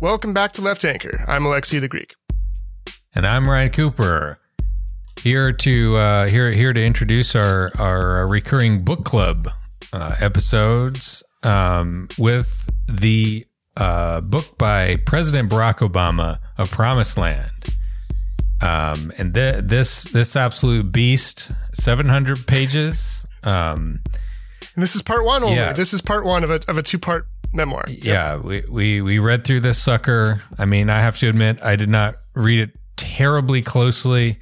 Welcome 0.00 0.32
back 0.32 0.52
to 0.52 0.62
Left 0.62 0.84
Anchor. 0.84 1.20
I'm 1.28 1.42
Alexi 1.42 1.78
the 1.80 1.88
Greek. 1.88 2.14
And 3.14 3.26
I'm 3.26 3.48
Ryan 3.48 3.70
Cooper. 3.70 4.38
Here 5.20 5.52
to 5.52 5.96
uh, 5.96 6.28
here 6.28 6.50
here 6.52 6.72
to 6.72 6.82
introduce 6.82 7.36
our 7.36 7.70
our 7.78 8.26
recurring 8.26 8.82
book 8.82 9.04
club 9.04 9.50
uh, 9.92 10.16
episodes 10.18 11.22
um, 11.42 12.08
with 12.16 12.70
the 12.88 13.46
uh, 13.76 14.22
book 14.22 14.56
by 14.56 14.96
President 15.04 15.50
Barack 15.50 15.86
Obama, 15.86 16.38
"A 16.56 16.64
Promised 16.64 17.18
Land." 17.18 17.50
Um, 18.62 19.12
and 19.18 19.34
th- 19.34 19.64
this 19.64 20.04
this 20.04 20.34
absolute 20.34 20.90
beast, 20.92 21.52
seven 21.74 22.06
hundred 22.06 22.46
pages. 22.46 23.26
Um, 23.44 24.00
And 24.74 24.82
this 24.82 24.94
is 24.94 25.02
part 25.02 25.26
one 25.26 25.42
only. 25.42 25.56
Yeah. 25.56 25.74
This 25.74 25.92
is 25.92 26.00
part 26.00 26.24
one 26.24 26.42
of 26.42 26.50
a, 26.50 26.60
of 26.68 26.78
a 26.78 26.82
two 26.82 26.98
part 26.98 27.26
memoir. 27.52 27.84
Yeah, 27.88 28.36
we, 28.36 28.62
we 28.68 29.00
we 29.00 29.18
read 29.18 29.44
through 29.44 29.60
this 29.60 29.82
sucker. 29.82 30.42
I 30.58 30.64
mean, 30.64 30.90
I 30.90 31.00
have 31.00 31.18
to 31.18 31.28
admit, 31.28 31.62
I 31.62 31.76
did 31.76 31.88
not 31.88 32.16
read 32.34 32.60
it 32.60 32.70
terribly 32.96 33.62
closely. 33.62 34.38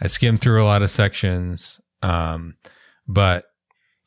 I 0.00 0.08
skimmed 0.08 0.40
through 0.40 0.62
a 0.62 0.64
lot 0.66 0.82
of 0.82 0.90
sections, 0.90 1.80
um, 2.02 2.56
but 3.08 3.44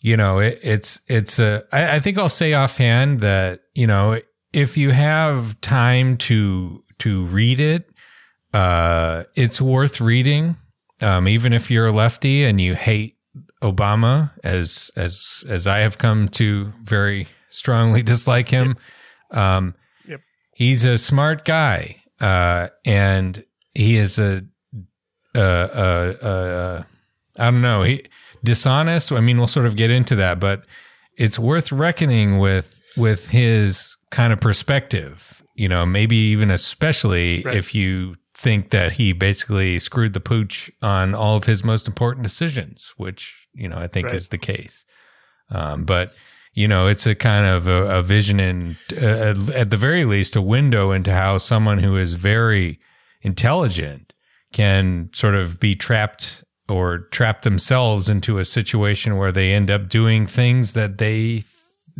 you 0.02 0.16
know, 0.16 0.40
it, 0.40 0.60
it's 0.64 1.02
it's 1.08 1.40
a. 1.40 1.64
I, 1.72 1.96
I 1.96 2.00
think 2.00 2.18
I'll 2.18 2.30
say 2.30 2.54
offhand 2.54 3.22
that 3.22 3.62
you 3.74 3.88
know, 3.88 4.20
if 4.54 4.78
you 4.78 4.92
have 4.92 5.60
time 5.62 6.18
to 6.18 6.84
to 7.00 7.26
read 7.26 7.60
it, 7.60 7.90
uh, 8.54 9.24
it's 9.36 9.62
worth 9.62 10.00
reading. 10.02 10.58
Um, 11.02 11.28
even 11.28 11.54
if 11.54 11.72
you're 11.72 11.88
a 11.88 11.92
lefty 11.94 12.44
and 12.44 12.60
you 12.60 12.76
hate 12.76 13.16
Obama, 13.64 14.32
as 14.44 14.92
as 14.96 15.44
as 15.48 15.66
I 15.68 15.80
have 15.80 15.98
come 15.98 16.28
to 16.30 16.74
very 16.84 17.28
strongly 17.50 18.02
dislike 18.04 18.50
him. 18.50 18.78
Um, 19.32 19.76
Yep. 20.08 20.22
he's 20.56 20.86
a 20.86 20.98
smart 20.98 21.46
guy, 21.46 21.98
uh, 22.20 22.70
and 22.86 23.44
he 23.74 23.98
is 23.98 24.18
a, 24.20 24.44
uh, 25.36 25.40
uh, 25.40 26.16
uh, 26.22 26.84
I 27.38 27.52
don't 27.52 27.62
know, 27.62 27.84
he 27.84 28.06
dishonest. 28.44 29.12
I 29.12 29.20
mean, 29.22 29.38
we'll 29.38 29.48
sort 29.48 29.66
of 29.66 29.76
get 29.76 29.92
into 29.92 30.16
that, 30.16 30.40
but 30.40 30.66
it's 31.18 31.38
worth 31.40 31.72
reckoning 31.72 32.40
with 32.40 32.76
with 32.98 33.30
his 33.30 33.96
kind 34.10 34.34
of 34.34 34.40
perspective. 34.42 35.42
You 35.56 35.70
know, 35.70 35.86
maybe 35.86 36.16
even 36.16 36.50
especially 36.52 37.44
Right. 37.44 37.56
if 37.56 37.76
you 37.76 38.16
think 38.34 38.70
that 38.70 38.94
he 38.94 39.12
basically 39.14 39.78
screwed 39.80 40.14
the 40.14 40.20
pooch 40.22 40.72
on 40.82 41.14
all 41.14 41.36
of 41.36 41.44
his 41.44 41.64
most 41.64 41.88
important 41.88 42.24
decisions, 42.24 42.94
which 42.98 43.48
you 43.54 43.68
know 43.68 43.78
I 43.78 43.88
think 43.88 44.08
Right. 44.08 44.16
is 44.16 44.30
the 44.30 44.38
case. 44.38 44.86
Um, 45.50 45.84
but 45.84 46.14
you 46.60 46.68
know, 46.68 46.88
it's 46.88 47.08
a 47.08 47.16
kind 47.16 47.46
of 47.46 47.68
a, 47.68 48.00
a 48.00 48.04
vision 48.04 48.38
and 48.38 48.76
uh, 48.92 49.34
at 49.56 49.70
the 49.70 49.78
very 49.78 50.04
least 50.04 50.36
a 50.36 50.42
window 50.42 50.92
into 50.92 51.10
how 51.14 51.38
someone 51.38 51.78
who 51.78 51.96
is 51.96 52.16
very 52.16 52.82
intelligent 53.22 54.12
can 54.52 55.10
sort 55.14 55.36
of 55.36 55.58
be 55.62 55.74
trapped 55.74 56.44
or 56.68 56.98
trap 57.12 57.44
themselves 57.44 58.10
into 58.10 58.40
a 58.40 58.44
situation 58.44 59.16
where 59.16 59.32
they 59.32 59.54
end 59.54 59.72
up 59.72 59.88
doing 59.88 60.26
things 60.28 60.74
that 60.74 60.98
they 60.98 61.46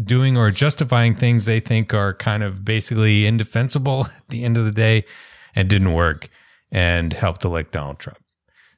doing 0.04 0.36
or 0.36 0.52
justifying 0.52 1.16
things 1.16 1.46
they 1.46 1.62
think 1.62 1.94
are 1.94 2.14
kind 2.14 2.44
of 2.44 2.66
basically 2.66 3.26
indefensible 3.26 4.08
at 4.18 4.28
the 4.28 4.44
end 4.44 4.58
of 4.58 4.66
the 4.66 4.74
day 4.74 5.06
and 5.56 5.70
didn't 5.70 5.94
work 5.94 6.28
and 6.70 7.14
helped 7.14 7.46
elect 7.46 7.72
Donald 7.72 8.00
Trump. 8.00 8.20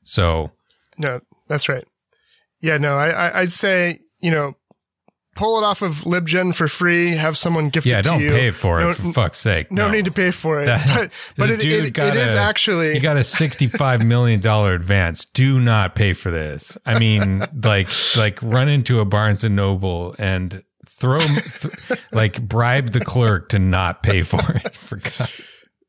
So 0.04 0.52
No, 1.00 1.22
that's 1.50 1.68
right. 1.68 1.88
Yeah, 2.62 2.78
no, 2.78 3.00
I, 3.00 3.10
I 3.10 3.42
I'd 3.42 3.52
say 3.52 4.02
you 4.22 4.30
know, 4.30 4.54
pull 5.36 5.58
it 5.58 5.64
off 5.64 5.82
of 5.82 6.02
LibGen 6.02 6.54
for 6.54 6.68
free. 6.68 7.16
Have 7.16 7.38
someone 7.38 7.70
gift 7.70 7.88
yeah, 7.88 8.00
it 8.00 8.04
to 8.04 8.18
you 8.18 8.30
don't 8.30 8.38
pay 8.38 8.52
for 8.52 8.82
it 8.82 8.96
for 8.96 9.14
fuck's 9.14 9.40
sake. 9.40 9.72
No, 9.72 9.90
need 9.90 10.06
to 10.06 10.12
pay 10.12 10.32
for 10.32 10.62
it. 10.62 10.66
That- 10.72 11.12
but 11.38 11.48
but 11.48 11.50
it, 11.50 11.64
it, 11.64 11.98
it 11.98 12.16
is 12.16 12.34
a- 12.34 12.40
actually 12.40 12.94
you 12.94 13.00
got 13.00 13.18
a 13.18 13.24
sixty-five 13.24 14.06
million 14.06 14.40
dollar 14.40 14.74
advance. 14.74 15.26
Do 15.26 15.60
not 15.60 15.96
pay 15.96 16.14
for 16.14 16.32
this. 16.32 16.78
I 16.86 17.00
mean, 17.00 17.40
like, 17.64 17.88
like 18.18 18.40
run 18.42 18.68
into 18.70 19.00
a 19.00 19.06
Barnes 19.06 19.44
and 19.44 19.56
Noble 19.56 20.16
and 20.18 20.64
throw, 20.86 21.18
th- 21.20 22.00
like, 22.12 22.42
bribe 22.48 22.92
the 22.92 23.04
clerk 23.04 23.50
to 23.50 23.60
not 23.60 24.04
pay 24.04 24.22
for 24.22 24.52
it. 24.54 24.76
For 24.76 24.98
God. 24.98 25.30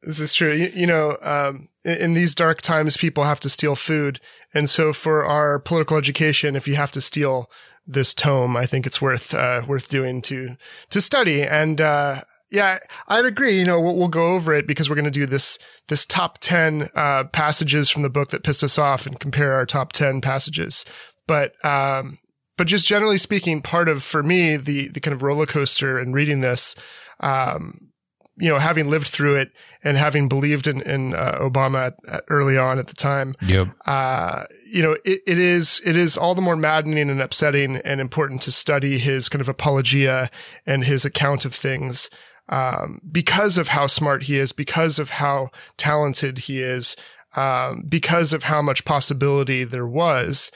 This 0.03 0.21
is 0.21 0.33
true. 0.33 0.53
You, 0.53 0.71
you 0.75 0.87
know, 0.87 1.17
um, 1.23 1.69
in, 1.85 1.97
in 1.99 2.15
these 2.15 2.35
dark 2.35 2.63
times, 2.63 2.97
people 2.97 3.25
have 3.25 3.41
to 3.41 3.49
steal 3.51 3.77
food, 3.77 4.21
and 4.55 4.69
so 4.71 4.93
for 4.93 5.25
our 5.25 5.59
political 5.59 5.97
education, 5.97 6.57
if 6.57 6.67
you 6.67 6.77
have 6.77 6.93
to 6.93 7.01
steal 7.01 7.51
this 7.87 8.15
tome, 8.15 8.57
I 8.57 8.67
think 8.67 8.87
it's 8.87 9.03
worth 9.03 9.35
uh, 9.35 9.63
worth 9.67 9.89
doing 9.89 10.23
to 10.23 10.57
to 10.91 11.01
study. 11.01 11.43
And 11.43 11.81
uh, 11.81 12.23
yeah, 12.51 12.79
I'd 13.09 13.25
agree. 13.25 13.59
You 13.59 13.65
know, 13.65 13.81
we'll, 13.81 13.97
we'll 13.97 14.09
go 14.09 14.35
over 14.35 14.53
it 14.53 14.67
because 14.67 14.89
we're 14.89 14.97
going 14.97 15.05
to 15.07 15.11
do 15.11 15.27
this 15.27 15.59
this 15.89 16.07
top 16.07 16.39
ten 16.39 16.89
uh, 16.95 17.25
passages 17.33 17.91
from 17.91 18.03
the 18.03 18.11
book 18.11 18.31
that 18.31 18.45
pissed 18.45 18.65
us 18.65 18.79
off 18.79 19.07
and 19.07 19.19
compare 19.19 19.55
our 19.55 19.67
top 19.67 19.93
ten 19.93 20.21
passages. 20.21 20.85
But 21.27 21.53
um, 21.65 22.19
but 22.57 22.67
just 22.67 22.87
generally 22.87 23.19
speaking, 23.19 23.63
part 23.63 23.89
of 23.89 24.03
for 24.03 24.23
me 24.23 24.57
the 24.57 24.89
the 24.89 25.01
kind 25.01 25.15
of 25.15 25.23
roller 25.23 25.47
coaster 25.47 25.99
in 25.99 26.13
reading 26.13 26.41
this. 26.41 26.75
Um, 27.21 27.92
you 28.37 28.49
know, 28.49 28.59
having 28.59 28.89
lived 28.89 29.09
through 29.09 29.37
it 29.37 29.53
and 29.85 29.97
having 29.97 30.29
believed 30.29 30.67
in, 30.67 30.81
in 30.83 31.15
uh, 31.15 31.39
Obama 31.41 31.89
at, 31.89 31.95
at 32.09 32.25
early 32.29 32.57
on 32.57 32.79
at 32.79 32.87
the 32.87 32.95
time, 32.95 33.35
Yep. 33.43 33.69
uh, 33.87 34.45
you 34.71 34.83
know, 34.83 34.97
it, 35.05 35.21
it 35.27 35.39
is 35.39 35.81
it 35.85 35.97
is 35.97 36.17
all 36.17 36.35
the 36.35 36.43
more 36.43 36.57
maddening 36.57 37.11
and 37.11 37.21
upsetting 37.21 37.77
and 37.77 38.01
important 38.01 38.41
to 38.43 38.51
study 38.51 38.99
his 38.99 39.29
kind 39.29 39.41
of 39.41 39.49
apologia 39.49 40.31
and 40.67 40.85
his 40.85 41.05
account 41.05 41.45
of 41.45 41.55
things 41.55 42.09
um, 42.49 43.01
because 43.11 43.59
of 43.59 43.69
how 43.69 43.87
smart 43.87 44.25
he 44.25 44.37
is, 44.37 44.53
because 44.53 44.99
of 44.99 45.11
how 45.11 45.51
talented 45.77 46.39
he 46.39 46.61
is, 46.61 46.97
um, 47.37 47.85
because 47.89 48.33
of 48.33 48.45
how 48.45 48.63
much 48.63 48.85
possibility 48.85 49.65
there 49.65 49.87
was. 49.87 50.51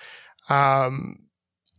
Um, 0.49 1.26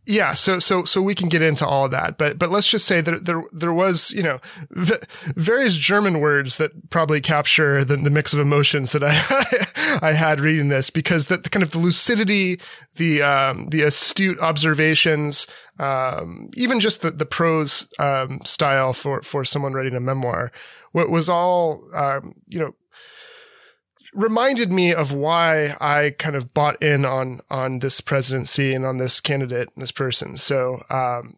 yeah, 0.08 0.32
so 0.32 0.58
so 0.58 0.84
so 0.84 1.02
we 1.02 1.14
can 1.14 1.28
get 1.28 1.42
into 1.42 1.66
all 1.66 1.84
of 1.84 1.90
that, 1.90 2.16
but 2.16 2.38
but 2.38 2.50
let's 2.50 2.66
just 2.66 2.86
say 2.86 3.02
that 3.02 3.26
there 3.26 3.42
there 3.52 3.74
was 3.74 4.10
you 4.12 4.22
know 4.22 4.40
v- 4.70 4.98
various 5.36 5.76
German 5.76 6.20
words 6.20 6.56
that 6.56 6.88
probably 6.88 7.20
capture 7.20 7.84
the, 7.84 7.96
the 7.96 8.08
mix 8.08 8.32
of 8.32 8.40
emotions 8.40 8.92
that 8.92 9.04
I 9.04 9.98
I 10.08 10.12
had 10.12 10.40
reading 10.40 10.68
this 10.70 10.88
because 10.88 11.26
that 11.26 11.44
the 11.44 11.50
kind 11.50 11.62
of 11.62 11.76
lucidity, 11.76 12.58
the 12.94 13.20
um, 13.20 13.68
the 13.68 13.82
astute 13.82 14.40
observations, 14.40 15.46
um, 15.78 16.48
even 16.54 16.80
just 16.80 17.02
the 17.02 17.10
the 17.10 17.26
prose 17.26 17.92
um, 17.98 18.40
style 18.46 18.94
for 18.94 19.20
for 19.20 19.44
someone 19.44 19.74
writing 19.74 19.94
a 19.94 20.00
memoir, 20.00 20.50
what 20.92 21.10
was 21.10 21.28
all 21.28 21.82
um, 21.94 22.32
you 22.46 22.58
know 22.58 22.74
reminded 24.18 24.72
me 24.72 24.92
of 24.92 25.12
why 25.12 25.76
I 25.80 26.14
kind 26.18 26.36
of 26.36 26.52
bought 26.52 26.82
in 26.82 27.04
on 27.04 27.40
on 27.50 27.78
this 27.78 28.00
presidency 28.00 28.74
and 28.74 28.84
on 28.84 28.98
this 28.98 29.20
candidate 29.20 29.68
and 29.74 29.82
this 29.82 29.92
person. 29.92 30.36
So, 30.36 30.82
um, 30.90 31.36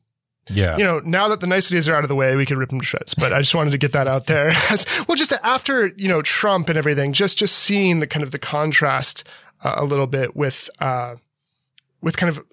Yeah. 0.48 0.76
you 0.76 0.84
know, 0.84 1.00
now 1.04 1.28
that 1.28 1.40
the 1.40 1.46
niceties 1.46 1.88
are 1.88 1.94
out 1.94 2.02
of 2.04 2.08
the 2.08 2.16
way, 2.16 2.34
we 2.34 2.46
could 2.46 2.56
rip 2.58 2.70
them 2.70 2.80
to 2.80 2.86
shreds. 2.86 3.14
But 3.14 3.32
I 3.32 3.38
just 3.40 3.54
wanted 3.54 3.70
to 3.70 3.78
get 3.78 3.92
that 3.92 4.08
out 4.08 4.26
there. 4.26 4.48
As, 4.70 4.86
well, 5.06 5.16
just 5.16 5.32
after 5.44 5.86
you 5.88 6.08
know 6.08 6.22
Trump 6.22 6.68
and 6.68 6.76
everything, 6.78 7.12
just 7.12 7.36
just 7.38 7.56
seeing 7.56 8.00
the 8.00 8.06
kind 8.06 8.22
of 8.24 8.30
the 8.30 8.38
contrast 8.38 9.24
uh, 9.62 9.74
a 9.76 9.84
little 9.84 10.06
bit 10.08 10.34
with 10.34 10.68
uh, 10.80 11.16
with 12.00 12.16
kind 12.16 12.30
of 12.36 12.44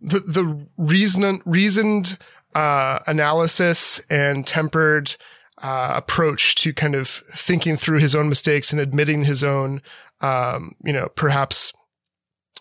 the 0.00 0.20
the 0.20 0.66
reason 0.76 1.40
reasoned 1.46 2.18
uh, 2.54 2.98
analysis 3.06 4.00
and 4.10 4.46
tempered 4.46 5.16
uh, 5.62 5.92
approach 5.96 6.54
to 6.56 6.72
kind 6.74 6.94
of 6.94 7.08
thinking 7.08 7.76
through 7.76 7.98
his 7.98 8.14
own 8.14 8.28
mistakes 8.28 8.72
and 8.72 8.80
admitting 8.80 9.24
his 9.24 9.42
own, 9.42 9.80
um, 10.20 10.72
you 10.84 10.92
know, 10.92 11.08
perhaps 11.14 11.72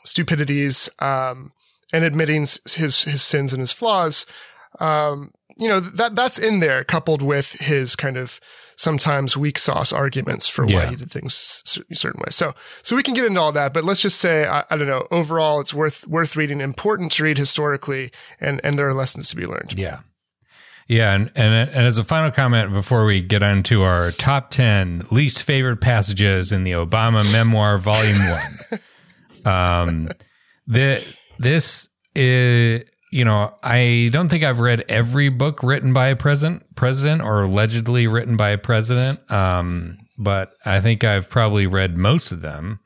stupidities, 0.03 0.89
um, 0.99 1.51
and 1.93 2.03
admitting 2.03 2.41
his 2.41 3.03
his 3.03 3.21
sins 3.21 3.53
and 3.53 3.59
his 3.59 3.71
flaws. 3.71 4.25
Um, 4.79 5.31
you 5.57 5.69
know 5.69 5.79
that 5.79 6.15
that's 6.15 6.37
in 6.37 6.59
there, 6.59 6.83
coupled 6.83 7.21
with 7.21 7.53
his 7.53 7.95
kind 7.95 8.17
of 8.17 8.41
sometimes 8.75 9.37
weak 9.37 9.57
sauce 9.57 9.93
arguments 9.93 10.47
for 10.47 10.65
why 10.65 10.71
Yeah. 10.73 10.89
he 10.89 10.95
did 10.97 11.11
things 11.11 11.79
a 11.89 11.95
certain 11.95 12.19
way. 12.19 12.29
So 12.31 12.53
so 12.81 12.95
we 12.95 13.03
can 13.03 13.13
get 13.13 13.23
into 13.23 13.39
all 13.39 13.53
that, 13.53 13.73
but 13.73 13.85
let's 13.85 14.01
just 14.01 14.19
say 14.19 14.45
I, 14.45 14.65
I 14.69 14.75
don't 14.77 14.87
know. 14.87 15.07
Overall, 15.11 15.61
it's 15.61 15.73
worth 15.73 16.05
worth 16.07 16.35
reading, 16.35 16.59
important 16.59 17.13
to 17.13 17.23
read 17.23 17.37
historically, 17.37 18.11
and 18.41 18.59
and 18.65 18.77
there 18.77 18.89
are 18.89 18.93
lessons 18.93 19.29
to 19.29 19.35
be 19.37 19.45
learned. 19.45 19.75
Yeah. 19.77 19.99
Yeah, 20.87 21.15
and, 21.15 21.31
and 21.33 21.69
and 21.69 21.85
as 21.85 21.97
a 21.97 22.03
final 22.03 22.29
comment 22.29 22.71
before 22.71 23.05
we 23.05 23.19
get 23.19 23.41
on 23.41 23.63
to 23.63 23.81
our 23.81 24.11
top 24.11 24.51
ten 24.51 25.03
least 25.09 25.41
favorite 25.41 25.77
passages 25.77 26.51
in 26.51 26.63
the 26.63 26.73
Obama 26.73 27.29
memoir, 27.31 27.79
Volume 27.79 28.19
One, 28.19 28.79
um, 29.45 30.09
the 30.67 31.03
this 31.39 31.89
is 32.13 32.83
you 33.11 33.25
know 33.25 33.55
I 33.63 34.09
don't 34.11 34.29
think 34.29 34.43
I've 34.43 34.59
read 34.59 34.85
every 34.87 35.29
book 35.29 35.63
written 35.63 35.91
by 35.91 36.09
a 36.09 36.15
president 36.15 36.75
president 36.75 37.23
or 37.23 37.43
allegedly 37.43 38.05
written 38.05 38.37
by 38.37 38.51
a 38.51 38.57
president, 38.59 39.19
um, 39.31 39.97
but 40.19 40.53
I 40.65 40.81
think 40.81 41.03
I've 41.03 41.31
probably 41.31 41.65
read 41.65 41.97
most 41.97 42.31
of 42.31 42.41
them, 42.41 42.79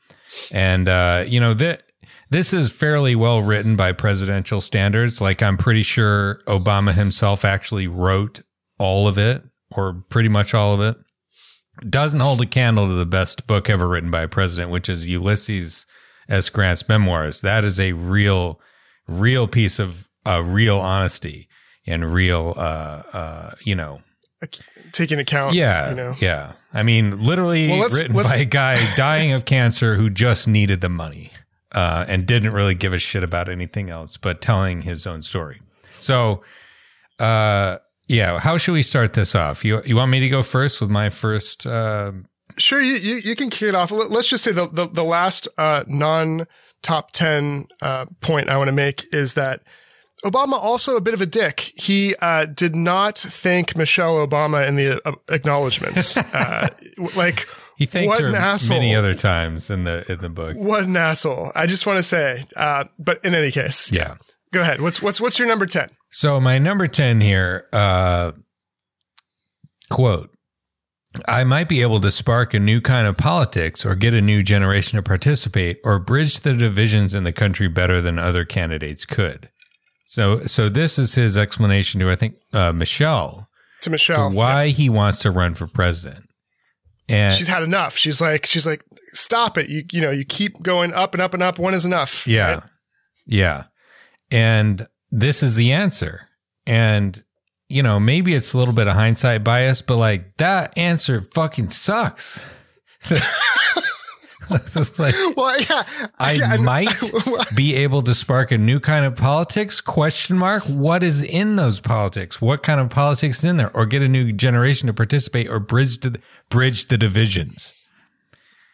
and 0.54 0.88
uh, 0.88 1.26
you 1.28 1.42
know 1.42 1.54
that 1.56 1.84
this 2.32 2.54
is 2.54 2.72
fairly 2.72 3.16
well 3.16 3.42
written 3.42 3.76
by 3.76 3.92
presidential 3.92 4.62
standards. 4.62 5.22
Like 5.22 5.42
I'm 5.42 5.58
pretty 5.58 5.84
sure 5.84 6.42
Obama 6.48 6.94
himself 6.94 7.44
actually 7.46 7.88
wrote 7.88 8.42
all 8.78 9.08
of 9.08 9.18
it 9.18 9.44
or 9.72 10.04
pretty 10.10 10.30
much 10.30 10.54
all 10.54 10.74
of 10.74 10.82
it. 10.82 10.98
doesn't 11.90 12.20
hold 12.20 12.42
a 12.42 12.46
candle 12.46 12.88
to 12.88 12.94
the 12.94 13.06
best 13.06 13.48
book 13.48 13.70
ever 13.70 13.88
written 13.88 14.12
by 14.12 14.22
a 14.24 14.28
president, 14.28 14.72
which 14.72 14.90
is 14.90 15.08
Ulysses 15.10 15.86
S. 16.28 16.50
Grant's 16.50 16.88
memoirs. 16.90 17.42
That 17.42 17.64
is 17.64 17.80
a 17.80 17.94
real, 17.94 18.60
real 19.08 19.48
piece 19.48 19.80
of 19.80 20.08
uh, 20.26 20.44
real 20.44 20.80
honesty 20.80 21.48
and 21.88 22.14
real, 22.14 22.54
uh, 22.58 22.60
uh, 23.14 23.52
you 23.64 23.76
know, 23.76 24.02
taking 24.92 25.20
account. 25.20 25.54
Yeah, 25.56 25.90
you 25.90 25.96
know. 25.96 26.16
yeah. 26.20 26.54
I 26.74 26.84
mean, 26.84 27.24
literally 27.24 27.70
Well, 27.70 27.80
let's- 27.80 27.96
written 27.96 28.16
let's- 28.16 28.30
by 28.30 28.38
a 28.38 28.46
guy 28.46 28.96
dying 28.96 29.32
of 29.32 29.46
cancer 29.46 29.96
who 29.96 30.10
just 30.10 30.48
needed 30.48 30.82
the 30.82 30.90
money 30.90 31.32
uh, 31.74 32.06
and 32.08 32.26
didn't 32.26 32.54
really 32.54 32.76
give 32.76 32.94
a 32.94 32.98
shit 33.00 33.24
about 33.24 33.50
anything 33.50 33.90
else, 33.90 34.18
but 34.18 34.42
telling 34.42 34.82
his 34.84 35.06
own 35.08 35.22
story. 35.22 35.62
So, 35.98 36.44
uh, 37.20 37.78
yeah. 38.08 38.40
How 38.40 38.58
should 38.58 38.74
we 38.74 38.84
start 38.84 39.14
this 39.14 39.36
off? 39.36 39.64
You 39.64 39.82
you 39.86 39.96
want 39.96 40.12
me 40.12 40.20
to 40.20 40.30
go 40.30 40.42
first 40.42 40.82
with 40.82 40.90
my 40.90 41.10
first? 41.10 41.66
Uh, 41.68 42.12
Sure, 42.58 42.82
you, 42.82 42.96
you, 42.96 43.16
you 43.18 43.36
can 43.36 43.50
kick 43.50 43.70
it 43.70 43.76
off. 43.76 43.92
Let- 43.92 44.10
Let's 44.10 44.28
just 44.28 44.44
say 44.44 44.52
the, 44.52 44.68
the, 44.68 44.88
the 44.88 45.04
last 45.04 45.48
uh, 45.58 45.84
non 45.88 46.46
top 46.82 47.12
10 47.12 47.68
uh, 47.82 48.06
point 48.22 48.50
I 48.50 48.58
want 48.58 48.68
to 48.68 48.74
make 48.74 49.06
is 49.14 49.34
that 49.36 49.62
Obama 50.26 50.54
also 50.54 50.98
a 50.98 51.02
bit 51.02 51.14
of 51.14 51.22
a 51.22 51.26
dick. 51.26 51.60
He 51.60 52.16
uh, 52.22 52.46
did 52.46 52.76
not 52.76 53.18
thank 53.18 53.78
Michelle 53.78 54.26
Obama 54.28 54.68
in 54.68 54.76
the 54.76 55.00
uh, 55.08 55.14
acknowledgments. 55.30 56.18
uh, 56.34 56.68
like, 57.16 57.48
he 57.80 57.86
thanked 57.88 58.10
What 58.10 58.20
her 58.22 58.28
an 58.28 58.36
asshole. 58.36 58.78
many 58.78 58.94
other 58.94 59.14
times 59.16 59.72
in 59.72 59.86
the 59.86 60.06
in 60.12 60.20
the 60.20 60.30
book. 60.30 60.56
what 60.58 60.84
an 60.84 60.96
asshole! 60.96 61.52
I 61.56 61.66
just 61.66 61.86
want 61.88 61.98
to 61.98 62.04
say. 62.04 62.46
Uh, 62.56 62.84
but 63.00 63.24
in 63.26 63.34
any 63.34 63.52
case, 63.52 63.92
Yeah. 63.92 64.16
go 64.54 64.62
ahead. 64.62 64.82
What's 64.82 65.02
what's 65.02 65.20
what's 65.22 65.40
your 65.40 65.48
number 65.48 65.66
ten? 65.66 65.90
So 66.12 66.40
my 66.40 66.58
number 66.58 66.88
10 66.88 67.22
here, 67.22 67.68
uh, 67.72 68.32
quote, 69.90 70.32
I 71.28 71.44
might 71.44 71.70
be 71.70 71.82
able 71.82 72.02
to 72.02 72.12
spark 72.12 72.54
a 72.54 72.60
new 72.60 72.82
kind 72.82 73.08
of 73.08 73.16
politics 73.18 73.86
or 73.86 73.96
get 73.96 74.14
a 74.14 74.22
new 74.22 74.44
generation 74.44 74.98
to 74.98 75.04
participate 75.04 75.78
or 75.84 76.00
bridge 76.00 76.40
the 76.40 76.54
divisions 76.54 77.14
in 77.16 77.24
the 77.24 77.32
country 77.32 77.68
better 77.68 78.02
than 78.02 78.20
other 78.20 78.44
candidates 78.46 79.06
could. 79.06 79.50
So, 80.06 80.44
so 80.46 80.70
this 80.70 80.98
is 80.98 81.14
his 81.16 81.38
explanation 81.38 82.00
to, 82.02 82.10
I 82.10 82.16
think, 82.16 82.36
uh, 82.54 82.74
Michelle, 82.74 83.48
To 83.82 83.86
to 83.86 83.90
Michelle, 83.92 84.32
why 84.34 84.70
he 84.70 84.90
wants 84.90 85.20
to 85.22 85.32
run 85.32 85.54
for 85.56 85.68
president. 85.68 86.26
And 87.10 87.34
she's 87.36 87.48
had 87.48 87.64
enough. 87.64 87.98
She's 87.98 88.22
like, 88.22 88.46
she's 88.46 88.66
like, 88.66 88.84
stop 89.14 89.58
it. 89.58 89.70
You 89.70 89.84
you 89.92 90.02
know, 90.02 90.12
you 90.12 90.26
keep 90.26 90.62
going 90.62 90.94
up 90.94 91.14
and 91.14 91.22
up 91.22 91.34
and 91.34 91.44
up. 91.44 91.60
One 91.60 91.74
is 91.74 91.86
enough. 91.86 92.28
Yeah. 92.28 92.54
right? 92.54 92.64
Yeah. 93.26 93.64
And 94.32 94.88
this 95.12 95.42
is 95.44 95.56
the 95.56 95.72
answer. 95.72 96.28
And, 96.66 97.24
you 97.68 97.82
know, 97.82 98.00
maybe 98.00 98.36
it's 98.36 98.54
a 98.54 98.58
little 98.58 98.74
bit 98.74 98.88
of 98.88 98.94
hindsight 98.94 99.44
bias, 99.44 99.82
but 99.82 99.98
like 99.98 100.38
that 100.38 100.78
answer 100.78 101.22
fucking 101.22 101.70
sucks. 101.70 102.40
It's 104.76 104.98
like, 105.00 105.16
Well, 105.38 105.60
yeah. 105.62 105.84
I 106.18 106.34
yeah, 106.34 106.58
might 106.58 106.90
be 107.56 107.76
able 107.76 108.02
to 108.04 108.14
spark 108.14 108.52
a 108.52 108.58
new 108.58 108.80
kind 108.80 109.06
of 109.06 109.16
politics 109.16 109.82
question 109.82 110.38
mark 110.38 110.64
what 110.64 111.04
is 111.04 111.22
in 111.24 111.56
those 111.56 111.80
politics 111.80 112.42
what 112.42 112.64
kind 112.64 112.80
of 112.80 112.90
politics 112.90 113.40
is 113.40 113.46
in 113.46 113.58
there 113.58 113.76
or 113.76 113.86
get 113.86 114.02
a 114.02 114.08
new 114.08 114.32
generation 114.32 114.88
to 114.88 114.94
participate 114.94 115.48
or 115.50 115.60
bridge 115.60 116.00
the, 116.00 116.20
bridge 116.50 116.88
the 116.88 116.98
divisions 116.98 117.74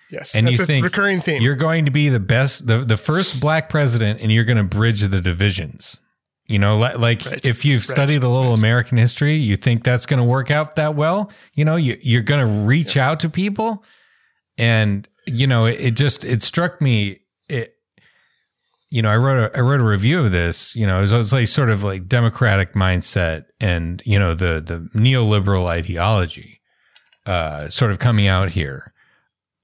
yes, 0.09 0.35
and 0.35 0.47
that's 0.47 0.57
you 0.57 0.63
a 0.63 0.67
think 0.67 0.83
recurring 0.83 1.19
theme. 1.21 1.41
you're 1.41 1.55
going 1.55 1.85
to 1.85 1.91
be 1.91 2.09
the 2.09 2.19
best 2.19 2.67
the, 2.67 2.79
the 2.79 2.97
first 2.97 3.39
black 3.39 3.69
president 3.69 4.21
and 4.21 4.31
you're 4.31 4.43
going 4.45 4.57
to 4.57 4.63
bridge 4.63 5.01
the 5.01 5.21
divisions 5.21 5.99
you 6.47 6.59
know 6.59 6.77
like 6.77 7.25
Right. 7.25 7.45
if 7.45 7.65
you've 7.65 7.81
Right. 7.81 7.89
studied 7.89 8.23
a 8.23 8.29
little 8.29 8.53
american 8.53 8.97
history 8.97 9.35
you 9.35 9.57
think 9.57 9.83
that's 9.83 10.05
going 10.05 10.19
to 10.19 10.23
work 10.23 10.51
out 10.51 10.75
that 10.75 10.95
well 10.95 11.31
you 11.53 11.65
know 11.65 11.75
you, 11.75 11.97
you're 12.01 12.21
going 12.21 12.45
to 12.45 12.53
reach 12.67 12.97
out 12.97 13.19
to 13.21 13.29
people 13.29 13.83
and 14.57 15.07
you 15.25 15.47
know 15.47 15.65
it, 15.65 15.79
it 15.79 15.95
just 15.95 16.23
it 16.23 16.41
struck 16.41 16.81
me 16.81 17.19
it 17.49 17.75
you 18.89 19.01
know 19.01 19.09
i 19.09 19.15
wrote 19.15 19.51
a 19.51 19.57
i 19.57 19.61
wrote 19.61 19.79
a 19.79 19.83
review 19.83 20.19
of 20.19 20.31
this 20.31 20.75
you 20.75 20.85
know 20.85 20.97
it 20.99 21.01
was, 21.01 21.13
it 21.13 21.17
was 21.17 21.33
like 21.33 21.47
sort 21.47 21.69
of 21.69 21.83
like 21.83 22.07
democratic 22.07 22.73
mindset 22.73 23.45
and 23.59 24.01
you 24.05 24.19
know 24.19 24.33
the 24.33 24.61
the 24.65 24.89
neoliberal 24.97 25.67
ideology 25.67 26.61
uh 27.25 27.67
sort 27.69 27.91
of 27.91 27.99
coming 27.99 28.27
out 28.27 28.49
here. 28.49 28.93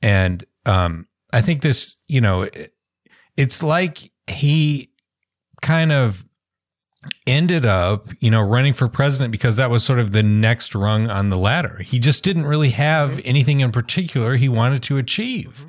And 0.02 0.44
um 0.66 1.08
i 1.32 1.42
think 1.42 1.62
this 1.62 1.96
you 2.08 2.22
know 2.22 2.44
it, 2.44 2.74
it's 3.38 3.64
like 3.64 4.12
he 4.28 4.92
kind 5.62 5.92
of 5.92 6.26
ended 7.26 7.66
up 7.66 8.10
you 8.20 8.30
know 8.30 8.42
running 8.42 8.74
for 8.74 8.88
president 8.88 9.32
because 9.32 9.58
that 9.58 9.70
was 9.70 9.84
sort 9.84 10.00
of 10.00 10.12
the 10.12 10.24
next 10.24 10.76
rung 10.76 11.10
on 11.10 11.30
the 11.30 11.38
ladder. 11.38 11.80
He 11.80 12.00
just 12.00 12.24
didn't 12.24 12.46
really 12.46 12.72
have 12.72 13.12
mm-hmm. 13.12 13.22
anything 13.26 13.60
in 13.60 13.72
particular 13.72 14.36
he 14.36 14.50
wanted 14.50 14.84
to 14.84 14.98
achieve. 14.98 15.58
Mm-hmm. 15.60 15.68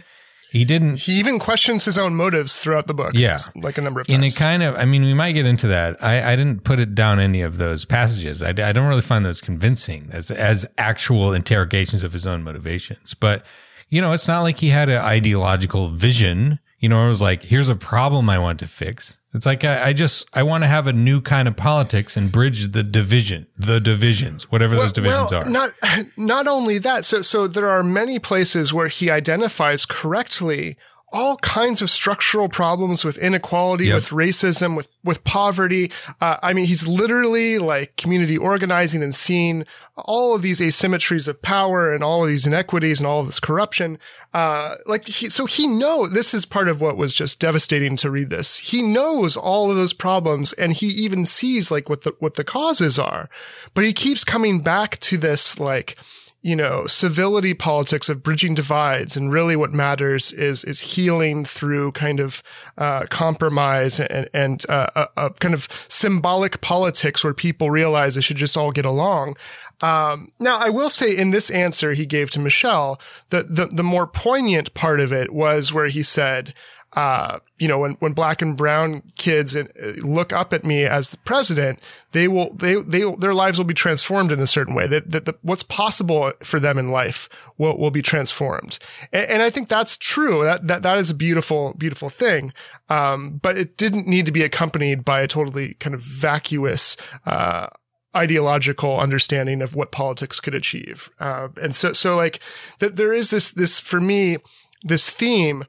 He 0.50 0.66
didn't 0.66 0.98
he 0.98 1.14
even 1.14 1.38
questions 1.38 1.86
his 1.86 1.96
own 1.96 2.14
motives 2.14 2.58
throughout 2.58 2.86
the 2.86 2.92
book. 2.92 3.12
Yeah. 3.14 3.38
like 3.54 3.78
a 3.78 3.80
number 3.80 4.00
of 4.00 4.08
and 4.10 4.20
times. 4.20 4.36
it 4.36 4.38
kind 4.38 4.62
of 4.62 4.76
i 4.76 4.84
mean 4.84 5.02
we 5.02 5.14
might 5.14 5.32
get 5.32 5.46
into 5.46 5.68
that. 5.68 6.02
I, 6.02 6.32
I 6.32 6.36
didn't 6.36 6.64
put 6.64 6.78
it 6.78 6.94
down 6.94 7.18
any 7.18 7.40
of 7.40 7.56
those 7.56 7.86
passages. 7.86 8.42
I, 8.42 8.50
I 8.50 8.72
don't 8.72 8.88
really 8.88 9.00
find 9.00 9.24
those 9.24 9.40
convincing 9.40 10.10
as 10.12 10.30
as 10.30 10.66
actual 10.76 11.32
interrogations 11.32 12.04
of 12.04 12.12
his 12.12 12.26
own 12.26 12.42
motivations. 12.42 13.14
But 13.14 13.44
you 13.92 14.00
know 14.00 14.12
it's 14.12 14.26
not 14.26 14.40
like 14.40 14.56
he 14.56 14.70
had 14.70 14.88
an 14.88 14.96
ideological 14.96 15.88
vision 15.88 16.58
you 16.80 16.88
know 16.88 17.04
it 17.04 17.08
was 17.08 17.22
like 17.22 17.42
here's 17.42 17.68
a 17.68 17.76
problem 17.76 18.28
i 18.28 18.38
want 18.38 18.58
to 18.58 18.66
fix 18.66 19.18
it's 19.34 19.46
like 19.46 19.64
i, 19.64 19.88
I 19.88 19.92
just 19.92 20.26
i 20.32 20.42
want 20.42 20.64
to 20.64 20.68
have 20.68 20.86
a 20.86 20.92
new 20.92 21.20
kind 21.20 21.48
of 21.48 21.56
politics 21.56 22.16
and 22.16 22.30
bridge 22.30 22.72
the 22.72 22.82
division 22.82 23.46
the 23.56 23.80
divisions 23.80 24.50
whatever 24.50 24.74
those 24.74 24.92
divisions 24.92 25.30
well, 25.30 25.42
are. 25.42 25.48
Not 25.48 25.72
not 26.16 26.46
only 26.46 26.78
that, 26.78 27.04
so 27.04 27.22
so 27.22 27.46
there 27.46 27.70
are 27.70 27.82
many 27.82 28.18
places 28.18 28.72
where 28.72 28.88
he 28.88 29.10
identifies 29.10 29.86
correctly 29.86 30.76
all 31.12 31.36
kinds 31.36 31.82
of 31.82 31.90
structural 31.90 32.48
problems 32.48 33.04
with 33.04 33.18
inequality, 33.18 33.86
Yep. 33.86 33.94
with 33.94 34.08
racism, 34.08 34.76
with 34.76 34.88
with 35.04 35.22
poverty. 35.24 35.90
Uh, 36.20 36.36
I 36.42 36.52
mean, 36.52 36.64
he's 36.64 36.86
literally 36.86 37.58
like 37.58 37.96
community 37.96 38.38
organizing 38.38 39.02
and 39.02 39.14
seeing 39.14 39.64
all 39.96 40.34
of 40.34 40.42
these 40.42 40.60
asymmetries 40.60 41.28
of 41.28 41.42
power 41.42 41.92
and 41.92 42.02
all 42.04 42.22
of 42.22 42.28
these 42.28 42.46
inequities 42.46 43.00
and 43.00 43.06
all 43.06 43.20
of 43.20 43.26
this 43.26 43.40
corruption. 43.40 43.98
Uh, 44.32 44.76
like 44.86 45.06
he, 45.06 45.28
so 45.28 45.44
he 45.44 45.66
know 45.66 46.06
this 46.06 46.32
is 46.32 46.46
part 46.46 46.68
of 46.68 46.80
what 46.80 46.96
was 46.96 47.12
just 47.12 47.38
devastating 47.40 47.96
to 47.96 48.10
read 48.10 48.30
this. 48.30 48.56
He 48.58 48.80
knows 48.80 49.36
all 49.36 49.70
of 49.70 49.76
those 49.76 49.92
problems 49.92 50.52
and 50.54 50.72
he 50.72 50.86
even 50.86 51.24
sees 51.26 51.70
like 51.70 51.88
what 51.90 52.02
the, 52.02 52.14
what 52.20 52.34
the 52.36 52.44
causes 52.44 52.98
are, 52.98 53.28
but 53.74 53.84
he 53.84 53.92
keeps 53.92 54.24
coming 54.24 54.60
back 54.62 54.98
to 55.00 55.18
this 55.18 55.58
like, 55.60 55.96
you 56.42 56.56
know, 56.56 56.86
civility 56.86 57.54
politics 57.54 58.08
of 58.08 58.22
bridging 58.22 58.54
divides. 58.54 59.16
And 59.16 59.32
really 59.32 59.54
what 59.54 59.72
matters 59.72 60.32
is, 60.32 60.64
is 60.64 60.80
healing 60.80 61.44
through 61.44 61.92
kind 61.92 62.18
of, 62.18 62.42
uh, 62.76 63.06
compromise 63.10 64.00
and, 64.00 64.28
and, 64.34 64.64
uh, 64.68 64.88
a, 64.96 65.08
a 65.16 65.30
kind 65.30 65.54
of 65.54 65.68
symbolic 65.88 66.60
politics 66.60 67.22
where 67.22 67.32
people 67.34 67.70
realize 67.70 68.16
they 68.16 68.20
should 68.20 68.36
just 68.36 68.56
all 68.56 68.72
get 68.72 68.84
along. 68.84 69.36
Um, 69.82 70.32
now 70.38 70.58
I 70.58 70.68
will 70.68 70.90
say 70.90 71.16
in 71.16 71.30
this 71.30 71.50
answer 71.50 71.94
he 71.94 72.06
gave 72.06 72.30
to 72.30 72.40
Michelle, 72.40 73.00
that 73.30 73.54
the, 73.54 73.66
the 73.66 73.82
more 73.82 74.06
poignant 74.06 74.74
part 74.74 75.00
of 75.00 75.12
it 75.12 75.32
was 75.32 75.72
where 75.72 75.88
he 75.88 76.02
said, 76.02 76.54
uh, 76.94 77.38
you 77.58 77.68
know, 77.68 77.78
when, 77.78 77.92
when 78.00 78.12
black 78.12 78.42
and 78.42 78.56
brown 78.56 79.02
kids 79.16 79.56
uh, 79.56 79.64
look 79.98 80.32
up 80.32 80.52
at 80.52 80.64
me 80.64 80.84
as 80.84 81.08
the 81.08 81.16
president, 81.18 81.80
they 82.12 82.28
will, 82.28 82.52
they, 82.54 82.74
they, 82.82 83.10
their 83.16 83.32
lives 83.32 83.56
will 83.56 83.64
be 83.64 83.72
transformed 83.72 84.30
in 84.30 84.40
a 84.40 84.46
certain 84.46 84.74
way 84.74 84.86
that, 84.86 85.10
that, 85.10 85.24
that 85.24 85.38
what's 85.42 85.62
possible 85.62 86.32
for 86.42 86.60
them 86.60 86.76
in 86.76 86.90
life 86.90 87.30
will, 87.56 87.78
will 87.78 87.90
be 87.90 88.02
transformed. 88.02 88.78
And, 89.10 89.30
and 89.30 89.42
I 89.42 89.48
think 89.48 89.68
that's 89.68 89.96
true. 89.96 90.44
That, 90.44 90.66
that, 90.66 90.82
that 90.82 90.98
is 90.98 91.08
a 91.08 91.14
beautiful, 91.14 91.74
beautiful 91.78 92.10
thing. 92.10 92.52
Um, 92.90 93.40
but 93.40 93.56
it 93.56 93.78
didn't 93.78 94.06
need 94.06 94.26
to 94.26 94.32
be 94.32 94.42
accompanied 94.42 95.02
by 95.02 95.22
a 95.22 95.28
totally 95.28 95.74
kind 95.74 95.94
of 95.94 96.02
vacuous, 96.02 96.98
uh, 97.24 97.68
ideological 98.14 99.00
understanding 99.00 99.62
of 99.62 99.74
what 99.74 99.92
politics 99.92 100.40
could 100.40 100.54
achieve. 100.54 101.08
Uh, 101.18 101.48
and 101.62 101.74
so, 101.74 101.94
so 101.94 102.16
like 102.16 102.40
that 102.80 102.96
there 102.96 103.14
is 103.14 103.30
this, 103.30 103.50
this 103.50 103.80
for 103.80 103.98
me, 103.98 104.36
this 104.82 105.08
theme 105.10 105.64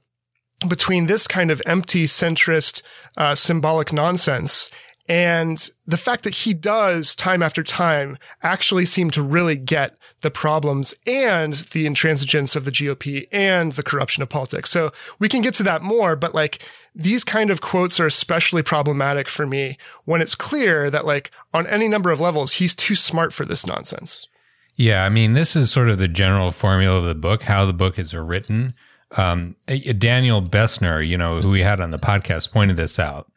between 0.68 1.08
this 1.08 1.28
kind 1.28 1.52
of 1.52 1.62
empty 1.66 2.06
centrist, 2.06 2.82
uh, 3.18 3.36
symbolic 3.36 3.92
nonsense 3.92 4.70
and 5.10 5.70
the 5.86 5.98
fact 5.98 6.24
that 6.24 6.34
he 6.34 6.54
does 6.54 7.14
time 7.14 7.44
after 7.44 7.62
time 7.62 8.18
actually 8.42 8.86
seem 8.86 9.10
to 9.12 9.22
really 9.22 9.58
get 9.58 9.98
the 10.22 10.32
problems 10.32 10.94
and 11.06 11.56
the 11.74 11.86
intransigence 11.86 12.56
of 12.56 12.64
the 12.64 12.72
GOP 12.72 13.28
and 13.32 13.74
the 13.74 13.84
corruption 13.84 14.24
of 14.24 14.30
politics. 14.30 14.70
So 14.70 14.92
we 15.20 15.28
can 15.28 15.42
get 15.42 15.54
to 15.56 15.64
that 15.64 15.82
more, 15.82 16.16
but 16.16 16.34
like 16.34 16.64
these 16.96 17.26
kind 17.26 17.52
of 17.52 17.60
quotes 17.60 18.00
are 18.00 18.08
especially 18.08 18.64
problematic 18.64 19.28
for 19.28 19.46
me 19.46 19.78
when 20.06 20.22
it's 20.22 20.36
clear 20.36 20.90
that 20.90 21.06
like 21.06 21.32
on 21.54 21.68
any 21.68 21.90
number 21.90 22.12
of 22.12 22.22
levels, 22.22 22.54
he's 22.54 22.74
too 22.74 22.96
smart 22.96 23.34
for 23.34 23.44
this 23.44 23.68
nonsense. 23.68 24.28
Yeah, 24.76 25.04
I 25.04 25.10
mean, 25.10 25.34
this 25.34 25.56
is 25.56 25.70
sort 25.70 25.90
of 25.90 25.98
the 25.98 26.08
general 26.08 26.50
formula 26.50 26.98
of 26.98 27.04
the 27.04 27.14
book, 27.14 27.44
how 27.44 27.66
the 27.66 27.74
book 27.74 28.00
is 28.00 28.16
written. 28.16 28.74
Um, 29.16 29.56
Daniel 29.98 30.42
Bessner, 30.42 31.08
you 31.08 31.18
know, 31.18 31.40
who 31.40 31.52
we 31.52 31.62
had 31.62 31.80
on 31.80 31.92
the 31.92 32.00
podcast, 32.00 32.52
pointed 32.52 32.78
this 32.78 33.00
out. 33.00 33.32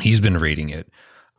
He's 0.00 0.20
been 0.20 0.38
reading 0.38 0.68
it. 0.68 0.90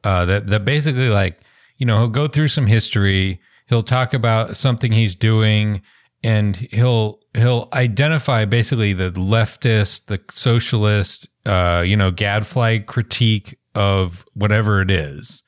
Uh, 0.03 0.25
that 0.25 0.47
that 0.47 0.65
basically, 0.65 1.09
like, 1.09 1.39
you 1.77 1.85
know, 1.85 1.97
he'll 1.97 2.07
go 2.07 2.27
through 2.27 2.47
some 2.47 2.67
history. 2.67 3.39
He'll 3.67 3.83
talk 3.83 4.13
about 4.13 4.55
something 4.55 4.91
he's 4.91 5.15
doing, 5.15 5.81
and 6.23 6.55
he'll 6.55 7.19
he'll 7.33 7.67
identify 7.73 8.45
basically 8.45 8.93
the 8.93 9.11
leftist, 9.11 10.05
the 10.05 10.21
socialist, 10.31 11.27
uh, 11.45 11.83
you 11.85 11.97
know, 11.97 12.09
gadfly 12.11 12.79
critique 12.79 13.59
of 13.75 14.25
whatever 14.33 14.81
it 14.81 14.89
is, 14.89 15.43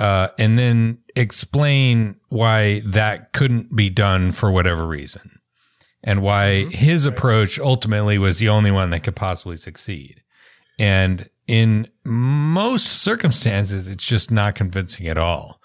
uh, 0.00 0.28
and 0.38 0.58
then 0.58 0.98
explain 1.14 2.16
why 2.28 2.80
that 2.86 3.32
couldn't 3.32 3.76
be 3.76 3.90
done 3.90 4.32
for 4.32 4.50
whatever 4.50 4.86
reason, 4.86 5.38
and 6.02 6.22
why 6.22 6.64
mm-hmm. 6.64 6.70
his 6.70 7.06
approach 7.06 7.58
ultimately 7.58 8.18
was 8.18 8.38
the 8.38 8.48
only 8.48 8.70
one 8.70 8.90
that 8.90 9.02
could 9.02 9.16
possibly 9.16 9.56
succeed. 9.56 10.22
And 10.78 11.28
in 11.46 11.88
most 12.04 12.86
circumstances, 13.02 13.88
it's 13.88 14.04
just 14.04 14.30
not 14.30 14.54
convincing 14.54 15.06
at 15.06 15.18
all. 15.18 15.60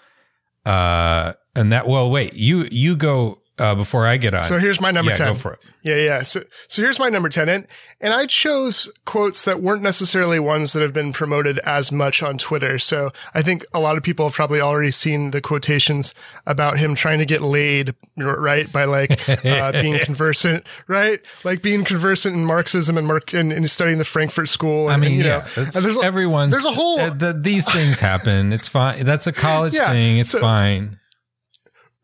Uh, 0.64 1.32
and 1.54 1.72
that, 1.72 1.88
well, 1.88 2.10
wait, 2.10 2.34
you, 2.34 2.68
you 2.70 2.94
go 2.94 3.40
uh, 3.58 3.74
before 3.74 4.06
I 4.06 4.16
get 4.16 4.34
on. 4.34 4.42
So 4.42 4.58
here's 4.58 4.80
my 4.80 4.90
number 4.90 5.10
yeah, 5.10 5.16
10. 5.16 5.26
Go 5.28 5.34
for 5.34 5.52
it. 5.54 5.60
Yeah, 5.82 5.96
yeah. 5.96 6.22
So, 6.22 6.42
so 6.66 6.82
here's 6.82 6.98
my 6.98 7.08
number 7.08 7.28
10. 7.28 7.48
And, 7.48 7.66
and 8.00 8.12
I 8.12 8.26
chose 8.26 8.90
quotes 9.04 9.42
that 9.44 9.62
weren't 9.62 9.82
necessarily 9.82 10.38
ones 10.38 10.72
that 10.72 10.82
have 10.82 10.92
been 10.92 11.12
promoted 11.12 11.58
as 11.60 11.90
much 11.90 12.22
on 12.22 12.36
Twitter. 12.36 12.78
So 12.78 13.12
I 13.34 13.42
think 13.42 13.64
a 13.72 13.80
lot 13.80 13.96
of 13.96 14.02
people 14.02 14.26
have 14.26 14.34
probably 14.34 14.60
already 14.60 14.90
seen 14.90 15.30
the 15.30 15.40
quotations 15.40 16.14
about 16.46 16.78
him 16.78 16.94
trying 16.94 17.18
to 17.20 17.26
get 17.26 17.42
laid, 17.42 17.94
right? 18.16 18.70
By 18.70 18.84
like, 18.84 19.28
uh, 19.44 19.72
being 19.72 19.98
conversant, 20.00 20.66
right? 20.88 21.20
Like 21.44 21.62
being 21.62 21.84
conversant 21.84 22.34
in 22.34 22.44
Marxism 22.44 22.98
and, 22.98 23.06
Mark, 23.06 23.32
and, 23.32 23.52
and 23.52 23.68
studying 23.70 23.98
the 23.98 24.04
Frankfurt 24.04 24.48
School. 24.48 24.90
And, 24.90 24.92
I 24.92 24.96
mean, 24.96 25.12
and, 25.12 25.18
you 25.20 25.24
yeah, 25.24 25.48
know, 25.56 25.64
there's 25.64 25.98
everyone's, 25.98 26.52
there's 26.52 26.64
a 26.64 26.70
whole, 26.70 27.00
uh, 27.00 27.10
the, 27.10 27.32
these 27.32 27.70
things 27.70 28.00
happen. 28.00 28.52
It's 28.52 28.68
fine. 28.68 29.04
That's 29.04 29.26
a 29.26 29.32
college 29.32 29.74
yeah, 29.74 29.90
thing. 29.90 30.18
It's 30.18 30.30
so, 30.30 30.40
fine. 30.40 30.98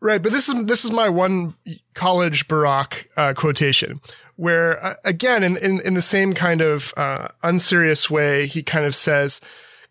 Right, 0.05 0.21
but 0.21 0.31
this 0.31 0.47
is 0.47 0.65
this 0.65 0.85
is 0.85 0.91
my 0.91 1.09
one 1.09 1.55
college 1.95 2.47
Barack 2.47 3.07
uh, 3.17 3.33
quotation, 3.33 4.01
where 4.35 4.85
uh, 4.85 4.93
again, 5.03 5.43
in, 5.43 5.57
in 5.57 5.81
in 5.81 5.95
the 5.95 6.01
same 6.03 6.33
kind 6.33 6.61
of 6.61 6.93
uh, 6.95 7.29
unserious 7.41 8.07
way, 8.07 8.45
he 8.45 8.61
kind 8.61 8.85
of 8.85 8.93
says, 8.93 9.41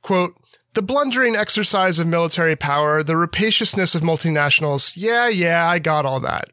"quote 0.03 0.37
The 0.75 0.83
blundering 0.83 1.35
exercise 1.35 1.99
of 1.99 2.07
military 2.07 2.55
power, 2.55 3.03
the 3.03 3.17
rapaciousness 3.17 3.97
of 3.97 4.03
multinationals. 4.03 4.93
Yeah, 4.97 5.27
yeah, 5.27 5.69
I 5.69 5.81
got 5.81 6.07
all 6.07 6.21
that." 6.21 6.49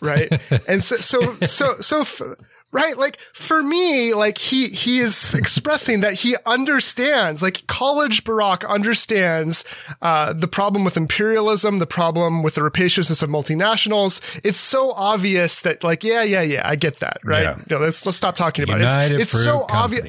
Right, 0.00 0.28
and 0.68 0.82
so 0.82 0.96
so 0.96 1.34
so 1.46 1.74
so. 1.74 2.00
F- 2.00 2.22
right? 2.72 2.98
Like 2.98 3.18
for 3.32 3.62
me, 3.62 4.14
like 4.14 4.38
he, 4.38 4.68
he 4.68 4.98
is 4.98 5.34
expressing 5.34 6.00
that 6.00 6.14
he 6.14 6.36
understands, 6.44 7.42
like 7.42 7.66
college 7.66 8.24
Barack 8.24 8.68
understands, 8.68 9.64
uh, 10.02 10.32
the 10.32 10.48
problem 10.48 10.84
with 10.84 10.96
imperialism, 10.96 11.78
the 11.78 11.86
problem 11.86 12.42
with 12.42 12.54
the 12.54 12.62
rapaciousness 12.62 13.22
of 13.22 13.30
multinationals. 13.30 14.20
It's 14.44 14.58
so 14.58 14.92
obvious 14.92 15.60
that 15.60 15.82
like, 15.82 16.04
yeah, 16.04 16.22
yeah, 16.22 16.42
yeah, 16.42 16.68
I 16.68 16.76
get 16.76 16.98
that, 16.98 17.18
right? 17.24 17.42
Yeah. 17.42 17.58
Know, 17.70 17.78
let's, 17.78 18.04
let's 18.04 18.18
stop 18.18 18.36
talking 18.36 18.64
about 18.64 18.80
United 18.80 19.16
it. 19.16 19.20
It's, 19.22 19.34
it's 19.34 19.44
so 19.44 19.66
obvious. 19.70 20.06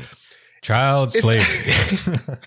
Child 0.61 1.13
slavery. 1.13 2.15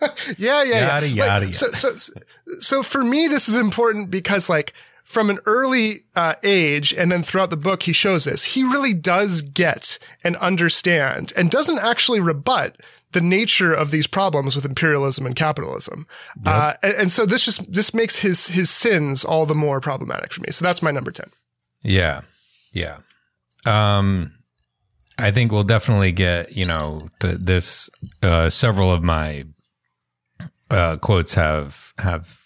yeah, 0.38 0.62
yeah, 0.62 0.62
yada, 0.62 1.08
yeah. 1.08 1.24
Yada, 1.24 1.40
like, 1.40 1.42
yada. 1.42 1.52
So, 1.52 1.72
so, 1.72 2.12
so 2.60 2.82
for 2.82 3.04
me, 3.04 3.28
this 3.28 3.48
is 3.48 3.54
important 3.54 4.10
because 4.10 4.48
like, 4.48 4.72
from 5.08 5.30
an 5.30 5.38
early 5.46 6.04
uh, 6.16 6.34
age 6.42 6.92
and 6.92 7.10
then 7.10 7.22
throughout 7.22 7.48
the 7.48 7.56
book 7.56 7.84
he 7.84 7.94
shows 7.94 8.26
this. 8.26 8.44
He 8.44 8.62
really 8.62 8.92
does 8.92 9.40
get 9.40 9.98
and 10.22 10.36
understand 10.36 11.32
and 11.34 11.50
doesn't 11.50 11.78
actually 11.78 12.20
rebut 12.20 12.76
the 13.12 13.22
nature 13.22 13.72
of 13.72 13.90
these 13.90 14.06
problems 14.06 14.54
with 14.54 14.66
imperialism 14.66 15.24
and 15.24 15.34
capitalism. 15.34 16.06
Yep. 16.44 16.54
uh, 16.54 16.74
and, 16.82 16.94
and, 16.94 17.10
so 17.10 17.24
this 17.24 17.42
just 17.42 17.72
this 17.72 17.94
makes 17.94 18.16
his 18.16 18.48
his 18.48 18.68
sins 18.68 19.24
all 19.24 19.46
the 19.46 19.54
more 19.54 19.80
problematic 19.80 20.30
for 20.30 20.42
me. 20.42 20.48
So 20.50 20.62
that's 20.62 20.82
my 20.82 20.90
number 20.90 21.10
10 21.10 21.30
yeah. 21.82 22.20
Yeah. 22.72 22.98
Um 23.64 24.34
i 25.20 25.32
think 25.32 25.50
we'll 25.50 25.64
definitely 25.64 26.12
get 26.12 26.52
you 26.52 26.64
know 26.64 27.00
this 27.20 27.90
uh 28.22 28.48
several 28.48 28.92
of 28.92 29.02
my 29.02 29.44
uh 30.70 30.96
quotes 30.98 31.34
have 31.34 31.92
have 31.98 32.38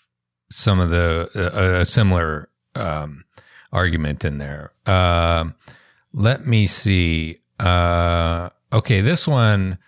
some 0.50 0.80
of 0.80 0.90
the 0.90 1.28
uh, 1.34 1.80
a 1.80 1.84
similar 1.84 2.48
um, 2.74 3.24
argument 3.72 4.24
in 4.24 4.38
there. 4.38 4.72
Uh, 4.86 5.50
let 6.12 6.46
me 6.46 6.66
see. 6.66 7.38
Uh, 7.58 8.50
okay, 8.72 9.00
this 9.00 9.26
one, 9.26 9.78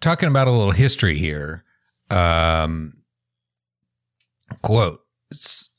talking 0.00 0.28
about 0.28 0.48
a 0.48 0.50
little 0.50 0.72
history 0.72 1.18
here. 1.18 1.64
Um, 2.10 2.98
quote, 4.62 5.00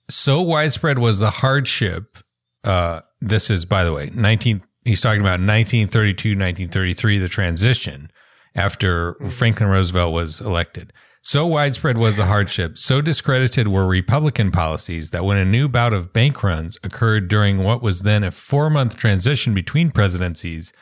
so 0.10 0.42
widespread 0.42 1.00
was 1.00 1.20
the 1.20 1.30
hardship. 1.30 2.18
Uh, 2.64 3.02
this 3.22 3.50
is, 3.50 3.66
by 3.66 3.84
the 3.84 3.94
way, 3.94 4.10
19, 4.14 4.64
he's 4.86 5.02
talking 5.02 5.22
about 5.22 5.40
1932, 5.40 6.30
1933, 6.30 7.18
the 7.20 7.28
transition 7.28 8.12
after 8.56 9.16
Franklin 9.30 9.70
Roosevelt 9.70 10.14
was 10.14 10.42
elected. 10.42 10.94
So 11.26 11.48
widespread 11.48 11.98
was 11.98 12.18
the 12.18 12.26
hardship, 12.26 12.78
so 12.78 13.00
discredited 13.00 13.70
were 13.70 13.88
Republican 13.88 14.52
policies 14.52 15.12
that 15.12 15.24
when 15.24 15.38
a 15.38 15.46
new 15.46 15.70
bout 15.70 15.94
of 15.94 16.12
bank 16.12 16.44
runs 16.44 16.78
occurred 16.84 17.30
during 17.30 17.64
what 17.64 17.82
was 17.82 18.02
then 18.02 18.26
a 18.26 18.30
four 18.30 18.70
month 18.70 18.98
transition 18.98 19.54
between 19.54 19.90
presidencies, 19.90 20.74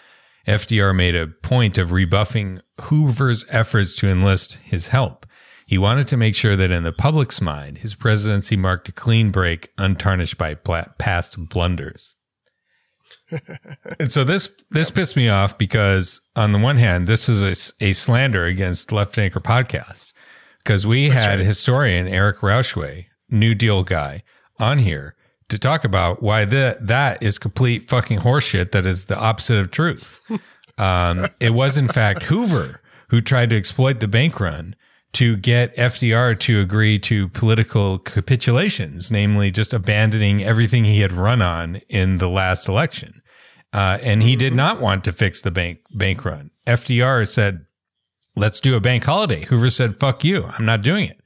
FDR 0.47 0.95
made 0.95 1.13
a 1.13 1.27
point 1.27 1.77
of 1.77 1.91
rebuffing 1.91 2.59
Hoover's 2.81 3.45
efforts 3.49 3.95
to 3.97 4.09
enlist 4.09 4.53
his 4.63 4.87
help. 4.87 5.27
He 5.67 5.77
wanted 5.77 6.07
to 6.07 6.17
make 6.17 6.33
sure 6.33 6.55
that 6.55 6.71
in 6.71 6.81
the 6.81 6.91
public's 6.91 7.39
mind, 7.39 7.77
his 7.77 7.93
presidency 7.93 8.57
marked 8.57 8.89
a 8.89 8.91
clean 8.91 9.29
break, 9.29 9.69
untarnished 9.77 10.39
by 10.39 10.55
past 10.55 11.37
blunders. 11.49 12.15
and 13.99 14.11
so 14.11 14.23
this 14.23 14.49
this 14.71 14.89
pissed 14.89 15.15
me 15.15 15.29
off 15.29 15.55
because 15.59 16.19
on 16.35 16.51
the 16.51 16.57
one 16.57 16.77
hand, 16.77 17.05
this 17.05 17.29
is 17.29 17.43
a, 17.43 17.85
a 17.85 17.93
slander 17.93 18.45
against 18.45 18.91
Left 18.91 19.15
Anchor 19.19 19.39
podcasts 19.39 20.13
because 20.63 20.85
we 20.85 21.09
That's 21.09 21.23
had 21.23 21.39
right. 21.39 21.45
historian 21.45 22.07
Eric 22.07 22.39
Rauchway, 22.39 23.05
New 23.29 23.55
Deal 23.55 23.83
guy, 23.83 24.23
on 24.59 24.79
here 24.79 25.15
to 25.49 25.57
talk 25.57 25.83
about 25.83 26.23
why 26.23 26.45
that 26.45 26.87
that 26.87 27.21
is 27.21 27.37
complete 27.37 27.89
fucking 27.89 28.19
horseshit. 28.19 28.71
That 28.71 28.85
is 28.85 29.05
the 29.05 29.17
opposite 29.17 29.59
of 29.59 29.71
truth. 29.71 30.19
um, 30.77 31.27
it 31.39 31.53
was 31.53 31.77
in 31.77 31.87
fact 31.87 32.23
Hoover 32.23 32.81
who 33.09 33.21
tried 33.21 33.49
to 33.49 33.57
exploit 33.57 33.99
the 33.99 34.07
bank 34.07 34.39
run 34.39 34.75
to 35.13 35.35
get 35.35 35.75
FDR 35.75 36.39
to 36.39 36.61
agree 36.61 36.97
to 36.99 37.27
political 37.29 37.99
capitulations, 37.99 39.11
namely 39.11 39.51
just 39.51 39.73
abandoning 39.73 40.41
everything 40.41 40.85
he 40.85 41.01
had 41.01 41.11
run 41.11 41.41
on 41.41 41.81
in 41.89 42.17
the 42.17 42.29
last 42.29 42.69
election. 42.69 43.21
Uh, 43.73 43.97
and 44.01 44.23
he 44.23 44.35
did 44.35 44.49
mm-hmm. 44.49 44.57
not 44.57 44.81
want 44.81 45.03
to 45.03 45.11
fix 45.11 45.41
the 45.41 45.51
bank 45.51 45.79
bank 45.93 46.23
run. 46.23 46.51
FDR 46.67 47.27
said, 47.27 47.65
let's 48.35 48.59
do 48.59 48.75
a 48.75 48.79
bank 48.79 49.03
holiday. 49.03 49.45
Hoover 49.45 49.69
said, 49.69 49.99
fuck 49.99 50.23
you. 50.23 50.45
I'm 50.57 50.65
not 50.65 50.81
doing 50.81 51.05
it. 51.05 51.19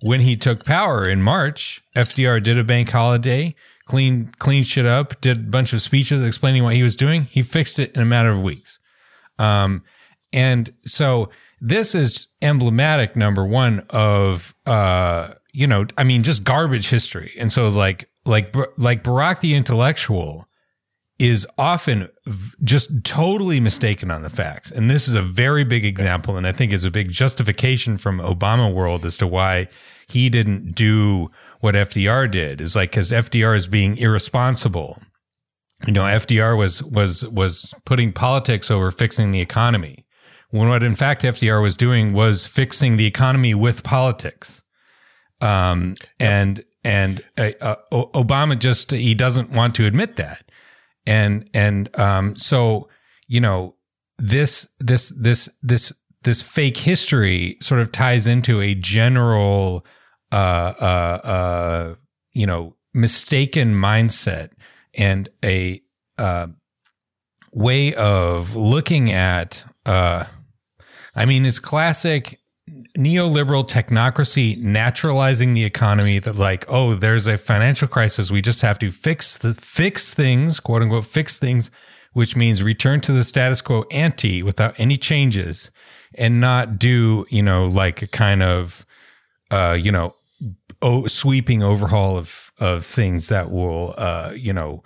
When 0.00 0.20
he 0.20 0.36
took 0.36 0.64
power 0.64 1.08
in 1.08 1.22
March, 1.22 1.82
FDR 1.94 2.42
did 2.42 2.58
a 2.58 2.64
bank 2.64 2.90
holiday, 2.90 3.54
cleaned, 3.86 4.38
cleaned 4.38 4.66
shit 4.66 4.86
up, 4.86 5.20
did 5.20 5.36
a 5.36 5.42
bunch 5.42 5.72
of 5.72 5.82
speeches 5.82 6.22
explaining 6.22 6.64
what 6.64 6.74
he 6.74 6.82
was 6.82 6.96
doing. 6.96 7.24
He 7.24 7.42
fixed 7.42 7.78
it 7.78 7.94
in 7.94 8.02
a 8.02 8.06
matter 8.06 8.30
of 8.30 8.42
weeks. 8.42 8.80
Um, 9.38 9.82
and 10.32 10.72
so 10.84 11.30
this 11.60 11.94
is 11.94 12.26
emblematic, 12.40 13.14
number 13.14 13.44
one, 13.46 13.86
of, 13.90 14.54
uh, 14.66 15.34
you 15.52 15.66
know, 15.66 15.86
I 15.96 16.04
mean, 16.04 16.24
just 16.24 16.42
garbage 16.42 16.88
history. 16.88 17.32
And 17.38 17.52
so 17.52 17.68
like, 17.68 18.08
like, 18.24 18.54
like 18.76 19.04
Barack 19.04 19.40
the 19.40 19.54
intellectual 19.54 20.48
is 21.22 21.46
often 21.56 22.08
just 22.64 23.04
totally 23.04 23.60
mistaken 23.60 24.10
on 24.10 24.22
the 24.22 24.28
facts. 24.28 24.72
And 24.72 24.90
this 24.90 25.06
is 25.06 25.14
a 25.14 25.22
very 25.22 25.62
big 25.62 25.84
example. 25.84 26.36
And 26.36 26.48
I 26.48 26.50
think 26.50 26.72
is 26.72 26.84
a 26.84 26.90
big 26.90 27.12
justification 27.12 27.96
from 27.96 28.18
Obama 28.18 28.74
world 28.74 29.06
as 29.06 29.18
to 29.18 29.28
why 29.28 29.68
he 30.08 30.28
didn't 30.28 30.72
do 30.72 31.30
what 31.60 31.76
FDR 31.76 32.28
did 32.28 32.60
is 32.60 32.74
like, 32.74 32.90
cause 32.90 33.12
FDR 33.12 33.56
is 33.56 33.68
being 33.68 33.96
irresponsible. 33.98 35.00
You 35.86 35.92
know, 35.92 36.02
FDR 36.02 36.58
was, 36.58 36.82
was, 36.82 37.24
was 37.28 37.72
putting 37.84 38.12
politics 38.12 38.68
over 38.68 38.90
fixing 38.90 39.30
the 39.30 39.40
economy 39.40 40.04
when 40.50 40.68
what 40.68 40.82
in 40.82 40.96
fact 40.96 41.22
FDR 41.22 41.62
was 41.62 41.76
doing 41.76 42.14
was 42.14 42.46
fixing 42.48 42.96
the 42.96 43.06
economy 43.06 43.54
with 43.54 43.84
politics. 43.84 44.60
Um, 45.40 45.94
and, 46.18 46.64
and 46.82 47.24
uh, 47.38 47.52
uh, 47.60 47.76
Obama 47.92 48.58
just, 48.58 48.90
he 48.90 49.14
doesn't 49.14 49.50
want 49.50 49.76
to 49.76 49.86
admit 49.86 50.16
that 50.16 50.50
and 51.06 51.48
and 51.54 51.94
um 51.98 52.36
so 52.36 52.88
you 53.26 53.40
know 53.40 53.74
this 54.18 54.68
this 54.78 55.12
this 55.18 55.48
this 55.62 55.92
this 56.22 56.42
fake 56.42 56.76
history 56.76 57.56
sort 57.60 57.80
of 57.80 57.90
ties 57.90 58.26
into 58.26 58.60
a 58.60 58.74
general 58.74 59.84
uh 60.30 60.72
uh 60.80 61.20
uh 61.24 61.94
you 62.32 62.46
know 62.46 62.76
mistaken 62.94 63.74
mindset 63.74 64.50
and 64.94 65.28
a 65.44 65.80
uh 66.18 66.46
way 67.52 67.92
of 67.94 68.54
looking 68.54 69.10
at 69.10 69.64
uh 69.86 70.24
I 71.14 71.24
mean 71.24 71.44
it's 71.44 71.58
classic 71.58 72.38
neoliberal 72.96 73.66
technocracy 73.66 74.60
naturalizing 74.62 75.54
the 75.54 75.64
economy 75.64 76.18
that 76.18 76.36
like, 76.36 76.64
oh, 76.68 76.94
there's 76.94 77.26
a 77.26 77.38
financial 77.38 77.88
crisis. 77.88 78.30
We 78.30 78.42
just 78.42 78.62
have 78.62 78.78
to 78.80 78.90
fix 78.90 79.38
the 79.38 79.54
fix 79.54 80.14
things, 80.14 80.60
quote 80.60 80.82
unquote, 80.82 81.04
fix 81.04 81.38
things, 81.38 81.70
which 82.12 82.36
means 82.36 82.62
return 82.62 83.00
to 83.02 83.12
the 83.12 83.24
status 83.24 83.62
quo 83.62 83.84
ante 83.90 84.42
without 84.42 84.74
any 84.78 84.96
changes 84.96 85.70
and 86.14 86.40
not 86.40 86.78
do, 86.78 87.26
you 87.30 87.42
know, 87.42 87.66
like 87.66 88.02
a 88.02 88.06
kind 88.06 88.42
of, 88.42 88.84
uh, 89.50 89.76
you 89.80 89.90
know, 89.90 90.14
oh, 90.82 91.06
sweeping 91.06 91.62
overhaul 91.62 92.18
of, 92.18 92.52
of 92.58 92.84
things 92.84 93.28
that 93.28 93.50
will, 93.50 93.94
uh, 93.96 94.32
you 94.34 94.52
know, 94.52 94.82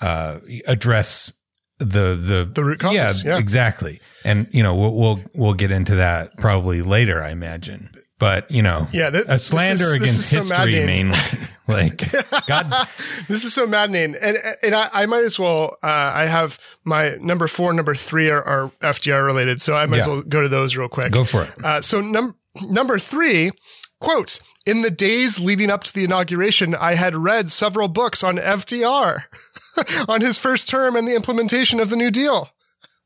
uh, 0.00 0.38
address 0.66 1.32
the 1.80 2.14
the 2.14 2.48
The 2.52 2.64
root 2.64 2.78
causes, 2.78 3.24
yeah. 3.24 3.38
exactly. 3.38 4.00
And 4.24 4.46
you 4.52 4.62
know 4.62 4.74
we'll, 4.76 4.94
we'll 4.94 5.20
we'll 5.34 5.54
get 5.54 5.70
into 5.72 5.96
that 5.96 6.36
probably 6.36 6.82
later 6.82 7.22
i 7.22 7.30
imagine. 7.30 7.90
But 8.18 8.50
you 8.50 8.62
know 8.62 8.86
Yeah, 8.92 9.10
th- 9.10 9.24
a 9.28 9.38
slander 9.38 9.84
is- 9.86 9.92
against 9.94 10.30
so 10.30 10.36
history 10.38 10.84
mainly. 10.86 11.18
Like 11.68 12.10
god 12.48 12.88
this 13.28 13.44
is 13.44 13.54
so 13.54 13.64
maddening, 13.64 14.16
and 14.20 14.36
and 14.60 14.74
I, 14.74 14.90
I 14.92 15.06
might 15.06 15.22
as 15.22 15.38
well. 15.38 15.76
Uh, 15.84 15.86
I 16.14 16.26
have 16.26 16.58
my 16.84 17.14
number 17.20 17.46
four, 17.46 17.70
and 17.70 17.76
number 17.76 17.94
three 17.94 18.28
are, 18.28 18.42
are 18.42 18.72
FDR 18.82 19.24
related, 19.24 19.60
so 19.62 19.74
I 19.74 19.86
might 19.86 19.98
as 19.98 20.08
well 20.08 20.22
go 20.22 20.40
to 20.42 20.48
those 20.48 20.76
real 20.76 20.88
quick. 20.88 21.12
go 21.12 21.22
for 21.24 21.44
it. 21.44 21.50
Uh, 21.64 21.80
so 21.80 22.00
num- 22.00 22.34
number 22.62 22.98
three, 22.98 23.52
quote, 24.00 24.40
in 24.66 24.82
the 24.82 24.90
days 24.90 25.38
leading 25.38 25.70
up 25.70 25.84
to 25.84 25.94
the 25.94 26.02
inauguration, 26.02 26.74
I 26.74 26.94
had 26.94 27.14
read 27.14 27.52
several 27.52 27.86
books 27.86 28.24
on 28.24 28.38
FDR, 28.38 29.24
on 30.08 30.20
his 30.20 30.38
first 30.38 30.68
term 30.68 30.96
and 30.96 31.06
the 31.06 31.14
implementation 31.14 31.80
of 31.80 31.90
the 31.90 31.96
New 31.96 32.10
Deal. 32.10 32.50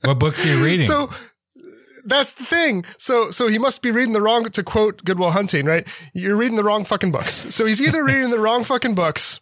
what 0.03 0.19
books 0.19 0.45
are 0.45 0.49
you 0.49 0.65
reading 0.65 0.87
So 0.87 1.11
that's 2.05 2.33
the 2.33 2.45
thing. 2.45 2.85
So 2.99 3.31
so 3.31 3.49
he 3.49 3.59
must 3.59 3.83
be 3.83 3.91
reading 3.91 4.13
the 4.13 4.23
wrong 4.23 4.45
to 4.45 4.63
quote 4.63 5.05
Goodwill 5.05 5.31
Hunting, 5.31 5.67
right? 5.67 5.87
You're 6.13 6.37
reading 6.37 6.57
the 6.57 6.65
wrong 6.65 6.85
fucking 6.85 7.11
books. 7.11 7.47
So 7.55 7.67
he's 7.67 7.81
either 7.81 8.05
reading 8.05 8.31
the 8.31 8.39
wrong 8.39 8.65
fucking 8.65 8.95
books 8.95 9.41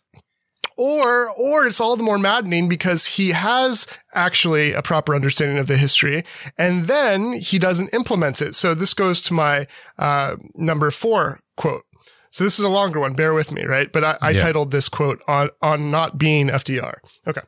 or 0.77 1.31
or 1.31 1.67
it's 1.67 1.81
all 1.81 1.97
the 1.97 2.03
more 2.03 2.19
maddening 2.19 2.69
because 2.69 3.07
he 3.07 3.31
has 3.31 3.87
actually 4.15 4.73
a 4.73 4.83
proper 4.83 5.15
understanding 5.15 5.59
of 5.59 5.67
the 5.67 5.77
history 5.77 6.25
and 6.57 6.87
then 6.87 7.33
he 7.35 7.59
doesn't 7.59 7.93
implement 7.93 8.41
it. 8.41 8.55
So 8.55 8.75
this 8.75 8.95
goes 8.95 9.21
to 9.23 9.35
my 9.35 9.67
uh, 9.99 10.37
number 10.55 10.91
4 10.91 11.41
quote. 11.57 11.85
So 12.33 12.43
this 12.45 12.59
is 12.59 12.65
a 12.65 12.69
longer 12.69 12.99
one, 12.99 13.13
bear 13.15 13.35
with 13.35 13.53
me, 13.53 13.65
right? 13.65 13.93
But 13.93 14.03
I, 14.05 14.19
I 14.21 14.31
Yeah. 14.31 14.41
titled 14.41 14.71
this 14.73 14.89
quote 14.89 15.23
on 15.29 15.51
on 15.63 15.91
not 15.93 16.19
being 16.19 16.49
FDR. 16.49 16.95
Okay. 17.29 17.43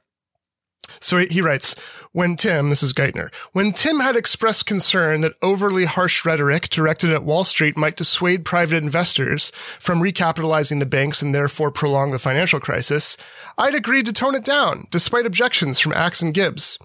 So 1.00 1.16
he- 1.16 1.40
writes, 1.40 1.74
when 2.12 2.36
Tim, 2.36 2.68
this 2.68 2.82
is 2.82 2.92
Geithner, 2.92 3.32
when 3.52 3.72
Tim 3.72 4.00
had 4.00 4.14
expressed 4.16 4.66
concern 4.66 5.22
that 5.22 5.32
overly 5.42 5.86
harsh 5.86 6.24
rhetoric 6.26 6.68
directed 6.68 7.10
at 7.10 7.24
Wall 7.24 7.42
Street 7.44 7.76
might 7.76 7.96
dissuade 7.96 8.44
private 8.44 8.82
investors 8.82 9.50
from 9.80 10.00
recapitalizing 10.02 10.80
the 10.80 10.86
banks 10.86 11.22
and 11.22 11.34
therefore 11.34 11.70
prolong 11.70 12.10
the 12.10 12.18
financial 12.18 12.60
crisis, 12.60 13.16
I'd 13.56 13.74
agreed 13.74 14.04
to 14.06 14.12
tone 14.12 14.34
it 14.34 14.44
down, 14.44 14.84
despite 14.90 15.24
objections 15.26 15.80
from 15.80 15.94
Axe 15.94 16.20
and 16.20 16.34
Gibbs. 16.34 16.78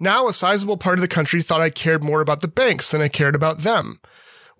Now 0.00 0.26
a 0.26 0.32
sizable 0.32 0.78
part 0.78 0.96
of 0.98 1.02
the 1.02 1.06
country 1.08 1.42
thought 1.42 1.60
I 1.60 1.68
cared 1.70 2.02
more 2.02 2.22
about 2.22 2.40
the 2.40 2.48
banks 2.48 2.88
than 2.88 3.02
I 3.02 3.08
cared 3.08 3.34
about 3.34 3.58
them. 3.60 4.00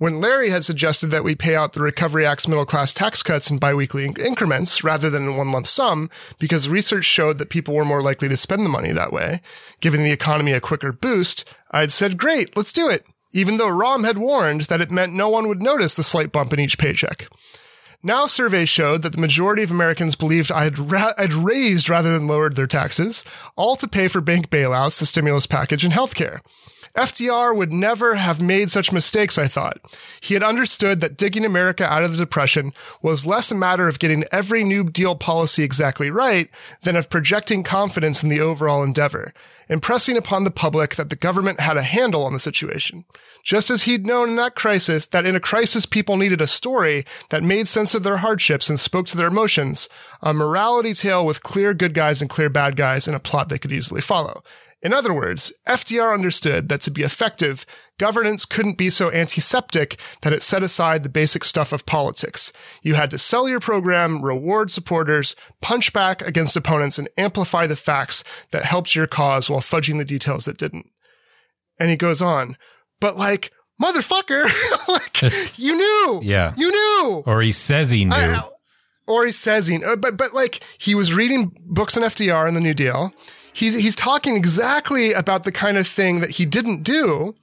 When 0.03 0.21
Larry 0.21 0.51
had 0.51 0.65
suggested 0.65 1.13
that 1.13 1.23
we 1.23 1.37
pay 1.37 1.55
out 1.55 1.75
the 1.75 1.81
Recovery 1.81 2.27
Act's 2.27 2.49
middle 2.49 2.67
class 2.67 2.93
tax 2.93 3.23
cuts 3.23 3.49
in 3.49 3.59
biweekly 3.59 4.05
in- 4.05 4.17
increments 4.17 4.83
rather 4.83 5.09
than 5.09 5.29
in 5.29 5.37
one 5.37 5.53
lump 5.53 5.69
sum, 5.69 6.11
because 6.41 6.69
research 6.69 7.05
showed 7.05 7.39
that 7.39 7.51
people 7.51 7.73
were 7.73 7.85
more 7.85 8.03
likely 8.03 8.29
to 8.29 8.37
spend 8.37 8.67
the 8.67 8.69
money 8.69 8.91
that 8.91 9.13
way, 9.13 9.41
giving 9.81 10.03
the 10.03 10.11
economy 10.11 10.51
a 10.55 10.61
quicker 10.61 10.91
boost, 10.91 11.45
I'd 11.71 11.93
said, 11.93 12.19
great, 12.19 12.57
let's 12.57 12.73
do 12.73 12.89
it. 12.89 13.07
Even 13.31 13.59
though 13.59 13.69
Rahm 13.69 14.05
had 14.05 14.19
warned 14.19 14.63
that 14.63 14.81
it 14.81 14.91
meant 14.91 15.13
no 15.13 15.29
one 15.29 15.47
would 15.47 15.63
notice 15.63 15.95
the 15.95 16.03
slight 16.03 16.33
bump 16.33 16.53
in 16.53 16.59
each 16.59 16.79
paycheck. 16.79 17.29
Now 18.03 18.27
surveys 18.27 18.69
showed 18.69 19.03
that 19.03 19.13
the 19.13 19.21
majority 19.21 19.63
of 19.63 19.71
Americans 19.71 20.17
believed 20.17 20.51
I 20.51 20.65
had, 20.65 20.81
ra- 20.81 21.13
I'd 21.17 21.33
raised 21.33 21.89
rather 21.89 22.13
than 22.13 22.27
lowered 22.27 22.57
their 22.57 22.67
taxes, 22.67 23.25
all 23.55 23.77
to 23.77 23.87
pay 23.87 24.09
for 24.09 24.21
bank 24.21 24.51
bailouts, 24.51 24.99
the 24.99 25.07
stimulus 25.07 25.47
package, 25.47 25.85
and 25.85 25.95
healthcare. 25.95 26.41
FDR 26.97 27.57
would 27.57 27.73
never 27.73 28.17
have 28.17 28.41
made 28.41 28.71
such 28.71 28.93
mistakes, 28.93 29.39
I 29.39 29.49
thought. 29.49 29.81
He 30.21 30.35
had 30.35 30.43
understood 30.43 31.01
that 31.01 31.17
digging 31.17 31.45
America 31.45 31.91
out 31.91 32.03
of 32.03 32.13
the 32.13 32.19
Depression 32.19 32.75
was 33.01 33.25
less 33.25 33.51
a 33.51 33.55
matter 33.55 33.89
of 33.89 33.99
getting 33.99 34.25
every 34.31 34.63
New 34.63 34.85
Deal 34.85 35.17
policy 35.17 35.63
exactly 35.63 36.11
right 36.11 36.51
than 36.83 36.97
of 36.97 37.09
projecting 37.09 37.63
confidence 37.63 38.23
in 38.23 38.29
the 38.29 38.41
overall 38.41 38.83
endeavor, 38.83 39.33
impressing 39.71 40.19
upon 40.19 40.45
the 40.45 40.51
public 40.51 40.97
that 40.97 41.09
the 41.09 41.17
government 41.17 41.61
had 41.61 41.79
a 41.79 41.83
handle 41.83 42.25
on 42.27 42.35
the 42.35 42.41
situation. 42.41 43.07
Just 43.43 43.71
as 43.71 43.85
he'd 43.85 44.07
known 44.07 44.31
in 44.31 44.37
that 44.37 44.55
crisis 44.55 45.07
that 45.07 45.25
in 45.25 45.35
a 45.35 45.41
crisis 45.41 45.87
people 45.87 46.19
needed 46.19 46.43
a 46.43 46.47
story 46.47 47.07
that 47.31 47.43
made 47.43 47.67
sense 47.69 47.95
of 47.95 48.03
their 48.03 48.19
hardships 48.19 48.69
and 48.69 48.79
spoke 48.79 49.07
to 49.07 49.17
their 49.17 49.29
emotions, 49.29 49.89
a 50.21 50.35
morality 50.35 50.93
tale 50.93 51.25
with 51.25 51.43
clear 51.43 51.73
good 51.73 51.95
guys 51.95 52.21
and 52.21 52.29
clear 52.29 52.51
bad 52.51 52.77
guys 52.77 53.07
and 53.07 53.17
a 53.17 53.21
plot 53.21 53.49
they 53.49 53.59
could 53.59 53.73
easily 53.73 54.03
follow. 54.03 54.43
In 54.83 54.93
other 54.93 55.15
words, 55.15 55.53
FDR 55.69 56.13
understood 56.13 56.69
that 56.69 56.81
to 56.83 56.91
be 56.91 57.03
effective, 57.03 57.65
governance 57.99 58.45
couldn't 58.45 58.77
be 58.77 58.91
so 58.91 59.13
antiseptic 59.13 60.01
that 60.23 60.33
it 60.33 60.43
set 60.43 60.63
aside 60.65 61.03
the 61.05 61.09
basic 61.09 61.45
stuff 61.45 61.73
of 61.73 61.87
politics. 61.87 62.53
You 62.83 62.95
had 62.95 63.11
to 63.13 63.19
sell 63.19 63.49
your 63.49 63.61
program, 63.61 64.23
reward 64.25 64.73
supporters, 64.73 65.37
punch 65.61 65.93
back 65.93 66.21
against 66.23 66.57
opponents, 66.57 66.99
and 66.99 67.09
amplify 67.17 67.69
the 67.69 67.77
facts 67.77 68.25
that 68.51 68.65
helped 68.65 68.97
your 68.97 69.07
cause 69.07 69.49
while 69.49 69.61
fudging 69.61 69.99
the 69.99 70.05
details 70.05 70.47
that 70.47 70.59
didn't. 70.59 70.91
And 71.79 71.89
he 71.89 71.97
goes 71.97 72.21
on, 72.21 72.57
but 73.01 73.17
like, 73.17 73.53
motherfucker, 73.81 74.43
like, 74.89 75.57
you 75.59 75.77
knew. 75.77 76.21
Yeah. 76.25 76.55
You 76.57 76.71
knew. 76.73 77.23
or 77.25 77.41
he 77.41 77.53
says 77.53 77.91
he 77.93 78.05
knew 78.05 78.15
I- 78.15 78.49
or 79.07 79.27
he 79.27 79.33
says 79.33 79.67
he, 79.67 79.83
uh, 79.85 79.97
but 79.97 80.17
but 80.17 80.33
like 80.35 80.61
he 80.79 80.95
was 80.95 81.15
reading 81.15 81.53
books 81.67 81.97
on 81.97 82.03
FDR 82.05 82.47
and 82.49 82.57
the 82.57 82.61
New 82.61 82.75
Deal. 82.75 83.13
He's 83.53 83.75
he's 83.75 83.95
talking 83.97 84.37
exactly 84.37 85.13
about 85.13 85.45
the 85.45 85.53
kind 85.53 85.77
of 85.77 85.87
thing 85.87 86.21
that 86.21 86.31
he 86.31 86.47
didn't 86.47 86.83
do, 86.83 87.35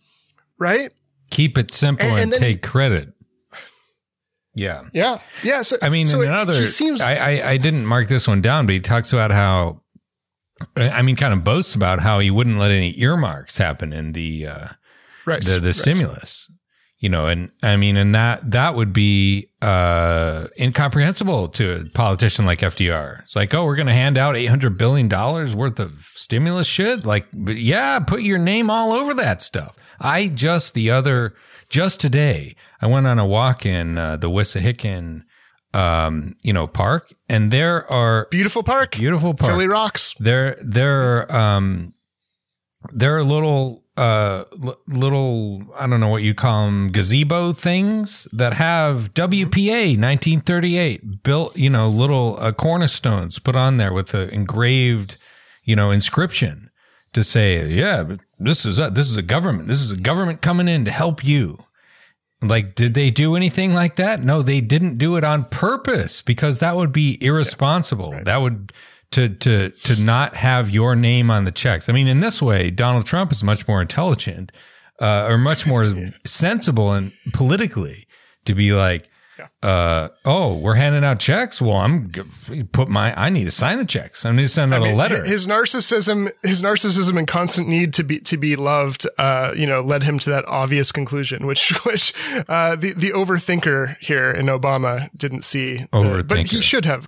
right? 0.58 0.92
keep 1.32 1.60
it 1.60 1.72
simple 1.72 2.08
And- 2.08 2.18
and, 2.18 2.34
and 2.34 2.42
take 2.42 2.64
credit 2.64 3.14
yeah 4.56 4.86
Yeah, 4.94 5.20
yeah. 5.44 5.62
So 5.62 5.78
I 5.82 5.90
mean, 5.90 6.08
so 6.08 6.22
in 6.22 6.30
another, 6.30 6.60
he 6.60 6.66
seems 6.66 7.02
I, 7.02 7.16
I 7.16 7.50
I 7.52 7.58
didn't 7.58 7.86
mark 7.86 8.08
this 8.08 8.28
one 8.28 8.42
down, 8.42 8.66
but 8.66 8.74
he 8.74 8.80
talks 8.80 9.14
about 9.14 9.30
how, 9.32 9.82
I 10.76 11.02
mean, 11.04 11.16
kind 11.16 11.34
of 11.34 11.44
boasts 11.44 11.76
about 11.76 12.00
how 12.00 12.20
he 12.20 12.32
wouldn't 12.32 12.58
let 12.58 12.72
any 12.72 13.00
earmarks 13.00 13.58
happen 13.58 13.94
in 13.94 14.14
the 14.14 14.48
uh, 14.48 14.68
right. 15.26 15.44
the 15.44 15.60
the 15.60 15.68
right. 15.68 15.76
stimulus, 15.76 16.49
you 17.00 17.08
know, 17.08 17.28
and 17.28 17.50
I 17.64 17.78
mean, 17.78 17.96
and 17.96 18.14
that 18.14 18.52
that 18.52 18.76
would 18.76 18.92
be 18.92 19.50
uh, 19.62 20.48
incomprehensible 20.60 21.48
to 21.50 21.82
a 21.82 21.86
politician 21.86 22.46
like 22.46 22.60
FDR. 22.60 23.24
It's 23.24 23.36
like, 23.36 23.54
oh, 23.54 23.64
we're 23.66 23.78
going 23.78 23.88
to 23.88 23.94
hand 23.94 24.18
out 24.18 24.36
eight 24.36 24.48
hundred 24.48 24.78
billion 24.78 25.08
dollars 25.08 25.56
worth 25.56 25.80
of 25.80 26.02
stimulus 26.14 26.68
shit, 26.68 27.06
like, 27.06 27.26
yeah, 27.34 28.00
put 28.00 28.22
your 28.22 28.38
name 28.38 28.70
all 28.70 28.92
over 28.92 29.14
that 29.14 29.42
stuff. 29.42 29.76
I 30.02 30.28
just 30.28 30.74
the 30.74 30.92
other 30.92 31.36
just 31.70 32.02
today, 32.02 32.56
I 32.82 32.88
went 32.88 33.08
on 33.08 33.18
a 33.18 33.26
walk 33.26 33.66
in 33.66 33.98
uh, 33.98 34.18
the 34.18 34.30
Wissahickon, 34.30 35.22
um, 35.74 36.36
you 36.44 36.52
know, 36.52 36.68
park, 36.68 37.14
and 37.30 37.52
there 37.52 37.90
are 37.90 38.28
Beautiful 38.32 38.64
park, 38.64 38.92
beautiful 38.98 39.34
park. 39.34 39.52
Philly 39.52 39.68
rocks. 39.68 40.16
There, 40.20 40.58
there, 40.62 41.34
um, 41.34 41.94
there 42.92 43.18
are 43.18 43.24
little, 43.24 43.84
uh, 43.98 44.46
l- 44.64 44.80
little, 44.88 45.64
I 45.78 45.88
don't 45.88 46.00
know 46.00 46.08
what 46.08 46.24
you 46.24 46.34
call 46.34 46.66
them, 46.66 46.92
gazebo 46.92 47.52
things 47.52 48.28
that 48.32 48.54
have 48.54 49.14
WPA 49.14 49.98
1938 49.98 51.24
built, 51.24 51.58
you 51.58 51.70
know, 51.70 51.90
little 51.90 52.38
uh, 52.40 52.52
cornerstones 52.52 53.40
put 53.40 53.56
on 53.56 53.78
there 53.78 53.94
with 53.94 54.14
an 54.14 54.30
engraved, 54.30 55.18
you 55.64 55.76
know, 55.76 55.92
inscription 55.92 56.70
to 57.14 57.24
say, 57.24 57.68
yeah, 57.68 58.04
but 58.04 58.20
this 58.40 58.66
is 58.66 58.80
a, 58.80 58.90
this 58.90 59.10
is 59.10 59.18
a 59.18 59.22
government. 59.22 59.68
This 59.68 59.82
is 59.82 59.92
a 59.92 59.98
government 59.98 60.42
coming 60.42 60.68
in 60.68 60.86
to 60.86 60.92
help 60.92 61.24
you. 61.24 61.58
Like, 62.42 62.76
did 62.76 62.94
they 62.94 63.12
do 63.12 63.36
anything 63.36 63.74
like 63.74 63.98
that? 63.98 64.24
No, 64.24 64.42
they 64.42 64.62
didn't 64.62 64.98
do 64.98 65.18
it 65.18 65.26
on 65.26 65.44
purpose 65.46 66.22
because 66.22 66.60
that 66.60 66.78
would 66.78 66.94
be 66.94 67.18
irresponsible. 67.22 68.18
That 68.24 68.38
would 68.38 68.72
to 69.12 69.30
to 69.30 69.70
to 69.70 70.02
not 70.02 70.36
have 70.36 70.70
your 70.70 70.96
name 70.96 71.32
on 71.32 71.46
the 71.46 71.52
checks. 71.52 71.90
I 71.90 71.94
mean, 71.94 72.08
in 72.08 72.20
this 72.20 72.42
way, 72.42 72.70
Donald 72.72 73.06
Trump 73.06 73.32
is 73.32 73.44
much 73.44 73.68
more 73.68 73.82
intelligent 73.82 74.52
uh, 75.02 75.28
or 75.30 75.38
much 75.38 75.66
more 75.66 75.92
sensible 76.26 76.92
and 76.92 77.12
politically 77.34 78.08
to 78.46 78.54
be 78.54 78.72
like, 78.74 79.10
uh, 79.64 80.10
oh, 80.26 80.58
we're 80.60 80.76
handing 80.76 81.04
out 81.04 81.20
checks. 81.20 81.62
Well, 81.62 81.78
I'm 81.78 82.12
g- 82.12 82.64
put 82.72 82.90
my 82.90 83.14
I 83.20 83.30
need 83.30 83.46
to 83.46 83.52
sign 83.52 83.78
the 83.78 83.86
checks. 83.86 84.26
I 84.26 84.32
need 84.32 84.44
to 84.44 84.48
send 84.48 84.74
out 84.74 84.82
I 84.82 84.86
mean, 84.86 84.94
a 84.94 84.98
letter. 84.98 85.24
His 85.24 85.48
narcissism, 85.48 86.30
his 86.44 86.62
narcissism 86.62 87.18
and 87.18 87.28
constant 87.28 87.68
need 87.68 87.94
to 87.94 88.04
be 88.04 88.20
to 88.22 88.38
be 88.38 88.56
loved, 88.56 89.08
uh, 89.18 89.54
you 89.56 89.66
know, 89.66 89.82
led 89.82 90.04
him 90.04 90.20
to 90.20 90.30
that 90.30 90.46
obvious 90.48 90.92
conclusion, 90.92 91.48
which 91.48 91.70
which 91.86 92.14
uh, 92.48 92.76
the 92.76 92.94
the 92.94 93.12
overthinker 93.12 93.98
here 94.00 94.30
in 94.32 94.48
Obama 94.48 95.10
didn't 95.18 95.44
see, 95.44 95.78
the- 95.94 96.26
but 96.28 96.46
he 96.48 96.62
should 96.62 96.86
have. 96.86 97.08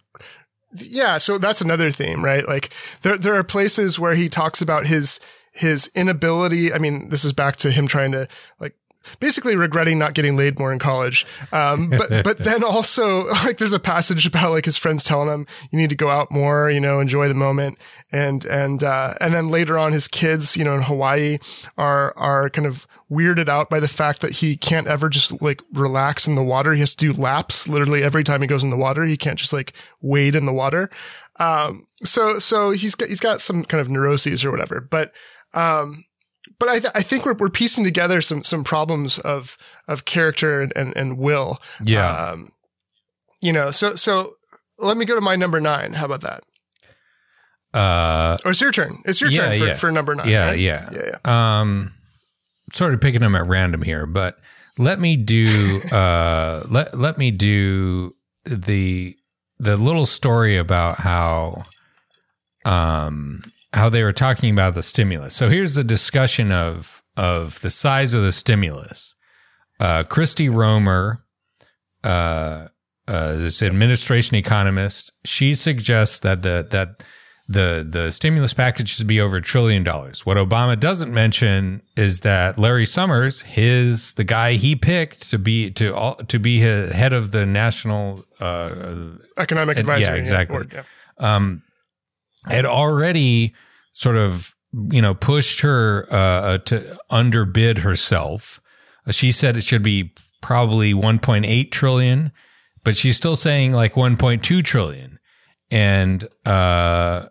Yeah, 0.73 1.17
so 1.17 1.38
that's 1.38 1.62
another 1.62 1.91
theme, 1.91 2.23
right? 2.23 2.47
Like 2.47 2.69
there 3.01 3.17
there 3.17 3.34
are 3.36 3.43
places 3.43 3.99
where 3.99 4.15
he 4.15 4.29
talks 4.29 4.62
about 4.62 4.88
his 4.88 5.19
his 5.51 5.89
inability. 5.95 6.73
I 6.73 6.77
mean, 6.77 7.10
this 7.10 7.25
is 7.25 7.34
back 7.34 7.57
to 7.57 7.71
him 7.71 7.88
trying 7.88 8.12
to 8.13 8.27
like 8.60 8.75
basically 9.19 9.56
regretting 9.56 10.00
not 10.00 10.13
getting 10.13 10.36
laid 10.36 10.58
more 10.60 10.71
in 10.71 10.80
college. 10.80 11.26
Um, 11.52 11.89
but 11.89 12.10
but 12.24 12.39
then 12.39 12.63
also 12.63 13.26
like 13.45 13.58
there's 13.58 13.74
a 13.74 13.80
passage 13.80 14.26
about 14.26 14.52
like 14.52 14.65
his 14.65 14.78
friends 14.78 15.04
telling 15.04 15.30
him 15.30 15.47
you 15.71 15.80
need 15.80 15.89
to 15.89 15.95
go 15.95 16.10
out 16.10 16.32
more, 16.32 16.69
you 16.69 16.80
know, 16.80 17.00
enjoy 17.00 17.28
the 17.28 17.34
moment, 17.34 17.78
and 18.12 18.45
and 18.45 18.84
uh, 18.84 19.15
and 19.19 19.34
then 19.34 19.50
later 19.50 19.78
on 19.78 19.91
his 19.91 20.08
kids, 20.08 20.56
you 20.56 20.63
know, 20.63 20.76
in 20.76 20.82
Hawaii 20.82 21.39
are 21.78 22.13
are 22.17 22.50
kind 22.50 22.67
of 22.67 22.88
weirded 23.12 23.50
out 23.50 23.69
by 23.69 23.80
the 23.80 23.89
fact 23.89 24.21
that 24.21 24.32
he 24.32 24.56
can't 24.56 24.88
ever 24.88 25.10
just 25.10 25.41
like 25.41 25.62
relax 25.74 26.28
in 26.28 26.36
the 26.36 26.43
water. 26.43 26.74
He 26.74 26.80
has 26.80 26.95
to 26.95 27.12
do 27.12 27.21
laps 27.21 27.67
literally 27.67 28.04
every 28.04 28.24
time 28.24 28.41
he 28.41 28.47
goes 28.47 28.63
in 28.63 28.69
the 28.69 28.78
water. 28.78 29.04
He 29.04 29.17
can't 29.17 29.38
just 29.38 29.52
like 29.52 29.74
wade 30.02 30.34
in 30.34 30.45
the 30.45 30.54
water. 30.54 30.89
Um, 31.38 31.88
so, 32.04 32.39
so 32.39 32.71
he's 32.71 32.95
got, 32.95 33.10
he's 33.10 33.19
got 33.19 33.41
some 33.41 33.65
kind 33.65 33.82
of 33.82 33.89
neuroses 33.89 34.45
or 34.45 34.52
whatever, 34.52 34.80
but, 34.80 35.12
um, 35.54 36.06
but 36.59 36.69
I, 36.69 36.79
th- 36.79 36.91
I 36.95 37.01
think 37.01 37.25
we're, 37.25 37.33
we're 37.33 37.49
piecing 37.49 37.83
together 37.83 38.21
some, 38.21 38.43
some 38.43 38.63
problems 38.63 39.17
of, 39.19 39.57
of 39.87 40.05
character 40.05 40.61
and, 40.61 40.73
and, 40.75 40.95
and 40.95 41.17
will. 41.17 41.59
Yeah. 41.83 42.09
Um, 42.09 42.49
you 43.41 43.51
know, 43.53 43.71
so, 43.71 43.95
so 43.95 44.35
let 44.77 44.97
me 44.97 45.05
go 45.05 45.15
to 45.15 45.21
my 45.21 45.35
number 45.35 45.59
nine. 45.59 45.93
How 45.93 46.05
about 46.05 46.21
that? 46.21 46.43
Uh, 47.73 48.37
Or 48.45 48.51
it's 48.51 48.61
your 48.61 48.71
turn. 48.71 48.97
It's 49.05 49.21
your 49.21 49.31
Yeah, 49.31 49.49
turn 49.49 49.59
for, 49.59 49.65
yeah. 49.67 49.73
for 49.75 49.91
number 49.91 50.13
nine. 50.15 50.27
yeah, 50.27 50.47
right? 50.47 50.59
yeah. 50.59 50.89
Yeah. 50.91 51.17
Yeah. 51.25 51.59
Um, 51.61 51.93
sort 52.73 52.93
of 52.93 53.01
picking 53.01 53.21
them 53.21 53.35
at 53.35 53.47
random 53.47 53.81
here, 53.81 54.05
but 54.05 54.37
let 54.77 54.99
me 54.99 55.15
do 55.17 55.81
uh 55.91 56.63
let 56.69 56.97
let 56.97 57.17
me 57.17 57.31
do 57.31 58.15
the 58.45 59.15
the 59.59 59.75
little 59.77 60.05
story 60.05 60.57
about 60.57 60.97
how 60.99 61.63
um 62.65 63.43
how 63.73 63.89
they 63.89 64.03
were 64.03 64.13
talking 64.13 64.51
about 64.51 64.73
the 64.73 64.84
stimulus. 64.84 65.34
So 65.36 65.49
here's 65.49 65.75
the 65.75 65.84
discussion 65.84 66.51
of 66.51 67.01
of 67.17 67.60
the 67.62 67.69
size 67.69 68.13
of 68.13 68.23
the 68.23 68.31
stimulus. 68.31 69.15
Uh 69.79 70.03
Christy 70.03 70.49
Romer 70.49 71.23
uh 72.03 72.67
uh, 73.07 73.34
this 73.36 73.62
administration 73.62 74.38
economist, 74.38 75.12
she 75.25 75.53
suggests 75.53 76.19
that 76.19 76.43
the 76.43 76.65
that 76.69 77.03
the 77.47 77.86
the 77.89 78.10
stimulus 78.12 78.53
package 78.53 78.89
should 78.89 79.07
be 79.07 79.19
over 79.19 79.38
a 79.38 79.41
trillion 79.41 79.84
dollars. 79.84 80.25
What 80.25 80.38
Obama 80.38 80.79
doesn't 80.79 81.13
mention 81.13 81.81
is 81.97 82.21
that 82.21 82.57
Larry 82.57 82.86
Summers, 82.86 83.41
his 83.41 84.13
the 84.13 84.23
guy 84.23 84.53
he 84.53 84.75
picked 84.75 85.29
to 85.31 85.38
be 85.39 85.71
to 85.71 85.93
all 85.93 86.15
to 86.15 86.39
be 86.39 86.60
head 86.60 87.12
of 87.12 87.31
the 87.31 87.45
national 87.45 88.23
uh, 88.39 88.95
Economic 89.38 89.77
And- 89.77 89.88
yeah, 89.88 89.93
advisory. 89.95 90.19
exactly. 90.19 90.53
board, 90.55 90.71
yeah. 90.73 90.84
um, 91.36 91.63
had 92.45 92.65
already 92.65 93.54
sort 93.93 94.17
of 94.17 94.56
you 94.91 95.01
know 95.01 95.13
pushed 95.13 95.62
her 95.62 96.08
uh, 96.12 96.58
to 96.60 96.97
underbid 97.10 97.80
herself. 97.80 98.62
Uh, 99.06 99.12
She 99.12 99.32
said 99.32 99.58
it 99.58 99.63
should 99.63 99.84
be 99.84 100.13
probably 100.41 100.93
1.8 100.93 101.71
trillion, 101.71 102.32
but 102.84 102.97
she's 102.97 103.17
still 103.17 103.36
saying 103.36 103.73
like 103.73 103.93
1.2 103.93 104.63
trillion. 104.63 105.19
And 105.69 106.27
uh, 106.45 107.27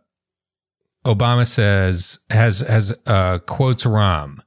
Obama 1.05 1.47
says 1.47 2.19
has 2.31 2.61
has 2.61 2.95
uh, 3.07 3.39
quotes 3.41 3.85
Rahm. 3.85 4.39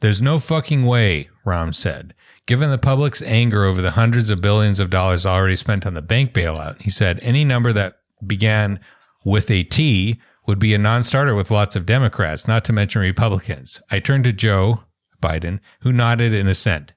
There's 0.00 0.22
no 0.22 0.38
fucking 0.38 0.84
way, 0.84 1.28
Rahm 1.44 1.74
said. 1.74 2.14
Given 2.46 2.70
the 2.70 2.78
public's 2.78 3.20
anger 3.22 3.64
over 3.64 3.82
the 3.82 3.90
hundreds 3.90 4.30
of 4.30 4.40
billions 4.40 4.80
of 4.80 4.90
dollars 4.90 5.26
already 5.26 5.56
spent 5.56 5.84
on 5.84 5.94
the 5.94 6.02
bank 6.02 6.32
bailout, 6.32 6.80
he 6.80 6.88
said 6.90 7.18
any 7.20 7.44
number 7.44 7.72
that 7.74 7.98
began 8.26 8.80
with 9.24 9.50
a 9.50 9.62
T 9.62 10.20
would 10.46 10.58
be 10.58 10.74
a 10.74 10.78
non-starter 10.78 11.34
with 11.34 11.50
lots 11.50 11.76
of 11.76 11.86
Democrats, 11.86 12.48
not 12.48 12.64
to 12.64 12.72
mention 12.72 13.02
Republicans. 13.02 13.82
I 13.90 14.00
turned 14.00 14.24
to 14.24 14.32
Joe 14.32 14.84
Biden, 15.22 15.60
who 15.80 15.92
nodded 15.92 16.32
in 16.32 16.48
assent. 16.48 16.94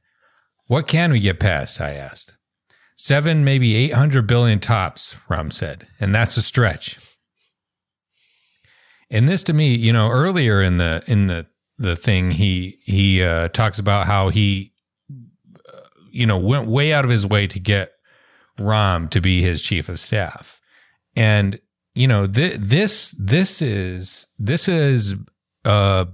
What 0.68 0.88
can 0.88 1.12
we 1.12 1.20
get 1.20 1.40
past? 1.40 1.82
I 1.82 1.96
asked. 1.96 2.38
Seven, 2.96 3.44
maybe 3.44 3.76
800 3.76 4.28
billion 4.28 4.60
tops, 4.60 5.16
Rahm 5.28 5.52
said. 5.52 5.88
And 6.00 6.16
that's 6.16 6.38
a 6.38 6.42
stretch. 6.42 6.98
And 9.10 9.28
this 9.28 9.44
to 9.44 9.54
me, 9.54 9.76
you 9.76 9.92
know, 9.92 10.10
earlier 10.10 10.62
in 10.62 10.78
the, 10.78 11.04
in 11.08 11.28
the, 11.28 11.48
the 11.78 11.96
thing, 11.96 12.32
he, 12.32 12.80
he, 12.86 13.22
uh, 13.22 13.50
talks 13.50 13.80
about 13.80 14.06
how 14.06 14.30
he, 14.30 14.72
uh, 15.68 15.80
you 16.10 16.26
know, 16.26 16.38
went 16.38 16.68
way 16.68 16.94
out 16.94 17.04
of 17.04 17.12
his 17.12 17.26
way 17.26 17.48
to 17.48 17.60
get 17.60 17.92
Rahm 18.58 19.10
to 19.10 19.20
be 19.20 19.42
his 19.42 19.62
chief 19.62 19.90
of 19.90 20.00
staff. 20.00 20.62
And, 21.16 21.60
you 21.94 22.08
know, 22.08 22.28
th- 22.28 22.58
this, 22.60 23.16
this 23.18 23.62
is, 23.62 24.28
this 24.40 24.68
is, 24.68 25.16
uh, 25.66 26.06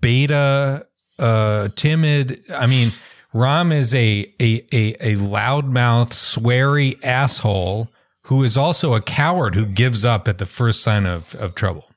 beta, 0.00 0.86
uh, 1.18 1.68
timid. 1.76 2.42
I 2.50 2.66
mean, 2.66 2.92
Rahm 3.34 3.72
is 3.72 3.94
a, 3.94 4.32
a, 4.40 4.66
a, 4.72 4.94
a 5.00 5.16
loudmouth, 5.16 6.10
sweary 6.10 7.02
asshole 7.04 7.88
who 8.22 8.42
is 8.42 8.56
also 8.56 8.94
a 8.94 9.00
coward 9.00 9.54
who 9.54 9.64
gives 9.66 10.04
up 10.04 10.26
at 10.26 10.38
the 10.38 10.46
first 10.46 10.82
sign 10.82 11.06
of, 11.06 11.34
of 11.36 11.54
trouble. 11.54 11.88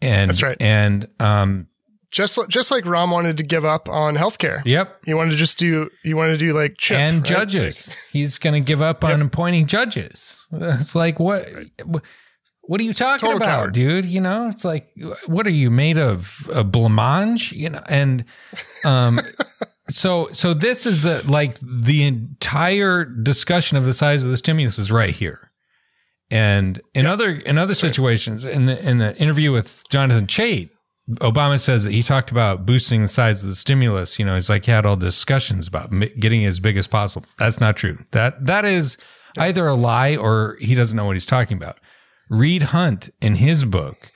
And, 0.00 0.30
That's 0.30 0.42
right. 0.42 0.56
And, 0.60 1.08
um, 1.20 1.68
Just, 2.10 2.38
just 2.48 2.70
like 2.70 2.84
Rahm 2.84 3.10
wanted 3.10 3.38
to 3.38 3.42
give 3.42 3.64
up 3.64 3.88
on 3.88 4.14
healthcare. 4.16 4.62
yep. 4.64 4.98
He 5.04 5.14
wanted 5.14 5.30
to 5.30 5.36
just 5.36 5.58
do, 5.58 5.90
he 6.02 6.12
wanted 6.14 6.32
to 6.32 6.38
do 6.38 6.52
like 6.52 6.76
chip. 6.76 6.98
and 6.98 7.18
right? 7.18 7.24
judges. 7.24 7.90
He's 8.10 8.38
going 8.38 8.54
to 8.54 8.64
give 8.66 8.82
up 8.82 9.04
on 9.04 9.22
appointing 9.22 9.66
judges. 9.66 10.44
It's 10.52 10.94
like 10.94 11.18
what? 11.18 11.48
What 12.72 12.80
are 12.80 12.84
you 12.84 12.94
talking 12.94 13.28
Total 13.28 13.36
about, 13.36 13.58
coward. 13.58 13.74
dude? 13.74 14.06
You 14.06 14.22
know, 14.22 14.48
it's 14.48 14.64
like 14.64 14.96
what 15.26 15.46
are 15.46 15.50
you 15.50 15.70
made 15.70 15.98
of? 15.98 16.48
A 16.50 16.64
blancmange? 16.64 17.52
You 17.52 17.68
know, 17.68 17.82
and 17.86 18.24
um, 18.86 19.20
so 19.90 20.30
so 20.32 20.54
this 20.54 20.86
is 20.86 21.02
the 21.02 21.22
like 21.30 21.58
the 21.60 22.02
entire 22.04 23.04
discussion 23.04 23.76
of 23.76 23.84
the 23.84 23.92
size 23.92 24.24
of 24.24 24.30
the 24.30 24.38
stimulus 24.38 24.78
is 24.78 24.90
right 24.90 25.10
here. 25.10 25.50
And 26.30 26.80
in 26.94 27.04
other 27.04 27.32
in 27.32 27.58
other 27.58 27.74
situations, 27.74 28.46
in 28.46 28.64
the 28.64 28.82
in 28.88 28.96
the 28.96 29.14
interview 29.18 29.52
with 29.52 29.86
Jonathan 29.90 30.26
Chait, 30.26 30.70
Obama 31.16 31.60
says 31.60 31.84
that 31.84 31.92
he 31.92 32.02
talked 32.02 32.30
about 32.30 32.64
boosting 32.64 33.02
the 33.02 33.08
size 33.08 33.42
of 33.42 33.50
the 33.50 33.54
stimulus. 33.54 34.18
You 34.18 34.24
know, 34.24 34.34
he's 34.36 34.48
like 34.48 34.64
he 34.64 34.70
had 34.70 34.86
all 34.86 34.96
discussions 34.96 35.66
about 35.66 35.90
getting 36.18 36.40
it 36.40 36.46
as 36.46 36.58
big 36.58 36.78
as 36.78 36.86
possible. 36.86 37.26
That's 37.36 37.60
not 37.60 37.76
true. 37.76 37.98
That 38.12 38.46
that 38.46 38.64
is 38.64 38.96
either 39.36 39.66
a 39.66 39.74
lie 39.74 40.16
or 40.16 40.56
he 40.58 40.74
doesn't 40.74 40.96
know 40.96 41.04
what 41.04 41.16
he's 41.16 41.26
talking 41.26 41.58
about. 41.58 41.76
Reed 42.28 42.62
Hundt 42.62 43.10
in 43.20 43.36
his 43.36 43.64
book, 43.64 44.10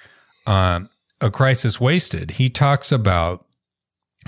um, 0.47 0.89
"A 1.21 1.31
Crisis 1.31 1.81
Wasted," 1.81 2.33
he 2.33 2.49
talks 2.49 2.93
about 2.93 3.47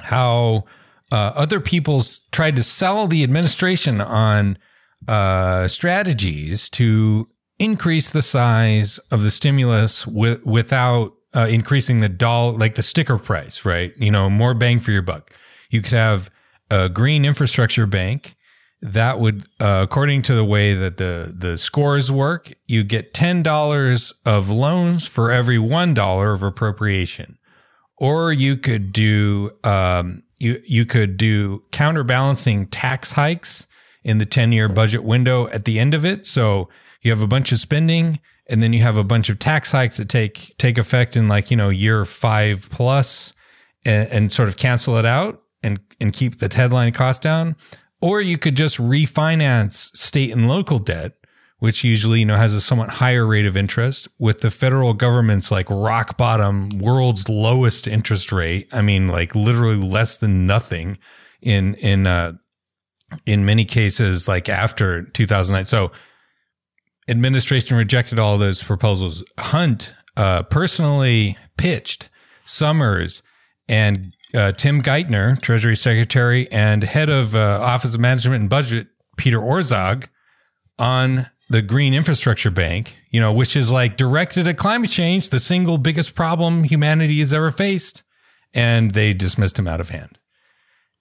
how 0.02 0.64
uh, 1.10 1.32
other 1.34 1.60
people's 1.60 2.20
tried 2.32 2.56
to 2.56 2.62
sell 2.62 3.06
the 3.06 3.22
administration 3.22 4.00
on 4.00 4.58
uh, 5.06 5.68
strategies 5.68 6.68
to 6.70 7.28
increase 7.58 8.10
the 8.10 8.22
size 8.22 8.98
of 9.10 9.22
the 9.22 9.30
stimulus 9.30 10.04
wi- 10.04 10.38
without 10.44 11.14
uh, 11.34 11.46
increasing 11.50 12.00
the 12.00 12.08
doll 12.08 12.52
like 12.52 12.74
the 12.74 12.82
sticker 12.82 13.18
price, 13.18 13.64
right? 13.64 13.92
You 13.96 14.10
know, 14.10 14.30
more 14.30 14.54
bang 14.54 14.80
for 14.80 14.90
your 14.90 15.02
buck. 15.02 15.32
You 15.70 15.82
could 15.82 15.92
have 15.92 16.30
a 16.70 16.88
green 16.88 17.24
infrastructure 17.24 17.86
bank 17.86 18.36
that 18.80 19.18
would, 19.18 19.44
uh, 19.60 19.80
according 19.88 20.22
to 20.22 20.34
the 20.34 20.44
way 20.44 20.74
that 20.74 20.96
the 20.98 21.34
the 21.36 21.58
scores 21.58 22.12
work, 22.12 22.52
you 22.66 22.84
get 22.84 23.14
ten 23.14 23.42
dollars 23.42 24.12
of 24.24 24.48
loans 24.50 25.06
for 25.06 25.32
every 25.32 25.58
one 25.58 25.94
dollar 25.94 26.32
of 26.32 26.42
appropriation. 26.42 27.38
Or 27.96 28.32
you 28.32 28.56
could 28.56 28.92
do 28.92 29.50
um, 29.64 30.22
you 30.38 30.62
you 30.64 30.86
could 30.86 31.16
do 31.16 31.62
counterbalancing 31.72 32.68
tax 32.68 33.12
hikes 33.12 33.66
in 34.04 34.18
the 34.18 34.26
10 34.26 34.52
year 34.52 34.68
budget 34.68 35.04
window 35.04 35.48
at 35.48 35.64
the 35.64 35.78
end 35.78 35.92
of 35.92 36.04
it. 36.04 36.24
So 36.24 36.68
you 37.02 37.10
have 37.10 37.20
a 37.20 37.26
bunch 37.26 37.52
of 37.52 37.58
spending 37.58 38.20
and 38.48 38.62
then 38.62 38.72
you 38.72 38.80
have 38.80 38.96
a 38.96 39.04
bunch 39.04 39.28
of 39.28 39.38
tax 39.38 39.72
hikes 39.72 39.98
that 39.98 40.08
take 40.08 40.54
take 40.58 40.78
effect 40.78 41.16
in 41.16 41.28
like 41.28 41.50
you 41.50 41.56
know 41.56 41.68
year 41.68 42.04
5 42.04 42.68
plus 42.70 43.34
and, 43.84 44.08
and 44.10 44.32
sort 44.32 44.48
of 44.48 44.56
cancel 44.56 44.96
it 44.96 45.04
out 45.04 45.42
and 45.62 45.80
and 46.00 46.12
keep 46.12 46.38
the 46.38 46.52
headline 46.52 46.92
cost 46.92 47.22
down 47.22 47.56
or 48.00 48.20
you 48.20 48.38
could 48.38 48.56
just 48.56 48.78
refinance 48.78 49.94
state 49.96 50.30
and 50.30 50.48
local 50.48 50.78
debt 50.78 51.12
which 51.58 51.82
usually 51.82 52.20
you 52.20 52.26
know 52.26 52.36
has 52.36 52.54
a 52.54 52.60
somewhat 52.60 52.88
higher 52.88 53.26
rate 53.26 53.46
of 53.46 53.56
interest 53.56 54.08
with 54.18 54.40
the 54.40 54.50
federal 54.50 54.94
government's 54.94 55.50
like 55.50 55.68
rock 55.70 56.16
bottom 56.16 56.68
world's 56.78 57.28
lowest 57.28 57.86
interest 57.86 58.32
rate. 58.32 58.68
I 58.72 58.82
mean 58.82 59.08
like 59.08 59.34
literally 59.34 59.76
less 59.76 60.18
than 60.18 60.46
nothing 60.46 60.98
in 61.42 61.74
in 61.76 62.06
uh 62.06 62.34
in 63.26 63.44
many 63.44 63.64
cases 63.64 64.28
like 64.28 64.48
after 64.48 65.02
2009 65.02 65.64
so 65.64 65.90
administration 67.08 67.76
rejected 67.76 68.18
all 68.18 68.38
those 68.38 68.62
proposals. 68.62 69.24
Hundt 69.38 69.94
uh 70.16 70.44
personally 70.44 71.36
pitched 71.56 72.08
summers 72.44 73.22
and 73.68 74.14
uh, 74.34 74.52
tim 74.52 74.82
geithner 74.82 75.40
treasury 75.40 75.76
secretary 75.76 76.50
and 76.52 76.82
head 76.84 77.08
of 77.08 77.34
uh, 77.34 77.38
office 77.62 77.94
of 77.94 78.00
management 78.00 78.40
and 78.40 78.50
budget 78.50 78.88
peter 79.16 79.38
orszag 79.38 80.06
on 80.78 81.28
the 81.50 81.62
Green 81.62 81.94
Infrastructure 81.94 82.50
Bank, 82.50 82.98
you 83.10 83.20
know, 83.20 83.32
which 83.32 83.56
is 83.56 83.70
like 83.70 83.96
directed 83.96 84.46
at 84.46 84.58
climate 84.58 84.90
change, 84.90 85.30
the 85.30 85.40
single 85.40 85.78
biggest 85.78 86.14
problem 86.14 86.62
humanity 86.62 87.20
has 87.20 87.32
ever 87.32 87.50
faced. 87.50 88.02
And 88.52 88.90
they 88.92 89.14
dismissed 89.14 89.58
him 89.58 89.66
out 89.66 89.80
of 89.80 89.88
hand. 89.88 90.18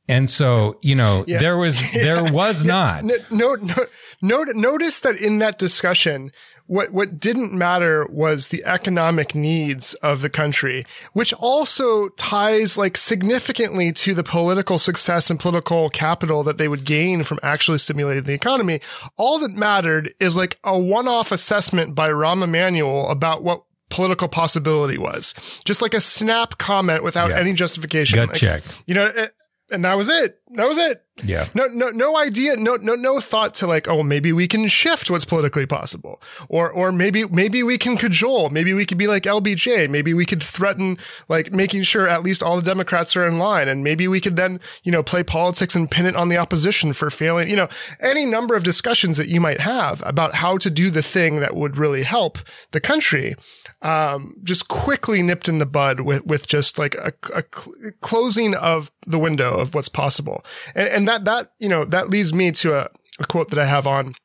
And 0.07 0.29
so, 0.29 0.79
you 0.81 0.95
know, 0.95 1.25
Yeah. 1.27 1.39
there 1.39 1.57
was 1.57 1.79
there 1.91 2.23
was 2.31 2.63
not. 2.63 3.03
No, 3.03 3.15
no, 3.29 3.55
no, 3.55 3.75
no, 4.21 4.43
notice 4.53 4.99
that 4.99 5.17
in 5.17 5.39
that 5.39 5.59
discussion, 5.59 6.31
what, 6.67 6.91
what 6.91 7.19
didn't 7.19 7.53
matter 7.53 8.05
was 8.09 8.47
the 8.47 8.63
economic 8.65 9.33
needs 9.33 9.93
of 9.95 10.21
the 10.21 10.29
country, 10.29 10.85
which 11.13 11.33
also 11.33 12.09
ties 12.09 12.77
like 12.77 12.97
significantly 12.97 13.91
to 13.93 14.13
the 14.13 14.23
political 14.23 14.77
success 14.77 15.29
and 15.29 15.39
political 15.39 15.89
capital 15.89 16.43
that 16.43 16.57
they 16.57 16.67
would 16.67 16.83
gain 16.85 17.23
from 17.23 17.39
actually 17.41 17.77
stimulating 17.77 18.23
the 18.23 18.33
economy. 18.33 18.81
All 19.15 19.39
that 19.39 19.51
mattered 19.51 20.13
is 20.19 20.37
like 20.37 20.59
a 20.63 20.77
one-off 20.77 21.31
assessment 21.31 21.95
by 21.95 22.09
Rahm 22.09 22.43
Emanuel 22.43 23.09
about 23.09 23.43
what 23.43 23.63
political 23.89 24.27
possibility 24.27 24.97
was. 24.97 25.33
Just 25.63 25.81
like 25.81 25.93
a 25.93 26.01
snap 26.01 26.57
comment 26.57 27.03
without 27.03 27.29
Yeah. 27.29 27.39
any 27.39 27.53
justification. 27.53 28.17
Gut 28.17 28.27
Like, 28.29 28.37
check. 28.37 28.63
You 28.85 28.95
know, 28.95 29.27
and 29.71 29.85
that 29.85 29.95
was 29.95 30.09
it. 30.09 30.39
That 30.55 30.67
was 30.67 30.77
it. 30.77 31.01
Yeah. 31.23 31.47
No, 31.55 31.65
no, 31.67 31.89
no 31.89 32.17
idea. 32.17 32.55
No, 32.55 32.75
no, 32.75 32.93
no 32.95 33.19
thought 33.19 33.53
to 33.55 33.67
like, 33.67 33.87
oh, 33.87 34.03
maybe 34.03 34.31
we 34.31 34.47
can 34.47 34.67
shift 34.67 35.09
what's 35.09 35.25
politically 35.25 35.65
possible, 35.65 36.21
or, 36.47 36.69
or 36.69 36.91
maybe, 36.91 37.25
maybe 37.25 37.63
we 37.63 37.77
can 37.77 37.97
cajole. 37.97 38.49
Maybe 38.49 38.73
we 38.73 38.85
could 38.85 38.97
be 38.97 39.07
like 39.07 39.23
LBJ. 39.23 39.89
Maybe 39.89 40.13
we 40.13 40.25
could 40.25 40.43
threaten 40.43 40.97
like 41.27 41.51
making 41.51 41.83
sure 41.83 42.07
at 42.07 42.23
least 42.23 42.43
all 42.43 42.55
the 42.55 42.61
Democrats 42.61 43.15
are 43.15 43.25
in 43.25 43.39
line, 43.39 43.67
and 43.67 43.83
maybe 43.83 44.07
we 44.07 44.21
could 44.21 44.35
then, 44.35 44.59
you 44.83 44.91
know, 44.91 45.01
play 45.01 45.23
politics 45.23 45.75
and 45.75 45.89
pin 45.89 46.05
it 46.05 46.15
on 46.15 46.29
the 46.29 46.37
opposition 46.37 46.93
for 46.93 47.09
failing. 47.09 47.49
You 47.49 47.55
know, 47.55 47.69
any 47.99 48.25
number 48.25 48.55
of 48.55 48.63
discussions 48.63 49.17
that 49.17 49.27
you 49.27 49.41
might 49.41 49.61
have 49.61 50.03
about 50.05 50.35
how 50.35 50.57
to 50.57 50.69
do 50.69 50.91
the 50.91 51.01
thing 51.01 51.39
that 51.39 51.55
would 51.55 51.77
really 51.77 52.03
help 52.03 52.37
the 52.71 52.81
country 52.81 53.35
um, 53.81 54.35
just 54.43 54.67
quickly 54.67 55.21
nipped 55.21 55.47
in 55.47 55.59
the 55.59 55.65
bud 55.65 55.99
with, 56.01 56.25
with 56.25 56.47
just 56.47 56.77
like 56.79 56.95
a, 56.95 57.13
a 57.35 57.43
cl- 57.55 57.91
closing 58.01 58.55
of 58.55 58.91
the 59.05 59.19
window 59.19 59.57
of 59.59 59.73
what's 59.75 59.89
possible. 59.89 60.43
And, 60.75 60.87
and 60.89 61.07
that, 61.07 61.25
that, 61.25 61.51
you 61.59 61.69
know, 61.69 61.85
that 61.85 62.09
leads 62.09 62.33
me 62.33 62.51
to 62.53 62.73
a, 62.73 62.89
a 63.19 63.25
quote 63.27 63.49
that 63.51 63.59
I 63.59 63.65
have 63.65 63.85
on, 63.85 64.15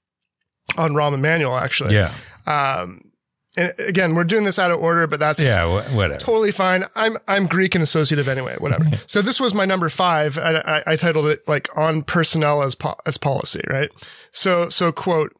on 0.78 0.92
Rahm 0.92 1.12
Emanuel, 1.14 1.56
actually. 1.56 1.94
Yeah. 1.94 2.12
Um, 2.46 3.02
and 3.54 3.74
again, 3.78 4.14
we're 4.14 4.24
doing 4.24 4.44
this 4.44 4.58
out 4.58 4.70
of 4.70 4.80
order, 4.80 5.06
but 5.06 5.20
that's 5.20 5.38
Yeah. 5.38 5.66
wh- 5.66 5.94
Whatever. 5.94 6.18
totally 6.18 6.52
fine. 6.52 6.86
I'm 6.96 7.18
I'm 7.28 7.46
Greek 7.46 7.74
and 7.74 7.82
associative 7.84 8.26
anyway. 8.26 8.56
Whatever. 8.58 8.86
so 9.06 9.20
this 9.20 9.38
was 9.38 9.52
my 9.52 9.66
number 9.66 9.90
five. 9.90 10.38
I, 10.38 10.54
I, 10.86 10.92
I 10.92 10.96
titled 10.96 11.26
it 11.26 11.46
like 11.46 11.68
on 11.76 12.00
personnel 12.02 12.62
as 12.62 12.74
po- 12.74 12.96
as 13.04 13.18
policy. 13.18 13.60
Right. 13.68 13.90
So 14.30 14.70
so 14.70 14.90
quote. 14.90 15.34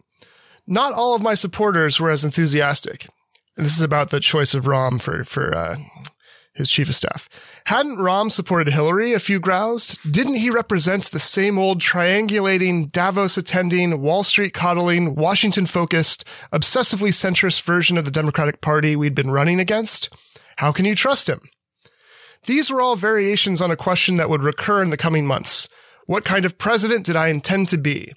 Not 0.67 0.93
all 0.93 1.15
of 1.15 1.23
my 1.23 1.33
supporters 1.35 1.99
were 1.99 2.11
as 2.11 2.23
enthusiastic. 2.23 3.09
And 3.57 3.67
this 3.67 3.77
is 3.77 3.83
about 3.83 4.11
the 4.11 4.21
choice 4.21 4.55
of 4.55 4.65
Rahm 4.65 5.01
for 5.01 5.25
for 5.25 5.55
uh, 5.55 5.77
his 6.55 6.71
chief 6.71 6.89
of 6.89 6.95
staff. 6.95 7.29
Hadn't 7.65 7.99
Rahm 7.99 8.31
supported 8.31 8.73
Hillary? 8.73 9.13
A 9.13 9.19
few 9.19 9.41
groused. 9.41 10.11
Didn't 10.11 10.35
he 10.35 10.51
represent 10.51 11.11
the 11.11 11.21
same 11.21 11.59
old 11.59 11.81
triangulating, 11.81 12.91
Davos 12.91 13.37
attending, 13.37 14.01
Wall 14.01 14.23
Street 14.23 14.53
coddling, 14.53 15.15
Washington 15.15 15.67
focused, 15.67 16.25
obsessively 16.53 17.11
centrist 17.11 17.63
version 17.63 17.97
of 17.97 18.05
the 18.05 18.11
Democratic 18.11 18.61
Party 18.61 18.97
we'd 18.97 19.15
been 19.15 19.31
running 19.31 19.61
against? 19.61 20.11
How 20.57 20.73
can 20.73 20.85
you 20.85 20.95
trust 20.95 21.29
him? 21.29 21.41
These 22.45 22.71
were 22.71 22.83
all 22.83 22.97
variations 22.97 23.61
on 23.61 23.71
a 23.71 23.77
question 23.77 24.17
that 24.17 24.29
would 24.29 24.43
recur 24.43 24.83
in 24.83 24.91
the 24.91 24.97
coming 24.97 25.27
months. 25.27 25.69
What 26.07 26.25
kind 26.25 26.45
of 26.45 26.59
president 26.59 27.07
did 27.07 27.17
I 27.17 27.29
intend 27.29 27.69
to 27.69 27.79
be? 27.79 28.13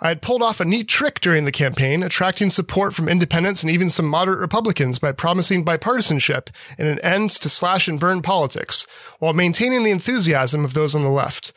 I 0.00 0.08
had 0.08 0.22
pulled 0.22 0.42
off 0.42 0.60
a 0.60 0.64
neat 0.64 0.88
trick 0.88 1.20
during 1.20 1.44
the 1.44 1.52
campaign, 1.52 2.02
attracting 2.02 2.50
support 2.50 2.94
from 2.94 3.08
independents 3.08 3.62
and 3.62 3.72
even 3.72 3.90
some 3.90 4.06
moderate 4.06 4.38
Republicans 4.38 4.98
by 4.98 5.12
promising 5.12 5.64
bipartisanship 5.64 6.48
and 6.76 6.86
an 6.86 7.00
end 7.00 7.30
to 7.30 7.48
slash 7.48 7.88
and 7.88 7.98
burn 7.98 8.22
politics, 8.22 8.86
while 9.18 9.32
maintaining 9.32 9.84
the 9.84 9.90
enthusiasm 9.90 10.64
of 10.64 10.74
those 10.74 10.94
on 10.94 11.02
the 11.02 11.08
left. 11.08 11.52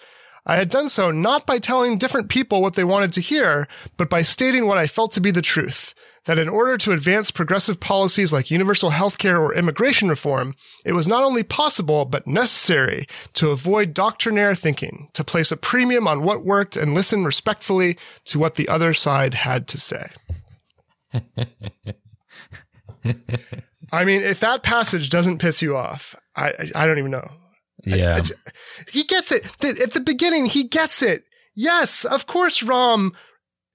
I 0.45 0.55
had 0.55 0.69
done 0.69 0.89
so 0.89 1.11
not 1.11 1.45
by 1.45 1.59
telling 1.59 1.97
different 1.97 2.29
people 2.29 2.61
what 2.61 2.73
they 2.73 2.83
wanted 2.83 3.13
to 3.13 3.21
hear, 3.21 3.67
but 3.95 4.09
by 4.09 4.23
stating 4.23 4.65
what 4.65 4.77
I 4.77 4.87
felt 4.87 5.11
to 5.13 5.21
be 5.21 5.31
the 5.31 5.41
truth. 5.41 5.93
That 6.25 6.37
in 6.37 6.49
order 6.49 6.77
to 6.77 6.91
advance 6.91 7.31
progressive 7.31 7.79
policies 7.79 8.31
like 8.31 8.51
universal 8.51 8.91
health 8.91 9.17
care 9.17 9.41
or 9.41 9.55
immigration 9.55 10.07
reform, 10.07 10.53
it 10.85 10.91
was 10.93 11.07
not 11.07 11.23
only 11.23 11.41
possible, 11.41 12.05
but 12.05 12.27
necessary 12.27 13.07
to 13.33 13.49
avoid 13.49 13.95
doctrinaire 13.95 14.53
thinking, 14.53 15.09
to 15.13 15.23
place 15.23 15.51
a 15.51 15.57
premium 15.57 16.07
on 16.07 16.21
what 16.21 16.45
worked 16.45 16.75
and 16.75 16.93
listen 16.93 17.25
respectfully 17.25 17.97
to 18.25 18.37
what 18.37 18.53
the 18.53 18.69
other 18.69 18.93
side 18.93 19.33
had 19.33 19.67
to 19.69 19.79
say. 19.79 20.11
I 23.91 24.05
mean, 24.05 24.21
if 24.21 24.39
that 24.39 24.63
passage 24.63 25.09
doesn't 25.09 25.39
piss 25.39 25.61
you 25.61 25.75
off, 25.75 26.15
I, 26.35 26.49
I, 26.49 26.71
I 26.75 26.87
don't 26.87 26.99
even 26.99 27.11
know. 27.11 27.29
Yeah. 27.83 28.21
He 28.91 29.03
gets 29.03 29.31
it. 29.31 29.43
At 29.63 29.93
the 29.93 29.99
beginning, 29.99 30.45
he 30.45 30.63
gets 30.63 31.01
it. 31.01 31.23
Yes, 31.55 32.05
of 32.05 32.27
course, 32.27 32.61
Rahm 32.61 33.11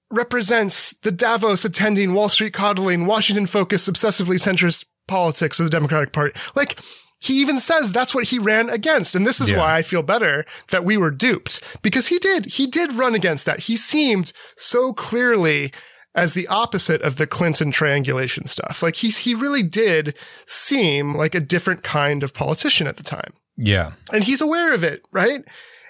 represents 0.09 0.93
the 1.03 1.11
Davos 1.11 1.65
attending, 1.65 2.13
Wall 2.13 2.29
Street 2.29 2.53
coddling, 2.53 3.05
Washington 3.05 3.45
focused, 3.45 3.91
obsessively 3.91 4.35
centrist 4.35 4.85
politics 5.07 5.59
of 5.59 5.65
the 5.65 5.69
Democratic 5.69 6.13
Party. 6.13 6.37
Like, 6.55 6.79
he 7.19 7.41
even 7.41 7.59
says 7.59 7.91
that's 7.91 8.13
what 8.13 8.25
he 8.25 8.37
ran 8.37 8.69
against. 8.69 9.15
And 9.15 9.25
this 9.25 9.41
is 9.41 9.49
Yeah. 9.49 9.57
why 9.57 9.75
I 9.77 9.81
feel 9.81 10.03
better 10.03 10.45
that 10.69 10.85
we 10.85 10.97
were 10.97 11.11
duped 11.11 11.61
because 11.81 12.07
he 12.07 12.19
did, 12.19 12.45
he 12.45 12.67
did 12.67 12.93
run 12.93 13.15
against 13.15 13.45
that. 13.45 13.61
He 13.61 13.75
seemed 13.75 14.33
so 14.55 14.93
clearly 14.93 15.73
as 16.13 16.33
the 16.33 16.47
opposite 16.47 17.01
of 17.01 17.15
the 17.15 17.25
Clinton 17.27 17.71
triangulation 17.71 18.45
stuff. 18.45 18.83
Like 18.83 18.97
he, 18.97 19.09
he 19.09 19.33
really 19.33 19.63
did 19.63 20.15
seem 20.45 21.15
like 21.15 21.33
a 21.33 21.39
different 21.39 21.83
kind 21.83 22.21
of 22.21 22.33
politician 22.33 22.87
at 22.87 22.97
the 22.97 23.03
time 23.03 23.33
yeah. 23.57 23.93
and 24.13 24.23
he's 24.23 24.41
aware 24.41 24.73
of 24.73 24.83
it, 24.83 25.03
right? 25.11 25.41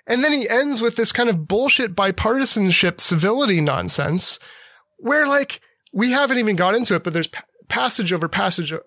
And 0.07 0.23
then 0.23 0.31
he 0.31 0.47
ends 0.49 0.81
with 0.81 0.95
this 0.95 1.11
kind 1.11 1.29
of 1.29 1.47
bullshit 1.47 1.93
bipartisanship 1.95 2.99
civility 3.01 3.59
nonsense 3.61 4.39
where 4.97 5.27
like 5.27 5.59
we 5.93 6.11
haven't 6.11 6.37
even 6.39 6.55
got 6.55 6.75
into 6.75 6.95
it, 6.95 7.03
but 7.03 7.13
there's 7.13 7.27
pa- 7.27 7.43
passage 7.67 8.13
over 8.13 8.27
passage 8.29 8.71
uh, 8.71 8.79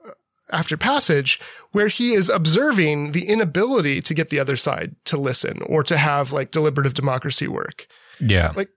after 0.50 0.76
passage 0.76 1.38
where 1.72 1.88
he 1.88 2.12
is 2.12 2.28
observing 2.28 3.12
the 3.12 3.26
inability 3.28 4.00
to 4.00 4.14
get 4.14 4.30
the 4.30 4.40
other 4.40 4.56
side 4.56 4.96
to 5.04 5.16
listen 5.16 5.60
or 5.66 5.82
to 5.84 5.96
have 5.96 6.32
like 6.32 6.50
deliberative 6.50 6.94
democracy 6.94 7.46
work. 7.46 7.86
Yeah. 8.18 8.52
Like, 8.56 8.70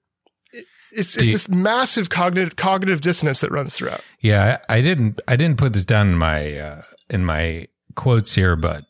It's, 0.92 1.16
it's 1.18 1.26
The- 1.28 1.32
this 1.32 1.50
massive 1.50 2.10
cognitive 2.10 2.56
cognitive 2.56 3.02
dissonance 3.02 3.40
that 3.42 3.52
runs 3.52 3.74
throughout. 3.76 4.02
Yeah, 4.20 4.60
I, 4.70 4.78
I 4.78 4.82
didn't 4.82 5.22
I 5.28 5.36
didn't 5.36 5.58
put 5.58 5.74
this 5.74 5.86
down 5.86 6.10
in 6.10 6.18
my 6.18 6.54
uh, 6.58 6.82
in 7.10 7.26
my 7.26 7.68
quotes 7.96 8.36
here, 8.36 8.56
but 8.56 8.84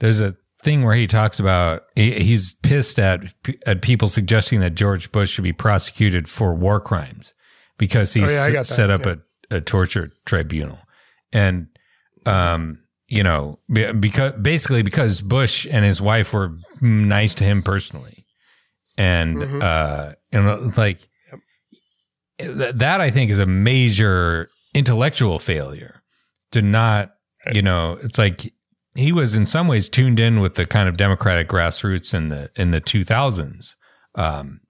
there's 0.00 0.20
a 0.20 0.34
thing 0.66 0.82
where 0.84 0.94
he 0.96 1.06
talks 1.06 1.38
about 1.40 1.84
he, 1.94 2.12
he's 2.22 2.54
pissed 2.62 2.98
at 2.98 3.20
at 3.66 3.80
people 3.80 4.08
suggesting 4.08 4.60
that 4.60 4.74
George 4.74 5.10
Bush 5.12 5.30
should 5.30 5.44
be 5.44 5.52
prosecuted 5.54 6.28
for 6.28 6.52
war 6.54 6.80
crimes 6.80 7.32
because 7.78 8.12
he 8.12 8.22
Oh, 8.24 8.26
yeah, 8.26 8.60
s- 8.60 8.68
set 8.68 8.90
up 8.90 9.06
yeah. 9.06 9.14
a, 9.50 9.56
a 9.56 9.60
torture 9.60 10.10
tribunal, 10.26 10.78
and 11.32 11.68
um, 12.26 12.80
you 13.08 13.22
know, 13.22 13.58
be- 13.72 13.92
because 13.92 14.32
basically 14.32 14.82
because 14.82 15.20
Bush 15.20 15.66
and 15.70 15.84
his 15.84 16.02
wife 16.02 16.32
were 16.34 16.56
nice 16.80 17.34
to 17.36 17.44
him 17.44 17.62
personally, 17.62 18.26
and 18.98 19.36
Mhm. 19.38 19.62
uh, 19.62 20.14
and 20.32 20.46
uh, 20.48 20.70
like 20.76 21.08
th- 22.38 22.74
that 22.74 23.00
I 23.00 23.10
think 23.10 23.30
is 23.30 23.38
a 23.38 23.46
major 23.46 24.50
intellectual 24.74 25.38
failure 25.38 26.02
to 26.52 26.62
not, 26.62 27.14
you 27.52 27.62
know, 27.62 27.98
it's 28.02 28.18
like 28.18 28.52
he 28.96 29.12
was 29.12 29.34
in 29.34 29.46
some 29.46 29.68
ways 29.68 29.88
tuned 29.88 30.18
in 30.20 30.40
with 30.40 30.54
the 30.54 30.66
kind 30.66 30.88
of 30.88 30.96
democratic 30.96 31.48
grassroots 31.48 32.14
in 32.14 32.28
the 32.28 32.50
in 32.56 32.70
the 32.70 32.80
2000s. 32.80 33.74
Um, 34.14 34.60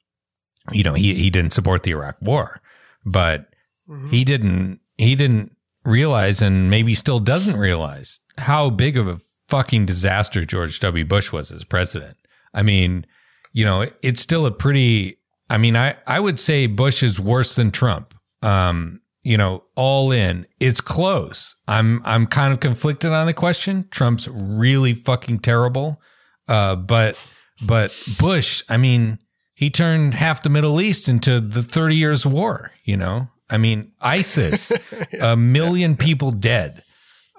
you 0.73 0.83
know, 0.83 0.95
he 0.95 1.15
he 1.15 1.31
didn't 1.31 1.53
support 1.53 1.83
the 1.83 1.93
Iraq 1.93 2.17
War, 2.21 2.61
but 3.05 3.49
Mhm. 3.89 4.11
he 4.11 4.25
didn't 4.25 4.81
he 4.99 5.15
didn't 5.15 5.53
realize 5.85 6.43
and 6.43 6.69
maybe 6.71 6.95
still 6.95 7.21
doesn't 7.21 7.57
realize 7.57 8.19
how 8.39 8.71
big 8.71 8.97
of 8.97 9.07
a 9.07 9.21
fucking 9.49 9.87
disaster 9.87 10.45
George 10.45 10.81
W. 10.81 11.05
Bush 11.05 11.31
was 11.31 11.53
as 11.53 11.63
president. 11.65 12.17
I 12.53 12.63
mean, 12.63 13.07
you 13.53 13.65
know, 13.65 13.89
it's 14.03 14.21
still 14.21 14.45
a 14.47 14.51
pretty 14.51 15.19
I 15.49 15.59
mean, 15.59 15.77
I 15.77 15.97
I 16.07 16.19
would 16.19 16.41
say 16.41 16.67
Bush 16.67 17.03
is 17.05 17.21
worse 17.21 17.55
than 17.55 17.71
Trump. 17.71 18.15
Um, 18.43 19.01
you 19.27 19.37
know, 19.37 19.65
all 19.75 20.13
in. 20.13 20.47
It's 20.61 20.81
close. 20.81 21.57
I'm 21.67 22.01
I'm 22.05 22.29
kind 22.29 22.53
of 22.53 22.61
conflicted 22.61 23.11
on 23.11 23.27
the 23.27 23.35
question. 23.35 23.89
Trump's 23.91 24.29
really 24.29 24.93
fucking 24.93 25.41
terrible. 25.41 26.01
Uh, 26.47 26.77
but 26.77 27.19
but 27.67 27.93
Bush, 28.21 28.63
I 28.69 28.77
mean, 28.77 29.19
he 29.53 29.69
turned 29.69 30.15
half 30.15 30.45
the 30.45 30.49
Middle 30.49 30.81
East 30.81 31.09
into 31.09 31.41
the 31.41 31.65
30 31.65 31.97
years 31.97 32.25
war, 32.25 32.71
you 32.85 32.97
know? 32.97 33.29
I 33.51 33.59
mean, 33.59 33.91
ISIS, 34.01 34.71
a 35.21 35.37
million 35.37 35.97
people 35.97 36.31
dead. 36.31 36.85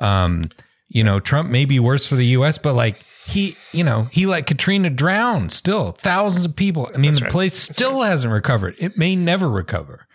Um, 0.02 0.44
you 0.90 1.06
know, 1.06 1.22
Trump 1.22 1.50
may 1.50 1.64
be 1.64 1.80
worse 1.80 2.06
for 2.06 2.16
the 2.16 2.26
US, 2.38 2.58
but 2.58 2.74
like 2.74 3.06
he, 3.26 3.56
you 3.72 3.86
know, 3.86 4.10
he 4.12 4.26
let 4.26 4.46
Katrina 4.46 4.90
drown 4.90 5.50
still 5.50 5.94
thousands 5.94 6.44
of 6.44 6.54
people. 6.54 6.90
I 6.94 6.98
mean, 6.98 7.12
That's 7.12 7.20
the 7.20 7.26
right. 7.26 7.32
place 7.32 7.58
still 7.58 8.02
hasn't 8.02 8.34
recovered. 8.34 8.76
It 8.78 8.98
may 8.98 9.16
never 9.16 9.50
recover. 9.50 10.06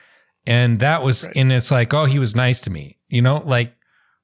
And 0.46 0.80
that 0.80 1.02
was, 1.02 1.24
and 1.24 1.52
it's 1.52 1.70
like, 1.70 1.94
oh, 1.94 2.04
he 2.04 2.18
was 2.18 2.34
nice 2.34 2.60
to 2.62 2.70
me, 2.70 2.98
you 3.08 3.22
know, 3.22 3.42
like, 3.44 3.74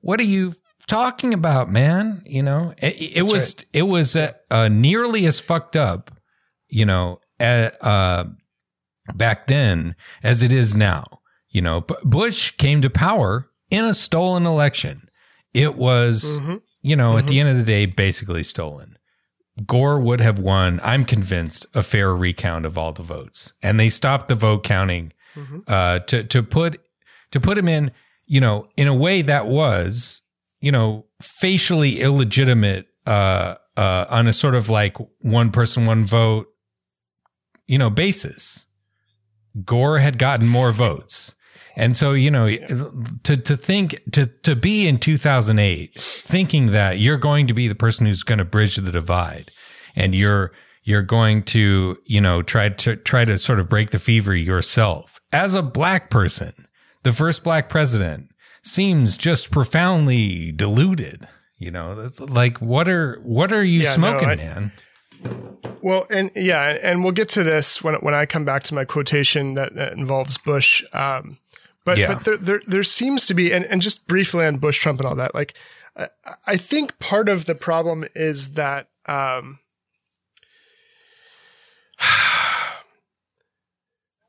what 0.00 0.18
are 0.20 0.24
you 0.24 0.54
talking 0.86 1.32
about, 1.32 1.70
man? 1.70 2.22
You 2.26 2.42
know, 2.42 2.74
it, 2.78 3.16
it 3.18 3.22
was, 3.22 3.56
it 3.72 3.82
was 3.82 4.16
uh, 4.16 4.32
uh, 4.50 4.68
nearly 4.68 5.26
as 5.26 5.40
fucked 5.40 5.76
up 5.76 6.18
you 6.68 6.84
know, 6.84 7.20
uh, 7.40 7.70
uh, 7.80 8.24
back 9.14 9.46
then 9.46 9.96
as 10.22 10.42
it 10.42 10.52
is 10.52 10.74
now. 10.74 11.04
You 11.50 11.62
know, 11.62 11.80
Bush 12.02 12.50
came 12.52 12.82
to 12.82 12.90
power 12.90 13.48
in 13.70 13.84
a 13.84 13.94
stolen 13.94 14.46
election. 14.46 15.08
It 15.54 15.76
was, 15.76 16.24
mm-hmm. 16.24 16.56
you 16.82 16.94
know, 16.94 17.10
mm-hmm. 17.10 17.18
at 17.18 17.26
the 17.26 17.38
mm-hmm. 17.38 17.48
end 17.48 17.58
of 17.58 17.64
the 17.64 17.70
day, 17.70 17.86
basically 17.86 18.42
stolen. 18.42 18.98
Gore 19.66 19.98
would 19.98 20.20
have 20.20 20.38
won, 20.38 20.78
I'm 20.84 21.04
convinced, 21.04 21.66
a 21.74 21.82
fair 21.82 22.14
recount 22.14 22.64
of 22.64 22.78
all 22.78 22.92
the 22.92 23.02
votes. 23.02 23.54
And 23.62 23.80
they 23.80 23.88
stopped 23.88 24.28
the 24.28 24.36
vote 24.36 24.62
counting 24.62 25.12
mm-hmm. 25.38 25.58
uh, 25.66 26.00
to 26.00 26.24
to 26.24 26.42
put 26.42 26.80
to 27.30 27.40
put 27.40 27.58
him 27.58 27.68
in, 27.68 27.90
you 28.26 28.40
know, 28.40 28.66
in 28.76 28.88
a 28.88 28.94
way 28.94 29.22
that 29.22 29.46
was, 29.46 30.22
you 30.60 30.72
know, 30.72 31.06
facially 31.20 32.00
illegitimate 32.00 32.86
uh, 33.06 33.56
uh, 33.76 34.06
on 34.08 34.26
a 34.26 34.32
sort 34.32 34.54
of 34.54 34.68
like 34.68 34.96
one 35.20 35.50
person, 35.50 35.86
one 35.86 36.04
vote, 36.04 36.46
you 37.66 37.78
know, 37.78 37.90
basis. 37.90 38.66
Gore 39.64 39.98
had 39.98 40.18
gotten 40.18 40.46
more 40.46 40.72
votes. 40.72 41.34
And 41.76 41.96
so, 41.96 42.12
you 42.12 42.30
know, 42.30 42.48
to, 43.22 43.36
to 43.36 43.56
think, 43.56 44.00
to, 44.12 44.26
to 44.26 44.56
be 44.56 44.88
in 44.88 44.98
2008, 44.98 45.94
thinking 45.94 46.72
that 46.72 46.98
you're 46.98 47.16
going 47.16 47.46
to 47.46 47.54
be 47.54 47.68
the 47.68 47.74
person 47.74 48.04
who's 48.06 48.24
going 48.24 48.38
to 48.38 48.44
bridge 48.44 48.76
the 48.76 48.90
divide 48.90 49.52
and 49.94 50.14
you're, 50.14 50.52
you're 50.88 51.02
going 51.02 51.42
to, 51.42 51.98
you 52.06 52.18
know, 52.18 52.42
try 52.42 52.70
to, 52.70 52.96
try 52.96 53.22
to 53.22 53.38
sort 53.38 53.60
of 53.60 53.68
break 53.68 53.90
the 53.90 53.98
fever 53.98 54.34
yourself 54.34 55.20
as 55.32 55.54
a 55.54 55.62
black 55.62 56.08
person, 56.08 56.54
the 57.02 57.12
first 57.12 57.44
black 57.44 57.68
president 57.68 58.30
seems 58.62 59.18
just 59.18 59.50
profoundly 59.50 60.50
deluded. 60.52 61.28
You 61.58 61.70
know, 61.70 61.94
that's 61.94 62.20
like, 62.20 62.58
what 62.62 62.88
are, 62.88 63.20
what 63.22 63.52
are 63.52 63.62
you 63.64 63.82
yeah, 63.82 63.92
smoking, 63.92 64.28
no, 64.28 64.32
I, 64.32 64.36
man? 64.36 64.72
Well, 65.82 66.06
and 66.08 66.30
yeah, 66.34 66.78
and 66.82 67.02
we'll 67.02 67.12
get 67.12 67.28
to 67.30 67.42
this 67.42 67.82
when 67.82 67.94
when 67.96 68.14
I 68.14 68.24
come 68.24 68.44
back 68.44 68.62
to 68.64 68.74
my 68.74 68.84
quotation 68.84 69.54
that, 69.54 69.74
that 69.74 69.92
involves 69.92 70.38
Bush. 70.38 70.82
Um, 70.92 71.38
but 71.84 71.98
yeah. 71.98 72.14
but 72.14 72.24
there, 72.24 72.36
there, 72.36 72.62
there 72.66 72.82
seems 72.84 73.26
to 73.26 73.34
be, 73.34 73.52
and, 73.52 73.64
and 73.66 73.82
just 73.82 74.06
briefly 74.06 74.46
on 74.46 74.58
Bush, 74.58 74.80
Trump, 74.80 75.00
and 75.00 75.08
all 75.08 75.16
that. 75.16 75.34
Like, 75.34 75.54
I, 75.96 76.08
I 76.46 76.56
think 76.56 76.98
part 76.98 77.28
of 77.28 77.46
the 77.46 77.54
problem 77.54 78.04
is 78.14 78.52
that 78.52 78.88
um, 79.06 79.58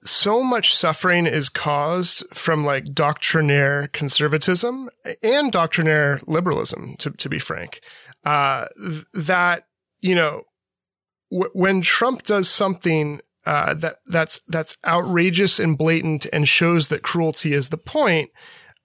so 0.02 0.44
much 0.44 0.76
suffering 0.76 1.26
is 1.28 1.50
caused 1.50 2.24
from 2.34 2.66
like 2.66 2.94
doctrinaire 2.94 3.88
conservatism 3.90 4.90
and 5.22 5.52
doctrinaire 5.52 6.22
liberalism. 6.28 6.96
To 7.00 7.12
to 7.12 7.30
be 7.30 7.40
frank, 7.40 7.82
uh, 8.26 8.66
th- 8.78 9.06
that 9.14 9.66
you 10.02 10.16
know, 10.16 10.44
w- 11.32 11.52
when 11.54 11.82
Trump 11.82 12.24
does 12.24 12.50
something 12.50 13.22
uh, 13.46 13.74
that 13.74 13.98
that's 14.08 14.42
that's 14.48 14.78
outrageous 14.86 15.60
and 15.60 15.78
blatant 15.78 16.26
and 16.32 16.48
shows 16.48 16.90
that 16.90 17.04
cruelty 17.04 17.54
is 17.54 17.70
the 17.70 17.78
point. 17.78 18.30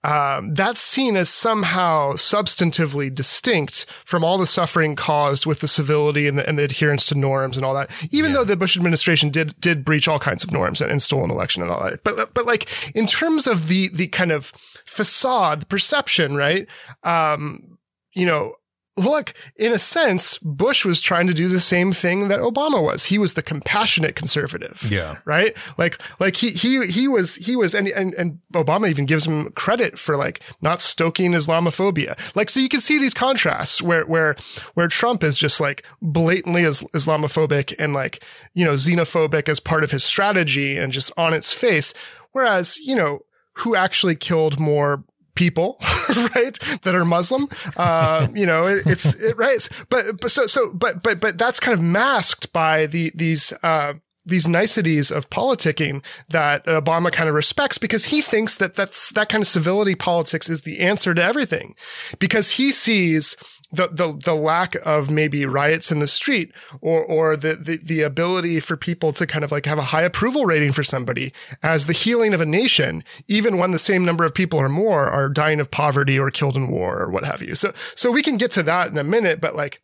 Um, 0.05 0.53
that's 0.53 0.79
seen 0.79 1.17
as 1.17 1.29
somehow 1.29 2.13
substantively 2.13 3.13
distinct 3.13 3.87
from 4.05 4.23
all 4.23 4.37
the 4.37 4.45
suffering 4.45 4.95
caused 4.95 5.47
with 5.47 5.61
the 5.61 5.67
civility 5.67 6.27
and 6.27 6.37
the, 6.37 6.47
and 6.47 6.59
the 6.59 6.63
adherence 6.63 7.07
to 7.07 7.15
norms 7.15 7.57
and 7.57 7.65
all 7.65 7.73
that. 7.73 7.89
Even 8.11 8.31
yeah. 8.31 8.37
though 8.37 8.43
the 8.43 8.55
Bush 8.55 8.77
administration 8.77 9.31
did 9.31 9.59
did 9.59 9.83
breach 9.83 10.07
all 10.07 10.19
kinds 10.19 10.43
of 10.43 10.51
norms 10.51 10.79
and, 10.79 10.91
and 10.91 11.01
stole 11.01 11.23
an 11.23 11.31
election 11.31 11.63
and 11.63 11.71
all 11.71 11.83
that, 11.83 12.03
but 12.03 12.35
but 12.35 12.45
like 12.45 12.69
in 12.93 13.07
terms 13.07 13.47
of 13.47 13.67
the 13.67 13.87
the 13.87 14.07
kind 14.07 14.31
of 14.31 14.53
facade, 14.85 15.67
perception, 15.69 16.35
right? 16.35 16.67
Um, 17.03 17.79
you 18.13 18.27
know, 18.27 18.53
look, 18.97 19.33
in 19.57 19.73
a 19.73 19.79
sense, 19.79 20.37
Bush 20.37 20.85
was 20.85 21.01
trying 21.01 21.27
to 21.27 21.33
do 21.33 21.47
the 21.47 21.59
same 21.59 21.91
thing 21.91 22.29
that 22.29 22.39
Obama 22.39 22.81
was. 22.81 23.05
He 23.05 23.17
was 23.17 23.33
the 23.33 23.41
compassionate 23.41 24.15
conservative. 24.15 24.87
Yeah. 24.89 25.17
Right. 25.25 25.55
Like, 25.77 25.99
like 26.19 26.37
he, 26.37 26.51
he, 26.51 26.85
he 26.87 27.07
was, 27.07 27.35
he 27.35 27.55
was, 27.55 27.75
and, 27.75 27.87
and, 27.89 28.13
and 28.13 28.39
Obama 28.53 28.89
even 28.89 29.05
gives 29.05 29.27
him 29.27 29.51
credit 29.51 29.99
for 29.99 30.15
like 30.15 30.41
not 30.61 30.79
stoking 30.79 31.31
Islamophobia. 31.31 32.17
Like, 32.35 32.49
so 32.49 32.59
you 32.59 32.69
can 32.69 32.79
see 32.79 32.97
these 32.97 33.13
contrasts 33.13 33.81
where, 33.81 34.05
where, 34.05 34.35
where 34.75 34.87
Trump 34.87 35.23
is 35.23 35.37
just 35.37 35.59
like 35.59 35.83
blatantly 36.01 36.61
is 36.61 36.81
Islamophobic 36.93 37.75
and 37.77 37.93
like, 37.93 38.23
you 38.53 38.63
know, 38.63 38.73
xenophobic 38.73 39.49
as 39.49 39.59
part 39.59 39.83
of 39.83 39.91
his 39.91 40.03
strategy 40.03 40.77
and 40.77 40.93
just 40.93 41.11
on 41.17 41.33
its 41.33 41.51
face. 41.51 41.93
Whereas, 42.31 42.77
you 42.77 42.95
know, 42.95 43.19
who 43.59 43.75
actually 43.75 44.15
killed 44.15 44.59
more 44.59 45.03
people, 45.35 45.77
right, 46.35 46.57
that 46.83 46.95
are 46.95 47.05
Muslim. 47.05 47.47
Uh, 47.77 48.27
you 48.33 48.45
know, 48.45 48.67
it, 48.67 48.85
it's 48.85 49.13
it, 49.15 49.37
right. 49.37 49.67
But 49.89 50.21
but 50.21 50.31
so 50.31 50.45
so 50.45 50.73
but 50.73 51.03
but 51.03 51.19
but 51.19 51.37
that's 51.37 51.59
kind 51.59 51.77
of 51.77 51.83
masked 51.83 52.51
by 52.53 52.85
the 52.85 53.11
these 53.15 53.53
uh, 53.63 53.93
these 54.25 54.47
niceties 54.47 55.11
of 55.11 55.29
politicking 55.29 56.03
that 56.29 56.65
Obama 56.65 57.11
kind 57.11 57.29
of 57.29 57.35
respects 57.35 57.77
because 57.77 58.05
he 58.05 58.21
thinks 58.21 58.55
that 58.55 58.75
that's 58.75 59.11
that 59.11 59.29
kind 59.29 59.41
of 59.43 59.47
civility 59.47 59.95
politics 59.95 60.49
is 60.49 60.61
the 60.61 60.79
answer 60.79 61.13
to 61.13 61.23
everything 61.23 61.75
because 62.19 62.51
he 62.51 62.71
sees 62.71 63.37
the, 63.71 63.87
the, 63.87 64.17
the 64.23 64.35
lack 64.35 64.75
of 64.83 65.09
maybe 65.09 65.45
riots 65.45 65.91
in 65.91 65.99
the 65.99 66.07
street 66.07 66.53
or, 66.81 67.03
or 67.03 67.35
the, 67.35 67.55
the, 67.55 67.77
the 67.77 68.01
ability 68.01 68.59
for 68.59 68.77
people 68.77 69.11
to 69.13 69.25
kind 69.25 69.43
of 69.43 69.51
like 69.51 69.65
have 69.65 69.77
a 69.77 69.83
high 69.83 70.03
approval 70.03 70.45
rating 70.45 70.71
for 70.71 70.83
somebody 70.83 71.33
as 71.63 71.87
the 71.87 71.93
healing 71.93 72.33
of 72.33 72.41
a 72.41 72.45
nation, 72.45 73.03
even 73.27 73.57
when 73.57 73.71
the 73.71 73.79
same 73.79 74.05
number 74.05 74.23
of 74.23 74.33
people 74.33 74.59
or 74.59 74.69
more 74.69 75.09
are 75.09 75.29
dying 75.29 75.59
of 75.59 75.71
poverty 75.71 76.17
or 76.19 76.29
killed 76.29 76.55
in 76.55 76.69
war 76.69 77.01
or 77.01 77.09
what 77.09 77.25
have 77.25 77.41
you. 77.41 77.55
So, 77.55 77.73
so 77.95 78.11
we 78.11 78.21
can 78.21 78.37
get 78.37 78.51
to 78.51 78.63
that 78.63 78.91
in 78.91 78.97
a 78.97 79.03
minute, 79.03 79.41
but 79.41 79.55
like, 79.55 79.81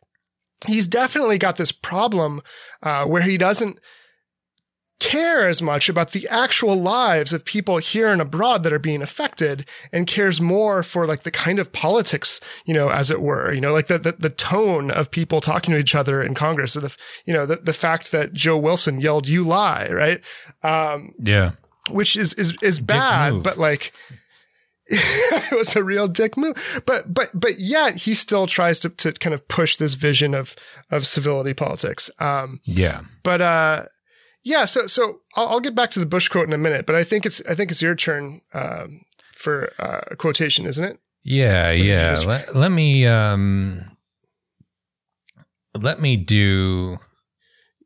he's 0.66 0.86
definitely 0.86 1.38
got 1.38 1.56
this 1.56 1.72
problem, 1.72 2.40
uh, 2.82 3.04
where 3.06 3.22
he 3.22 3.36
doesn't, 3.36 3.80
care 5.02 5.48
as 5.48 5.60
much 5.60 5.88
about 5.88 6.12
the 6.12 6.28
actual 6.28 6.76
lives 6.76 7.32
of 7.32 7.44
people 7.44 7.78
here 7.78 8.06
and 8.06 8.22
abroad 8.22 8.62
that 8.62 8.72
are 8.72 8.78
being 8.78 9.02
affected 9.02 9.66
and 9.90 10.06
cares 10.06 10.40
more 10.40 10.84
for 10.84 11.06
like 11.06 11.24
the 11.24 11.30
kind 11.30 11.58
of 11.58 11.72
politics, 11.72 12.40
you 12.66 12.72
know, 12.72 12.88
as 12.88 13.10
it 13.10 13.20
were, 13.20 13.52
you 13.52 13.60
know, 13.60 13.72
like 13.72 13.88
the, 13.88 13.98
the, 13.98 14.12
the 14.12 14.30
tone 14.30 14.92
of 14.92 15.10
people 15.10 15.40
talking 15.40 15.74
to 15.74 15.80
each 15.80 15.96
other 15.96 16.22
in 16.22 16.34
Congress 16.34 16.76
or 16.76 16.80
the, 16.80 16.96
you 17.26 17.34
know, 17.34 17.44
the, 17.44 17.56
the 17.56 17.72
fact 17.72 18.12
that 18.12 18.32
Joe 18.32 18.56
Wilson 18.56 19.00
yelled, 19.00 19.28
you 19.28 19.42
lie, 19.42 19.88
right? 19.90 20.20
Um, 20.62 21.12
yeah. 21.18 21.52
Which 21.90 22.16
is, 22.16 22.32
is, 22.34 22.54
is 22.62 22.78
bad, 22.78 23.42
but 23.42 23.58
like, 23.58 23.92
it 24.86 25.56
was 25.56 25.74
a 25.74 25.82
real 25.82 26.06
dick 26.06 26.36
move. 26.36 26.82
But 26.84 27.14
but 27.14 27.30
but 27.32 27.58
yet 27.58 27.96
he 27.96 28.14
still 28.14 28.46
tries 28.46 28.78
to 28.80 28.90
to 28.90 29.12
kind 29.12 29.32
of 29.32 29.46
push 29.48 29.76
this 29.76 29.94
vision 29.94 30.34
of 30.34 30.54
of 30.90 31.06
civility 31.06 31.54
politics. 31.54 32.10
Um, 32.18 32.60
yeah. 32.64 33.00
But 33.22 33.40
uh, 33.40 33.84
yeah, 34.44 34.64
so 34.64 34.86
so 34.86 35.20
I'll, 35.36 35.48
I'll, 35.48 35.60
get 35.60 35.74
back 35.74 35.90
to 35.92 36.00
the 36.00 36.06
Bush 36.06 36.28
quote 36.28 36.46
in 36.46 36.52
a 36.52 36.58
minute, 36.58 36.86
but 36.86 36.94
I 36.94 37.04
think 37.04 37.24
it's 37.26 37.44
I 37.46 37.54
think 37.54 37.70
it's 37.70 37.82
your 37.82 37.94
turn 37.94 38.40
um, 38.52 39.02
for 39.34 39.72
uh, 39.78 40.00
a 40.10 40.16
quotation, 40.16 40.66
isn't 40.66 40.84
it? 40.84 40.98
Yeah, 41.22 41.70
yeah. 41.70 42.16
Let, 42.26 42.56
let 42.56 42.72
me 42.72 43.06
um, 43.06 43.96
let 45.80 46.00
me 46.00 46.16
do. 46.16 46.98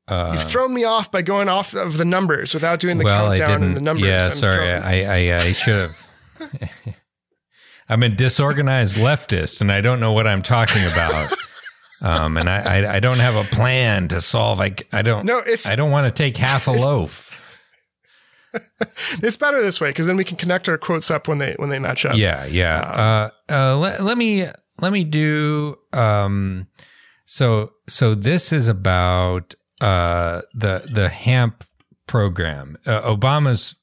Uh, 0.09 0.33
You've 0.35 0.51
thrown 0.51 0.73
me 0.73 0.85
off 0.85 1.11
by 1.11 1.23
going 1.23 1.49
off 1.49 1.75
of 1.75 1.99
the 1.99 2.05
numbers 2.05 2.55
without 2.55 2.79
doing 2.79 2.99
the 2.99 3.05
well, 3.05 3.37
countdown 3.37 3.62
and 3.62 3.77
the 3.77 3.81
numbers. 3.81 4.07
Yeah, 4.07 4.27
I'm 4.27 4.33
sorry, 4.33 4.73
I 4.73 5.03
I, 5.03 5.38
I 5.38 5.53
should 5.53 5.90
have. 5.90 6.71
I'm 7.88 8.03
a 8.03 8.09
disorganized 8.09 8.97
leftist, 8.97 9.61
and 9.61 9.71
I 9.71 9.81
don't 9.81 10.01
know 10.01 10.12
what 10.12 10.27
I'm 10.27 10.42
talking 10.42 10.83
about. 10.92 11.33
Um, 12.01 12.37
and 12.37 12.49
I, 12.51 12.61
I, 12.61 12.95
I, 12.97 13.01
don't 13.01 13.21
have 13.21 13.37
a 13.37 13.45
plan 13.45 14.09
to 14.09 14.21
solve. 14.21 14.61
I, 14.61 14.75
I 14.93 15.01
don't, 15.01 15.25
no, 15.25 15.39
it's, 15.39 15.67
I 15.67 15.77
don't 15.77 15.91
want 15.91 16.07
to 16.07 16.13
take 16.13 16.37
half 16.37 16.67
a 16.67 16.71
loaf. 16.71 17.33
it's 19.23 19.37
better 19.37 19.63
this 19.63 19.81
way 19.81 19.91
because 19.91 20.07
then 20.07 20.17
we 20.17 20.25
can 20.25 20.37
connect 20.37 20.69
our 20.69 20.79
quotes 20.79 21.11
up 21.11 21.29
when 21.29 21.39
they 21.39 21.55
when 21.59 21.71
they 21.71 21.79
match 21.79 22.05
up. 22.05 22.17
Yeah, 22.17 22.45
yeah. 22.45 22.81
Um, 22.81 23.31
uh, 23.49 23.53
uh, 23.53 23.77
let, 23.79 24.03
let 24.03 24.19
me 24.19 24.47
let 24.81 24.93
me 24.93 25.05
do. 25.05 25.79
Um, 25.93 26.67
so 27.25 27.73
so 27.89 28.15
this 28.15 28.53
is 28.53 28.69
about 28.69 29.55
uh 29.81 30.43
the 30.55 30.89
the 30.91 31.09
HAMP 31.09 31.65
program, 32.07 32.79
uh, 32.87 33.03
Obama's 33.03 33.77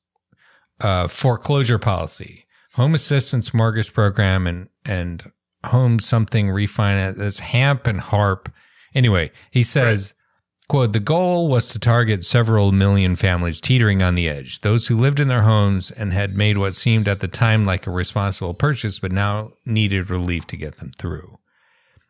uh, 0.79 1.07
foreclosure 1.07 1.79
policy, 1.79 2.45
home 2.73 2.95
assistance 2.95 3.53
mortgage 3.53 3.93
program, 3.93 4.47
and 4.47 4.69
and 4.85 5.31
home 5.65 5.99
something 5.99 6.47
refinance. 6.47 7.19
It's 7.19 7.39
Hamp 7.39 7.87
and 7.87 8.01
Harp. 8.01 8.51
Anyway, 8.93 9.31
he 9.51 9.63
says, 9.63 10.13
right. 10.13 10.67
quote, 10.67 10.93
the 10.93 10.99
goal 10.99 11.47
was 11.47 11.69
to 11.69 11.79
target 11.79 12.25
several 12.25 12.71
million 12.71 13.15
families 13.15 13.61
teetering 13.61 14.01
on 14.01 14.15
the 14.15 14.29
edge, 14.29 14.61
those 14.61 14.87
who 14.87 14.97
lived 14.97 15.19
in 15.19 15.27
their 15.27 15.43
homes 15.43 15.89
and 15.91 16.13
had 16.13 16.35
made 16.35 16.57
what 16.57 16.75
seemed 16.75 17.07
at 17.07 17.19
the 17.19 17.27
time 17.27 17.65
like 17.65 17.87
a 17.87 17.91
responsible 17.91 18.53
purchase, 18.53 18.99
but 18.99 19.11
now 19.11 19.51
needed 19.65 20.09
relief 20.09 20.45
to 20.47 20.57
get 20.57 20.77
them 20.77 20.91
through. 20.97 21.39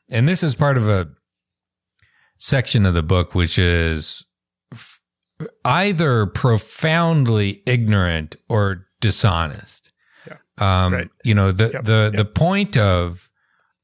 And 0.10 0.28
this 0.28 0.44
is 0.44 0.56
part 0.56 0.78
of 0.78 0.90
a 0.90 1.10
section 2.38 2.86
of 2.86 2.94
the 2.94 3.04
book, 3.04 3.34
which 3.34 3.58
is 3.58 4.26
f- 4.72 5.00
either 5.64 6.26
profoundly 6.26 7.64
ignorant 7.66 8.36
or 8.50 8.86
dishonest. 9.00 9.94
Yeah. 10.28 10.38
Um, 10.58 10.94
right. 10.94 11.10
You 11.24 11.36
know, 11.36 11.52
the, 11.52 11.72
yep. 11.72 11.84
the, 11.86 12.12
yep. 12.14 12.18
the 12.18 12.26
point 12.26 12.76
of 12.76 13.30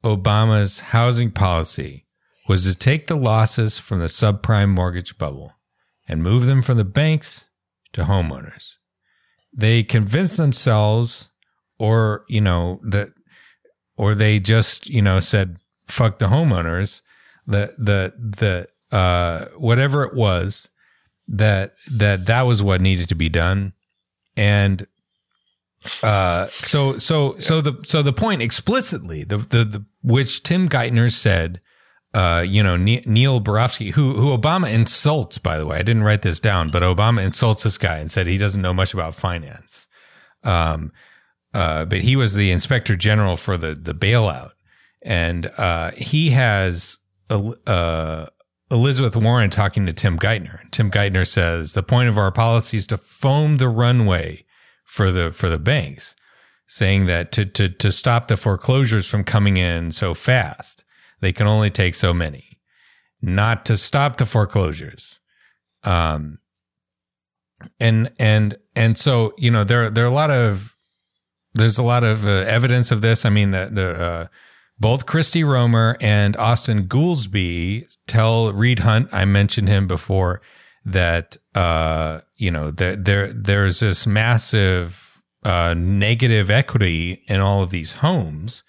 Obama's 0.04 0.80
housing 0.80 1.32
policy 1.32 2.06
was 2.47 2.66
to 2.66 2.76
take 2.78 3.08
the 3.08 3.18
losses 3.18 3.78
from 3.78 4.00
the 4.00 4.06
subprime 4.06 4.70
mortgage 4.70 5.18
bubble 5.18 5.54
and 6.08 6.24
move 6.24 6.45
them 6.45 6.62
from 6.62 6.78
the 6.78 6.86
banks 6.86 7.45
to 7.93 8.04
homeowners. 8.04 8.76
They 9.54 9.84
convinced 9.84 10.38
themselves, 10.38 11.30
or, 11.78 12.24
you 12.28 12.41
know, 12.41 12.80
that, 12.84 13.10
or 13.97 14.16
they 14.16 14.39
just, 14.39 14.89
you 14.89 15.02
know, 15.02 15.20
said, 15.20 15.58
fuck 15.88 16.20
the 16.20 16.28
homeowners, 16.28 17.02
the, 17.45 17.74
the, 17.78 18.14
the, 18.18 18.95
uh, 18.95 19.45
whatever 19.58 20.04
it 20.04 20.14
was, 20.14 20.70
that, 21.28 21.74
that 21.91 22.26
that 22.26 22.43
was 22.43 22.64
what 22.64 22.82
needed 22.82 23.10
to 23.10 23.16
be 23.16 23.30
done. 23.30 23.74
And, 24.36 24.88
uh, 26.04 26.48
so, 26.48 26.98
so, 26.98 27.38
so 27.40 27.62
the, 27.62 27.80
so 27.84 28.02
the 28.02 28.14
point 28.14 28.42
explicitly, 28.42 29.24
the, 29.24 29.38
the, 29.38 29.64
the, 29.64 29.86
which 30.04 30.44
Tim 30.44 30.68
Geithner 30.68 31.12
said, 31.12 31.62
uh, 32.14 32.44
you 32.48 32.64
know, 32.64 32.76
Neil 32.76 33.40
Barofsky, 33.40 33.92
who 33.92 34.14
who 34.14 34.36
Obama 34.36 34.72
insults, 34.72 35.38
by 35.38 35.58
the 35.58 35.66
way. 35.66 35.78
I 35.78 35.84
didn't 35.84 36.04
write 36.04 36.24
this 36.24 36.40
down, 36.40 36.70
but 36.70 36.82
Obama 36.82 37.24
insults 37.24 37.64
this 37.64 37.78
guy 37.78 38.00
and 38.00 38.10
said 38.10 38.26
he 38.26 38.38
doesn't 38.38 38.62
know 38.62 38.74
much 38.74 38.94
about 38.94 39.14
finance. 39.14 39.88
Um, 40.44 40.92
uh, 41.54 41.86
but 41.86 42.02
he 42.02 42.16
was 42.16 42.34
the 42.34 42.52
inspector 42.52 42.96
general 42.96 43.38
for 43.38 43.58
the 43.58 43.76
the 43.76 43.94
bailout, 43.94 44.52
and 45.04 45.48
uh, 45.58 45.92
he 45.92 46.32
has 46.32 46.98
uh, 47.30 48.26
Elizabeth 48.72 49.16
Warren 49.16 49.52
talking 49.52 49.86
to 49.86 49.94
Tim 49.94 50.18
Geithner. 50.18 50.60
Tim 50.72 50.90
Geithner 50.90 51.28
says 51.28 51.74
the 51.74 51.84
point 51.84 52.10
of 52.10 52.18
our 52.18 52.32
policy 52.32 52.78
is 52.78 52.88
to 52.88 52.98
foam 52.98 53.58
the 53.58 53.70
runway 53.70 54.46
for 54.90 55.12
the 55.12 55.32
for 55.32 55.50
the 55.50 55.60
banks, 55.60 56.16
saying 56.68 57.06
that 57.06 57.32
to 57.32 57.46
to 57.46 57.70
to 57.70 57.92
stop 57.92 58.28
the 58.28 58.36
foreclosures 58.36 59.08
from 59.08 59.24
coming 59.24 59.56
in 59.56 59.92
so 59.92 60.16
fast. 60.16 60.84
They 61.22 61.32
can 61.32 61.46
only 61.46 61.70
take 61.70 61.94
so 61.94 62.14
many. 62.14 62.60
Not 63.22 63.66
to 63.66 63.78
stop 63.78 64.18
the 64.18 64.26
foreclosures. 64.26 65.20
Um, 65.84 66.40
and 67.80 68.12
and 68.18 68.58
and 68.76 68.98
so 68.98 69.34
you 69.38 69.52
know 69.52 69.64
there 69.64 69.92
there 69.92 70.06
are 70.06 70.08
a 70.08 70.14
lot 70.14 70.32
of 70.32 70.76
there's 71.54 71.78
a 71.78 71.84
lot 71.84 72.04
of 72.04 72.26
uh, 72.26 72.30
evidence 72.30 72.92
of 72.92 73.02
this. 73.02 73.26
I 73.26 73.30
mean 73.30 73.52
that 73.52 73.76
the 73.76 73.92
uh, 73.92 74.28
both 74.80 75.06
Christy 75.06 75.44
Romer 75.44 75.98
and 76.02 76.36
Austan 76.38 76.88
Goolsbee 76.88 77.86
tell 78.08 78.52
Reed 78.54 78.80
Hundt, 78.80 79.14
I 79.14 79.26
mentioned 79.26 79.68
him 79.68 79.88
before 79.88 80.42
that 80.92 81.38
uh, 81.56 82.22
you 82.36 82.52
know 82.52 82.72
there 82.72 82.96
there 82.96 83.34
there's 83.34 83.80
this 83.80 84.08
massive 84.08 85.22
uh, 85.44 85.74
negative 85.78 86.52
equity 86.52 87.24
in 87.28 87.40
all 87.40 87.64
of 87.64 87.70
these 87.70 87.94
homes 87.94 88.64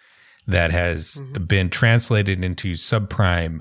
that 0.47 0.71
has 0.71 1.15
mm-hmm. 1.15 1.45
been 1.45 1.71
translated 1.71 2.45
into 2.45 2.73
subprime 2.73 3.61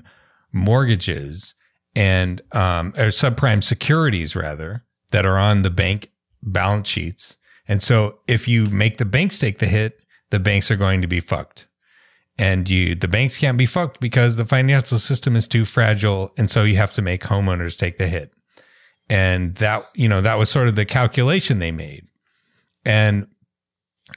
mortgages 0.52 1.54
and 1.94 2.40
um, 2.52 2.88
or 2.96 3.08
subprime 3.08 3.62
securities 3.62 4.36
rather 4.36 4.84
that 5.10 5.26
are 5.26 5.38
on 5.38 5.62
the 5.62 5.70
bank 5.70 6.10
balance 6.42 6.88
sheets. 6.88 7.36
And 7.68 7.82
so 7.82 8.18
if 8.26 8.48
you 8.48 8.66
make 8.66 8.98
the 8.98 9.04
banks 9.04 9.38
take 9.38 9.58
the 9.58 9.66
hit, 9.66 10.04
the 10.30 10.40
banks 10.40 10.70
are 10.70 10.76
going 10.76 11.02
to 11.02 11.08
be 11.08 11.20
fucked. 11.20 11.66
And 12.38 12.68
you 12.68 12.94
the 12.94 13.08
banks 13.08 13.38
can't 13.38 13.58
be 13.58 13.66
fucked 13.66 14.00
because 14.00 14.36
the 14.36 14.44
financial 14.44 14.98
system 14.98 15.36
is 15.36 15.46
too 15.46 15.64
fragile 15.64 16.32
and 16.38 16.50
so 16.50 16.64
you 16.64 16.76
have 16.76 16.94
to 16.94 17.02
make 17.02 17.22
homeowners 17.22 17.76
take 17.76 17.98
the 17.98 18.08
hit. 18.08 18.32
And 19.10 19.56
that 19.56 19.84
you 19.94 20.08
know 20.08 20.20
that 20.20 20.38
was 20.38 20.48
sort 20.48 20.68
of 20.68 20.76
the 20.76 20.86
calculation 20.86 21.58
they 21.58 21.72
made. 21.72 22.06
And 22.84 23.26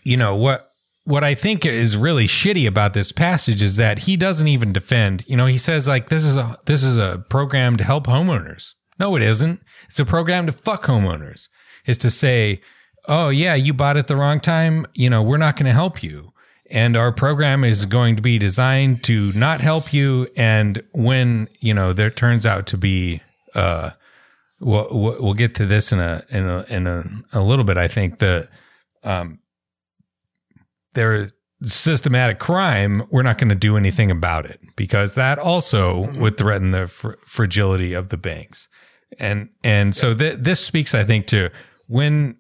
you 0.04 0.16
know 0.16 0.36
what 0.36 0.74
what 1.06 1.24
I 1.24 1.36
think 1.36 1.66
is 1.66 1.98
really 1.98 2.28
shitty 2.28 2.66
about 2.68 2.94
this 2.94 3.12
passage 3.12 3.62
is 3.62 3.76
that 3.76 4.00
he 4.00 4.16
doesn't 4.16 4.48
even 4.48 4.72
defend. 4.72 5.26
You 5.28 5.36
know, 5.36 5.48
he 5.48 5.58
says 5.58 5.88
like 5.88 6.10
this 6.10 6.24
is 6.24 6.38
a 6.38 6.58
this 6.66 6.84
is 6.84 6.98
a 6.98 7.26
program 7.30 7.76
to 7.78 7.84
help 7.84 8.08
homeowners. 8.08 8.74
No, 9.00 9.16
it 9.16 9.24
isn't. 9.24 9.62
It's 9.88 10.00
a 10.00 10.06
program 10.06 10.46
to 10.46 10.52
fuck 10.52 10.86
homeowners. 10.86 11.50
Is 11.86 11.98
to 11.98 12.10
say, 12.10 12.62
oh 13.08 13.30
yeah, 13.30 13.56
you 13.56 13.74
bought 13.74 13.98
it 13.98 14.08
the 14.08 14.16
wrong 14.16 14.40
time. 14.40 14.86
You 14.94 15.10
know, 15.10 15.22
we're 15.22 15.38
not 15.38 15.58
going 15.58 15.66
to 15.66 15.74
help 15.74 16.02
you. 16.02 16.32
And 16.72 16.96
our 16.96 17.12
program 17.12 17.64
is 17.64 17.86
going 17.86 18.16
to 18.16 18.22
be 18.22 18.38
designed 18.38 19.04
to 19.04 19.34
not 19.34 19.60
help 19.60 19.94
you. 19.94 20.28
And 20.38 20.82
when 20.94 21.50
you 21.60 21.74
know 21.74 21.92
there 21.92 22.10
turns 22.10 22.46
out 22.46 22.68
to 22.68 22.78
be, 22.78 23.22
uh, 23.54 23.92
we'll 24.64 24.88
we'll 24.92 25.34
get 25.34 25.56
to 25.56 25.66
this 25.66 25.92
in 25.92 26.00
a 26.00 26.24
in 26.30 26.46
a 26.46 26.66
in 26.70 26.88
a, 26.88 27.04
a 27.34 27.44
little 27.44 27.66
bit. 27.66 27.78
I 27.78 27.88
think 27.88 28.20
the 28.20 28.48
um 29.04 29.40
there 30.94 31.30
systematic 31.64 32.40
crime, 32.40 33.04
we're 33.10 33.24
not 33.24 33.38
going 33.38 33.50
to 33.50 33.56
do 33.56 33.78
anything 33.78 34.12
about 34.12 34.46
it 34.46 34.60
because 34.76 35.16
that 35.16 35.40
also 35.40 36.04
mm-hmm. 36.04 36.22
would 36.22 36.38
threaten 36.38 36.72
the 36.72 36.88
fr- 36.88 37.14
fragility 37.26 37.94
of 37.94 38.10
the 38.10 38.18
banks. 38.18 38.68
And 39.20 39.50
and 39.64 39.96
so 39.96 40.14
th- 40.14 40.40
this 40.40 40.60
speaks, 40.60 40.96
I 40.96 41.04
think, 41.04 41.28
to 41.28 41.52
when 41.88 42.38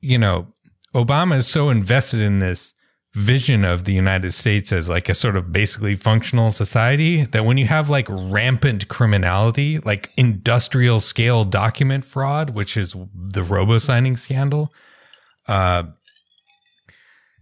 you 0.00 0.18
know 0.18 0.48
Obama 0.94 1.36
is 1.36 1.46
so 1.46 1.68
invested 1.68 2.20
in 2.20 2.38
this 2.38 2.73
vision 3.14 3.64
of 3.64 3.84
the 3.84 3.92
United 3.92 4.32
States 4.32 4.72
as 4.72 4.88
like 4.88 5.08
a 5.08 5.14
sort 5.14 5.36
of 5.36 5.52
basically 5.52 5.94
functional 5.94 6.50
society 6.50 7.24
that 7.26 7.44
when 7.44 7.56
you 7.56 7.66
have 7.66 7.88
like 7.88 8.06
rampant 8.08 8.88
criminality, 8.88 9.78
like 9.80 10.10
industrial 10.16 10.98
scale 11.00 11.44
document 11.44 12.04
fraud, 12.04 12.50
which 12.50 12.76
is 12.76 12.96
the 13.14 13.42
robo 13.42 13.78
signing 13.78 14.16
scandal, 14.16 14.72
uh, 15.46 15.84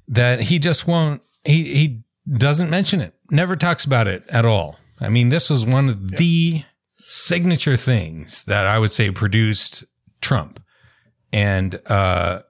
that 0.08 0.40
he 0.40 0.58
just 0.58 0.86
won't 0.86 1.22
he 1.44 1.74
he 1.74 2.02
doesn't 2.30 2.70
mention 2.70 3.00
it 3.00 3.14
never 3.30 3.56
talks 3.56 3.84
about 3.84 4.06
it 4.06 4.22
at 4.28 4.44
all 4.44 4.78
i 5.00 5.08
mean 5.08 5.28
this 5.28 5.50
was 5.50 5.64
one 5.64 5.88
of 5.88 6.10
yeah. 6.10 6.18
the 6.18 6.64
signature 7.04 7.76
things 7.76 8.44
that 8.44 8.66
i 8.66 8.78
would 8.78 8.92
say 8.92 9.10
produced 9.10 9.84
trump 10.20 10.62
and 11.32 11.80
uh 11.86 12.40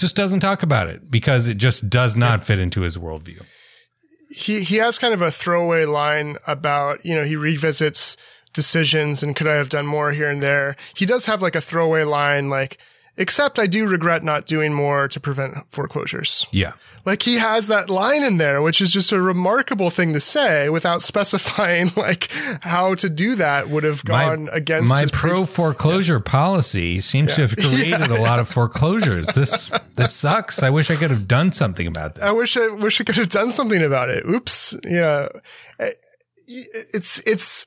just 0.00 0.16
doesn't 0.16 0.40
talk 0.40 0.62
about 0.62 0.88
it 0.88 1.10
because 1.10 1.48
it 1.48 1.56
just 1.56 1.88
does 1.88 2.16
not 2.16 2.40
yeah. 2.40 2.44
fit 2.44 2.58
into 2.58 2.82
his 2.82 2.96
worldview 2.96 3.42
he 4.30 4.62
he 4.62 4.76
has 4.76 4.98
kind 4.98 5.12
of 5.12 5.22
a 5.22 5.30
throwaway 5.30 5.84
line 5.84 6.36
about 6.46 7.04
you 7.04 7.14
know 7.14 7.24
he 7.24 7.36
revisits 7.36 8.16
decisions 8.52 9.22
and 9.22 9.36
could 9.36 9.46
i 9.46 9.54
have 9.54 9.68
done 9.68 9.86
more 9.86 10.12
here 10.12 10.30
and 10.30 10.42
there 10.42 10.76
he 10.94 11.06
does 11.06 11.26
have 11.26 11.42
like 11.42 11.54
a 11.54 11.60
throwaway 11.60 12.02
line 12.02 12.48
like 12.48 12.78
except 13.16 13.58
I 13.58 13.66
do 13.66 13.86
regret 13.86 14.22
not 14.22 14.46
doing 14.46 14.72
more 14.72 15.08
to 15.08 15.20
prevent 15.20 15.54
foreclosures. 15.68 16.46
Yeah. 16.52 16.72
Like 17.04 17.22
he 17.22 17.36
has 17.38 17.66
that 17.68 17.88
line 17.88 18.22
in 18.22 18.36
there, 18.36 18.62
which 18.62 18.80
is 18.80 18.90
just 18.90 19.12
a 19.12 19.20
remarkable 19.20 19.90
thing 19.90 20.12
to 20.12 20.20
say 20.20 20.68
without 20.68 21.02
specifying 21.10 21.90
like 21.96 22.30
how 22.60 22.94
to 22.96 23.08
do 23.08 23.34
that 23.36 23.68
would 23.70 23.84
have 23.84 24.04
gone 24.04 24.44
my, 24.46 24.52
against 24.52 24.92
my 24.92 25.06
pro 25.12 25.44
foreclosure 25.44 26.14
yeah. 26.14 26.30
policy 26.30 27.00
seems 27.00 27.30
yeah. 27.30 27.34
to 27.36 27.40
have 27.42 27.56
created 27.56 28.10
yeah. 28.10 28.18
a 28.18 28.20
lot 28.20 28.38
of 28.38 28.48
foreclosures. 28.48 29.26
This 29.28 29.70
this 29.94 30.14
sucks. 30.14 30.62
I 30.62 30.70
wish 30.70 30.90
I 30.90 30.96
could 30.96 31.10
have 31.10 31.26
done 31.26 31.52
something 31.52 31.86
about 31.86 32.14
this. 32.16 32.24
I 32.24 32.32
wish 32.32 32.56
I 32.56 32.68
wish 32.68 33.00
I 33.00 33.04
could 33.04 33.16
have 33.16 33.30
done 33.30 33.50
something 33.50 33.82
about 33.82 34.08
it. 34.10 34.24
Oops. 34.26 34.76
Yeah. 34.84 35.28
It's 36.46 37.20
it's 37.20 37.66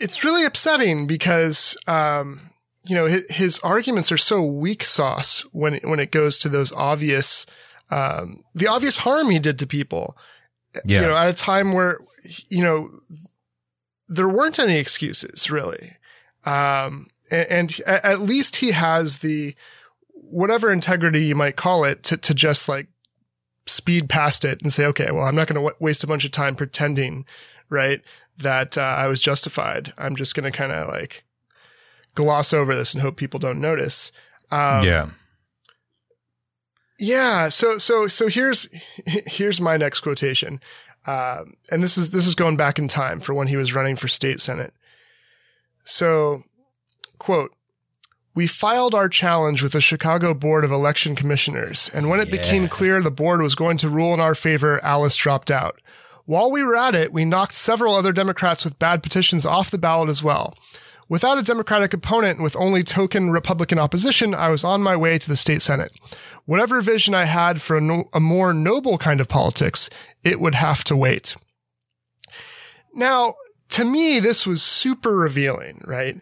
it's 0.00 0.24
really 0.24 0.44
upsetting 0.44 1.06
because 1.06 1.76
um 1.86 2.50
you 2.86 2.94
know, 2.94 3.06
his, 3.06 3.24
his, 3.30 3.58
arguments 3.60 4.12
are 4.12 4.16
so 4.16 4.42
weak 4.42 4.84
sauce 4.84 5.42
when, 5.52 5.78
when 5.84 6.00
it 6.00 6.10
goes 6.10 6.38
to 6.40 6.48
those 6.48 6.72
obvious, 6.72 7.46
um, 7.90 8.44
the 8.54 8.66
obvious 8.66 8.98
harm 8.98 9.30
he 9.30 9.38
did 9.38 9.58
to 9.58 9.66
people. 9.66 10.16
Yeah. 10.84 11.00
You 11.00 11.06
know, 11.08 11.16
at 11.16 11.28
a 11.28 11.34
time 11.34 11.72
where, 11.72 11.98
you 12.48 12.62
know, 12.62 12.90
there 14.08 14.28
weren't 14.28 14.58
any 14.58 14.76
excuses 14.76 15.50
really. 15.50 15.96
Um, 16.44 17.08
and, 17.30 17.48
and 17.50 17.80
at 17.86 18.20
least 18.20 18.56
he 18.56 18.72
has 18.72 19.18
the, 19.18 19.54
whatever 20.12 20.70
integrity 20.70 21.24
you 21.24 21.34
might 21.34 21.56
call 21.56 21.84
it 21.84 22.02
to, 22.04 22.16
to 22.16 22.34
just 22.34 22.68
like 22.68 22.88
speed 23.66 24.08
past 24.08 24.44
it 24.44 24.62
and 24.62 24.72
say, 24.72 24.86
okay, 24.86 25.10
well, 25.10 25.24
I'm 25.24 25.34
not 25.34 25.48
going 25.48 25.54
to 25.60 25.66
w- 25.66 25.76
waste 25.80 26.04
a 26.04 26.06
bunch 26.06 26.24
of 26.24 26.30
time 26.30 26.56
pretending, 26.56 27.26
right, 27.68 28.00
that 28.38 28.78
uh, 28.78 28.80
I 28.80 29.08
was 29.08 29.20
justified. 29.20 29.92
I'm 29.98 30.16
just 30.16 30.34
going 30.34 30.50
to 30.50 30.56
kind 30.56 30.72
of 30.72 30.88
like 30.88 31.24
gloss 32.16 32.52
over 32.52 32.74
this 32.74 32.92
and 32.92 33.02
hope 33.02 33.16
people 33.16 33.38
don't 33.38 33.60
notice. 33.60 34.10
Um, 34.50 34.84
yeah. 34.84 35.10
Yeah. 36.98 37.48
So, 37.50 37.78
so, 37.78 38.08
so 38.08 38.28
here's, 38.28 38.68
here's 39.06 39.60
my 39.60 39.76
next 39.76 40.00
quotation. 40.00 40.60
Um, 41.06 41.54
and 41.70 41.82
this 41.82 41.96
is, 41.96 42.10
this 42.10 42.26
is 42.26 42.34
going 42.34 42.56
back 42.56 42.80
in 42.80 42.88
time 42.88 43.20
for 43.20 43.32
when 43.32 43.46
he 43.46 43.56
was 43.56 43.74
running 43.74 43.94
for 43.94 44.08
state 44.08 44.40
senate. 44.40 44.72
So, 45.84 46.42
quote, 47.18 47.52
we 48.34 48.46
filed 48.46 48.94
our 48.94 49.08
challenge 49.08 49.62
with 49.62 49.72
the 49.72 49.80
Chicago 49.80 50.34
Board 50.34 50.64
of 50.64 50.70
Election 50.70 51.16
Commissioners, 51.16 51.90
and 51.94 52.10
when 52.10 52.20
it 52.20 52.28
yeah. 52.28 52.36
became 52.36 52.68
clear 52.68 53.00
the 53.00 53.10
board 53.10 53.40
was 53.40 53.54
going 53.54 53.78
to 53.78 53.88
rule 53.88 54.12
in 54.12 54.20
our 54.20 54.34
favor, 54.34 54.82
Alice 54.84 55.16
dropped 55.16 55.50
out. 55.50 55.80
While 56.26 56.50
we 56.50 56.62
were 56.62 56.76
at 56.76 56.94
it, 56.94 57.12
we 57.12 57.24
knocked 57.24 57.54
several 57.54 57.94
other 57.94 58.12
Democrats 58.12 58.64
with 58.64 58.78
bad 58.78 59.02
petitions 59.02 59.46
off 59.46 59.70
the 59.70 59.78
ballot 59.78 60.10
as 60.10 60.22
well. 60.22 60.54
Without 61.08 61.38
a 61.38 61.42
Democratic 61.42 61.94
opponent 61.94 62.42
with 62.42 62.56
only 62.56 62.82
token 62.82 63.30
Republican 63.30 63.78
opposition, 63.78 64.34
I 64.34 64.48
was 64.48 64.64
on 64.64 64.82
my 64.82 64.96
way 64.96 65.18
to 65.18 65.28
the 65.28 65.36
state 65.36 65.62
Senate. 65.62 65.92
Whatever 66.44 66.80
vision 66.80 67.14
I 67.14 67.24
had 67.24 67.62
for 67.62 67.76
a, 67.76 67.80
no- 67.80 68.08
a 68.12 68.20
more 68.20 68.52
noble 68.52 68.98
kind 68.98 69.20
of 69.20 69.28
politics, 69.28 69.88
it 70.24 70.40
would 70.40 70.54
have 70.54 70.82
to 70.84 70.96
wait. 70.96 71.36
Now, 72.94 73.34
to 73.70 73.84
me, 73.84 74.20
this 74.20 74.46
was 74.46 74.62
super 74.62 75.16
revealing, 75.16 75.82
right? 75.86 76.16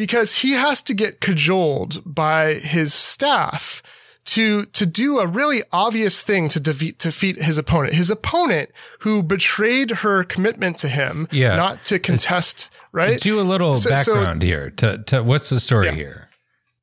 because 0.00 0.38
he 0.38 0.52
has 0.52 0.80
to 0.80 0.94
get 0.94 1.20
cajoled 1.20 2.02
by 2.06 2.54
his 2.54 2.94
staff 2.94 3.82
to 4.26 4.64
to 4.66 4.86
do 4.86 5.18
a 5.18 5.26
really 5.26 5.62
obvious 5.72 6.20
thing 6.22 6.48
to 6.50 6.60
defeat 6.60 6.98
defeat 6.98 7.42
his 7.42 7.58
opponent. 7.58 7.94
His 7.94 8.10
opponent 8.10 8.70
who 9.00 9.22
betrayed 9.22 9.90
her 9.90 10.22
commitment 10.24 10.78
to 10.78 10.88
him, 10.88 11.26
Yeah. 11.32 11.56
not 11.56 11.82
to 11.84 11.98
contest, 11.98 12.70
right? 12.92 13.18
Do 13.20 13.40
a 13.40 13.42
little 13.42 13.74
So- 13.76 13.88
so- 13.96 14.14
background 14.14 14.42
here. 14.42 14.70
To, 14.70 14.98
to 15.06 15.22
what's 15.22 15.48
the 15.48 15.58
story 15.60 15.86
Yeah. 15.86 15.94
here? 15.94 16.28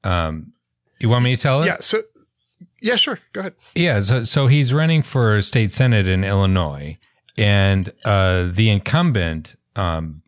Um, 0.04 0.54
you 1.00 1.10
want 1.10 1.24
me 1.24 1.36
to 1.36 1.42
tell 1.42 1.62
it? 1.64 1.68
Yeah, 1.68 1.78
so 1.80 2.02
yeah, 2.82 2.96
sure. 2.96 3.20
Go 3.34 3.42
ahead. 3.42 3.54
Yeah, 3.76 4.00
so, 4.02 4.24
so 4.24 4.48
he's 4.48 4.74
running 4.74 5.02
for 5.04 5.42
state 5.42 5.72
senate 5.74 6.08
in 6.08 6.24
Illinois, 6.24 6.98
and 7.38 7.92
uh, 8.06 8.48
the 8.52 8.70
incumbent 8.70 9.56
um, 9.76 10.22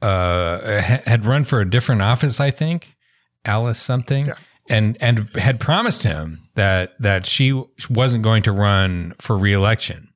uh, 0.00 0.80
had 0.80 1.24
run 1.24 1.44
for 1.44 1.60
a 1.60 1.68
different 1.68 2.02
office, 2.02 2.40
I 2.40 2.50
think, 2.50 2.96
Alice 3.44 3.80
something, 3.80 4.26
Yeah. 4.26 4.34
And 4.68 4.96
and 5.00 5.28
had 5.36 5.60
promised 5.60 6.02
him 6.02 6.40
that 6.54 6.92
that 7.00 7.26
she 7.26 7.62
wasn't 7.90 8.22
going 8.22 8.42
to 8.44 8.52
run 8.52 9.14
for 9.18 9.36
reelection, 9.36 10.08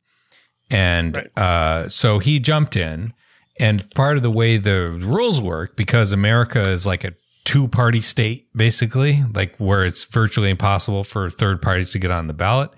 and 0.70 1.16
Right. 1.16 1.38
uh, 1.38 1.88
so 1.88 2.18
he 2.18 2.38
jumped 2.38 2.76
in. 2.76 3.12
And 3.60 3.88
part 3.94 4.16
of 4.16 4.22
the 4.22 4.30
way 4.30 4.56
the 4.56 4.90
rules 4.90 5.38
work, 5.40 5.76
because 5.76 6.10
America 6.10 6.70
is 6.70 6.86
like 6.86 7.04
a 7.04 7.12
two 7.44 7.68
party 7.68 8.00
state, 8.00 8.48
basically, 8.56 9.24
like 9.34 9.54
where 9.58 9.84
it's 9.84 10.04
virtually 10.06 10.48
impossible 10.48 11.04
for 11.04 11.28
third 11.28 11.60
parties 11.60 11.92
to 11.92 11.98
get 11.98 12.10
on 12.10 12.28
the 12.28 12.32
ballot, 12.32 12.70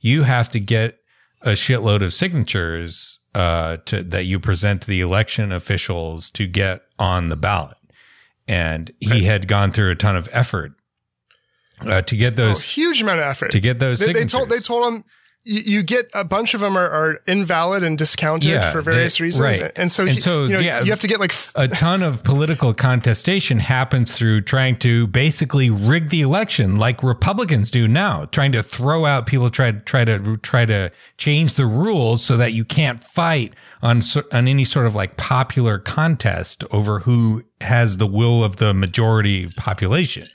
you 0.00 0.22
have 0.22 0.48
to 0.50 0.60
get 0.60 0.98
a 1.42 1.50
shitload 1.50 2.02
of 2.02 2.12
signatures 2.12 3.18
uh, 3.34 3.78
to 3.86 4.04
that 4.04 4.24
you 4.24 4.38
present 4.38 4.82
to 4.82 4.86
the 4.88 5.00
election 5.00 5.50
officials 5.50 6.30
to 6.30 6.46
get 6.46 6.82
on 6.98 7.28
the 7.28 7.36
ballot. 7.36 7.76
And 8.46 8.92
he 8.98 9.24
had 9.24 9.48
gone 9.48 9.72
through 9.72 9.90
a 9.90 9.96
ton 9.96 10.16
of 10.16 10.28
effort 10.32 10.72
uh, 11.86 12.02
to 12.02 12.16
get 12.16 12.36
those 12.36 12.44
Oh, 12.44 12.48
those 12.54 12.64
huge 12.68 13.02
amount 13.02 13.20
of 13.20 13.26
effort. 13.26 13.50
to 13.52 13.60
get 13.60 13.78
those 13.78 13.98
they, 14.00 14.12
they 14.12 14.24
told 14.26 14.48
they 14.50 14.58
told 14.60 14.92
him 14.92 15.04
you, 15.42 15.60
you 15.64 15.82
get 15.82 16.10
a 16.12 16.22
bunch 16.22 16.52
of 16.52 16.60
them 16.60 16.76
are, 16.76 16.90
are 16.90 17.20
invalid 17.26 17.82
and 17.82 17.96
discounted 17.96 18.50
Yeah, 18.50 18.70
for 18.72 18.82
various 18.82 19.16
they- 19.16 19.24
reasons, 19.24 19.60
right. 19.60 19.72
and 19.74 19.90
so 19.90 20.02
And 20.02 20.12
he- 20.12 20.20
so, 20.20 20.44
you, 20.44 20.52
know, 20.52 20.58
yeah, 20.60 20.82
you 20.82 20.90
have 20.90 21.00
to 21.00 21.08
get 21.08 21.18
like 21.18 21.30
f- 21.32 21.50
a 21.54 21.66
ton 21.66 22.02
of 22.02 22.22
political 22.24 22.74
contestation 22.74 23.58
happens 23.58 24.14
through 24.18 24.42
trying 24.42 24.76
to 24.80 25.06
basically 25.06 25.70
rig 25.70 26.10
the 26.10 26.20
election 26.20 26.76
like 26.76 27.02
Republicans 27.02 27.70
do 27.70 27.88
now, 27.88 28.26
trying 28.26 28.52
to 28.52 28.62
throw 28.62 29.06
out 29.06 29.24
people 29.24 29.48
try 29.48 29.72
to 29.72 29.80
try 29.80 30.04
to 30.04 30.36
try 30.42 30.66
to 30.66 30.92
change 31.16 31.54
the 31.54 31.64
rules 31.64 32.22
so 32.22 32.36
that 32.36 32.52
you 32.52 32.66
can't 32.66 33.02
fight 33.02 33.54
on 33.80 34.02
on 34.32 34.46
any 34.46 34.64
sort 34.64 34.84
of 34.84 34.94
like 34.94 35.16
popular 35.16 35.78
contest 35.78 36.64
over 36.70 36.98
who 37.00 37.42
has 37.62 37.96
the 37.96 38.06
will 38.06 38.44
of 38.44 38.56
the 38.56 38.74
majority 38.74 39.48
population. 39.56 40.26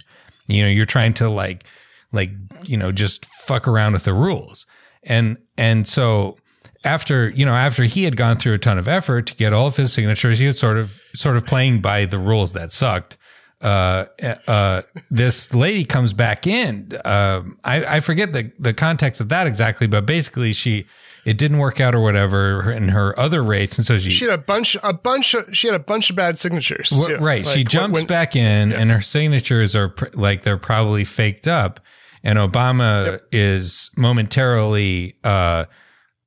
You 0.47 0.63
know, 0.63 0.69
you're 0.69 0.85
trying 0.85 1.13
to 1.15 1.29
like 1.29 1.65
like 2.11 2.31
you 2.63 2.77
know 2.77 2.91
just 2.91 3.25
fuck 3.25 3.67
around 3.67 3.93
with 3.93 4.03
the 4.03 4.13
rules. 4.13 4.65
And 5.03 5.37
and 5.57 5.87
so 5.87 6.37
after 6.83 7.29
you 7.29 7.45
know 7.45 7.53
after 7.53 7.83
he 7.83 8.03
had 8.03 8.17
gone 8.17 8.37
through 8.37 8.53
a 8.53 8.57
ton 8.57 8.77
of 8.77 8.87
effort 8.87 9.27
to 9.27 9.35
get 9.35 9.53
all 9.53 9.67
of 9.67 9.75
his 9.75 9.91
signatures 9.91 10.37
he 10.37 10.45
was 10.45 10.59
sort 10.59 10.77
of 10.77 11.01
sort 11.15 11.35
of 11.35 11.45
playing 11.45 11.81
by 11.81 12.05
the 12.05 12.19
rules 12.19 12.53
that 12.53 12.71
sucked 12.71 13.17
uh, 13.61 14.05
uh, 14.47 14.81
this 15.09 15.53
lady 15.53 15.85
comes 15.85 16.13
back 16.13 16.45
in. 16.45 16.91
Um, 17.03 17.57
I, 17.63 17.95
I 17.95 17.99
forget 17.99 18.31
the, 18.33 18.51
the 18.59 18.73
context 18.73 19.21
of 19.21 19.29
that 19.29 19.47
exactly, 19.47 19.87
but 19.87 20.05
basically 20.05 20.53
she, 20.53 20.85
it 21.26 21.38
didn't 21.38 21.57
work 21.57 21.82
out 21.82 21.95
or 21.95 21.99
whatever 21.99 22.71
in 22.71 22.89
her 22.89 23.17
other 23.19 23.43
race. 23.43 23.78
And 23.78 23.86
so 23.86 23.97
she, 23.97 24.11
she 24.11 24.26
had 24.26 24.34
a 24.34 24.41
bunch 24.41 24.78
a 24.84 24.93
bunch 24.93 25.34
of 25.34 25.55
she 25.55 25.67
had 25.67 25.76
a 25.76 25.80
bunch 25.84 26.09
of 26.09 26.15
bad 26.15 26.39
signatures. 26.39 26.93
Right. 27.19 27.45
she 27.45 27.63
jumps 27.63 27.99
when- 27.99 28.07
back 28.07 28.36
in 28.36 28.71
and 28.71 28.91
her 28.91 29.01
signatures 29.01 29.76
are 29.76 29.89
pr- 29.89 30.05
like 30.13 30.43
they're 30.43 30.57
probably 30.57 31.03
faked 31.03 31.47
up. 31.47 31.80
And 32.23 32.39
Obama 32.39 33.19
is 33.32 33.91
momentarily, 33.95 35.15
uh, 35.23 35.65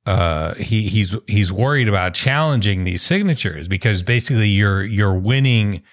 uh, 0.05 0.53
he, 0.55 0.87
he's, 0.87 1.13
he's 1.27 1.51
worried 1.51 1.89
about 1.89 2.13
challenging 2.13 2.85
these 2.85 3.01
signatures 3.01 3.67
because 3.67 4.01
basically 4.01 4.47
you're, 4.47 4.81
you're 4.81 5.13
winning 5.13 5.83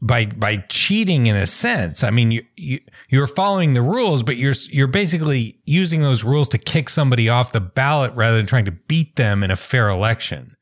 by, 0.00 0.26
by 0.26 0.58
cheating 0.68 1.26
in 1.26 1.36
a 1.36 1.46
sense. 1.46 2.04
I 2.04 2.10
mean, 2.10 2.30
you, 2.30 2.44
you, 2.56 2.80
you're 3.08 3.26
following 3.26 3.74
the 3.74 3.82
rules, 3.82 4.22
but 4.22 4.36
you're, 4.36 4.54
you're 4.70 4.86
basically 4.86 5.58
using 5.64 6.02
those 6.02 6.22
rules 6.22 6.48
to 6.50 6.58
kick 6.58 6.88
somebody 6.88 7.28
off 7.28 7.52
the 7.52 7.60
ballot 7.60 8.12
rather 8.14 8.36
than 8.36 8.46
trying 8.46 8.66
to 8.66 8.72
beat 8.72 9.16
them 9.16 9.42
in 9.42 9.50
a 9.50 9.56
fair 9.56 9.88
election. 9.88 10.56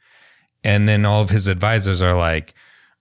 And 0.64 0.88
then 0.88 1.04
all 1.04 1.22
of 1.22 1.30
his 1.30 1.48
advisors 1.48 2.02
are 2.02 2.16
like, 2.16 2.54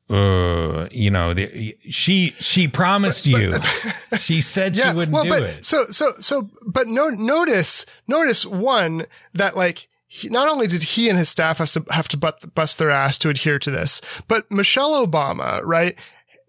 uh, 0.09 0.87
you 0.91 1.09
know, 1.09 1.33
the, 1.33 1.75
she 1.89 2.35
she 2.39 2.67
promised 2.67 3.25
you. 3.25 3.55
she 4.19 4.39
said 4.39 4.75
she 4.75 4.93
wouldn't 4.93 5.23
do 5.23 5.29
but 5.29 5.43
it. 5.43 5.65
So 5.65 5.87
so 5.89 6.13
so 6.19 6.47
but 6.63 6.87
no 6.87 7.09
notice 7.09 7.87
notice 8.07 8.45
one 8.45 9.05
that 9.33 9.57
like 9.57 9.87
he, 10.05 10.29
not 10.29 10.47
only 10.47 10.67
did 10.67 10.83
he 10.83 11.09
and 11.09 11.17
his 11.17 11.29
staff 11.29 11.57
have 11.57 11.71
to 11.71 11.85
have 11.89 12.07
to 12.09 12.17
butt, 12.17 12.53
bust 12.53 12.77
their 12.77 12.91
ass 12.91 13.17
to 13.19 13.29
adhere 13.29 13.57
to 13.57 13.71
this, 13.71 13.99
but 14.27 14.49
Michelle 14.51 15.05
Obama, 15.05 15.61
right? 15.63 15.97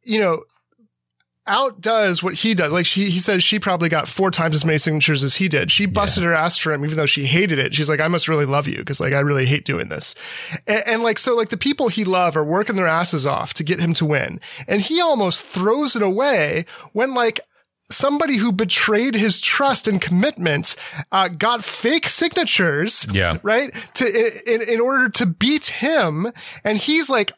You 0.06 0.20
know, 0.20 0.42
outdoes 1.46 2.22
what 2.22 2.34
he 2.34 2.54
does. 2.54 2.72
Like 2.72 2.86
she, 2.86 3.08
he 3.08 3.18
says 3.20 3.42
she 3.44 3.58
probably 3.60 3.88
got 3.88 4.08
four 4.08 4.30
times 4.32 4.54
as 4.56 4.64
many 4.64 4.78
signatures 4.78 5.22
as 5.22 5.36
he 5.36 5.48
did. 5.48 5.70
She 5.70 5.86
busted 5.86 6.24
her 6.24 6.32
ass 6.32 6.58
for 6.58 6.72
him, 6.72 6.84
even 6.84 6.96
though 6.96 7.06
she 7.06 7.24
hated 7.26 7.58
it. 7.58 7.72
She's 7.74 7.88
like, 7.88 8.00
I 8.00 8.08
must 8.08 8.26
really 8.28 8.46
love 8.46 8.66
you 8.66 8.78
because 8.78 8.98
like 8.98 9.12
I 9.12 9.20
really 9.20 9.46
hate 9.46 9.64
doing 9.64 9.88
this. 9.88 10.14
And, 10.66 10.82
and 10.86 11.02
like 11.02 11.18
so, 11.18 11.36
like 11.36 11.50
the 11.50 11.56
people 11.56 11.88
he 11.88 12.04
loved 12.04 12.36
are 12.36 12.44
working 12.44 12.74
their 12.76 12.88
asses 12.88 13.24
off 13.26 13.54
to 13.54 13.64
get 13.64 13.78
him 13.78 13.92
to 13.94 14.04
win, 14.04 14.40
and 14.66 14.80
he 14.80 15.00
almost 15.00 15.44
throws 15.46 15.94
it 15.94 16.02
away 16.02 16.66
when 16.92 17.14
like 17.14 17.40
somebody 17.92 18.36
who 18.38 18.50
betrayed 18.50 19.14
his 19.14 19.38
trust 19.38 19.86
and 19.86 20.00
commitment 20.00 20.74
uh, 21.12 21.28
got 21.28 21.62
fake 21.62 22.08
signatures 22.08 23.06
Yeah. 23.12 23.36
right 23.44 23.72
to 23.94 24.52
in, 24.52 24.62
in 24.68 24.80
order 24.80 25.08
to 25.10 25.26
beat 25.26 25.66
him 25.66 26.26
and 26.64 26.78
he's 26.78 27.08
like 27.08 27.30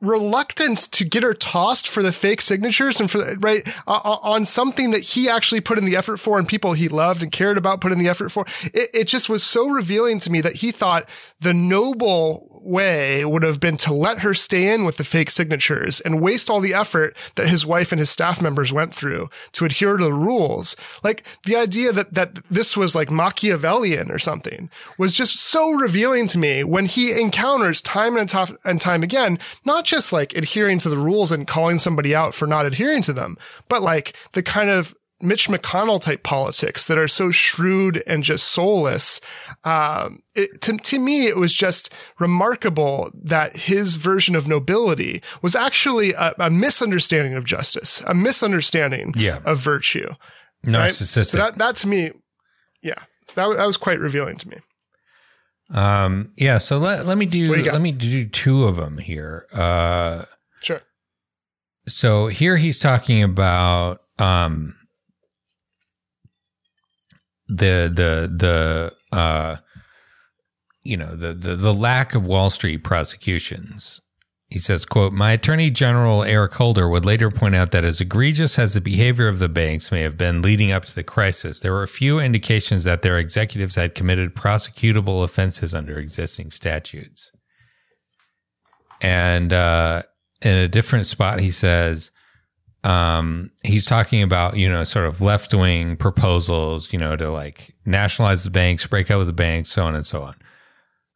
reluctant 0.00 0.78
to 0.92 1.04
get 1.04 1.22
her 1.22 1.34
tossed 1.34 1.88
for 1.88 2.02
the 2.02 2.12
fake 2.12 2.40
signatures 2.40 3.00
and 3.00 3.10
for 3.10 3.34
right 3.36 3.66
uh, 3.86 4.18
on 4.22 4.44
something 4.44 4.92
that 4.92 5.00
he 5.00 5.28
actually 5.28 5.60
put 5.60 5.76
in 5.76 5.84
the 5.84 5.96
effort 5.96 6.18
for 6.18 6.38
and 6.38 6.46
people 6.46 6.72
he 6.72 6.88
loved 6.88 7.22
and 7.22 7.32
cared 7.32 7.58
about 7.58 7.80
put 7.80 7.90
in 7.90 7.98
the 7.98 8.08
effort 8.08 8.28
for. 8.28 8.46
It, 8.62 8.90
it 8.94 9.04
just 9.08 9.28
was 9.28 9.42
so 9.42 9.68
revealing 9.68 10.18
to 10.20 10.30
me 10.30 10.40
that 10.40 10.56
he 10.56 10.70
thought 10.70 11.08
the 11.40 11.52
noble 11.52 12.57
way 12.68 13.24
would 13.24 13.42
have 13.42 13.60
been 13.60 13.76
to 13.78 13.92
let 13.92 14.20
her 14.20 14.34
stay 14.34 14.72
in 14.72 14.84
with 14.84 14.96
the 14.96 15.04
fake 15.04 15.30
signatures 15.30 16.00
and 16.00 16.20
waste 16.20 16.50
all 16.50 16.60
the 16.60 16.74
effort 16.74 17.16
that 17.36 17.48
his 17.48 17.66
wife 17.66 17.92
and 17.92 17.98
his 17.98 18.10
staff 18.10 18.40
members 18.40 18.72
went 18.72 18.94
through 18.94 19.28
to 19.52 19.64
adhere 19.64 19.96
to 19.96 20.04
the 20.04 20.12
rules. 20.12 20.76
Like 21.02 21.24
the 21.44 21.56
idea 21.56 21.92
that, 21.92 22.14
that 22.14 22.38
this 22.50 22.76
was 22.76 22.94
like 22.94 23.10
Machiavellian 23.10 24.10
or 24.10 24.18
something 24.18 24.70
was 24.98 25.14
just 25.14 25.36
so 25.36 25.70
revealing 25.72 26.26
to 26.28 26.38
me 26.38 26.64
when 26.64 26.86
he 26.86 27.18
encounters 27.18 27.80
time 27.80 28.16
and 28.16 28.28
time 28.28 28.56
and 28.64 28.80
time 28.80 29.02
again, 29.02 29.38
not 29.64 29.84
just 29.84 30.12
like 30.12 30.36
adhering 30.36 30.78
to 30.80 30.88
the 30.88 30.98
rules 30.98 31.32
and 31.32 31.46
calling 31.46 31.78
somebody 31.78 32.14
out 32.14 32.34
for 32.34 32.46
not 32.46 32.66
adhering 32.66 33.02
to 33.02 33.12
them, 33.12 33.36
but 33.68 33.82
like 33.82 34.14
the 34.32 34.42
kind 34.42 34.70
of 34.70 34.94
Mitch 35.20 35.48
McConnell 35.48 36.00
type 36.00 36.22
politics 36.22 36.84
that 36.86 36.96
are 36.98 37.08
so 37.08 37.30
shrewd 37.30 38.02
and 38.06 38.22
just 38.22 38.48
soulless. 38.48 39.20
Um, 39.64 40.20
it, 40.36 40.60
to, 40.60 40.76
to 40.76 40.98
me, 41.00 41.26
it 41.26 41.36
was 41.36 41.52
just 41.52 41.92
remarkable 42.20 43.10
that 43.14 43.56
his 43.56 43.94
version 43.94 44.36
of 44.36 44.46
nobility 44.46 45.20
was 45.42 45.56
actually 45.56 46.12
a, 46.12 46.34
a 46.38 46.50
misunderstanding 46.50 47.34
of 47.34 47.44
justice, 47.44 48.00
a 48.06 48.14
misunderstanding 48.14 49.12
Yeah. 49.16 49.40
of 49.44 49.58
virtue. 49.58 50.08
right? 50.66 50.92
Narcissistic. 50.92 51.26
So 51.32 51.38
that, 51.38 51.58
that 51.58 51.74
to 51.76 51.88
me, 51.88 52.12
yeah, 52.82 53.02
so 53.26 53.40
that, 53.50 53.56
that 53.56 53.66
was 53.66 53.76
quite 53.76 53.98
revealing 53.98 54.36
to 54.36 54.48
me. 54.48 54.56
um, 55.70 56.32
yeah. 56.36 56.58
So 56.58 56.78
let, 56.78 57.06
let 57.06 57.18
me 57.18 57.26
do, 57.26 57.54
do 57.56 57.70
let 57.72 57.80
me 57.82 57.92
do 57.92 58.26
two 58.28 58.64
of 58.64 58.76
them 58.76 58.98
here. 58.98 59.46
Uh, 59.52 60.24
Sure. 60.60 60.80
so 61.86 62.28
here 62.28 62.56
he's 62.56 62.78
talking 62.78 63.22
about, 63.22 64.00
um, 64.18 64.74
the, 67.48 67.90
the, 67.92 68.92
the, 69.10 69.16
uh, 69.16 69.56
you 70.82 70.96
know, 70.96 71.16
the, 71.16 71.32
the, 71.32 71.56
the 71.56 71.74
lack 71.74 72.14
of 72.14 72.24
Wall 72.24 72.50
Street 72.50 72.84
prosecutions. 72.84 74.00
He 74.50 74.58
says, 74.58 74.86
quote, 74.86 75.12
my 75.12 75.32
attorney 75.32 75.70
general, 75.70 76.22
Eric 76.22 76.54
Holder, 76.54 76.88
would 76.88 77.04
later 77.04 77.30
point 77.30 77.54
out 77.54 77.70
that 77.72 77.84
as 77.84 78.00
egregious 78.00 78.58
as 78.58 78.72
the 78.72 78.80
behavior 78.80 79.28
of 79.28 79.40
the 79.40 79.48
banks 79.48 79.92
may 79.92 80.00
have 80.00 80.16
been 80.16 80.40
leading 80.40 80.72
up 80.72 80.86
to 80.86 80.94
the 80.94 81.02
crisis, 81.02 81.60
there 81.60 81.72
were 81.72 81.82
a 81.82 81.88
few 81.88 82.18
indications 82.18 82.84
that 82.84 83.02
their 83.02 83.18
executives 83.18 83.74
had 83.74 83.94
committed 83.94 84.34
prosecutable 84.34 85.22
offenses 85.22 85.74
under 85.74 85.98
existing 85.98 86.50
statutes. 86.50 87.30
And, 89.02 89.52
uh, 89.52 90.02
in 90.40 90.56
a 90.56 90.68
different 90.68 91.06
spot, 91.06 91.40
he 91.40 91.50
says, 91.50 92.10
um, 92.84 93.50
he's 93.64 93.86
talking 93.86 94.22
about, 94.22 94.56
you 94.56 94.68
know, 94.68 94.84
sort 94.84 95.06
of 95.06 95.20
left 95.20 95.52
wing 95.52 95.96
proposals, 95.96 96.92
you 96.92 96.98
know, 96.98 97.16
to 97.16 97.30
like 97.30 97.74
nationalize 97.84 98.44
the 98.44 98.50
banks, 98.50 98.86
break 98.86 99.10
up 99.10 99.18
with 99.18 99.26
the 99.26 99.32
banks, 99.32 99.70
so 99.70 99.84
on 99.84 99.94
and 99.94 100.06
so 100.06 100.22
on. 100.22 100.34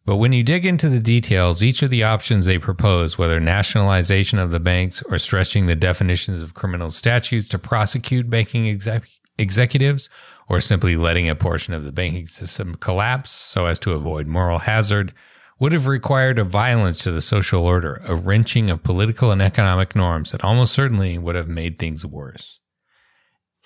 But 0.05 0.17
when 0.17 0.33
you 0.33 0.43
dig 0.43 0.67
into 0.67 0.89
the 0.89 0.99
details, 0.99 1.63
each 1.63 1.83
of 1.83 1.91
the 1.91 2.03
options 2.03 2.47
they 2.47 2.59
propose, 2.59 3.17
whether 3.17 3.39
nationalization 3.39 4.41
of 4.41 4.51
the 4.51 4.59
banks 4.59 5.01
or 5.03 5.17
stretching 5.19 5.67
the 5.67 5.77
definitions 5.77 6.43
of 6.43 6.55
criminal 6.55 6.91
statutes 6.91 7.47
to 7.49 7.59
prosecute 7.59 8.29
banking 8.29 8.69
exec- 8.69 9.09
executives, 9.39 10.11
or 10.49 10.61
simply 10.61 10.97
letting 10.97 11.29
a 11.31 11.37
portion 11.37 11.73
of 11.73 11.85
the 11.85 11.93
banking 11.93 12.27
system 12.27 12.75
collapse 12.75 13.31
so 13.31 13.67
as 13.67 13.79
to 13.79 13.93
avoid 13.93 14.27
moral 14.27 14.59
hazard, 14.59 15.15
would 15.59 15.73
have 15.73 15.87
required 15.87 16.39
a 16.39 16.45
violence 16.45 16.99
to 17.05 17.13
the 17.13 17.21
social 17.21 17.65
order, 17.65 18.03
a 18.05 18.15
wrenching 18.15 18.71
of 18.71 18.83
political 18.83 19.31
and 19.31 19.41
economic 19.41 19.95
norms 19.95 20.33
that 20.33 20.43
almost 20.43 20.73
certainly 20.73 21.19
would 21.19 21.35
have 21.35 21.49
made 21.49 21.79
things 21.79 22.05
worse. 22.05 22.61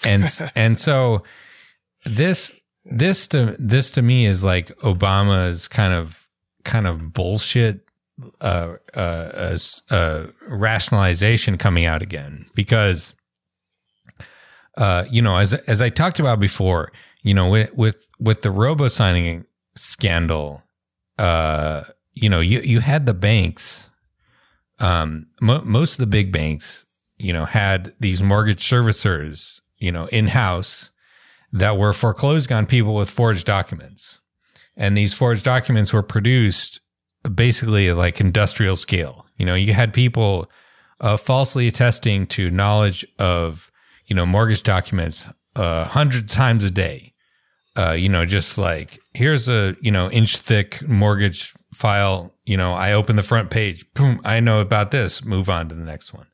And 0.04 0.24
and 0.54 0.78
so 0.78 1.22
this 2.04 2.54
this 2.84 3.28
to 3.28 3.56
this 3.58 3.90
to 3.92 4.02
me 4.02 4.26
is 4.26 4.44
like 4.44 4.68
Obama's 4.78 5.68
kind 5.68 5.92
of 5.92 6.26
kind 6.64 6.86
of 6.86 7.12
bullshit 7.12 7.86
uh, 8.40 8.74
uh, 8.94 9.58
uh, 9.90 10.26
rationalization 10.48 11.58
coming 11.58 11.84
out 11.84 12.02
again 12.02 12.46
because 12.54 13.14
uh, 14.76 15.04
you 15.10 15.20
know 15.20 15.36
as 15.36 15.54
as 15.54 15.82
I 15.82 15.88
talked 15.88 16.18
about 16.18 16.40
before, 16.40 16.92
you 17.22 17.34
know 17.34 17.48
with 17.48 17.74
with 17.74 18.06
with 18.18 18.42
the 18.42 18.50
robo 18.50 18.88
signing 18.88 19.44
scandal, 19.74 20.62
uh, 21.18 21.84
you 22.14 22.28
know 22.28 22.40
you 22.40 22.60
you 22.60 22.80
had 22.80 23.06
the 23.06 23.14
banks, 23.14 23.90
um, 24.78 25.26
mo- 25.40 25.64
most 25.64 25.92
of 25.92 25.98
the 25.98 26.06
big 26.06 26.32
banks, 26.32 26.86
you 27.16 27.32
know, 27.32 27.44
had 27.44 27.94
these 28.00 28.22
mortgage 28.22 28.62
servicers, 28.68 29.60
you 29.78 29.92
know, 29.92 30.06
in 30.06 30.28
house 30.28 30.90
that 31.52 31.78
were 31.78 31.92
foreclosing 31.92 32.52
on 32.56 32.66
people 32.66 32.94
with 32.94 33.10
forged 33.10 33.46
documents 33.46 34.20
and 34.76 34.96
these 34.96 35.14
forged 35.14 35.44
documents 35.44 35.92
were 35.92 36.02
produced 36.02 36.80
basically 37.34 37.92
like 37.92 38.20
industrial 38.20 38.76
scale. 38.76 39.26
You 39.38 39.46
know, 39.46 39.54
you 39.54 39.72
had 39.72 39.92
people 39.92 40.50
uh, 41.00 41.16
falsely 41.16 41.66
attesting 41.66 42.26
to 42.28 42.50
knowledge 42.50 43.06
of, 43.18 43.70
you 44.06 44.14
know, 44.14 44.26
mortgage 44.26 44.62
documents 44.62 45.26
uh, 45.56 45.84
hundreds 45.84 46.24
of 46.24 46.30
times 46.30 46.64
a 46.64 46.70
day. 46.70 47.14
Uh, 47.76 47.92
you 47.92 48.08
know, 48.08 48.24
just 48.24 48.58
like 48.58 49.00
here's 49.14 49.48
a 49.48 49.76
you 49.80 49.90
know 49.90 50.10
inch 50.10 50.38
thick 50.38 50.86
mortgage 50.88 51.54
file. 51.74 52.32
You 52.44 52.56
know, 52.56 52.74
I 52.74 52.92
open 52.92 53.16
the 53.16 53.22
front 53.22 53.50
page, 53.50 53.84
boom, 53.94 54.20
I 54.24 54.40
know 54.40 54.60
about 54.60 54.90
this. 54.90 55.24
Move 55.24 55.50
on 55.50 55.68
to 55.68 55.74
the 55.74 55.84
next 55.84 56.14
one. 56.14 56.26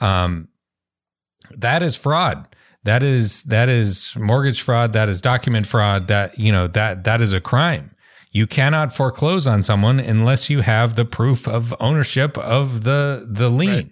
Um, 0.00 0.48
that 1.50 1.82
is 1.82 1.96
fraud 1.96 2.48
that 2.84 3.02
is 3.02 3.42
that 3.44 3.68
is 3.68 4.14
mortgage 4.16 4.62
fraud 4.62 4.92
that 4.92 5.08
is 5.08 5.20
document 5.20 5.66
fraud 5.66 6.06
that 6.06 6.38
you 6.38 6.52
know 6.52 6.66
that 6.68 7.04
that 7.04 7.20
is 7.20 7.32
a 7.32 7.40
crime 7.40 7.90
you 8.30 8.46
cannot 8.46 8.94
foreclose 8.94 9.46
on 9.46 9.62
someone 9.62 9.98
unless 9.98 10.48
you 10.48 10.60
have 10.60 10.94
the 10.94 11.04
proof 11.04 11.48
of 11.48 11.74
ownership 11.80 12.38
of 12.38 12.84
the 12.84 13.26
the 13.28 13.48
lien 13.48 13.70
right. 13.70 13.90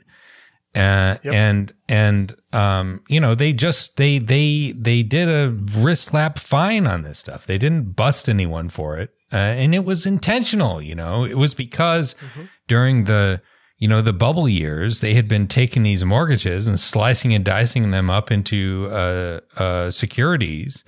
Uh, 0.75 1.17
yep. 1.23 1.27
and 1.27 1.75
and 1.89 2.35
um 2.53 3.03
you 3.09 3.21
know 3.21 3.35
they 3.35 3.53
just 3.53 3.97
they 3.97 4.19
they 4.19 4.73
they 4.73 5.03
did 5.03 5.29
a 5.29 5.51
wrist 5.79 6.05
slap 6.05 6.39
fine 6.39 6.87
on 6.87 7.03
this 7.03 7.19
stuff 7.19 7.47
they 7.47 7.59
didn't 7.59 7.95
bust 7.95 8.29
anyone 8.29 8.69
for 8.69 8.97
it 8.97 9.11
uh, 9.33 9.37
and 9.37 9.75
it 9.75 9.85
was 9.85 10.07
intentional 10.07 10.81
you 10.81 10.95
know 10.95 11.25
it 11.25 11.37
was 11.37 11.55
because 11.55 12.15
mm-hmm. 12.15 12.45
during 12.69 13.05
the 13.05 13.41
you 13.83 13.89
know, 13.89 14.01
the 14.01 14.13
bubble 14.13 14.49
years, 14.49 15.01
they 15.01 15.15
had 15.15 15.27
been 15.27 15.49
taking 15.49 15.83
these 15.83 16.05
mortgages 16.05 16.69
and 16.69 16.79
slicing 16.79 17.35
and 17.35 17.45
dicing 17.45 17.91
them 17.91 18.11
up 18.11 18.31
into 18.31 18.89
uh, 18.93 19.41
uh, 19.57 19.91
securities. 19.91 20.85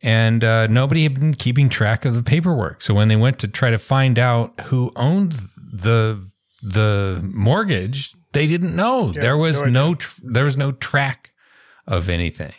And 0.00 0.42
uh, 0.42 0.66
nobody 0.68 1.02
had 1.02 1.12
been 1.12 1.34
keeping 1.34 1.68
track 1.68 2.06
of 2.06 2.14
the 2.14 2.22
paperwork. 2.22 2.80
So 2.80 2.94
when 2.94 3.08
they 3.08 3.16
went 3.16 3.38
to 3.40 3.48
try 3.48 3.68
to 3.68 3.76
find 3.76 4.18
out 4.18 4.58
who 4.60 4.92
owned 4.96 5.32
the 5.58 6.26
the 6.62 7.20
mortgage, 7.22 8.14
they 8.32 8.46
didn't 8.46 8.74
know. 8.74 9.12
Yeah, 9.14 9.20
there 9.20 9.36
was 9.36 9.62
no, 9.62 9.94
tr- 9.94 10.20
there 10.22 10.44
was 10.44 10.56
no 10.56 10.72
track 10.72 11.32
of 11.86 12.08
anything. 12.08 12.54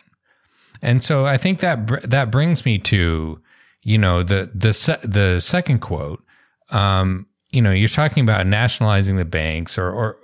And 0.82 1.04
so 1.04 1.26
I 1.26 1.38
think 1.38 1.60
that 1.60 1.86
br- 1.86 2.00
that 2.04 2.32
brings 2.32 2.66
me 2.66 2.78
to 2.80 3.42
you 3.84 3.98
know 3.98 4.24
the 4.24 4.50
the 4.54 4.74
se- 4.74 5.00
the 5.04 5.40
second 5.40 5.80
quote. 5.80 6.24
Um, 6.70 7.28
you 7.54 7.62
know, 7.62 7.72
you're 7.72 7.88
talking 7.88 8.24
about 8.24 8.48
nationalizing 8.48 9.16
the 9.18 9.26
banks 9.26 9.78
or, 9.78 9.90
or, 9.92 10.18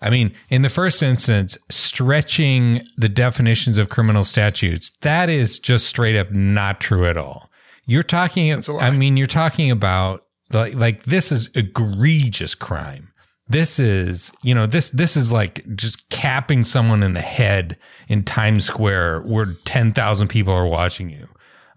I 0.00 0.10
mean, 0.10 0.32
in 0.48 0.62
the 0.62 0.68
first 0.68 1.02
instance, 1.02 1.58
stretching 1.68 2.86
the 2.96 3.08
definitions 3.08 3.78
of 3.78 3.88
criminal 3.88 4.22
statutes, 4.22 4.90
that 5.00 5.28
is 5.28 5.58
just 5.58 5.88
straight 5.88 6.16
up 6.16 6.30
not 6.30 6.80
true 6.80 7.06
at 7.08 7.16
all. 7.16 7.50
You're 7.86 8.04
talking, 8.04 8.62
I 8.78 8.90
mean, 8.90 9.16
you're 9.16 9.26
talking 9.26 9.72
about 9.72 10.24
like, 10.52 10.74
like 10.74 11.02
this 11.02 11.32
is 11.32 11.50
egregious 11.54 12.54
crime. 12.54 13.07
This 13.48 13.78
is, 13.78 14.32
you 14.42 14.54
know, 14.54 14.66
this, 14.66 14.90
this 14.90 15.16
is 15.16 15.32
like 15.32 15.64
just 15.74 16.08
capping 16.10 16.64
someone 16.64 17.02
in 17.02 17.14
the 17.14 17.20
head 17.20 17.78
in 18.08 18.22
Times 18.22 18.64
Square 18.64 19.22
where 19.22 19.54
10,000 19.64 20.28
people 20.28 20.52
are 20.52 20.66
watching 20.66 21.08
you. 21.08 21.28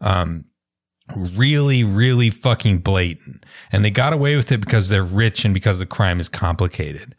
Um, 0.01 0.45
really, 1.15 1.83
really 1.83 2.29
fucking 2.29 2.79
blatant. 2.79 3.45
And 3.71 3.85
they 3.85 3.89
got 3.89 4.13
away 4.13 4.35
with 4.35 4.51
it 4.51 4.59
because 4.59 4.89
they're 4.89 5.03
rich 5.03 5.45
and 5.45 5.53
because 5.53 5.79
the 5.79 5.85
crime 5.85 6.19
is 6.19 6.27
complicated. 6.27 7.15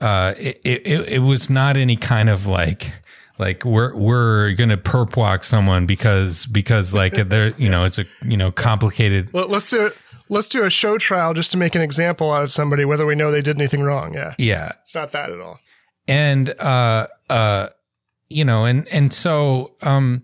Uh, 0.00 0.34
it, 0.38 0.60
it, 0.64 0.86
it 0.86 1.18
was 1.18 1.50
not 1.50 1.76
any 1.76 1.96
kind 1.96 2.30
of 2.30 2.46
like, 2.46 2.92
like 3.38 3.64
we're, 3.64 3.94
we're 3.94 4.54
to 4.54 4.76
perp 4.78 5.16
walk 5.16 5.44
someone 5.44 5.84
because, 5.84 6.46
because 6.46 6.94
like 6.94 7.14
they're, 7.28 7.54
you 7.56 7.68
know, 7.68 7.84
it's 7.84 7.98
a, 7.98 8.06
you 8.22 8.36
know, 8.36 8.50
complicated. 8.50 9.30
Well, 9.32 9.48
let's 9.48 9.68
do 9.68 9.86
it. 9.86 9.96
Let's 10.30 10.48
do 10.48 10.62
a 10.64 10.70
show 10.70 10.96
trial 10.96 11.34
just 11.34 11.50
to 11.52 11.58
make 11.58 11.74
an 11.74 11.82
example 11.82 12.32
out 12.32 12.42
of 12.42 12.50
somebody, 12.52 12.84
whether 12.84 13.04
we 13.04 13.14
know 13.14 13.30
they 13.30 13.42
did 13.42 13.56
anything 13.56 13.82
wrong. 13.82 14.14
Yeah. 14.14 14.34
Yeah. 14.38 14.72
It's 14.80 14.94
not 14.94 15.12
that 15.12 15.30
at 15.30 15.40
all. 15.40 15.58
And, 16.08 16.48
uh, 16.58 17.08
uh, 17.28 17.68
you 18.28 18.44
know, 18.44 18.64
and, 18.64 18.88
and 18.88 19.12
so, 19.12 19.74
um, 19.82 20.22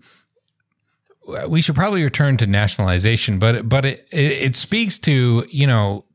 we 1.47 1.61
should 1.61 1.75
probably 1.75 2.03
return 2.03 2.37
to 2.37 2.47
nationalization, 2.47 3.39
but 3.39 3.67
but 3.67 3.85
it, 3.85 4.07
it, 4.11 4.31
it 4.31 4.55
speaks 4.55 4.97
to 4.99 5.45
you 5.49 5.67
know 5.67 6.05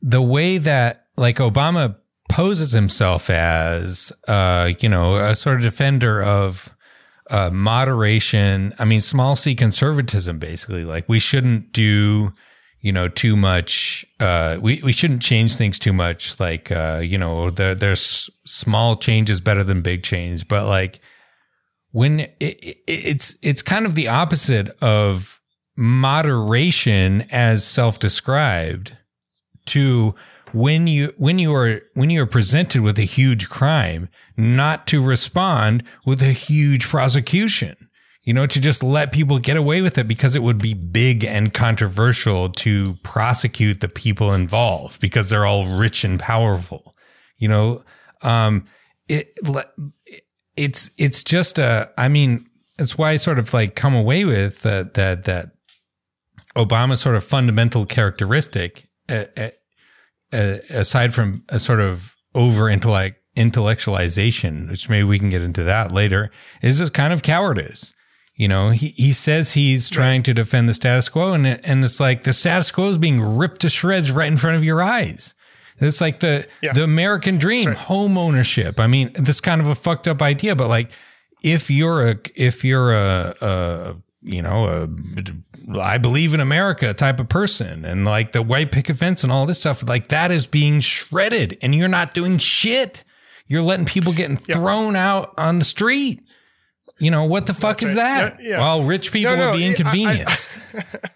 the 0.00 0.22
way 0.22 0.58
that 0.58 1.06
like 1.16 1.36
Obama 1.36 1.96
poses 2.28 2.72
himself 2.72 3.30
as 3.30 4.12
uh 4.26 4.70
you 4.80 4.88
know 4.88 5.16
a 5.16 5.34
sort 5.36 5.56
of 5.56 5.62
defender 5.62 6.22
of 6.22 6.70
uh 7.30 7.50
moderation. 7.50 8.74
I 8.78 8.84
mean, 8.84 9.00
small 9.00 9.36
c 9.36 9.54
conservatism, 9.54 10.38
basically. 10.38 10.84
Like 10.84 11.08
we 11.08 11.18
shouldn't 11.18 11.72
do 11.72 12.32
you 12.80 12.92
know 12.92 13.08
too 13.08 13.36
much. 13.36 14.06
Uh, 14.20 14.58
we 14.60 14.80
we 14.82 14.92
shouldn't 14.92 15.22
change 15.22 15.56
things 15.56 15.78
too 15.78 15.92
much. 15.92 16.38
Like 16.38 16.70
uh, 16.70 17.00
you 17.02 17.18
know, 17.18 17.50
there, 17.50 17.74
there's 17.74 18.30
small 18.44 18.96
changes 18.96 19.40
better 19.40 19.64
than 19.64 19.82
big 19.82 20.02
change, 20.02 20.46
but 20.48 20.66
like 20.66 21.00
when 21.90 22.20
it, 22.20 22.34
it, 22.40 22.78
it's 22.86 23.34
it's 23.42 23.62
kind 23.62 23.86
of 23.86 23.94
the 23.94 24.08
opposite 24.08 24.68
of 24.80 25.40
moderation 25.76 27.22
as 27.30 27.64
self-described 27.64 28.96
to 29.66 30.14
when 30.54 30.86
you 30.86 31.12
when 31.16 31.38
you 31.38 31.54
are 31.54 31.80
when 31.94 32.10
you 32.10 32.22
are 32.22 32.26
presented 32.26 32.82
with 32.82 32.98
a 32.98 33.02
huge 33.02 33.48
crime 33.48 34.08
not 34.36 34.86
to 34.86 35.02
respond 35.02 35.82
with 36.06 36.22
a 36.22 36.32
huge 36.32 36.86
prosecution 36.86 37.76
you 38.22 38.32
know 38.32 38.46
to 38.46 38.60
just 38.60 38.82
let 38.82 39.12
people 39.12 39.38
get 39.38 39.56
away 39.56 39.80
with 39.80 39.98
it 39.98 40.08
because 40.08 40.34
it 40.34 40.42
would 40.42 40.58
be 40.58 40.74
big 40.74 41.24
and 41.24 41.54
controversial 41.54 42.48
to 42.48 42.94
prosecute 43.02 43.80
the 43.80 43.88
people 43.88 44.32
involved 44.32 45.00
because 45.00 45.30
they're 45.30 45.46
all 45.46 45.66
rich 45.78 46.04
and 46.04 46.20
powerful 46.20 46.94
you 47.36 47.48
know 47.48 47.82
um 48.22 48.64
it, 49.08 49.32
it 49.44 49.68
it's 50.58 50.90
it's 50.98 51.22
just 51.22 51.58
a. 51.58 51.90
I 51.96 52.08
mean, 52.08 52.46
it's 52.78 52.98
why 52.98 53.12
I 53.12 53.16
sort 53.16 53.38
of 53.38 53.54
like 53.54 53.74
come 53.74 53.94
away 53.94 54.24
with 54.24 54.66
uh, 54.66 54.84
that 54.94 55.24
that 55.24 55.52
Obama's 56.56 57.00
sort 57.00 57.14
of 57.14 57.24
fundamental 57.24 57.86
characteristic, 57.86 58.88
uh, 60.32 60.58
aside 60.70 61.14
from 61.14 61.44
a 61.48 61.58
sort 61.58 61.80
of 61.80 62.16
over 62.34 62.68
intellect 62.68 63.16
intellectualization, 63.36 64.68
which 64.68 64.88
maybe 64.88 65.04
we 65.04 65.18
can 65.18 65.30
get 65.30 65.42
into 65.42 65.62
that 65.64 65.92
later, 65.92 66.30
is 66.60 66.78
just 66.78 66.92
kind 66.92 67.12
of 67.12 67.22
cowardice. 67.22 67.94
You 68.36 68.48
know, 68.48 68.70
he, 68.70 68.88
he 68.88 69.12
says 69.12 69.52
he's 69.52 69.88
trying 69.90 70.20
right. 70.20 70.24
to 70.26 70.34
defend 70.34 70.68
the 70.68 70.74
status 70.74 71.08
quo, 71.08 71.32
and 71.32 71.46
and 71.46 71.84
it's 71.84 72.00
like 72.00 72.24
the 72.24 72.32
status 72.32 72.70
quo 72.70 72.88
is 72.88 72.98
being 72.98 73.20
ripped 73.20 73.60
to 73.62 73.68
shreds 73.68 74.10
right 74.10 74.28
in 74.28 74.36
front 74.36 74.56
of 74.56 74.64
your 74.64 74.82
eyes. 74.82 75.34
It's 75.80 76.00
like 76.00 76.20
the 76.20 76.46
yeah. 76.62 76.72
the 76.72 76.84
American 76.84 77.38
dream, 77.38 77.68
right. 77.68 77.76
home 77.76 78.18
ownership. 78.18 78.80
I 78.80 78.86
mean, 78.86 79.10
this 79.14 79.40
kind 79.40 79.60
of 79.60 79.68
a 79.68 79.74
fucked 79.74 80.08
up 80.08 80.22
idea, 80.22 80.56
but 80.56 80.68
like 80.68 80.90
if 81.42 81.70
you're 81.70 82.08
a 82.08 82.16
if 82.34 82.64
you're 82.64 82.92
a, 82.92 83.34
a 83.40 83.96
you 84.22 84.42
know 84.42 84.66
a 84.66 84.88
I 85.76 85.98
believe 85.98 86.34
in 86.34 86.40
America 86.40 86.94
type 86.94 87.20
of 87.20 87.28
person, 87.28 87.84
and 87.84 88.04
like 88.04 88.32
the 88.32 88.42
white 88.42 88.72
picket 88.72 88.96
fence 88.96 89.22
and 89.22 89.32
all 89.32 89.46
this 89.46 89.60
stuff, 89.60 89.86
like 89.86 90.08
that 90.08 90.30
is 90.30 90.46
being 90.46 90.80
shredded, 90.80 91.58
and 91.60 91.74
you're 91.74 91.88
not 91.88 92.14
doing 92.14 92.38
shit. 92.38 93.04
You're 93.46 93.62
letting 93.62 93.86
people 93.86 94.12
getting 94.12 94.36
thrown 94.36 94.94
out 94.94 95.34
on 95.38 95.58
the 95.58 95.64
street. 95.64 96.22
You 96.98 97.10
know 97.10 97.24
what 97.24 97.46
the 97.46 97.54
fuck 97.54 97.78
That's 97.78 97.92
is 97.92 97.98
right. 97.98 98.36
that? 98.36 98.42
Yeah, 98.42 98.48
yeah. 98.50 98.58
Well, 98.58 98.84
rich 98.84 99.12
people 99.12 99.36
no, 99.36 99.38
no, 99.38 99.50
would 99.52 99.58
be 99.58 99.66
inconvenienced. 99.66 100.58
I, 100.74 100.78
I, 100.78 101.08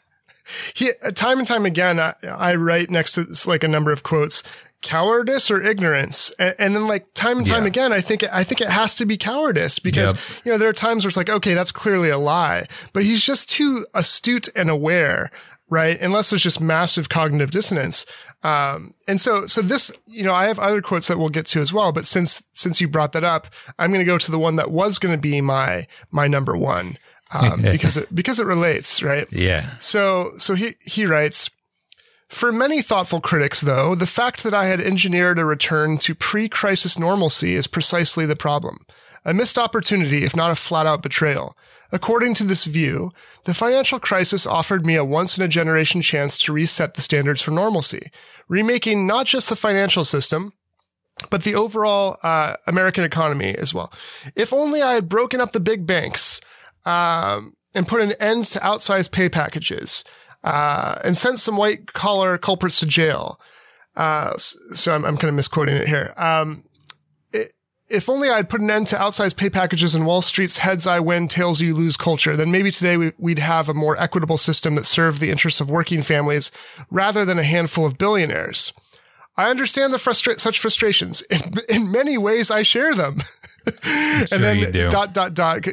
he, 0.74 0.92
time 1.14 1.38
and 1.38 1.46
time 1.46 1.66
again, 1.66 1.98
I, 1.98 2.14
I 2.22 2.54
write 2.54 2.90
next 2.90 3.14
to 3.14 3.26
like 3.46 3.64
a 3.64 3.68
number 3.68 3.90
of 3.90 4.02
quotes, 4.02 4.42
cowardice 4.82 5.50
or 5.50 5.62
ignorance. 5.62 6.32
And, 6.38 6.54
and 6.58 6.76
then 6.76 6.86
like 6.86 7.12
time 7.14 7.38
and 7.38 7.46
time 7.46 7.62
Yeah. 7.62 7.68
again, 7.68 7.92
I 7.92 8.00
think, 8.00 8.24
I 8.32 8.44
think 8.44 8.60
it 8.60 8.68
has 8.70 8.94
to 8.96 9.06
be 9.06 9.16
cowardice 9.16 9.78
because, 9.78 10.12
Yep. 10.12 10.20
you 10.44 10.52
know, 10.52 10.58
there 10.58 10.68
are 10.68 10.72
times 10.74 11.04
where 11.04 11.08
it's 11.08 11.16
like, 11.16 11.30
okay, 11.30 11.54
that's 11.54 11.72
clearly 11.72 12.10
a 12.10 12.18
lie, 12.18 12.66
but 12.92 13.04
he's 13.04 13.24
just 13.24 13.48
too 13.48 13.86
astute 13.94 14.48
and 14.54 14.68
aware, 14.68 15.30
right? 15.70 16.00
Unless 16.00 16.30
there's 16.30 16.42
just 16.42 16.60
massive 16.60 17.08
cognitive 17.08 17.50
dissonance. 17.50 18.04
Um, 18.44 18.94
and 19.06 19.20
so, 19.20 19.46
so 19.46 19.62
this, 19.62 19.92
you 20.06 20.24
know, 20.24 20.34
I 20.34 20.46
have 20.46 20.58
other 20.58 20.82
quotes 20.82 21.06
that 21.06 21.16
we'll 21.18 21.28
get 21.28 21.46
to 21.46 21.60
as 21.60 21.72
well, 21.72 21.92
but 21.92 22.04
since, 22.04 22.42
since 22.52 22.80
you 22.80 22.88
brought 22.88 23.12
that 23.12 23.22
up, 23.24 23.46
I'm 23.78 23.90
going 23.90 24.00
to 24.00 24.04
go 24.04 24.18
to 24.18 24.30
the 24.30 24.38
one 24.38 24.56
that 24.56 24.70
was 24.72 24.98
going 24.98 25.14
to 25.14 25.20
be 25.20 25.40
my, 25.40 25.86
my 26.10 26.26
number 26.26 26.56
one. 26.56 26.98
Um, 27.30 27.62
because 27.72 27.96
it, 27.96 28.12
because 28.14 28.40
it 28.40 28.46
relates, 28.46 29.02
right? 29.02 29.26
Yeah. 29.32 29.78
So, 29.78 30.32
so 30.38 30.54
he, 30.54 30.74
he 30.82 31.06
writes, 31.06 31.48
for 32.32 32.50
many 32.50 32.80
thoughtful 32.80 33.20
critics, 33.20 33.60
though, 33.60 33.94
the 33.94 34.06
fact 34.06 34.42
that 34.42 34.54
I 34.54 34.64
had 34.64 34.80
engineered 34.80 35.38
a 35.38 35.44
return 35.44 35.98
to 35.98 36.14
pre-crisis 36.14 36.98
normalcy 36.98 37.54
is 37.54 37.66
precisely 37.66 38.24
the 38.24 38.34
problem. 38.34 38.86
A 39.26 39.34
missed 39.34 39.58
opportunity, 39.58 40.24
if 40.24 40.34
not 40.34 40.50
a 40.50 40.56
flat-out 40.56 41.02
betrayal. 41.02 41.54
According 41.92 42.32
to 42.34 42.44
this 42.44 42.64
view, 42.64 43.12
the 43.44 43.52
financial 43.52 44.00
crisis 44.00 44.46
offered 44.46 44.86
me 44.86 44.96
a 44.96 45.04
once-in-a-generation 45.04 46.00
chance 46.00 46.38
to 46.38 46.54
reset 46.54 46.94
the 46.94 47.02
standards 47.02 47.42
for 47.42 47.50
normalcy, 47.50 48.10
remaking 48.48 49.06
not 49.06 49.26
just 49.26 49.50
the 49.50 49.54
financial 49.54 50.04
system, 50.04 50.54
but 51.28 51.44
the 51.44 51.54
overall 51.54 52.16
uh, 52.22 52.56
American 52.66 53.04
economy 53.04 53.54
as 53.54 53.74
well. 53.74 53.92
If 54.34 54.54
only 54.54 54.80
I 54.80 54.94
had 54.94 55.06
broken 55.06 55.38
up 55.38 55.52
the 55.52 55.60
big 55.60 55.86
banks 55.86 56.40
um, 56.86 57.54
and 57.74 57.86
put 57.86 58.00
an 58.00 58.12
end 58.12 58.46
to 58.46 58.58
outsized 58.60 59.12
pay 59.12 59.28
packages 59.28 60.02
uh, 60.44 60.98
and 61.04 61.16
sent 61.16 61.38
some 61.38 61.56
white 61.56 61.92
collar 61.92 62.38
culprits 62.38 62.80
to 62.80 62.86
jail. 62.86 63.40
Uh, 63.96 64.36
so 64.36 64.94
I'm, 64.94 65.04
I'm 65.04 65.16
kind 65.16 65.28
of 65.28 65.34
misquoting 65.34 65.76
it 65.76 65.86
here. 65.86 66.12
Um, 66.16 66.64
it, 67.32 67.52
if 67.88 68.08
only 68.08 68.30
I'd 68.30 68.48
put 68.48 68.60
an 68.60 68.70
end 68.70 68.86
to 68.88 68.96
outsized 68.96 69.36
pay 69.36 69.50
packages 69.50 69.94
and 69.94 70.06
Wall 70.06 70.22
Street's 70.22 70.58
heads 70.58 70.86
I 70.86 71.00
win, 71.00 71.28
tails 71.28 71.60
you 71.60 71.74
lose 71.74 71.96
culture, 71.96 72.36
then 72.36 72.50
maybe 72.50 72.70
today 72.70 72.96
we, 72.96 73.12
we'd 73.18 73.38
have 73.38 73.68
a 73.68 73.74
more 73.74 73.96
equitable 73.98 74.38
system 74.38 74.74
that 74.76 74.86
served 74.86 75.20
the 75.20 75.30
interests 75.30 75.60
of 75.60 75.70
working 75.70 76.02
families 76.02 76.50
rather 76.90 77.24
than 77.24 77.38
a 77.38 77.42
handful 77.42 77.84
of 77.84 77.98
billionaires. 77.98 78.72
I 79.36 79.50
understand 79.50 79.92
the 79.92 79.98
frustra- 79.98 80.38
such 80.38 80.58
frustrations. 80.58 81.22
In, 81.30 81.54
in 81.68 81.90
many 81.90 82.18
ways, 82.18 82.50
I 82.50 82.62
share 82.62 82.94
them. 82.94 83.22
and 83.84 84.28
Sure 84.28 84.38
then 84.38 84.90
dot 84.90 85.14
dot 85.14 85.34
dot 85.34 85.66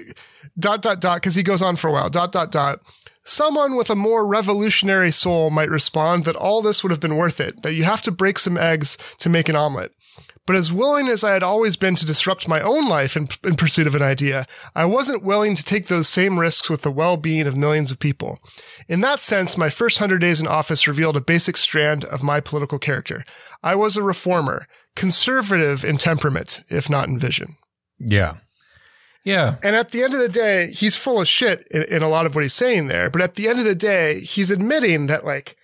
dot 0.57 0.81
dot 0.81 1.01
dot 1.01 1.21
because 1.21 1.35
he 1.35 1.43
goes 1.43 1.61
on 1.61 1.75
for 1.75 1.87
a 1.87 1.91
while. 1.91 2.09
Dot 2.09 2.31
dot 2.31 2.51
dot. 2.51 2.79
Someone 3.25 3.75
with 3.75 3.89
a 3.89 3.95
more 3.95 4.25
revolutionary 4.25 5.11
soul 5.11 5.49
might 5.49 5.69
respond 5.69 6.25
that 6.25 6.35
all 6.35 6.61
this 6.61 6.83
would 6.83 6.91
have 6.91 6.99
been 6.99 7.17
worth 7.17 7.39
it. 7.39 7.61
That 7.61 7.73
you 7.73 7.83
have 7.83 8.01
to 8.03 8.11
break 8.11 8.39
some 8.39 8.57
eggs 8.57 8.97
to 9.19 9.29
make 9.29 9.49
an 9.49 9.55
omelet. 9.55 9.93
But 10.47 10.55
as 10.55 10.73
willing 10.73 11.07
as 11.07 11.23
I 11.23 11.33
had 11.33 11.43
always 11.43 11.75
been 11.75 11.95
to 11.95 12.07
disrupt 12.07 12.47
my 12.47 12.59
own 12.59 12.89
life 12.89 13.15
in, 13.15 13.27
in 13.43 13.55
pursuit 13.55 13.85
of 13.85 13.93
an 13.93 14.01
idea, 14.01 14.47
I 14.73 14.85
wasn't 14.85 15.23
willing 15.23 15.53
to 15.53 15.63
take 15.63 15.85
those 15.85 16.09
same 16.09 16.39
risks 16.39 16.71
with 16.71 16.81
the 16.81 16.91
well-being 16.91 17.45
of 17.45 17.55
millions 17.55 17.91
of 17.91 17.99
people. 17.99 18.39
In 18.87 19.01
that 19.01 19.19
sense, 19.19 19.57
my 19.57 19.69
first 19.69 19.99
hundred 19.99 20.21
days 20.21 20.41
in 20.41 20.47
office 20.47 20.87
revealed 20.87 21.15
a 21.15 21.21
basic 21.21 21.55
strand 21.55 22.03
of 22.05 22.23
my 22.23 22.39
political 22.39 22.79
character. 22.79 23.23
I 23.61 23.75
was 23.75 23.95
a 23.95 24.01
reformer, 24.01 24.65
conservative 24.95 25.85
in 25.85 25.99
temperament, 25.99 26.61
if 26.69 26.89
not 26.89 27.09
in 27.09 27.19
vision. 27.19 27.57
Yeah. 27.99 28.37
Yeah. 29.23 29.55
And 29.61 29.75
at 29.75 29.89
the 29.91 30.03
end 30.03 30.13
of 30.13 30.19
the 30.19 30.29
day, 30.29 30.71
he's 30.71 30.95
full 30.95 31.19
of 31.21 31.27
shit 31.27 31.67
in, 31.71 31.83
in 31.83 32.01
a 32.01 32.07
lot 32.09 32.25
of 32.25 32.35
what 32.35 32.43
he's 32.43 32.53
saying 32.53 32.87
there. 32.87 33.09
But 33.09 33.21
at 33.21 33.35
the 33.35 33.47
end 33.47 33.59
of 33.59 33.65
the 33.65 33.75
day, 33.75 34.19
he's 34.21 34.49
admitting 34.49 35.07
that 35.07 35.25
like, 35.25 35.55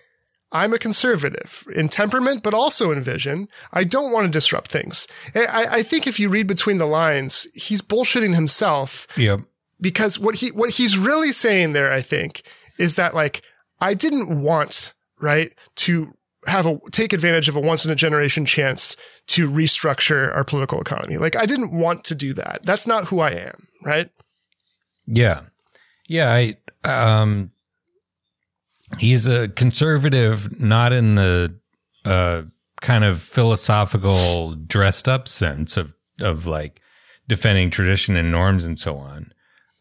I'm 0.52 0.72
a 0.72 0.78
conservative 0.78 1.66
in 1.74 1.88
temperament, 1.88 2.42
but 2.42 2.54
also 2.54 2.92
in 2.92 3.00
vision. 3.00 3.48
I 3.72 3.82
don't 3.84 4.12
want 4.12 4.26
to 4.26 4.30
disrupt 4.30 4.70
things. 4.70 5.06
I- 5.34 5.44
I, 5.46 5.74
I 5.76 5.82
think 5.82 6.06
if 6.06 6.20
you 6.20 6.28
read 6.28 6.46
between 6.46 6.78
the 6.78 6.86
lines, 6.86 7.46
he's 7.54 7.82
bullshitting 7.82 8.34
himself 8.34 9.06
Yep. 9.16 9.40
because 9.80 10.18
what 10.18 10.36
he 10.36 10.50
what 10.52 10.70
he's 10.70 10.96
really 10.98 11.32
saying 11.32 11.72
there, 11.72 11.92
I 11.92 12.00
think, 12.00 12.42
is 12.78 12.94
that 12.94 13.14
like 13.14 13.42
I 13.80 13.94
didn't 13.94 14.40
want 14.40 14.92
right 15.20 15.52
to 15.76 16.14
have 16.46 16.66
a 16.66 16.78
take 16.92 17.12
advantage 17.12 17.48
of 17.48 17.56
a 17.56 17.60
once 17.60 17.84
in 17.84 17.90
a 17.90 17.94
generation 17.96 18.44
chance 18.44 18.96
to 19.28 19.50
restructure 19.50 20.34
our 20.34 20.44
political 20.44 20.80
economy. 20.80 21.18
Like 21.18 21.36
I 21.36 21.46
didn't 21.46 21.72
want 21.72 22.04
to 22.04 22.14
do 22.14 22.32
that. 22.34 22.60
That's 22.64 22.86
not 22.86 23.08
who 23.08 23.20
I 23.20 23.30
am, 23.30 23.68
right? 23.84 24.10
Yeah. 25.06 25.42
Yeah. 26.08 26.32
I, 26.32 26.56
um, 26.84 27.50
he's 28.98 29.26
a 29.26 29.48
conservative, 29.48 30.60
not 30.60 30.92
in 30.92 31.16
the, 31.16 31.54
uh, 32.04 32.42
kind 32.80 33.04
of 33.04 33.20
philosophical 33.20 34.54
dressed 34.54 35.08
up 35.08 35.26
sense 35.26 35.76
of, 35.76 35.94
of 36.20 36.46
like 36.46 36.80
defending 37.26 37.70
tradition 37.70 38.16
and 38.16 38.30
norms 38.30 38.64
and 38.64 38.78
so 38.78 38.96
on. 38.96 39.32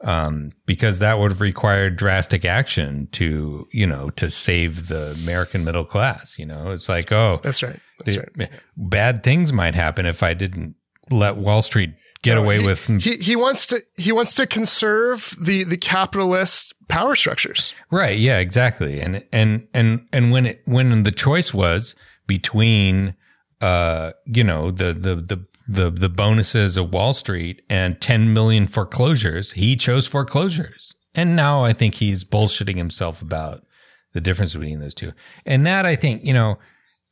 Um, 0.06 0.52
because 0.68 1.00
that 1.00 1.18
would 1.18 1.32
have 1.32 1.42
required 1.42 1.96
drastic 1.98 2.46
action 2.46 3.08
to, 3.14 3.68
you 3.72 3.88
know, 3.88 4.12
to 4.12 4.30
save 4.30 4.88
the 4.88 5.14
American 5.24 5.66
middle 5.66 5.84
class. 5.84 6.38
You 6.38 6.46
know, 6.46 6.70
it's 6.70 6.88
like, 6.88 7.12
oh, 7.12 7.40
That's 7.42 7.64
right. 7.64 7.80
That's 8.06 8.16
the- 8.16 8.28
right. 8.38 8.50
bad 8.78 9.24
things 9.24 9.52
might 9.52 9.74
happen 9.74 10.06
if 10.06 10.22
I 10.22 10.36
didn't 10.36 10.76
let 11.10 11.38
Wall 11.38 11.64
Street 11.64 11.96
get 12.22 12.36
No, 12.36 12.44
away 12.44 12.60
he, 12.60 12.66
with 12.66 12.86
he 12.86 13.18
he 13.18 13.36
wants 13.36 13.66
to 13.68 13.82
he 13.98 14.12
wants 14.12 14.36
to 14.36 14.46
conserve 14.48 15.36
the 15.42 15.64
the 15.64 15.78
capitalist 15.78 16.74
power 16.88 17.16
structures. 17.16 17.74
Right. 17.92 18.18
Yeah. 18.18 18.38
Exactly. 18.38 19.02
And 19.02 19.24
and 19.34 19.68
and 19.74 20.08
and 20.14 20.32
when 20.32 20.46
it 20.46 20.62
when 20.66 21.02
the 21.04 21.12
choice 21.12 21.52
was 21.54 21.96
between, 22.28 23.16
uh, 23.62 24.12
you 24.26 24.44
know, 24.44 24.70
the 24.72 24.94
the 24.94 25.16
the 25.16 25.46
the 25.68 25.90
the 25.90 26.10
bonuses 26.10 26.78
of 26.78 26.92
Wall 26.92 27.14
Street 27.14 27.62
and 27.70 28.00
10 28.00 28.34
million 28.34 28.68
foreclosures, 28.68 29.54
he 29.54 29.76
chose 29.76 30.08
foreclosures. 30.08 30.96
And 31.16 31.36
now 31.36 31.64
I 31.64 31.74
think 31.74 31.96
he's 31.96 32.24
bullshitting 32.24 32.76
himself 32.76 33.22
about 33.22 33.66
the 34.14 34.22
difference 34.22 34.54
between 34.54 34.80
those 34.80 34.94
two. 34.94 35.14
And 35.46 35.66
that 35.66 35.86
I 35.86 35.96
think, 35.96 36.24
you 36.24 36.34
know, 36.34 36.60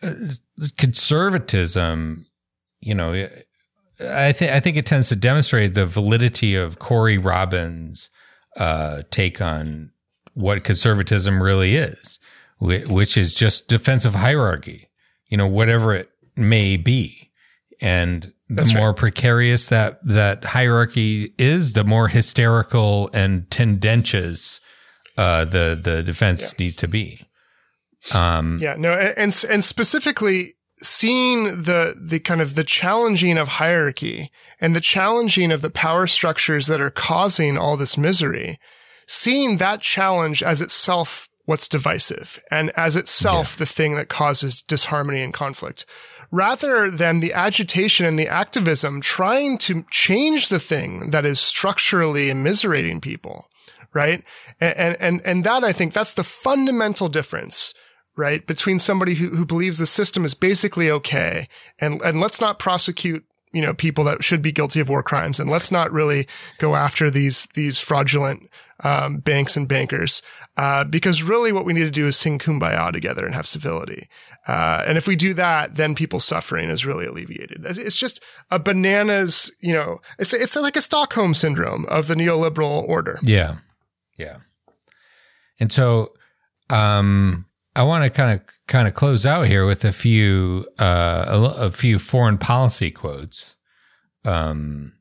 uh, 0.02 0.14
conservatism, 0.78 2.26
you 2.82 2.94
know, 2.94 3.28
I 4.00 4.34
think 4.34 4.52
I 4.52 4.60
think 4.60 4.78
it 4.78 4.86
tends 4.86 5.10
to 5.10 5.16
demonstrate 5.16 5.74
the 5.74 5.86
validity 5.86 6.56
of 6.56 6.80
Corey 6.80 7.18
Robin's 7.18 8.10
uh, 8.58 9.04
take 9.10 9.42
on 9.42 9.92
what 10.34 10.64
conservatism 10.64 11.42
really 11.42 11.76
is, 11.76 12.20
which 12.60 13.18
is 13.18 13.34
just 13.34 13.68
defensive 13.68 14.16
hierarchy, 14.16 14.90
you 15.28 15.38
know, 15.38 15.48
whatever 15.48 15.94
it 15.94 16.10
may 16.36 16.78
be. 16.78 17.32
And 17.80 18.34
the 18.56 18.62
That's 18.62 18.74
right. 18.74 18.82
more 18.82 18.94
precarious 18.94 19.70
that, 19.70 20.00
that 20.08 20.44
hierarchy 20.46 21.34
is, 21.38 21.74
the 21.74 21.84
more 21.84 22.08
hysterical 22.08 23.10
and 23.14 23.50
tendentious, 23.50 24.60
uh, 25.18 25.46
the, 25.46 25.80
the 25.82 26.04
defense 26.04 26.58
needs 26.60 26.76
to 26.78 26.88
be. 26.88 27.26
Um, 28.14 28.58
Yeah, 28.62 28.76
no, 28.78 28.94
and 28.94 29.14
and, 29.18 29.46
and 29.50 29.64
specifically 29.64 30.56
seeing 30.82 31.64
the 31.64 31.96
the 32.00 32.20
kind 32.20 32.42
of 32.42 32.56
the 32.56 32.64
challenging 32.64 33.38
of 33.38 33.48
hierarchy 33.48 34.32
and 34.60 34.76
the 34.76 34.82
challenging 34.82 35.52
of 35.52 35.62
the 35.62 35.70
power 35.70 36.08
structures 36.08 36.68
that 36.68 36.82
are 36.82 36.90
causing 36.90 37.58
all 37.58 37.78
this 37.78 37.98
misery, 37.98 38.60
seeing 39.08 39.58
that 39.58 39.82
challenge 39.82 40.44
as 40.44 40.62
itself 40.62 41.30
what's 41.46 41.68
divisive 41.68 42.42
and 42.50 42.72
as 42.72 42.96
itself 42.96 43.58
the 43.58 43.66
thing 43.66 43.96
that 43.96 44.08
causes 44.08 44.62
disharmony 44.62 45.22
and 45.22 45.34
conflict 45.34 45.86
rather 46.34 46.92
than 46.92 47.20
the 47.20 47.32
agitation 47.32 48.06
and 48.06 48.18
the 48.18 48.28
activism 48.28 49.00
trying 49.00 49.58
to 49.58 49.86
change 49.90 50.50
the 50.50 50.60
thing 50.60 51.12
that 51.12 51.26
is 51.26 51.40
structurally 51.40 52.28
immiserating 52.28 53.02
people 53.02 53.48
right? 53.94 54.24
And 54.60 54.98
and 55.00 55.22
and 55.24 55.44
that 55.44 55.64
i 55.64 55.72
think 55.72 55.94
that's 55.94 56.14
the 56.14 56.24
fundamental 56.24 57.10
difference 57.10 57.74
right 58.16 58.46
between 58.46 58.80
somebody 58.80 59.16
who, 59.16 59.30
who 59.30 59.46
believes 59.46 59.78
the 59.78 59.86
system 59.86 60.26
is 60.26 60.34
basically 60.34 60.90
okay 60.90 61.48
and 61.80 62.02
and 62.02 62.20
let's 62.20 62.40
not 62.40 62.60
prosecute 62.60 63.26
you 63.52 63.62
know 63.62 63.74
people 63.74 64.04
that 64.04 64.24
should 64.24 64.42
be 64.42 64.52
guilty 64.52 64.80
of 64.80 64.90
war 64.90 65.04
crimes 65.04 65.40
and 65.40 65.50
let's 65.50 65.72
not 65.72 65.92
really 65.92 66.28
go 66.60 66.76
after 66.76 67.10
these 67.10 67.48
these 67.56 67.80
fraudulent 67.80 68.50
um, 68.84 69.18
banks 69.18 69.56
and 69.56 69.68
bankers 69.68 70.22
uh, 70.58 70.84
because 70.84 71.24
really 71.24 71.52
what 71.52 71.66
we 71.66 71.74
need 71.74 71.84
to 71.84 71.92
do 71.92 72.08
is 72.08 72.18
sing 72.18 72.40
kumbaya 72.40 72.92
together 72.92 73.26
and 73.26 73.34
have 73.34 73.48
civility 73.48 74.08
uh, 74.48 74.84
and 74.86 74.98
if 74.98 75.08
we 75.08 75.16
do 75.16 75.34
that 75.34 75.76
then 75.76 75.96
people's 75.96 76.26
suffering 76.26 76.70
is 76.70 76.86
really 76.86 77.06
alleviated 77.06 77.66
It's- 77.66 77.96
just 77.96 78.22
a 78.52 78.60
bananas 78.60 79.52
you 79.62 79.74
know 79.74 80.00
it's 80.20 80.34
it's 80.34 80.56
like 80.56 80.76
a 80.76 80.82
stockholm 80.82 81.34
syndrome 81.34 81.86
of 81.88 82.08
the 82.08 82.16
neoliberal 82.16 82.88
order 82.88 83.20
Yeah. 83.24 83.56
Yeah. 84.18 84.38
And 85.60 85.72
so 85.72 86.14
um 86.70 87.46
I 87.76 87.84
want 87.84 88.04
to 88.04 88.10
kind 88.10 88.40
of 88.40 88.46
kind 88.68 88.88
of 88.88 88.94
close 88.94 89.26
out 89.26 89.48
here 89.48 89.66
with 89.66 89.84
a 89.86 89.92
few 89.92 90.68
uh 90.80 91.26
a, 91.28 91.66
a 91.68 91.72
few 91.72 91.98
foreign 92.00 92.38
policy 92.38 92.92
quotes. 92.92 93.56
Um 94.26 94.94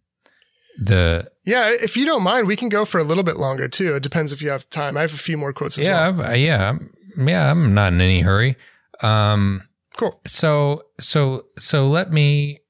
the 0.79 1.31
Yeah, 1.45 1.69
if 1.71 1.97
you 1.97 2.07
don't 2.07 2.23
mind, 2.23 2.47
we 2.47 2.57
can 2.57 2.69
go 2.69 2.85
for 2.85 2.99
a 2.99 3.05
little 3.05 3.25
bit 3.25 3.37
longer 3.37 3.69
too. 3.69 3.95
It 3.97 4.03
depends 4.03 4.33
if 4.33 4.41
you 4.43 4.51
have 4.51 4.69
time. 4.71 4.97
I 4.97 5.03
have 5.03 5.15
a 5.15 5.19
few 5.19 5.37
more 5.37 5.53
quotes 5.53 5.79
as 5.79 5.85
yeah, 5.85 6.09
well. 6.11 6.23
I've- 6.29 6.41
yeah, 6.41 6.79
yeah, 7.19 7.51
I'm 7.51 7.75
not 7.75 7.93
in 7.93 8.01
any 8.01 8.21
hurry. 8.23 8.57
Um, 9.03 9.63
Cool. 9.97 10.21
so 10.27 10.83
so 11.01 11.45
so 11.59 11.87
let 11.89 12.11
me 12.13 12.61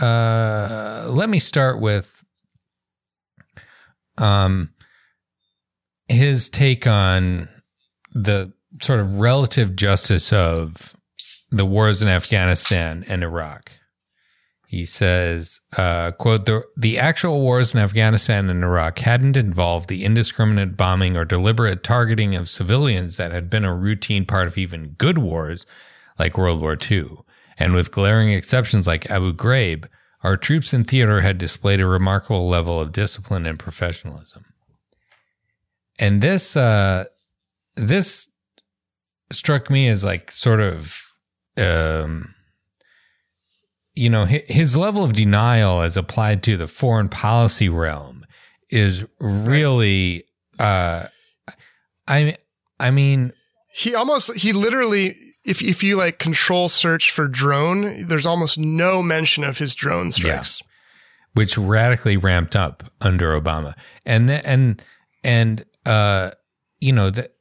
uh 0.00 1.06
let 1.10 1.28
me 1.28 1.38
start 1.38 1.80
with 1.80 2.24
um 4.18 4.70
his 6.08 6.48
take 6.48 6.86
on 6.86 7.48
the 8.12 8.52
sort 8.82 9.00
of 9.00 9.18
relative 9.18 9.76
justice 9.76 10.32
of 10.32 10.96
the 11.50 11.66
wars 11.66 12.00
in 12.02 12.08
Afghanistan 12.08 13.04
and 13.08 13.22
Iraq. 13.22 13.72
He 14.72 14.86
says, 14.86 15.60
uh, 15.76 16.12
quote, 16.12 16.46
the, 16.46 16.62
the 16.78 16.98
actual 16.98 17.42
wars 17.42 17.74
in 17.74 17.80
Afghanistan 17.82 18.48
and 18.48 18.64
Iraq 18.64 19.00
hadn't 19.00 19.36
involved 19.36 19.90
the 19.90 20.02
indiscriminate 20.02 20.78
bombing 20.78 21.14
or 21.14 21.26
deliberate 21.26 21.84
targeting 21.84 22.34
of 22.34 22.48
civilians 22.48 23.18
that 23.18 23.32
had 23.32 23.50
been 23.50 23.66
a 23.66 23.76
routine 23.76 24.24
part 24.24 24.46
of 24.46 24.56
even 24.56 24.94
good 24.96 25.18
wars 25.18 25.66
like 26.18 26.38
World 26.38 26.62
War 26.62 26.78
II. 26.90 27.18
And 27.58 27.74
with 27.74 27.92
glaring 27.92 28.32
exceptions 28.32 28.86
like 28.86 29.10
Abu 29.10 29.34
Ghraib, 29.34 29.88
our 30.22 30.38
troops 30.38 30.72
in 30.72 30.84
theater 30.84 31.20
had 31.20 31.36
displayed 31.36 31.80
a 31.80 31.86
remarkable 31.86 32.48
level 32.48 32.80
of 32.80 32.92
discipline 32.92 33.44
and 33.44 33.58
professionalism. 33.58 34.46
And 35.98 36.22
this, 36.22 36.56
uh, 36.56 37.04
this 37.76 38.26
struck 39.30 39.68
me 39.68 39.88
as 39.88 40.02
like 40.02 40.32
sort 40.32 40.60
of, 40.60 41.12
um, 41.58 42.34
you 43.94 44.08
know, 44.08 44.24
his 44.24 44.76
level 44.76 45.04
of 45.04 45.12
denial 45.12 45.82
as 45.82 45.96
applied 45.96 46.42
to 46.44 46.56
the 46.56 46.66
foreign 46.66 47.08
policy 47.08 47.68
realm 47.68 48.24
is 48.70 49.04
really, 49.20 50.24
uh, 50.58 51.06
I, 52.08 52.36
I 52.80 52.90
mean, 52.90 53.32
He 53.74 53.94
almost 53.94 54.34
he 54.34 54.52
literally 54.52 55.16
if 55.44 55.62
if 55.62 55.82
you 55.82 55.96
like 55.96 56.18
control 56.18 56.68
search 56.68 57.10
for 57.10 57.28
drone, 57.28 58.06
there's 58.06 58.26
almost 58.26 58.58
no 58.58 59.02
mention 59.02 59.44
of 59.44 59.58
his 59.58 59.74
drone 59.74 60.12
strikes. 60.12 60.62
which 61.34 61.56
radically 61.56 62.16
ramped 62.16 62.54
up 62.54 62.84
under 63.00 63.38
Obama. 63.40 63.74
And 64.04 64.28
the, 64.28 64.46
and 64.46 64.82
and 65.24 65.64
uh 65.86 66.32
you 66.80 66.92
know 66.92 67.10
that 67.10 67.34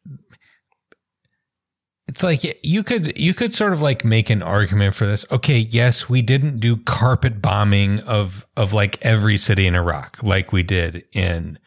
it's 2.12 2.24
like 2.24 2.60
you 2.62 2.84
could 2.84 3.18
you 3.18 3.34
could 3.34 3.54
sort 3.54 3.72
of 3.72 3.82
like 3.82 4.04
make 4.04 4.30
an 4.30 4.44
argument 4.44 4.96
for 4.96 5.06
this. 5.06 5.26
Okay, 5.32 5.60
yes, 5.60 6.10
we 6.10 6.22
didn't 6.22 6.60
do 6.60 6.76
carpet 6.76 7.42
bombing 7.42 8.02
of 8.02 8.46
of 8.58 8.74
like 8.74 9.02
every 9.02 9.38
city 9.38 9.66
in 9.66 9.76
Iraq 9.76 10.22
like 10.22 10.52
we 10.52 10.62
did 10.62 11.06
in 11.14 11.58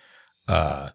uh 0.47 0.91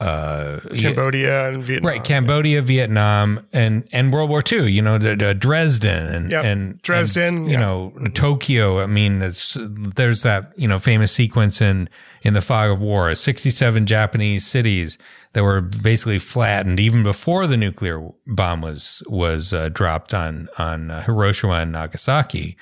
uh 0.00 0.58
Cambodia 0.76 1.48
and 1.50 1.64
Vietnam. 1.64 1.88
Right, 1.88 2.02
Cambodia, 2.02 2.60
Vietnam, 2.60 3.46
and 3.52 3.88
and 3.92 4.12
World 4.12 4.30
War 4.30 4.42
II. 4.50 4.68
You 4.68 4.82
know, 4.82 4.98
the, 4.98 5.14
the 5.14 5.32
Dresden 5.32 6.06
and 6.06 6.32
Yep. 6.32 6.44
and 6.44 6.82
Dresden, 6.82 7.36
and, 7.36 7.46
you 7.46 7.52
yeah. 7.52 7.60
know, 7.60 7.94
Tokyo. 8.14 8.80
I 8.80 8.86
mean, 8.86 9.20
there's 9.20 9.56
there's 9.60 10.24
that 10.24 10.52
you 10.56 10.66
know 10.66 10.80
famous 10.80 11.12
sequence 11.12 11.60
in 11.60 11.88
in 12.22 12.34
the 12.34 12.40
fog 12.40 12.70
of 12.70 12.80
war. 12.80 13.14
Sixty-seven 13.14 13.86
Japanese 13.86 14.46
cities 14.46 14.98
that 15.32 15.42
were 15.42 15.60
basically 15.60 16.18
flattened 16.18 16.80
even 16.80 17.02
before 17.02 17.46
the 17.46 17.56
nuclear 17.56 18.08
bomb 18.26 18.60
was 18.60 19.02
was 19.06 19.52
uh, 19.52 19.68
dropped 19.68 20.14
on 20.14 20.48
on 20.58 20.90
uh, 20.90 21.02
Hiroshima 21.02 21.54
and 21.54 21.72
Nagasaki 21.72 22.56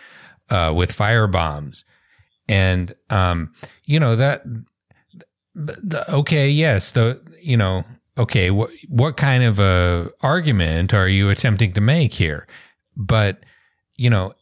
uh, 0.50 0.72
with 0.74 0.92
fire 0.92 1.26
bombs, 1.26 1.84
and 2.48 2.94
um, 3.10 3.52
you 3.84 4.00
know 4.00 4.16
that 4.16 4.44
okay, 6.08 6.48
yes, 6.48 6.92
the 6.92 7.20
you 7.40 7.56
know, 7.56 7.84
okay, 8.18 8.50
what 8.50 8.70
what 8.88 9.16
kind 9.16 9.42
of 9.42 9.58
a 9.58 10.10
argument 10.22 10.94
are 10.94 11.08
you 11.08 11.28
attempting 11.28 11.72
to 11.72 11.80
make 11.80 12.14
here? 12.14 12.46
But 12.96 13.44
you 13.96 14.10
know, 14.10 14.34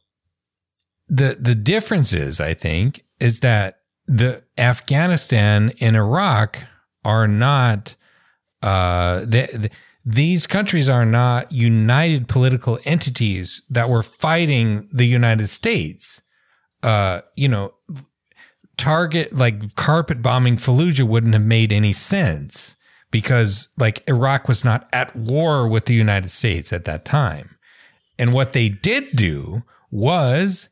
the 1.09 1.37
the 1.41 1.55
difference 1.55 2.13
is, 2.13 2.41
I 2.41 2.55
think, 2.55 3.05
is 3.21 3.41
that 3.41 3.78
the 4.09 4.43
Afghanistan 4.57 5.73
and 5.81 5.95
Iraq 5.97 6.65
are 7.05 7.29
not 7.29 7.95
uh 8.63 9.21
the, 9.21 9.49
the 9.55 9.71
these 10.05 10.47
countries 10.47 10.89
are 10.89 11.05
not 11.05 11.53
united 11.53 12.29
political 12.29 12.79
entities 12.87 13.61
that 13.69 13.91
were 13.91 14.03
fighting 14.03 14.89
the 14.91 15.05
United 15.05 15.49
States. 15.49 16.23
Uh, 16.83 17.21
you 17.37 17.47
know, 17.47 17.75
target 18.79 19.35
like 19.35 19.75
carpet 19.75 20.23
bombing 20.23 20.57
Fallujah 20.57 21.07
wouldn't 21.07 21.35
have 21.35 21.45
made 21.45 21.75
any 21.75 21.93
sense 21.93 22.75
because 23.11 23.69
like 23.77 24.03
Iraq 24.09 24.49
was 24.49 24.65
not 24.65 24.89
at 24.95 25.15
war 25.15 25.69
with 25.69 25.85
the 25.85 25.95
United 25.95 26.31
States 26.31 26.73
at 26.73 26.87
that 26.87 27.05
time. 27.05 27.59
And 28.19 28.33
what 28.33 28.55
they 28.55 28.71
did 28.71 29.15
do 29.15 29.63
was 29.91 30.71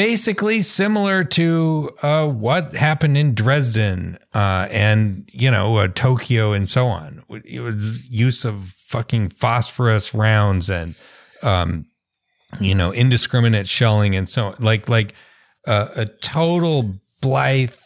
basically 0.00 0.62
similar 0.62 1.24
to 1.24 1.90
uh, 2.00 2.26
what 2.26 2.74
happened 2.74 3.18
in 3.18 3.34
Dresden 3.34 4.16
uh, 4.32 4.66
and 4.70 5.28
you 5.30 5.50
know 5.50 5.76
uh, 5.76 5.88
Tokyo 5.88 6.54
and 6.54 6.66
so 6.66 6.86
on. 6.86 7.22
It 7.44 7.60
was 7.60 8.08
use 8.10 8.46
of 8.46 8.64
fucking 8.64 9.28
phosphorus 9.28 10.14
rounds 10.14 10.70
and 10.70 10.94
um, 11.42 11.84
you 12.58 12.74
know 12.74 12.94
indiscriminate 12.94 13.68
shelling 13.68 14.16
and 14.16 14.26
so 14.26 14.54
like 14.58 14.88
like 14.88 15.12
uh, 15.66 15.88
a 15.94 16.06
total 16.06 16.94
blithe, 17.20 17.76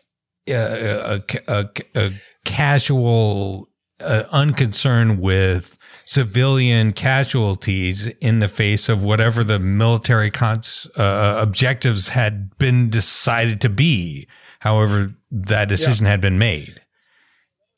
uh, 0.49 1.19
a, 1.19 1.23
a, 1.49 1.69
a 1.97 2.11
casual, 2.45 3.69
uh, 3.99 4.23
unconcerned 4.31 5.21
with 5.21 5.77
civilian 6.07 6.93
casualties 6.93 8.07
in 8.21 8.39
the 8.41 8.49
face 8.49 8.89
of 8.89 9.03
whatever 9.03 9.43
the 9.45 9.59
military 9.59 10.31
cons- 10.31 10.87
uh, 10.97 11.37
objectives 11.41 12.11
had 12.11 12.57
been 12.59 12.91
decided 12.91 13.61
to 13.61 13.69
be. 13.69 14.27
However, 14.61 15.15
that 15.31 15.69
decision 15.69 16.07
had 16.07 16.21
been 16.21 16.39
made. 16.39 16.81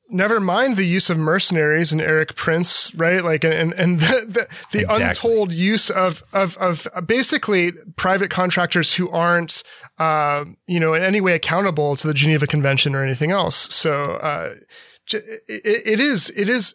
Never 0.09 0.39
mind 0.39 0.77
the 0.77 0.85
use 0.85 1.11
of 1.11 1.19
mercenaries 1.19 1.91
and 1.91 2.01
Erik 2.01 2.37
Prince, 2.37 2.95
right? 2.95 3.25
Like, 3.25 3.43
and 3.43 3.73
and 3.73 3.99
the 3.99 4.25
the, 4.29 4.49
the 4.71 4.85
Exactly. 4.85 5.05
untold 5.05 5.53
use 5.53 5.91
of 5.91 6.23
of 6.33 6.57
of 6.59 6.87
basically 7.07 7.73
private 7.97 8.31
contractors 8.31 8.95
who 8.95 9.11
aren't, 9.11 9.65
uh, 9.99 10.45
you 10.69 10.79
know, 10.79 10.95
in 10.95 11.03
any 11.03 11.21
way 11.21 11.33
accountable 11.35 11.97
to 11.97 12.07
the 12.07 12.15
Geneva 12.15 12.47
Convention 12.47 12.95
or 12.95 13.03
anything 13.03 13.33
else. 13.33 13.57
So, 13.75 14.13
uh, 14.23 14.55
it, 15.13 15.23
it 15.49 16.01
is 16.01 16.31
it 16.37 16.49
is. 16.49 16.75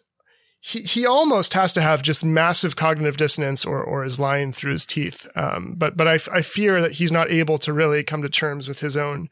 He, 0.64 0.80
he 0.82 1.04
almost 1.04 1.54
has 1.54 1.72
to 1.72 1.80
have 1.80 2.02
just 2.02 2.24
massive 2.24 2.76
cognitive 2.76 3.16
dissonance 3.16 3.64
or, 3.64 3.82
or 3.82 4.04
is 4.04 4.20
lying 4.20 4.52
through 4.52 4.70
his 4.72 4.86
teeth. 4.86 5.28
Um, 5.34 5.74
but, 5.76 5.96
but 5.96 6.06
I, 6.06 6.20
I 6.32 6.40
fear 6.40 6.80
that 6.80 6.92
he's 6.92 7.10
not 7.10 7.32
able 7.32 7.58
to 7.58 7.72
really 7.72 8.04
come 8.04 8.22
to 8.22 8.28
terms 8.28 8.68
with 8.68 8.78
his 8.78 8.96
own, 8.96 9.28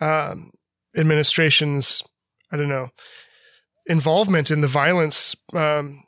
um, 0.00 0.52
administration's, 0.96 2.04
I 2.52 2.56
don't 2.56 2.68
know, 2.68 2.90
involvement 3.86 4.52
in 4.52 4.60
the 4.60 4.68
violence 4.68 5.34
um, 5.52 6.04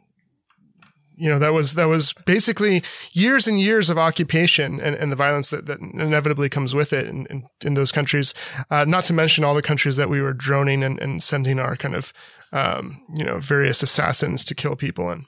you 1.20 1.28
know 1.28 1.38
that 1.38 1.52
was 1.52 1.74
that 1.74 1.88
was 1.88 2.12
basically 2.24 2.82
years 3.12 3.46
and 3.46 3.60
years 3.60 3.90
of 3.90 3.98
occupation 3.98 4.80
and, 4.80 4.96
and 4.96 5.12
the 5.12 5.16
violence 5.16 5.50
that, 5.50 5.66
that 5.66 5.78
inevitably 5.80 6.48
comes 6.48 6.74
with 6.74 6.92
it 6.92 7.06
in, 7.06 7.26
in, 7.26 7.46
in 7.64 7.74
those 7.74 7.92
countries 7.92 8.34
uh, 8.70 8.84
not 8.84 9.04
to 9.04 9.12
mention 9.12 9.44
all 9.44 9.54
the 9.54 9.62
countries 9.62 9.96
that 9.96 10.08
we 10.08 10.20
were 10.20 10.32
droning 10.32 10.82
and, 10.82 10.98
and 11.00 11.22
sending 11.22 11.58
our 11.58 11.76
kind 11.76 11.94
of 11.94 12.12
um, 12.52 13.00
you 13.14 13.24
know 13.24 13.38
various 13.38 13.82
assassins 13.82 14.44
to 14.44 14.54
kill 14.54 14.76
people 14.76 15.10
in 15.10 15.26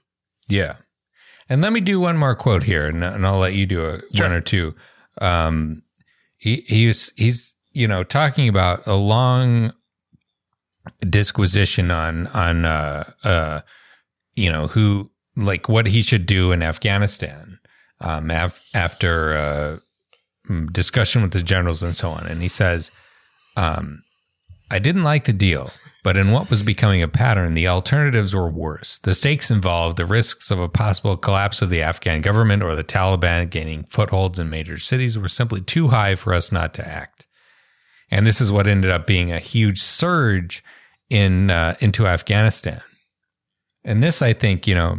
Yeah. 0.49 0.77
And 1.49 1.61
let 1.61 1.73
me 1.73 1.81
do 1.81 2.01
one 2.01 2.17
more 2.17 2.35
quote 2.35 2.63
here, 2.63 2.87
and, 2.87 3.05
and 3.05 3.27
I'll 3.27 3.39
let 3.39 3.55
you 3.55 3.67
do 3.67 3.85
a, 3.85 4.01
Sure. 4.15 4.29
one 4.29 4.33
or 4.33 4.41
two. 4.41 4.75
Um, 5.21 5.83
he 6.39 6.65
he's 6.67 7.13
he's 7.17 7.55
you 7.73 7.87
know 7.87 8.05
talking 8.05 8.49
about 8.49 8.87
a 8.87 8.95
long 8.95 9.73
disquisition 11.09 11.91
on 11.91 12.27
on 12.29 12.65
uh 12.65 13.13
uh 13.23 13.61
you 14.35 14.51
know 14.51 14.67
who 14.69 15.12
like 15.37 15.69
what 15.69 15.87
he 15.87 16.03
should 16.03 16.27
do 16.27 16.53
in 16.53 16.63
Afghanistan 16.63 17.59
um 18.01 18.31
af- 18.31 18.61
after 18.75 19.37
uh 19.37 19.79
mm, 20.51 20.73
discussion 20.73 21.23
with 21.23 21.33
the 21.33 21.43
generals 21.43 21.83
and 21.83 21.97
so 21.97 22.11
on, 22.11 22.27
and 22.27 22.43
he 22.43 22.49
says, 22.49 22.91
um, 23.57 24.03
I 24.71 24.79
didn't 24.79 25.05
like 25.05 25.25
the 25.25 25.33
deal. 25.33 25.71
But 26.05 26.17
in 26.17 26.33
what 26.33 26.51
was 26.51 26.65
becoming 26.65 27.01
a 27.01 27.07
pattern, 27.07 27.55
the 27.55 27.69
alternatives 27.69 28.35
were 28.35 28.51
worse. 28.51 28.99
The 28.99 29.15
stakes 29.15 29.53
involved 29.53 29.97
the 29.97 30.05
risks 30.05 30.51
of 30.51 30.59
a 30.59 30.69
possible 30.69 31.17
collapse 31.17 31.63
of 31.63 31.71
the 31.71 31.81
Afghan 31.81 32.23
government 32.23 32.65
or 32.65 32.75
the 32.75 32.83
Taliban 32.83 33.49
gaining 33.49 33.85
footholds 33.85 34.41
in 34.41 34.51
major 34.51 34.79
cities 34.79 35.17
were 35.17 35.29
simply 35.29 35.61
too 35.61 35.89
high 35.89 36.17
for 36.17 36.35
us 36.35 36.51
not 36.51 36.75
to 36.75 36.89
act. 36.89 37.29
And 38.11 38.27
this 38.27 38.41
is 38.41 38.51
what 38.51 38.67
ended 38.67 38.91
up 38.91 39.07
being 39.07 39.31
a 39.31 39.39
huge 39.39 39.81
surge 39.81 40.65
in 41.09 41.53
uh, 41.53 41.77
into 41.79 42.09
Afghanistan. 42.09 42.83
And 43.85 44.03
this, 44.03 44.23
I 44.23 44.33
think, 44.33 44.67
you 44.67 44.75
know, 44.75 44.97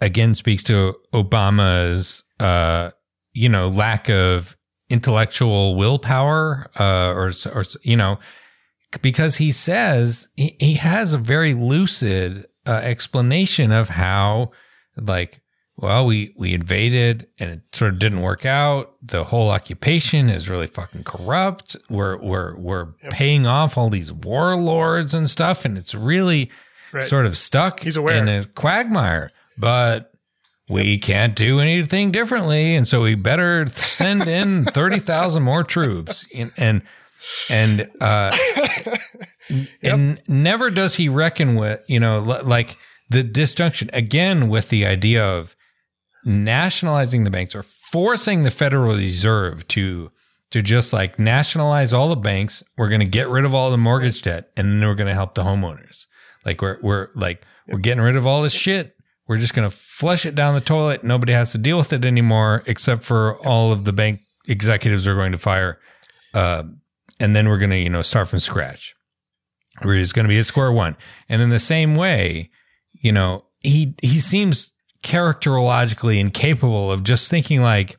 again 0.00 0.34
speaks 0.34 0.64
to 0.64 0.94
Obama's, 1.12 2.24
uh, 2.38 2.90
you 3.32 3.48
know, 3.48 3.68
lack 3.68 4.08
of 4.10 4.56
intellectual 4.88 5.76
willpower, 5.76 6.68
uh, 6.78 7.12
or, 7.14 7.32
or 7.54 7.64
you 7.82 7.96
know, 7.96 8.18
because 9.02 9.36
he 9.36 9.52
says 9.52 10.28
he, 10.36 10.56
he 10.58 10.74
has 10.74 11.14
a 11.14 11.18
very 11.18 11.54
lucid 11.54 12.46
uh, 12.66 12.72
explanation 12.82 13.70
of 13.72 13.88
how 13.88 14.50
like, 14.96 15.40
well, 15.76 16.04
we 16.04 16.34
we 16.36 16.52
invaded 16.52 17.28
and 17.38 17.50
it 17.50 17.60
sort 17.74 17.92
of 17.94 17.98
didn't 17.98 18.20
work 18.20 18.44
out. 18.44 18.94
The 19.00 19.24
whole 19.24 19.48
occupation 19.50 20.28
is 20.28 20.48
really 20.50 20.66
fucking 20.66 21.04
corrupt. 21.04 21.76
We're 21.88 22.18
we're 22.18 22.56
we're 22.58 22.88
Yep. 23.02 23.12
paying 23.12 23.46
off 23.46 23.78
all 23.78 23.88
these 23.88 24.12
warlords 24.12 25.14
and 25.14 25.30
stuff, 25.30 25.64
and 25.64 25.78
it's 25.78 25.94
really 25.94 26.50
Right. 26.92 27.08
sort 27.08 27.24
of 27.24 27.36
stuck 27.36 27.80
He's 27.84 27.96
aware. 27.96 28.16
in 28.16 28.28
a 28.28 28.44
quagmire. 28.44 29.30
But 29.60 30.12
we 30.68 30.98
can't 30.98 31.36
do 31.36 31.60
anything 31.60 32.12
differently, 32.12 32.74
and 32.76 32.88
so 32.88 33.02
we 33.02 33.14
better 33.14 33.66
send 33.68 34.26
in 34.26 34.64
thirty 34.66 34.98
thousand 34.98 35.42
more 35.42 35.64
troops. 35.64 36.26
And 36.34 36.52
and 36.56 36.82
and 37.48 37.90
uh, 38.00 38.36
and 39.82 40.22
never 40.26 40.70
does 40.70 40.94
he 40.94 41.08
reckon 41.08 41.56
with 41.56 41.82
you 41.88 42.00
know 42.00 42.20
like 42.20 42.76
the 43.10 43.22
disjunction 43.22 43.90
again 43.92 44.48
with 44.48 44.68
the 44.68 44.86
idea 44.86 45.24
of 45.24 45.54
nationalizing 46.24 47.24
the 47.24 47.30
banks 47.30 47.54
or 47.54 47.62
forcing 47.62 48.44
the 48.44 48.50
Federal 48.50 48.94
Reserve 48.94 49.66
to 49.68 50.10
to 50.50 50.62
just 50.62 50.92
like 50.92 51.18
nationalize 51.18 51.92
all 51.92 52.08
the 52.08 52.16
banks. 52.16 52.62
We're 52.76 52.88
going 52.88 53.00
to 53.00 53.06
get 53.06 53.28
rid 53.28 53.44
of 53.44 53.54
all 53.54 53.70
the 53.70 53.76
mortgage 53.76 54.22
debt, 54.22 54.50
and 54.56 54.68
then 54.68 54.88
we're 54.88 54.94
going 54.94 55.08
to 55.08 55.14
help 55.14 55.34
the 55.34 55.42
homeowners. 55.42 56.06
Like 56.44 56.62
we're 56.62 56.78
we're 56.82 57.08
like 57.14 57.42
we're 57.68 57.78
getting 57.78 58.02
rid 58.02 58.16
of 58.16 58.26
all 58.26 58.42
this 58.42 58.52
shit. 58.52 58.96
We're 59.30 59.36
just 59.36 59.54
going 59.54 59.70
to 59.70 59.74
flush 59.74 60.26
it 60.26 60.34
down 60.34 60.54
the 60.54 60.60
toilet. 60.60 61.04
Nobody 61.04 61.32
has 61.34 61.52
to 61.52 61.58
deal 61.58 61.78
with 61.78 61.92
it 61.92 62.04
anymore, 62.04 62.64
except 62.66 63.04
for 63.04 63.36
all 63.46 63.70
of 63.70 63.84
the 63.84 63.92
bank 63.92 64.22
executives 64.48 65.06
we're 65.06 65.14
going 65.14 65.30
to 65.30 65.38
fire. 65.38 65.78
Uh, 66.34 66.64
and 67.20 67.36
then 67.36 67.48
we're 67.48 67.58
going 67.58 67.70
to 67.70 67.78
you 67.78 67.88
know 67.88 68.02
start 68.02 68.26
from 68.26 68.40
scratch. 68.40 68.96
We're 69.84 70.00
just 70.00 70.14
going 70.14 70.24
to 70.24 70.28
be 70.28 70.40
at 70.40 70.46
square 70.46 70.72
one. 70.72 70.96
And 71.28 71.40
in 71.40 71.50
the 71.50 71.60
same 71.60 71.94
way, 71.94 72.50
you 72.92 73.12
know, 73.12 73.44
he 73.60 73.94
he 74.02 74.18
seems 74.18 74.72
characterologically 75.04 76.18
incapable 76.18 76.90
of 76.90 77.04
just 77.04 77.30
thinking 77.30 77.62
like 77.62 77.98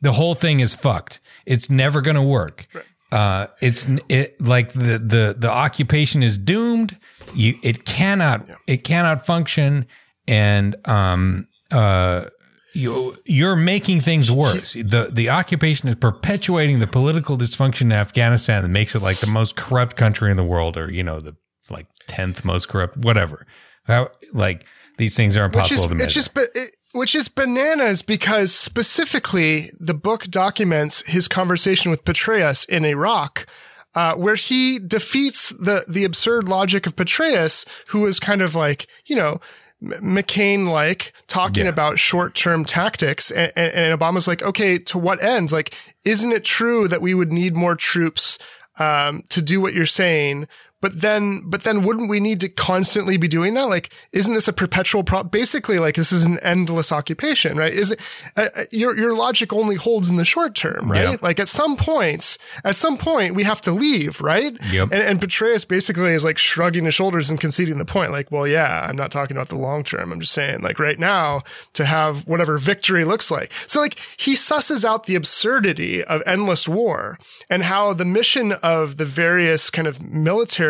the 0.00 0.12
whole 0.12 0.34
thing 0.34 0.60
is 0.60 0.74
fucked. 0.74 1.20
It's 1.44 1.68
never 1.68 2.00
going 2.00 2.16
to 2.16 2.22
work. 2.22 2.66
Uh, 3.12 3.48
it's 3.60 3.86
it 4.08 4.40
like 4.40 4.72
the 4.72 4.98
the 4.98 5.36
the 5.38 5.50
occupation 5.50 6.22
is 6.22 6.38
doomed. 6.38 6.96
You 7.34 7.58
it 7.62 7.84
cannot 7.84 8.48
it 8.66 8.84
cannot 8.84 9.26
function, 9.26 9.86
and 10.30 10.76
um 10.88 11.46
uh 11.72 12.24
you 12.72 13.16
you're 13.24 13.56
making 13.56 14.00
things 14.00 14.30
worse. 14.30 14.74
the 14.74 15.10
The 15.12 15.28
occupation 15.28 15.88
is 15.88 15.96
perpetuating 15.96 16.78
the 16.78 16.86
political 16.86 17.36
dysfunction 17.36 17.82
in 17.82 17.92
Afghanistan 17.92 18.62
that 18.62 18.68
makes 18.68 18.94
it 18.94 19.02
like 19.02 19.18
the 19.18 19.26
most 19.26 19.56
corrupt 19.56 19.96
country 19.96 20.30
in 20.30 20.36
the 20.36 20.44
world, 20.44 20.76
or 20.76 20.90
you 20.90 21.02
know 21.02 21.20
the 21.20 21.36
like 21.68 21.86
tenth 22.06 22.44
most 22.44 22.68
corrupt, 22.68 22.96
whatever. 22.98 23.46
How 23.84 24.10
like 24.32 24.66
these 24.98 25.16
things 25.16 25.36
are 25.36 25.46
which 25.46 25.54
impossible 25.56 25.82
is 25.82 25.88
to 25.88 25.94
measure. 25.94 26.04
it's 26.04 26.14
just 26.14 26.38
it, 26.54 26.76
which 26.92 27.14
is 27.14 27.28
bananas 27.28 28.02
because 28.02 28.54
specifically 28.54 29.70
the 29.78 29.94
book 29.94 30.26
documents 30.26 31.02
his 31.06 31.28
conversation 31.28 31.90
with 31.90 32.04
Petraeus 32.04 32.68
in 32.68 32.84
Iraq. 32.84 33.46
Uh, 33.92 34.14
where 34.14 34.36
he 34.36 34.78
defeats 34.78 35.50
the 35.50 35.84
the 35.88 36.04
absurd 36.04 36.48
logic 36.48 36.86
of 36.86 36.94
Petraeus, 36.94 37.66
who 37.88 38.06
is 38.06 38.20
kind 38.20 38.40
of 38.40 38.54
like 38.54 38.86
you 39.06 39.16
know 39.16 39.40
McCain 39.82 40.68
like 40.68 41.12
talking 41.26 41.64
Yeah. 41.64 41.70
about 41.70 41.98
short 41.98 42.34
term 42.34 42.64
tactics, 42.64 43.30
and, 43.30 43.52
and, 43.56 43.72
and 43.72 43.98
Obama's 44.00 44.28
like, 44.28 44.42
okay, 44.42 44.78
to 44.78 44.98
what 44.98 45.22
ends? 45.22 45.52
Like, 45.52 45.74
isn't 46.04 46.32
it 46.32 46.44
true 46.44 46.86
that 46.88 47.00
we 47.00 47.14
would 47.14 47.32
need 47.32 47.56
more 47.56 47.74
troops 47.74 48.38
um, 48.78 49.24
to 49.30 49.40
do 49.42 49.60
what 49.60 49.72
you're 49.74 49.86
saying? 49.86 50.48
But 50.80 51.02
then, 51.02 51.42
but 51.44 51.64
then 51.64 51.82
wouldn't 51.82 52.08
we 52.08 52.20
need 52.20 52.40
to 52.40 52.48
constantly 52.48 53.18
be 53.18 53.28
doing 53.28 53.54
that? 53.54 53.68
Like, 53.68 53.90
isn't 54.12 54.32
this 54.32 54.48
a 54.48 54.52
perpetual 54.52 55.04
pro? 55.04 55.22
Basically, 55.22 55.78
like 55.78 55.94
this 55.94 56.10
is 56.10 56.24
an 56.24 56.38
endless 56.40 56.90
occupation, 56.90 57.58
right? 57.58 57.72
Is 57.72 57.92
it, 57.92 58.00
uh, 58.36 58.48
uh, 58.54 58.64
your, 58.70 58.96
your 58.96 59.14
logic 59.14 59.52
only 59.52 59.76
holds 59.76 60.08
in 60.08 60.16
the 60.16 60.24
short 60.24 60.54
term, 60.54 60.90
right? 60.90 61.10
Yeah. 61.10 61.16
Like 61.20 61.38
at 61.38 61.48
some 61.48 61.76
points, 61.76 62.38
at 62.64 62.76
some 62.76 62.96
point 62.96 63.34
we 63.34 63.42
have 63.44 63.60
to 63.62 63.72
leave, 63.72 64.22
right? 64.22 64.56
Yep. 64.70 64.88
And, 64.92 65.02
and 65.02 65.20
Petraeus 65.20 65.68
basically 65.68 66.12
is 66.12 66.24
like 66.24 66.38
shrugging 66.38 66.86
his 66.86 66.94
shoulders 66.94 67.28
and 67.28 67.38
conceding 67.38 67.76
the 67.76 67.84
point. 67.84 68.10
Like, 68.10 68.30
well, 68.32 68.46
yeah, 68.46 68.86
I'm 68.88 68.96
not 68.96 69.10
talking 69.10 69.36
about 69.36 69.48
the 69.48 69.56
long 69.56 69.84
term. 69.84 70.12
I'm 70.12 70.20
just 70.20 70.32
saying 70.32 70.62
like 70.62 70.78
right 70.78 70.98
now 70.98 71.42
to 71.74 71.84
have 71.84 72.26
whatever 72.26 72.56
victory 72.56 73.04
looks 73.04 73.30
like. 73.30 73.52
So 73.66 73.80
like 73.80 73.98
he 74.16 74.32
susses 74.34 74.84
out 74.84 75.04
the 75.04 75.14
absurdity 75.14 76.02
of 76.02 76.22
endless 76.24 76.66
war 76.66 77.18
and 77.50 77.64
how 77.64 77.92
the 77.92 78.06
mission 78.06 78.52
of 78.52 78.96
the 78.96 79.04
various 79.04 79.68
kind 79.68 79.86
of 79.86 80.00
military 80.00 80.69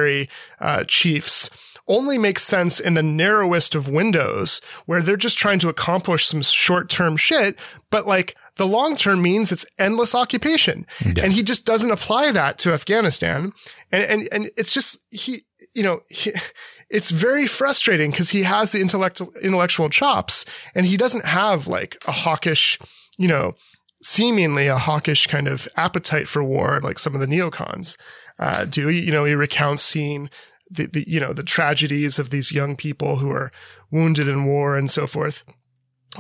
uh, 0.60 0.84
chiefs 0.84 1.50
only 1.90 2.18
makes 2.18 2.44
sense 2.44 2.78
in 2.78 2.94
the 2.94 3.02
narrowest 3.02 3.74
of 3.74 3.88
windows 3.88 4.60
where 4.86 5.02
they're 5.02 5.16
just 5.16 5.36
trying 5.36 5.58
to 5.58 5.68
accomplish 5.68 6.26
some 6.26 6.40
short-term 6.40 7.16
shit, 7.16 7.56
but 7.90 8.06
like 8.06 8.36
the 8.56 8.66
long 8.66 8.96
term 8.96 9.20
means 9.20 9.50
it's 9.50 9.66
endless 9.78 10.14
occupation. 10.14 10.86
And 11.24 11.32
he 11.32 11.42
just 11.42 11.66
doesn't 11.66 11.90
apply 11.90 12.30
that 12.32 12.58
to 12.58 12.72
Afghanistan. 12.72 13.52
And, 13.90 14.04
and, 14.04 14.28
and 14.30 14.50
it's 14.56 14.72
just, 14.72 14.98
he, 15.10 15.44
you 15.74 15.82
know, 15.82 16.00
he, 16.08 16.32
it's 16.90 17.10
very 17.10 17.46
frustrating 17.46 18.10
because 18.10 18.30
he 18.30 18.44
has 18.44 18.70
the 18.70 18.80
intellectual, 18.80 19.32
intellectual 19.42 19.88
chops 19.88 20.44
and 20.74 20.86
he 20.86 20.96
doesn't 20.96 21.24
have 21.24 21.66
like 21.66 21.96
a 22.06 22.12
hawkish, 22.12 22.78
you 23.18 23.28
know, 23.28 23.54
seemingly 24.02 24.66
a 24.66 24.78
hawkish 24.78 25.26
kind 25.26 25.48
of 25.48 25.68
appetite 25.76 26.26
for 26.26 26.42
war 26.42 26.80
like 26.82 26.98
some 26.98 27.14
of 27.14 27.20
the 27.20 27.26
neocons 27.26 27.96
uh, 28.40 28.64
do. 28.64 28.88
You 28.88 29.12
know, 29.12 29.24
he 29.24 29.34
recounts 29.34 29.82
seeing 29.82 30.30
the, 30.68 30.86
the, 30.86 31.04
you 31.06 31.20
know, 31.20 31.32
the 31.32 31.42
tragedies 31.42 32.18
of 32.18 32.30
these 32.30 32.50
young 32.50 32.74
people 32.74 33.16
who 33.16 33.30
are 33.30 33.52
wounded 33.90 34.26
in 34.26 34.46
war 34.46 34.76
and 34.76 34.90
so 34.90 35.06
forth. 35.06 35.44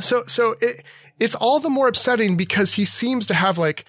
So, 0.00 0.24
so 0.26 0.54
it, 0.60 0.84
it's 1.18 1.34
all 1.34 1.58
the 1.58 1.70
more 1.70 1.88
upsetting 1.88 2.36
because 2.36 2.74
he 2.74 2.84
seems 2.84 3.26
to 3.26 3.34
have 3.34 3.58
like 3.58 3.84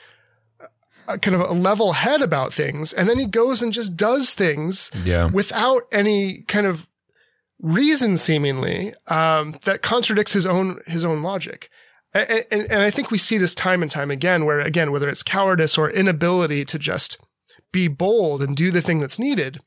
a 1.07 1.19
kind 1.19 1.35
of 1.35 1.41
a 1.41 1.53
level 1.53 1.93
head 1.93 2.21
about 2.21 2.53
things. 2.53 2.93
And 2.93 3.09
then 3.09 3.19
he 3.19 3.25
goes 3.25 3.61
and 3.61 3.73
just 3.73 3.95
does 3.95 4.33
things 4.33 4.89
yeah. 5.03 5.25
without 5.25 5.83
any 5.91 6.43
kind 6.43 6.65
of 6.65 6.87
reason 7.59 8.17
seemingly, 8.17 8.93
um, 9.07 9.57
that 9.65 9.81
contradicts 9.81 10.33
his 10.33 10.45
own, 10.45 10.79
his 10.87 11.05
own 11.05 11.21
logic. 11.21 11.69
And, 12.13 12.45
and, 12.51 12.61
and 12.71 12.81
I 12.81 12.89
think 12.89 13.11
we 13.11 13.17
see 13.17 13.37
this 13.37 13.55
time 13.55 13.81
and 13.81 13.91
time 13.91 14.11
again 14.11 14.45
where 14.45 14.59
again, 14.59 14.91
whether 14.91 15.09
it's 15.09 15.23
cowardice 15.23 15.77
or 15.77 15.89
inability 15.89 16.65
to 16.65 16.79
just 16.79 17.17
be 17.71 17.87
bold 17.87 18.41
and 18.41 18.55
do 18.55 18.71
the 18.71 18.81
thing 18.81 18.99
that's 18.99 19.19
needed, 19.19 19.59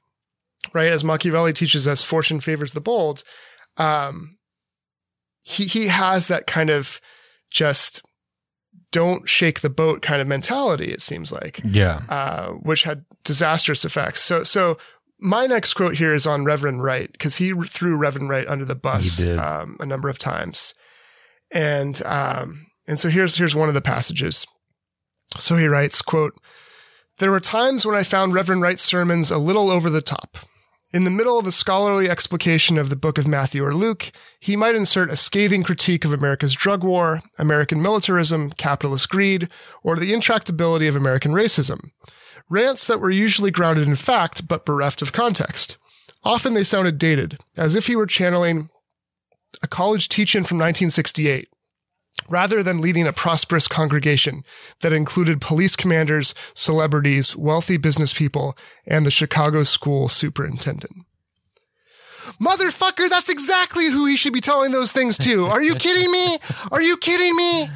right? 0.73 0.93
As 0.93 1.05
Machiavelli 1.05 1.53
teaches 1.53 1.87
us, 1.87 2.03
fortune 2.03 2.41
favors 2.41 2.73
the 2.73 2.81
bold. 2.81 3.23
Um, 3.77 4.37
he, 5.41 5.65
he 5.65 5.89
has 5.89 6.29
that 6.29 6.47
kind 6.47 6.71
of 6.71 7.01
just 7.51 8.03
don't 8.93 9.29
shake 9.29 9.61
the 9.61 9.71
boat 9.71 10.03
kind 10.03 10.21
of 10.23 10.29
mentality, 10.29 10.93
it 10.93 11.01
seems 11.03 11.33
like, 11.33 11.61
Yeah. 11.65 12.03
uh, 12.09 12.49
which 12.51 12.85
had 12.85 13.05
disastrous 13.25 13.85
effects. 13.85 14.23
So, 14.23 14.43
so 14.43 14.79
my 15.19 15.47
next 15.47 15.75
quote 15.75 15.97
here 15.97 16.15
is 16.15 16.27
on 16.27 16.45
Reverend 16.45 16.83
Wright 16.83 17.11
because 17.11 17.37
he 17.37 17.53
threw 17.67 17.97
Reverend 17.97 18.29
Wright 18.29 18.47
under 18.47 18.65
the 18.65 18.75
bus 18.75 19.21
Um, 19.39 19.77
a 19.81 19.87
number 19.87 20.09
of 20.09 20.19
times, 20.19 20.75
and 21.51 22.03
um, 22.05 22.67
and 22.87 22.99
so 22.99 23.09
here's 23.09 23.37
here's 23.37 23.55
one 23.55 23.69
of 23.69 23.75
the 23.75 23.81
passages. 23.81 24.45
So 25.39 25.57
he 25.57 25.67
writes, 25.67 26.03
"quote 26.03 26.35
There 27.19 27.31
were 27.31 27.41
times 27.41 27.87
when 27.87 27.95
I 27.95 28.03
found 28.03 28.35
Reverend 28.35 28.63
Wright's 28.63 28.83
sermons 28.83 29.31
a 29.31 29.39
little 29.39 29.71
over 29.71 29.89
the 29.89 30.03
top." 30.03 30.37
In 30.93 31.05
the 31.05 31.11
middle 31.11 31.39
of 31.39 31.47
a 31.47 31.53
scholarly 31.53 32.09
explication 32.09 32.79
of 32.79 32.89
the 32.89 32.97
book 32.97 33.19
of 33.19 33.27
Matthew 33.27 33.65
or 33.65 33.75
Luke, 33.75 34.13
he 34.39 34.57
might 34.57 34.75
insert 34.77 35.11
a 35.11 35.17
scathing 35.17 35.63
critique 35.63 36.05
of 36.05 36.13
America's 36.13 36.53
drug 36.53 36.85
war, 36.85 37.21
American 37.39 37.83
militarism, 37.83 38.53
capitalist 38.53 39.09
greed, 39.09 39.49
or 39.83 39.97
the 39.97 40.13
intractability 40.13 40.89
of 40.89 40.97
American 40.97 41.33
racism. 41.33 41.91
Rants 42.49 42.87
that 42.87 43.01
were 43.01 43.11
usually 43.11 43.51
grounded 43.51 43.87
in 43.87 43.97
fact, 43.97 44.47
but 44.47 44.65
bereft 44.65 45.03
of 45.03 45.13
context. 45.13 45.77
Often 46.23 46.55
they 46.55 46.65
sounded 46.65 46.99
dated, 46.99 47.39
as 47.57 47.75
if 47.75 47.87
he 47.87 47.97
were 47.97 48.07
channeling 48.07 48.71
a 49.63 49.69
college 49.69 50.09
teach-in 50.09 50.45
from 50.45 50.59
1968, 50.59 51.49
rather 52.29 52.63
than 52.63 52.81
leading 52.81 53.07
a 53.07 53.13
prosperous 53.13 53.69
congregation 53.69 54.43
that 54.81 54.93
included 54.93 55.41
police 55.41 55.77
commanders, 55.77 56.35
celebrities, 56.55 57.37
wealthy 57.37 57.77
business 57.77 58.13
people, 58.13 58.57
and 58.87 59.05
the 59.05 59.11
Chicago 59.11 59.63
school 59.63 60.09
superintendent. 60.09 61.05
Motherfucker, 62.41 63.09
that's 63.09 63.29
exactly 63.29 63.91
who 63.91 64.07
he 64.07 64.17
should 64.17 64.33
be 64.33 64.41
telling 64.41 64.73
those 64.73 64.93
things 64.93 65.19
to. 65.19 65.47
Are 65.47 65.63
you 65.63 65.75
kidding 65.75 66.11
me? 66.11 66.39
Are 66.73 66.83
you 66.83 66.97
kidding 66.97 67.37
me? 67.37 67.69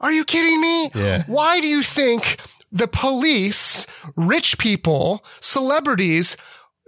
Are 0.00 0.12
you 0.12 0.24
kidding 0.24 0.60
me? 0.60 0.90
Yeah. 0.94 1.24
Why 1.26 1.60
do 1.60 1.66
you 1.66 1.82
think 1.82 2.38
the 2.70 2.86
police, 2.86 3.86
rich 4.14 4.58
people, 4.58 5.24
celebrities 5.40 6.36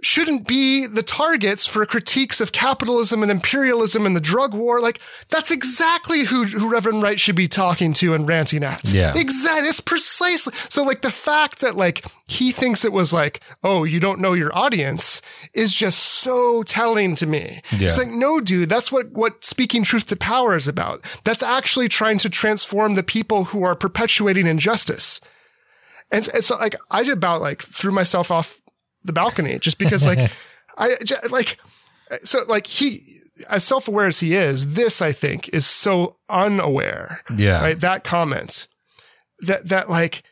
shouldn't 0.01 0.47
be 0.47 0.87
the 0.87 1.03
targets 1.03 1.65
for 1.65 1.85
critiques 1.85 2.39
of 2.39 2.53
capitalism 2.53 3.21
and 3.21 3.31
imperialism 3.31 4.05
and 4.05 4.15
the 4.15 4.21
drug 4.21 4.53
war. 4.53 4.79
Like 4.79 4.99
that's 5.27 5.51
exactly 5.51 6.23
who, 6.23 6.45
who 6.45 6.69
Reverend 6.69 7.03
Wright 7.03 7.19
should 7.19 7.35
be 7.35 7.49
talking 7.49 7.93
to 7.95 8.13
and 8.13 8.27
ranting 8.27 8.63
at. 8.63 8.93
Yeah. 8.93 9.17
Exactly. 9.17 9.67
It's 9.67 9.81
precisely. 9.81 10.53
So 10.69 10.83
like 10.83 11.01
the 11.01 11.11
fact 11.11 11.59
that 11.59 11.75
like 11.75 12.05
he 12.27 12.51
thinks 12.51 12.85
it 12.85 12.93
was 12.93 13.11
like, 13.11 13.41
oh, 13.63 13.83
you 13.83 13.99
don't 13.99 14.21
know 14.21 14.33
your 14.33 14.55
audience 14.57 15.21
is 15.53 15.73
just 15.73 15.99
so 15.99 16.63
telling 16.63 17.15
to 17.15 17.25
me. 17.25 17.61
Yeah. 17.71 17.87
It's 17.87 17.97
like, 17.97 18.07
no, 18.07 18.39
dude, 18.39 18.69
that's 18.69 18.91
what, 18.91 19.11
what 19.11 19.43
speaking 19.43 19.83
truth 19.83 20.07
to 20.07 20.15
power 20.15 20.55
is 20.55 20.67
about. 20.67 21.03
That's 21.25 21.43
actually 21.43 21.89
trying 21.89 22.19
to 22.19 22.29
transform 22.29 22.95
the 22.95 23.03
people 23.03 23.45
who 23.45 23.63
are 23.63 23.75
perpetuating 23.75 24.47
injustice. 24.47 25.19
And, 26.11 26.27
and 26.33 26.43
so 26.43 26.57
like 26.57 26.75
I 26.89 27.01
about 27.03 27.41
like 27.41 27.61
threw 27.61 27.91
myself 27.91 28.31
off 28.31 28.58
the 29.03 29.13
balcony 29.13 29.59
just 29.59 29.77
because 29.77 30.05
like 30.05 30.31
I 30.77 30.95
like 31.29 31.57
so 32.23 32.39
like 32.47 32.67
he 32.67 33.01
as 33.49 33.63
self-aware 33.63 34.07
as 34.07 34.19
he 34.19 34.35
is 34.35 34.73
this 34.73 35.01
I 35.01 35.11
think 35.11 35.49
is 35.49 35.65
so 35.65 36.17
unaware 36.29 37.21
Yeah. 37.35 37.61
right 37.61 37.79
that 37.79 38.03
comment 38.03 38.67
that 39.39 39.67
that 39.69 39.89
like 39.89 40.23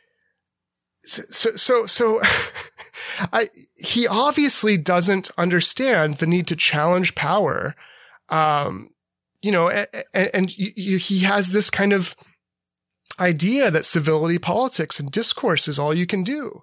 so 1.05 1.23
so 1.55 1.85
so 1.85 2.21
I 3.31 3.49
he 3.75 4.07
obviously 4.07 4.77
doesn't 4.77 5.29
understand 5.37 6.17
the 6.17 6.27
need 6.27 6.47
to 6.47 6.55
challenge 6.57 7.15
power 7.15 7.75
um 8.29 8.89
you 9.41 9.51
know 9.51 9.69
and, 9.69 9.87
and 10.33 10.57
you, 10.57 10.71
you, 10.75 10.97
he 10.97 11.19
has 11.19 11.51
this 11.51 11.69
kind 11.69 11.93
of 11.93 12.15
idea 13.19 13.71
that 13.71 13.85
civility 13.85 14.37
politics 14.37 14.99
and 14.99 15.11
discourse 15.11 15.67
is 15.67 15.79
all 15.79 15.93
you 15.93 16.05
can 16.05 16.23
do 16.23 16.61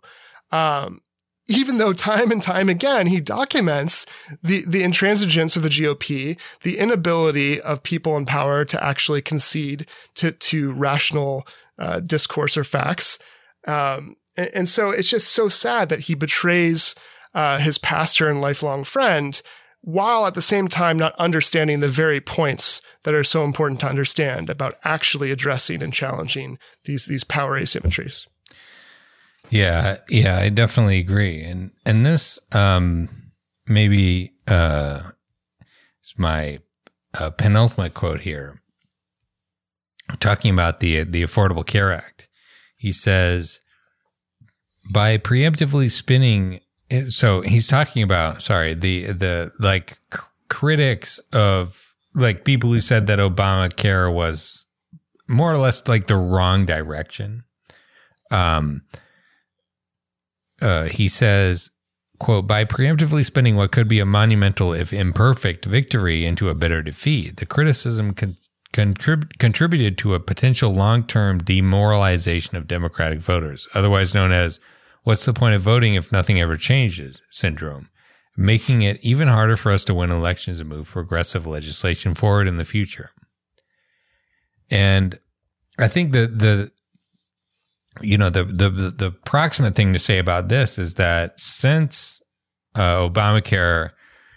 um 0.53 1.01
even 1.47 1.79
though 1.79 1.93
time 1.93 2.31
and 2.31 2.43
time 2.43 2.69
again 2.69 3.07
he 3.07 3.21
documents 3.21 4.07
the, 4.43 4.65
the 4.67 4.83
intransigence 4.83 5.57
of 5.57 5.63
the 5.63 5.69
GOP, 5.69 6.39
the 6.63 6.79
inability 6.79 7.61
of 7.61 7.83
people 7.83 8.17
in 8.17 8.27
power 8.27 8.65
to 8.65 8.83
actually 8.83 9.23
concede 9.23 9.87
to, 10.15 10.33
to 10.33 10.73
rational 10.73 11.47
uh, 11.79 12.01
discourse 12.01 12.57
or 12.57 12.65
facts. 12.65 13.19
Um, 13.67 14.17
and, 14.37 14.51
and, 14.55 14.69
so 14.69 14.91
it's 14.91 15.09
just 15.09 15.33
so 15.33 15.49
sad 15.49 15.89
that 15.89 16.01
he 16.01 16.15
betrays 16.15 16.95
uh, 17.35 17.59
his 17.59 17.79
pastor 17.79 18.29
and 18.29 18.41
lifelong 18.41 18.85
friend 18.85 19.41
while 19.81 20.27
at 20.27 20.35
the 20.35 20.43
same 20.43 20.67
time 20.67 20.99
not 20.99 21.15
understanding 21.17 21.81
the 21.81 21.89
very 21.89 22.21
points 22.21 22.81
that 23.03 23.15
are 23.15 23.25
so 23.25 23.45
important 23.45 23.81
to 23.81 23.89
understand 23.89 24.49
about 24.49 24.79
actually 24.85 25.31
addressing 25.31 25.83
and 25.83 25.93
challenging 25.93 26.59
these, 26.85 27.07
these 27.07 27.25
power 27.25 27.61
asymmetries. 27.61 28.27
Yeah, 29.51 29.99
yeah, 30.09 30.39
I 30.39 30.49
definitely 30.49 30.99
agree. 30.99 31.43
And 31.43 31.71
and 31.85 32.05
this 32.05 32.39
um 32.53 33.09
maybe 33.67 34.33
uh 34.49 35.01
is 36.05 36.15
my 36.17 36.59
uh, 37.15 37.31
penultimate 37.31 37.95
quote 37.95 38.23
here. 38.23 38.61
Talking 40.21 40.53
about 40.53 40.81
the 40.81 41.05
the 41.05 41.23
Affordable 41.23 41.67
Care 41.67 41.93
Act. 41.93 42.29
He 42.77 42.93
says 42.93 43.61
by 44.93 45.17
preemptively 45.19 45.91
spinning 45.91 46.61
so 47.09 47.41
he's 47.41 47.67
talking 47.67 48.03
about 48.03 48.43
sorry, 48.43 48.75
the 48.75 49.07
the 49.07 49.53
like 49.59 49.99
c- 50.13 50.21
critics 50.49 51.19
of 51.33 51.95
like 52.15 52.45
people 52.45 52.73
who 52.73 52.81
said 52.81 53.07
that 53.07 53.19
Obamacare 53.19 54.13
was 54.13 54.67
more 55.27 55.53
or 55.53 55.59
less 55.59 55.87
like 55.89 56.07
the 56.07 56.17
wrong 56.17 56.67
direction. 56.67 57.45
Um 58.31 58.83
uh, 60.65 60.85
he 60.85 61.09
says, 61.09 61.71
quote, 62.19 62.47
by 62.47 62.65
preemptively 62.65 63.25
spinning 63.25 63.55
what 63.55 63.71
could 63.71 63.87
be 63.87 64.01
a 64.01 64.07
monumental, 64.07 64.73
if 64.73 64.93
imperfect, 64.93 65.67
victory 65.67 66.25
into 66.25 66.49
a 66.49 66.55
bitter 66.55 66.83
defeat, 66.83 67.37
the 67.37 67.47
criticism 67.47 68.15
con- 68.15 68.39
contrib- 68.73 69.39
contributed 69.39 69.99
to 69.99 70.15
a 70.15 70.21
potential 70.21 70.73
long 70.73 71.07
term 71.07 71.39
demoralization 71.39 72.57
of 72.57 72.67
Democratic 72.67 73.21
voters, 73.21 73.69
otherwise 73.75 74.15
known 74.15 74.33
as 74.33 74.59
what's 75.03 75.27
the 75.27 75.35
point 75.35 75.55
of 75.55 75.63
voting 75.63 75.95
if 75.95 76.11
nothing 76.11 76.41
ever 76.41 76.57
changes 76.57 77.21
syndrome, 77.31 77.91
making 78.37 78.83
it 78.83 78.99
even 79.03 79.29
harder 79.29 79.57
for 79.57 79.71
us 79.71 79.85
to 79.85 79.95
win 79.95 80.11
elections 80.11 80.61
and 80.61 80.69
move 80.69 80.91
progressive 80.91 81.47
legislation 81.47 82.15
forward 82.15 82.49
in 82.49 82.57
the 82.57 82.65
future. 82.65 83.11
And 84.71 85.19
I 85.79 85.89
think 85.89 86.13
that 86.13 86.39
the 86.39 86.71
you 88.01 88.19
know, 88.19 88.31
the, 88.31 88.45
the, 88.45 88.69
the 88.71 89.11
proximate 89.25 89.75
thing 89.75 89.93
to 89.93 89.99
say 89.99 90.19
about 90.19 90.49
this 90.49 90.79
is 90.79 90.95
that 90.95 91.39
since 91.39 92.21
uh, 92.75 93.09
Obamacare, 93.09 93.91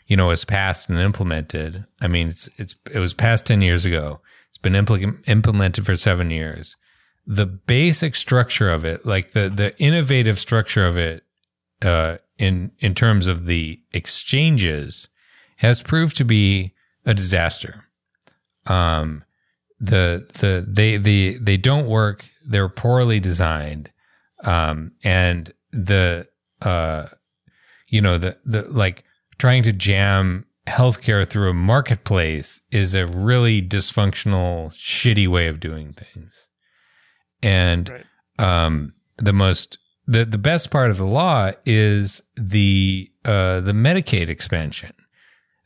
you 0.07 0.15
know, 0.15 0.27
was 0.27 0.45
passed 0.45 0.89
and 0.89 0.99
implemented, 0.99 1.85
I 2.01 2.07
mean, 2.07 2.29
it's, 2.29 2.49
it's, 2.57 2.75
it 2.91 2.99
was 2.99 3.13
passed 3.13 3.45
10 3.47 3.61
years 3.61 3.85
ago. 3.85 4.21
It's 4.49 4.57
been 4.57 4.73
impl- 4.73 5.27
implemented 5.27 5.85
for 5.85 5.95
seven 5.95 6.31
years. 6.31 6.75
The 7.25 7.45
basic 7.45 8.15
structure 8.15 8.69
of 8.69 8.85
it, 8.85 9.05
like 9.05 9.31
the, 9.31 9.49
the 9.49 9.77
innovative 9.79 10.39
structure 10.39 10.85
of 10.85 10.97
it, 10.97 11.23
uh, 11.81 12.17
in, 12.37 12.71
in 12.79 12.95
terms 12.95 13.27
of 13.27 13.45
the 13.45 13.79
exchanges 13.91 15.09
has 15.57 15.81
proved 15.81 16.15
to 16.17 16.25
be 16.25 16.73
a 17.05 17.13
disaster. 17.13 17.85
Um, 18.65 19.23
the, 19.79 20.27
the, 20.39 20.65
they, 20.67 20.97
the, 20.97 21.37
they 21.39 21.57
don't 21.57 21.87
work. 21.87 22.25
They're 22.45 22.69
poorly 22.69 23.19
designed. 23.19 23.91
Um, 24.43 24.91
and 25.03 25.53
the 25.71 26.27
uh, 26.61 27.07
you 27.87 28.01
know 28.01 28.17
the 28.17 28.37
the 28.45 28.63
like 28.63 29.03
trying 29.37 29.63
to 29.63 29.73
jam 29.73 30.45
healthcare 30.67 31.27
through 31.27 31.49
a 31.49 31.53
marketplace 31.53 32.61
is 32.71 32.93
a 32.93 33.07
really 33.07 33.61
dysfunctional 33.61 34.69
shitty 34.71 35.27
way 35.27 35.47
of 35.47 35.59
doing 35.59 35.93
things. 35.93 36.47
And 37.41 37.89
right. 37.89 38.65
um, 38.65 38.93
the 39.17 39.33
most 39.33 39.77
the 40.05 40.25
the 40.25 40.37
best 40.37 40.71
part 40.71 40.91
of 40.91 40.97
the 40.97 41.05
law 41.05 41.51
is 41.65 42.21
the 42.35 43.09
uh, 43.25 43.61
the 43.61 43.73
Medicaid 43.73 44.29
expansion. 44.29 44.93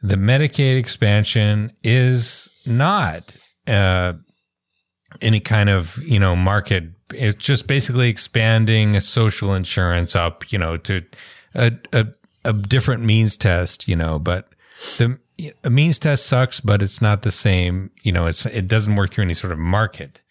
The 0.03 0.15
Medicaid 0.15 0.79
expansion 0.79 1.73
is 1.83 2.49
not 2.65 3.35
uh, 3.67 4.13
any 5.21 5.39
kind 5.39 5.69
of 5.69 5.97
you 6.03 6.19
know 6.19 6.35
market. 6.35 6.85
It's 7.13 7.43
just 7.43 7.67
basically 7.67 8.09
expanding 8.09 8.99
social 9.01 9.53
insurance 9.53 10.15
up 10.15 10.51
you 10.51 10.57
know 10.57 10.77
to 10.77 11.01
a, 11.53 11.73
a, 11.91 12.07
a 12.45 12.53
different 12.53 13.03
means 13.03 13.35
test 13.35 13.87
you 13.87 13.95
know 13.95 14.17
but 14.17 14.49
the 14.97 15.19
a 15.63 15.69
means 15.69 15.99
test 15.99 16.25
sucks 16.25 16.59
but 16.61 16.81
it's 16.81 17.01
not 17.01 17.23
the 17.23 17.31
same 17.31 17.89
you 18.03 18.11
know 18.11 18.27
it's 18.27 18.45
it 18.45 18.67
doesn't 18.67 18.95
work 18.95 19.09
through 19.09 19.23
any 19.25 19.33
sort 19.33 19.51
of 19.51 19.59
market. 19.59 20.21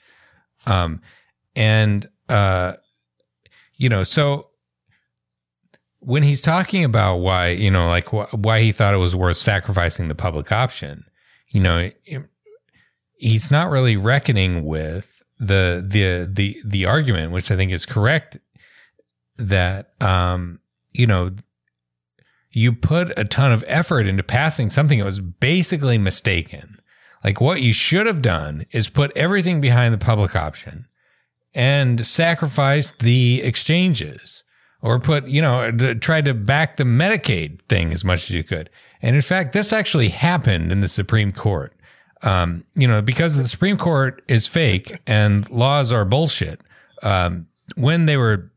Um 0.67 1.01
and 1.57 2.09
uh 2.29 2.75
you 3.75 3.89
know 3.89 4.03
so 4.03 4.49
when 5.99 6.23
he's 6.23 6.41
talking 6.41 6.85
about 6.85 7.17
why 7.17 7.49
you 7.49 7.71
know 7.71 7.89
like 7.89 8.09
wh- 8.09 8.33
why 8.33 8.61
he 8.61 8.73
thought 8.73 8.95
it 8.95 8.99
was 8.99 9.15
worth 9.15 9.37
sacrificing 9.37 10.09
the 10.09 10.15
public 10.15 10.53
option 10.53 11.05
you 11.49 11.61
know 11.61 11.91
it, 12.05 12.23
he's 13.21 13.51
not 13.51 13.71
really 13.71 13.97
reckoning 13.97 14.65
with 14.65 15.23
the 15.39 15.85
the 15.87 16.29
the 16.31 16.61
the 16.65 16.87
argument, 16.87 17.33
which 17.33 17.51
I 17.51 17.57
think 17.57 17.71
is 17.71 17.87
correct, 17.87 18.39
that 19.37 19.93
um 20.03 20.59
you 20.93 21.07
know 21.07 21.31
you 22.51 22.73
put 22.73 23.17
a 23.17 23.25
ton 23.25 23.53
of 23.53 23.65
effort 23.67 24.07
into 24.07 24.23
passing 24.23 24.71
something 24.71 24.99
that 24.99 25.05
was 25.05 25.21
basically 25.21 25.99
mistaken. 25.99 26.81
Like 27.23 27.41
what 27.41 27.61
you 27.61 27.73
should 27.73 28.07
have 28.07 28.23
done 28.23 28.67
is 28.73 28.89
put 28.89 29.17
everything 29.17 29.61
behind 29.61 29.95
the 29.95 29.99
public 29.99 30.35
option 30.35 30.87
and 31.55 32.05
sacrifice 32.05 32.93
the 32.99 33.43
exchanges 33.43 34.43
or 34.83 34.99
put, 34.99 35.27
you 35.29 35.43
know, 35.43 35.71
try 36.01 36.23
to 36.23 36.33
back 36.33 36.77
the 36.77 36.85
Medicaid 36.85 37.61
thing 37.69 37.93
as 37.93 38.05
much 38.05 38.25
as 38.25 38.31
you 38.31 38.43
could. 38.43 38.71
And 39.03 39.15
in 39.15 39.23
fact, 39.23 39.53
this 39.53 39.73
actually 39.73 40.09
happened 40.09 40.73
in 40.73 40.81
the 40.81 40.89
Supreme 40.89 41.33
Court 41.33 41.75
um, 42.23 42.65
you 42.75 42.87
know, 42.87 43.01
because 43.03 43.37
the 43.37 43.49
Supreme 43.49 43.77
Court 43.77 44.23
is 44.29 44.47
fake 44.47 44.99
and 45.07 45.49
laws 45.51 45.93
are 45.93 46.05
bullshit. 46.05 46.61
Um, 47.03 47.47
when 47.77 48.07
they 48.07 48.17
were 48.17 48.51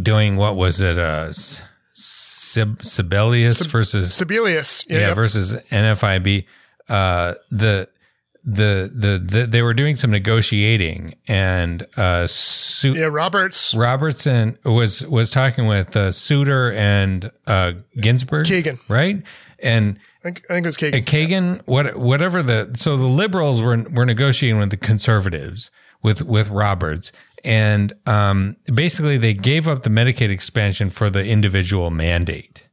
doing 0.00 0.36
what 0.36 0.56
was 0.56 0.80
it, 0.80 0.98
uh, 0.98 1.32
Sib- 1.32 2.82
Sebelius 2.82 3.58
Sib- 3.58 3.66
versus 3.68 4.10
Sebelius, 4.10 4.84
yeah, 4.88 4.98
yeah 4.98 5.14
versus 5.14 5.54
NFIB, 5.70 6.44
uh, 6.88 7.34
the, 7.50 7.88
the, 8.44 8.90
the 8.92 9.18
the 9.24 9.46
they 9.46 9.62
were 9.62 9.72
doing 9.74 9.94
some 9.94 10.10
negotiating 10.10 11.14
and 11.28 11.86
uh 11.96 12.26
Su- 12.26 12.94
yeah 12.94 13.04
Roberts. 13.04 13.72
Robertson 13.72 14.58
was 14.64 15.06
was 15.06 15.30
talking 15.30 15.66
with 15.66 15.96
uh, 15.96 16.10
Souter 16.10 16.72
and 16.72 17.30
uh 17.46 17.74
Ginsburg. 18.00 18.46
Kagan. 18.46 18.80
Right? 18.88 19.22
And 19.60 20.00
I 20.22 20.28
think, 20.28 20.44
I 20.48 20.54
think 20.54 20.64
it 20.64 20.68
was 20.68 20.76
Kagan. 20.76 21.04
Kagan, 21.04 21.62
what, 21.64 21.96
whatever 21.96 22.44
the, 22.44 22.70
so 22.74 22.96
the 22.96 23.06
liberals 23.06 23.60
were, 23.60 23.82
were 23.90 24.06
negotiating 24.06 24.58
with 24.58 24.70
the 24.70 24.76
conservatives 24.76 25.72
with, 26.02 26.22
with 26.22 26.48
Roberts. 26.48 27.10
And, 27.42 27.92
um, 28.06 28.54
basically 28.72 29.18
they 29.18 29.34
gave 29.34 29.66
up 29.66 29.82
the 29.82 29.90
Medicaid 29.90 30.30
expansion 30.30 30.90
for 30.90 31.10
the 31.10 31.24
individual 31.24 31.90
mandate. 31.90 32.68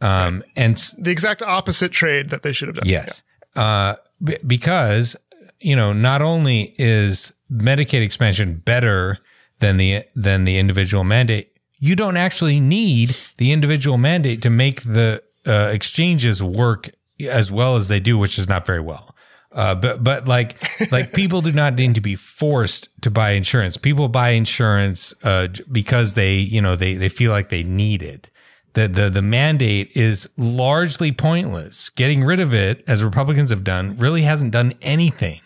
Um, 0.00 0.42
and 0.56 0.76
the 0.98 1.10
exact 1.10 1.42
opposite 1.42 1.92
trade 1.92 2.30
that 2.30 2.42
they 2.42 2.54
should 2.54 2.68
have 2.68 2.76
done. 2.76 2.88
Yes. 2.88 3.22
Yeah. 3.54 3.62
Uh, 3.62 3.96
b- 4.24 4.38
because, 4.46 5.14
you 5.60 5.76
know, 5.76 5.92
not 5.92 6.22
only 6.22 6.74
is 6.78 7.32
Medicaid 7.52 8.02
expansion 8.02 8.62
better 8.64 9.18
than 9.58 9.76
the, 9.76 10.04
than 10.14 10.44
the 10.44 10.58
individual 10.58 11.04
mandate, 11.04 11.52
you 11.78 11.94
don't 11.94 12.16
actually 12.16 12.60
need 12.60 13.14
the 13.36 13.52
individual 13.52 13.98
mandate 13.98 14.40
to 14.40 14.48
make 14.48 14.82
the 14.82 15.22
uh, 15.46 15.70
exchanges 15.72 16.42
work 16.42 16.90
as 17.20 17.50
well 17.50 17.76
as 17.76 17.88
they 17.88 18.00
do, 18.00 18.18
which 18.18 18.38
is 18.38 18.48
not 18.48 18.66
very 18.66 18.80
well. 18.80 19.14
Uh, 19.52 19.74
but 19.74 20.04
but 20.04 20.28
like 20.28 20.70
like 20.92 21.12
people 21.12 21.40
do 21.40 21.52
not 21.52 21.74
need 21.76 21.94
to 21.94 22.00
be 22.00 22.14
forced 22.14 22.88
to 23.00 23.10
buy 23.10 23.30
insurance. 23.30 23.76
People 23.76 24.08
buy 24.08 24.30
insurance 24.30 25.14
uh, 25.22 25.48
because 25.72 26.14
they 26.14 26.34
you 26.34 26.60
know 26.60 26.76
they 26.76 26.94
they 26.94 27.08
feel 27.08 27.32
like 27.32 27.48
they 27.48 27.62
need 27.62 28.02
it. 28.02 28.30
The 28.74 28.86
the 28.86 29.08
the 29.08 29.22
mandate 29.22 29.96
is 29.96 30.28
largely 30.36 31.10
pointless. 31.10 31.88
Getting 31.90 32.22
rid 32.22 32.38
of 32.38 32.54
it, 32.54 32.84
as 32.86 33.02
Republicans 33.02 33.48
have 33.48 33.64
done, 33.64 33.96
really 33.96 34.22
hasn't 34.22 34.52
done 34.52 34.74
anything. 34.82 35.40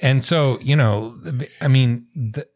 And 0.00 0.22
so 0.22 0.58
you 0.60 0.76
know, 0.76 1.18
I 1.62 1.68
mean, 1.68 2.06
the, 2.14 2.46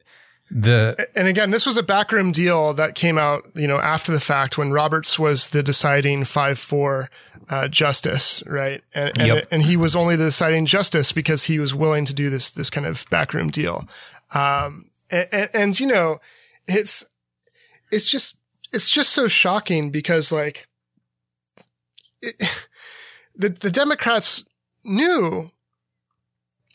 the 0.51 1.09
and 1.15 1.29
again 1.29 1.51
this 1.51 1.67
was 1.67 1.77
a 1.77 1.83
backroom 1.83 2.33
deal 2.33 2.73
that 2.73 2.95
came 2.95 3.19
out 3.19 3.45
you 3.55 3.67
know 3.67 3.79
after 3.79 4.11
the 4.13 4.21
fact 4.21 4.57
when 4.57 4.71
roberts 4.71 5.19
was 5.19 5.49
the 5.49 5.63
deciding 5.63 6.23
5-4 6.23 7.09
uh, 7.51 7.69
justice 7.69 8.43
right 8.47 8.83
and 8.95 9.17
and, 9.19 9.27
yep. 9.27 9.49
and, 9.51 9.63
he 9.63 9.77
was 9.77 9.95
only 9.95 10.17
the 10.17 10.25
deciding 10.25 10.67
justice 10.67 11.13
because 11.13 11.45
he 11.45 11.59
was 11.59 11.75
willing 11.75 12.05
to 12.05 12.15
do 12.15 12.31
this 12.31 12.51
this 12.51 12.71
kind 12.71 12.87
of 12.87 13.05
backroom 13.11 13.51
deal 13.51 13.87
um, 14.33 14.91
and, 15.11 15.29
and, 15.33 15.51
and 15.55 15.81
you 15.81 15.87
know 15.87 16.19
it's 16.67 17.05
it's 17.91 18.11
just 18.11 18.37
it's 18.73 18.89
just 18.89 19.11
so 19.11 19.29
shocking 19.29 19.91
because 19.91 20.33
like 20.33 20.67
it, 22.21 22.37
the 23.35 23.51
the 23.51 23.71
democrats 23.71 24.45
knew 24.85 25.51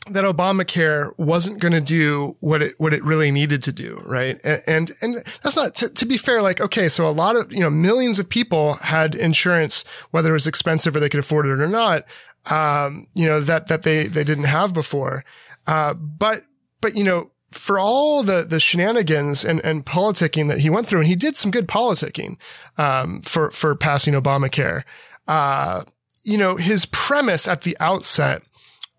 that 0.09 0.25
Obamacare 0.25 1.17
wasn't 1.17 1.59
going 1.59 1.71
to 1.71 1.81
do 1.81 2.35
what 2.41 2.61
it 2.61 2.79
what 2.79 2.93
it 2.93 3.03
really 3.03 3.31
needed 3.31 3.61
to 3.63 3.71
do, 3.71 4.01
right? 4.05 4.37
And 4.43 4.61
and, 4.67 4.91
and 5.01 5.23
that's 5.41 5.55
not 5.55 5.75
to, 5.75 5.89
to, 5.89 6.05
be 6.05 6.17
fair. 6.17 6.41
Like, 6.41 6.59
okay, 6.59 6.89
so 6.89 7.07
a 7.07 7.11
lot 7.11 7.37
of 7.37 7.51
you 7.53 7.61
know 7.61 7.69
millions 7.69 8.19
of 8.19 8.27
people 8.27 8.73
had 8.75 9.15
insurance, 9.15 9.85
whether 10.11 10.31
it 10.31 10.33
was 10.33 10.47
expensive 10.47 10.95
or 10.95 10.99
they 10.99 11.09
could 11.09 11.21
afford 11.21 11.45
it 11.45 11.59
or 11.59 11.67
not. 11.67 12.03
Um, 12.47 13.07
you 13.15 13.25
know 13.25 13.39
that 13.39 13.67
that 13.67 13.83
they 13.83 14.07
they 14.07 14.25
didn't 14.25 14.43
have 14.45 14.73
before. 14.73 15.23
Uh, 15.67 15.93
but 15.93 16.43
but 16.81 16.97
you 16.97 17.03
know 17.05 17.31
for 17.51 17.79
all 17.79 18.23
the 18.23 18.43
the 18.43 18.59
shenanigans 18.59 19.45
and 19.45 19.61
and 19.63 19.85
politicking 19.85 20.49
that 20.49 20.59
he 20.59 20.69
went 20.69 20.85
through, 20.85 20.99
and 20.99 21.07
he 21.07 21.15
did 21.15 21.37
some 21.37 21.51
good 21.51 21.67
politicking 21.67 22.35
um, 22.77 23.21
for 23.21 23.51
for 23.51 23.73
passing 23.73 24.13
Obamacare. 24.13 24.83
Uh, 25.29 25.85
you 26.23 26.37
know 26.37 26.57
his 26.57 26.85
premise 26.87 27.47
at 27.47 27.61
the 27.61 27.77
outset 27.79 28.43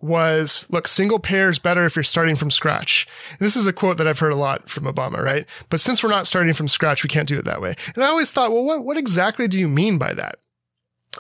was 0.05 0.67
look, 0.71 0.87
single 0.87 1.19
payer 1.19 1.49
is 1.49 1.59
better 1.59 1.85
if 1.85 1.97
you're 1.97 2.03
starting 2.03 2.37
from 2.37 2.51
scratch. 2.51 3.07
This 3.41 3.57
is 3.57 3.67
a 3.67 3.73
quote 3.73 3.97
that 3.97 4.07
I've 4.07 4.19
heard 4.19 4.33
a 4.33 4.37
lot 4.37 4.69
from 4.69 4.85
Obama, 4.85 5.23
right? 5.23 5.47
But 5.71 5.81
since 5.81 6.03
we're 6.03 6.11
not 6.11 6.27
starting 6.27 6.53
from 6.53 6.69
scratch, 6.69 7.03
we 7.03 7.09
can't 7.09 7.29
do 7.29 7.39
it 7.39 7.45
that 7.45 7.63
way. 7.63 7.75
And 7.95 8.05
I 8.05 8.09
always 8.09 8.31
thought, 8.31 8.53
well, 8.53 8.65
what, 8.65 8.85
what 8.85 8.99
exactly 8.99 9.49
do 9.49 9.59
you 9.59 9.69
mean 9.69 9.99
by 9.99 10.15
that? 10.15 10.39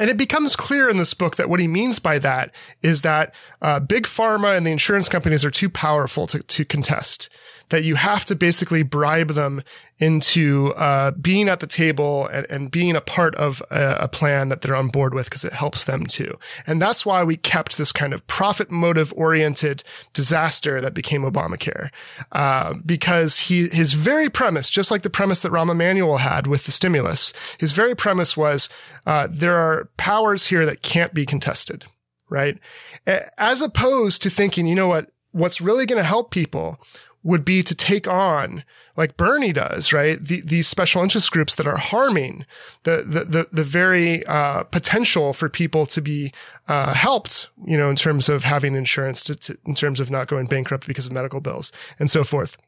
And 0.00 0.10
it 0.10 0.16
becomes 0.16 0.56
clear 0.56 0.88
in 0.88 0.96
this 0.96 1.14
book 1.14 1.36
that 1.36 1.48
what 1.48 1.60
he 1.60 1.68
means 1.68 1.98
by 1.98 2.18
that 2.18 2.52
is 2.82 3.02
that 3.02 3.32
uh, 3.62 3.78
big 3.78 4.04
pharma 4.04 4.56
and 4.56 4.66
the 4.66 4.72
insurance 4.72 5.08
companies 5.08 5.44
are 5.44 5.50
too 5.50 5.70
powerful 5.70 6.26
to, 6.28 6.40
to 6.40 6.64
contest 6.64 7.28
that 7.70 7.84
you 7.84 7.94
have 7.96 8.24
to 8.26 8.34
basically 8.34 8.82
bribe 8.82 9.28
them 9.28 9.62
into 9.98 10.72
uh, 10.74 11.12
being 11.12 11.48
at 11.48 11.60
the 11.60 11.66
table 11.66 12.26
and, 12.26 12.46
and, 12.50 12.70
being 12.70 12.96
a 12.96 13.00
part 13.00 13.34
of 13.36 13.62
a, 13.70 13.96
a 14.00 14.08
plan 14.08 14.48
that 14.48 14.60
they're 14.60 14.74
on 14.74 14.88
board 14.88 15.14
with 15.14 15.26
because 15.26 15.44
it 15.44 15.52
helps 15.52 15.84
them 15.84 16.04
too. 16.04 16.36
And 16.66 16.82
that's 16.82 17.06
why 17.06 17.22
we 17.22 17.36
kept 17.36 17.78
this 17.78 17.92
kind 17.92 18.12
of 18.12 18.26
profit 18.26 18.72
motive 18.72 19.12
oriented 19.16 19.84
disaster 20.12 20.80
that 20.80 20.94
became 20.94 21.22
Obamacare. 21.22 21.90
Uh, 22.32 22.74
because 22.84 23.38
he, 23.38 23.68
his 23.68 23.92
very 23.92 24.28
premise, 24.28 24.68
just 24.68 24.90
like 24.90 25.02
the 25.02 25.10
premise 25.10 25.42
that 25.42 25.52
Rahm 25.52 25.70
Emanuel 25.70 26.16
had 26.16 26.48
with 26.48 26.64
the 26.66 26.72
stimulus, 26.72 27.32
his 27.58 27.70
very 27.70 27.94
premise 27.94 28.36
was 28.36 28.68
uh, 29.06 29.28
there 29.30 29.56
are 29.56 29.90
powers 29.96 30.46
here 30.46 30.66
that 30.66 30.82
can't 30.82 31.14
be 31.14 31.24
contested, 31.24 31.84
right? 32.28 32.58
As 33.06 33.62
opposed 33.62 34.22
to 34.22 34.30
thinking, 34.30 34.66
you 34.66 34.74
know 34.74 34.88
what? 34.88 35.10
What's 35.30 35.60
really 35.60 35.84
going 35.84 36.00
to 36.00 36.06
help 36.06 36.30
people 36.30 36.78
would 37.24 37.44
be 37.44 37.62
to 37.62 37.74
take 37.74 38.06
on, 38.06 38.62
like 38.96 39.16
Bernie 39.16 39.52
does, 39.52 39.92
right? 39.92 40.20
The, 40.20 40.42
these 40.42 40.68
special 40.68 41.02
interest 41.02 41.30
groups 41.30 41.54
that 41.56 41.66
are 41.66 41.78
harming 41.78 42.44
the, 42.84 43.02
the, 43.04 43.24
the, 43.24 43.48
the 43.50 43.64
very, 43.64 44.24
uh, 44.26 44.64
potential 44.64 45.32
for 45.32 45.48
people 45.48 45.86
to 45.86 46.02
be, 46.02 46.32
uh, 46.68 46.92
helped, 46.94 47.48
you 47.66 47.78
know, 47.78 47.88
in 47.88 47.96
terms 47.96 48.28
of 48.28 48.44
having 48.44 48.76
insurance 48.76 49.22
to, 49.22 49.34
to, 49.36 49.58
in 49.66 49.74
terms 49.74 50.00
of 50.00 50.10
not 50.10 50.28
going 50.28 50.46
bankrupt 50.46 50.86
because 50.86 51.06
of 51.06 51.12
medical 51.12 51.40
bills 51.40 51.72
and 51.98 52.10
so 52.10 52.22
forth. 52.24 52.58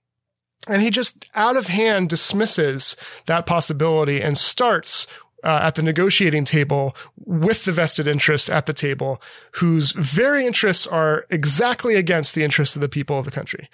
And 0.69 0.83
he 0.83 0.91
just 0.91 1.31
out 1.35 1.57
of 1.57 1.69
hand 1.69 2.09
dismisses 2.09 2.97
that 3.27 3.47
possibility 3.47 4.21
and 4.21 4.37
starts 4.37 5.07
uh, 5.45 5.61
at 5.63 5.77
the 5.77 5.83
negotiating 5.83 6.45
table 6.45 6.97
with 7.25 7.65
the 7.65 7.73
vested 7.73 8.07
interest 8.07 8.49
at 8.49 8.67
the 8.67 8.73
table, 8.73 9.23
whose 9.53 9.93
very 9.93 10.45
interests 10.45 10.87
are 10.87 11.25
exactly 11.31 11.95
against 11.95 12.35
the 12.35 12.43
interests 12.43 12.75
of 12.75 12.83
the 12.83 12.89
people 12.89 13.19
of 13.19 13.27
the 13.27 13.31
country. 13.31 13.69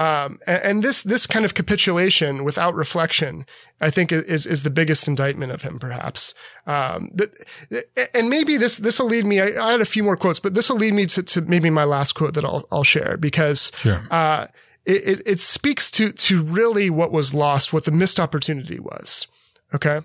Um, 0.00 0.38
and, 0.46 0.62
and, 0.62 0.82
this 0.82 1.02
this 1.02 1.26
kind 1.26 1.44
of 1.44 1.52
capitulation 1.52 2.42
without 2.42 2.74
reflection, 2.74 3.44
I 3.82 3.90
think, 3.90 4.10
is 4.12 4.46
is 4.46 4.62
the 4.62 4.70
biggest 4.70 5.06
indictment 5.06 5.52
of 5.52 5.60
him, 5.60 5.78
perhaps. 5.78 6.32
Um, 6.66 7.10
that, 7.12 8.08
and 8.14 8.30
maybe 8.30 8.56
this 8.56 8.78
this 8.78 8.98
will 8.98 9.08
lead 9.08 9.26
me. 9.26 9.40
I, 9.40 9.62
I, 9.62 9.72
had 9.72 9.82
a 9.82 9.84
few 9.84 10.02
more 10.02 10.16
quotes, 10.16 10.40
but 10.40 10.54
this 10.54 10.70
will 10.70 10.78
lead 10.78 10.94
me 10.94 11.04
to, 11.04 11.22
to 11.22 11.42
maybe 11.42 11.68
my 11.68 11.84
last 11.84 12.14
quote 12.14 12.32
that 12.32 12.46
I'll 12.46 12.66
I'll 12.72 12.82
share 12.82 13.18
because 13.18 13.72
sure. 13.76 14.02
uh, 14.10 14.46
it, 14.86 15.06
it, 15.06 15.22
it 15.26 15.40
speaks 15.40 15.90
to 15.90 16.12
to 16.12 16.42
really 16.44 16.88
what 16.88 17.12
was 17.12 17.34
lost, 17.34 17.70
what 17.70 17.84
the 17.84 17.92
missed 17.92 18.18
opportunity 18.18 18.80
was. 18.80 19.26
Okay, 19.74 20.00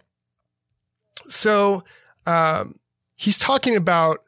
so 1.29 1.85
um, 2.25 2.79
he's 3.15 3.39
talking 3.39 3.77
about 3.77 4.19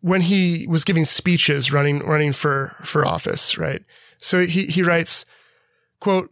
when 0.00 0.20
he 0.20 0.68
was 0.68 0.84
giving 0.84 1.04
speeches 1.04 1.72
running 1.72 2.06
running 2.06 2.32
for 2.32 2.76
for 2.84 3.04
office, 3.04 3.58
right? 3.58 3.82
So 4.18 4.44
he, 4.44 4.66
he 4.66 4.82
writes, 4.82 5.24
quote, 6.00 6.30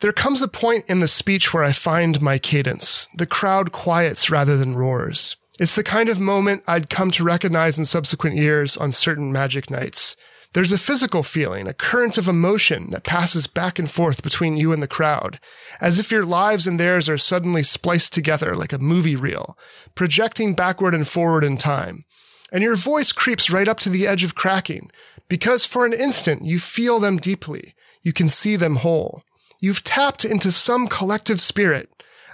there 0.00 0.12
comes 0.12 0.42
a 0.42 0.48
point 0.48 0.84
in 0.88 1.00
the 1.00 1.08
speech 1.08 1.52
where 1.52 1.64
I 1.64 1.72
find 1.72 2.22
my 2.22 2.38
cadence. 2.38 3.08
The 3.16 3.26
crowd 3.26 3.72
quiets 3.72 4.30
rather 4.30 4.56
than 4.56 4.76
roars. 4.76 5.36
It's 5.58 5.74
the 5.74 5.82
kind 5.82 6.08
of 6.08 6.20
moment 6.20 6.62
I'd 6.68 6.88
come 6.88 7.10
to 7.12 7.24
recognize 7.24 7.78
in 7.78 7.84
subsequent 7.84 8.36
years 8.36 8.76
on 8.76 8.92
certain 8.92 9.32
magic 9.32 9.70
nights. 9.70 10.16
There's 10.52 10.72
a 10.72 10.78
physical 10.78 11.22
feeling, 11.22 11.66
a 11.66 11.74
current 11.74 12.16
of 12.16 12.28
emotion 12.28 12.90
that 12.90 13.04
passes 13.04 13.46
back 13.46 13.78
and 13.78 13.90
forth 13.90 14.22
between 14.22 14.56
you 14.56 14.72
and 14.72 14.82
the 14.82 14.88
crowd, 14.88 15.40
as 15.80 15.98
if 15.98 16.10
your 16.10 16.24
lives 16.24 16.66
and 16.66 16.78
theirs 16.78 17.08
are 17.08 17.18
suddenly 17.18 17.62
spliced 17.62 18.14
together 18.14 18.56
like 18.56 18.72
a 18.72 18.78
movie 18.78 19.16
reel, 19.16 19.58
projecting 19.94 20.54
backward 20.54 20.94
and 20.94 21.06
forward 21.06 21.44
in 21.44 21.56
time. 21.56 22.04
And 22.50 22.62
your 22.62 22.76
voice 22.76 23.12
creeps 23.12 23.50
right 23.50 23.68
up 23.68 23.78
to 23.80 23.90
the 23.90 24.06
edge 24.06 24.24
of 24.24 24.34
cracking, 24.34 24.90
because 25.28 25.66
for 25.66 25.84
an 25.84 25.92
instant 25.92 26.44
you 26.44 26.58
feel 26.58 26.98
them 26.98 27.18
deeply. 27.18 27.74
You 28.02 28.12
can 28.12 28.28
see 28.28 28.56
them 28.56 28.76
whole. 28.76 29.22
You've 29.60 29.84
tapped 29.84 30.24
into 30.24 30.52
some 30.52 30.86
collective 30.86 31.40
spirit, 31.40 31.90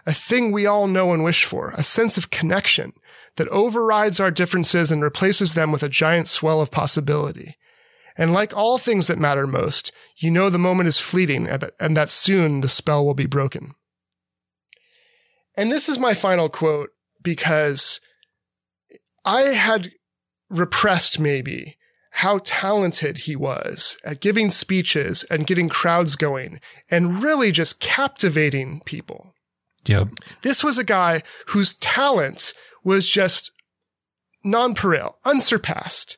a 0.06 0.12
thing 0.12 0.52
we 0.52 0.66
all 0.66 0.86
know 0.86 1.12
and 1.12 1.24
wish 1.24 1.44
for, 1.44 1.72
a 1.76 1.82
sense 1.82 2.18
of 2.18 2.30
connection 2.30 2.92
that 3.36 3.48
overrides 3.48 4.20
our 4.20 4.30
differences 4.30 4.92
and 4.92 5.02
replaces 5.02 5.54
them 5.54 5.72
with 5.72 5.82
a 5.82 5.88
giant 5.88 6.28
swell 6.28 6.60
of 6.60 6.70
possibility. 6.70 7.56
And 8.16 8.32
like 8.32 8.56
all 8.56 8.78
things 8.78 9.08
that 9.08 9.18
matter 9.18 9.46
most, 9.46 9.90
you 10.18 10.30
know 10.30 10.48
the 10.50 10.58
moment 10.58 10.86
is 10.86 11.00
fleeting 11.00 11.48
and 11.48 11.96
that 11.96 12.10
soon 12.10 12.60
the 12.60 12.68
spell 12.68 13.04
will 13.04 13.14
be 13.14 13.26
broken. 13.26 13.74
And 15.56 15.72
this 15.72 15.88
is 15.88 15.98
my 15.98 16.14
final 16.14 16.48
quote 16.48 16.90
because 17.22 18.00
I 19.24 19.40
had 19.40 19.90
repressed 20.54 21.18
maybe 21.18 21.76
how 22.18 22.38
talented 22.44 23.18
he 23.18 23.34
was 23.34 23.96
at 24.04 24.20
giving 24.20 24.48
speeches 24.48 25.24
and 25.30 25.46
getting 25.48 25.68
crowds 25.68 26.14
going 26.14 26.60
and 26.88 27.22
really 27.22 27.50
just 27.50 27.80
captivating 27.80 28.80
people. 28.84 29.34
Yep. 29.86 30.08
This 30.42 30.62
was 30.62 30.78
a 30.78 30.84
guy 30.84 31.22
whose 31.48 31.74
talent 31.74 32.54
was 32.84 33.08
just 33.08 33.50
nonpareil, 34.46 35.14
unsurpassed. 35.24 36.16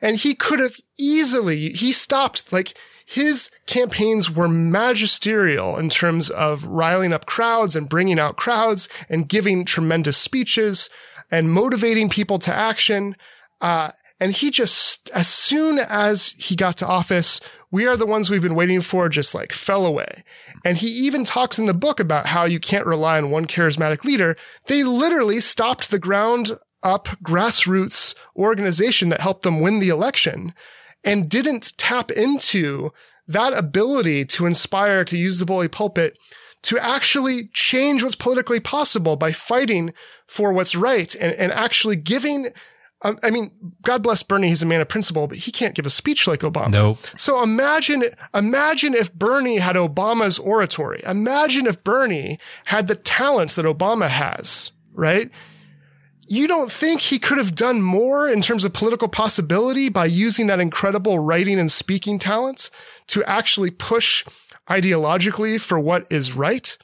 And 0.00 0.16
he 0.16 0.34
could 0.34 0.60
have 0.60 0.76
easily, 0.98 1.70
he 1.70 1.92
stopped, 1.92 2.52
like, 2.52 2.74
his 3.06 3.50
campaigns 3.66 4.30
were 4.30 4.48
magisterial 4.48 5.78
in 5.78 5.88
terms 5.88 6.28
of 6.28 6.66
riling 6.66 7.14
up 7.14 7.24
crowds 7.24 7.74
and 7.74 7.88
bringing 7.88 8.18
out 8.18 8.36
crowds 8.36 8.86
and 9.08 9.30
giving 9.30 9.64
tremendous 9.64 10.18
speeches 10.18 10.90
and 11.30 11.50
motivating 11.50 12.10
people 12.10 12.38
to 12.40 12.54
action. 12.54 13.16
Uh, 13.60 13.90
And 14.20 14.32
he 14.32 14.50
just, 14.50 15.10
as 15.10 15.28
soon 15.28 15.78
as 15.78 16.34
he 16.38 16.56
got 16.56 16.76
to 16.78 16.86
office, 16.86 17.40
we 17.70 17.86
are 17.86 17.96
the 17.96 18.06
ones 18.06 18.30
we've 18.30 18.42
been 18.42 18.56
waiting 18.56 18.80
for 18.80 19.08
just 19.08 19.34
like 19.34 19.52
fell 19.52 19.86
away. 19.86 20.24
And 20.64 20.76
he 20.76 20.88
even 20.88 21.22
talks 21.22 21.58
in 21.58 21.66
the 21.66 21.74
book 21.74 22.00
about 22.00 22.26
how 22.26 22.44
you 22.44 22.58
can't 22.58 22.86
rely 22.86 23.18
on 23.18 23.30
one 23.30 23.46
charismatic 23.46 24.02
leader. 24.04 24.36
They 24.66 24.82
literally 24.82 25.40
stopped 25.40 25.90
the 25.90 26.00
ground 26.00 26.58
up 26.82 27.06
grassroots 27.22 28.14
organization 28.34 29.08
that 29.10 29.20
helped 29.20 29.42
them 29.42 29.60
win 29.60 29.78
the 29.78 29.88
election 29.88 30.52
and 31.04 31.28
didn't 31.28 31.76
tap 31.78 32.10
into 32.10 32.92
that 33.28 33.52
ability 33.52 34.24
to 34.24 34.46
inspire, 34.46 35.04
to 35.04 35.16
use 35.16 35.38
the 35.38 35.46
bully 35.46 35.68
pulpit 35.68 36.18
to 36.62 36.78
actually 36.78 37.50
change 37.52 38.02
what's 38.02 38.16
politically 38.16 38.58
possible 38.58 39.14
by 39.14 39.30
fighting 39.30 39.92
for 40.26 40.52
what's 40.52 40.74
right 40.74 41.14
and, 41.14 41.34
and 41.34 41.52
actually 41.52 41.94
giving 41.94 42.48
um, 43.02 43.18
I 43.22 43.30
mean, 43.30 43.52
God 43.82 44.02
bless 44.02 44.22
Bernie. 44.22 44.48
He's 44.48 44.62
a 44.62 44.66
man 44.66 44.80
of 44.80 44.88
principle, 44.88 45.28
but 45.28 45.38
he 45.38 45.52
can't 45.52 45.74
give 45.74 45.86
a 45.86 45.90
speech 45.90 46.26
like 46.26 46.40
Obama. 46.40 46.70
Nope. 46.70 46.98
So 47.16 47.42
imagine, 47.42 48.04
imagine 48.34 48.94
if 48.94 49.12
Bernie 49.14 49.58
had 49.58 49.76
Obama's 49.76 50.38
oratory. 50.38 51.00
Imagine 51.06 51.66
if 51.66 51.82
Bernie 51.84 52.38
had 52.64 52.88
the 52.88 52.96
talents 52.96 53.54
that 53.54 53.64
Obama 53.64 54.08
has, 54.08 54.72
right? 54.92 55.30
You 56.26 56.48
don't 56.48 56.72
think 56.72 57.00
he 57.00 57.18
could 57.18 57.38
have 57.38 57.54
done 57.54 57.82
more 57.82 58.28
in 58.28 58.42
terms 58.42 58.64
of 58.64 58.72
political 58.72 59.08
possibility 59.08 59.88
by 59.88 60.06
using 60.06 60.48
that 60.48 60.60
incredible 60.60 61.20
writing 61.20 61.58
and 61.58 61.70
speaking 61.70 62.18
talents 62.18 62.70
to 63.06 63.24
actually 63.24 63.70
push 63.70 64.26
ideologically 64.68 65.60
for 65.60 65.78
what 65.78 66.06
is 66.10 66.32
right? 66.32 66.76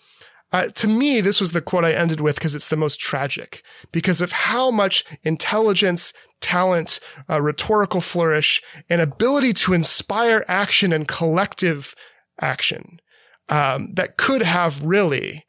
Uh, 0.55 0.69
to 0.69 0.87
me, 0.87 1.21
this 1.21 1.41
was 1.41 1.51
the 1.51 1.61
quote 1.61 1.85
I 1.85 1.93
ended 1.95 2.21
with 2.21 2.37
because 2.37 2.55
it's 2.55 2.69
the 2.69 2.77
most 2.77 3.01
tragic 3.01 3.65
because 3.91 4.21
of 4.21 4.31
how 4.31 4.71
much 4.71 5.05
intelligence, 5.25 6.13
talent, 6.41 7.01
uh, 7.29 7.43
rhetorical 7.43 8.01
flourish, 8.01 8.63
and 8.89 9.01
ability 9.01 9.53
to 9.55 9.73
inspire 9.73 10.45
action 10.47 10.93
and 10.93 11.09
collective 11.09 11.97
action 12.41 13.01
um, 13.49 13.95
that 13.95 14.17
could 14.17 14.43
have 14.43 14.85
really 14.85 15.45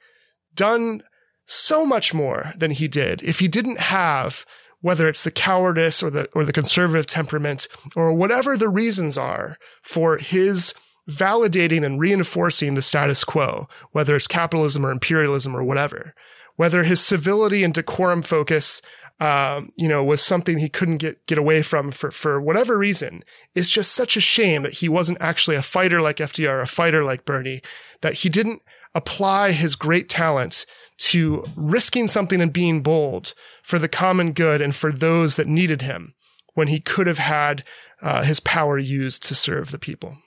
done 0.55 1.03
so 1.45 1.85
much 1.85 2.11
more 2.11 2.51
than 2.57 2.71
he 2.71 2.87
did 2.87 3.21
if 3.21 3.37
he 3.37 3.47
didn't 3.47 3.79
have 3.79 4.43
whether 4.81 5.07
it's 5.07 5.23
the 5.23 5.29
cowardice 5.29 6.01
or 6.01 6.09
the 6.09 6.27
or 6.33 6.43
the 6.45 6.53
conservative 6.53 7.05
temperament 7.05 7.67
or 7.95 8.11
whatever 8.11 8.57
the 8.57 8.69
reasons 8.69 9.19
are 9.19 9.57
for 9.83 10.17
his 10.17 10.73
validating 11.09 11.85
and 11.85 11.99
reinforcing 11.99 12.73
the 12.73 12.81
status 12.81 13.23
quo, 13.23 13.67
whether 13.91 14.15
it's 14.15 14.27
capitalism 14.27 14.85
or 14.85 14.91
imperialism 14.91 15.55
or 15.55 15.63
whatever. 15.63 16.13
Whether 16.55 16.83
his 16.83 17.01
civility 17.01 17.63
and 17.63 17.73
decorum 17.73 18.21
focus, 18.21 18.81
um, 19.19 19.71
you 19.75 19.87
know, 19.87 20.03
was 20.03 20.21
something 20.21 20.57
he 20.57 20.69
couldn't 20.69 20.97
get 20.97 21.25
get 21.25 21.37
away 21.37 21.61
from 21.61 21.91
for 21.91 22.11
for 22.11 22.39
whatever 22.39 22.77
reason. 22.77 23.23
It's 23.53 23.69
just 23.69 23.91
such 23.91 24.15
a 24.15 24.21
shame 24.21 24.63
that 24.63 24.73
he 24.73 24.89
wasn't 24.89 25.17
actually 25.21 25.57
a 25.57 25.61
fighter 25.61 26.01
like 26.01 26.17
FDR, 26.17 26.61
a 26.61 26.65
fighter 26.65 27.03
like 27.03 27.25
Bernie, 27.25 27.61
that 28.01 28.15
he 28.15 28.29
didn't 28.29 28.61
apply 28.93 29.51
his 29.51 29.75
great 29.75 30.07
talent 30.07 30.65
to 30.97 31.43
risking 31.57 32.07
something 32.07 32.41
and 32.41 32.53
being 32.53 32.81
bold 32.81 33.33
for 33.61 33.77
the 33.77 33.89
common 33.89 34.31
good 34.31 34.61
and 34.61 34.73
for 34.73 34.91
those 34.91 35.35
that 35.35 35.47
needed 35.47 35.81
him 35.81 36.13
when 36.53 36.69
he 36.69 36.79
could 36.79 37.05
have 37.05 37.17
had 37.17 37.63
uh, 38.01 38.23
his 38.23 38.39
power 38.39 38.77
used 38.77 39.23
to 39.23 39.35
serve 39.35 39.71
the 39.71 39.79
people. 39.79 40.17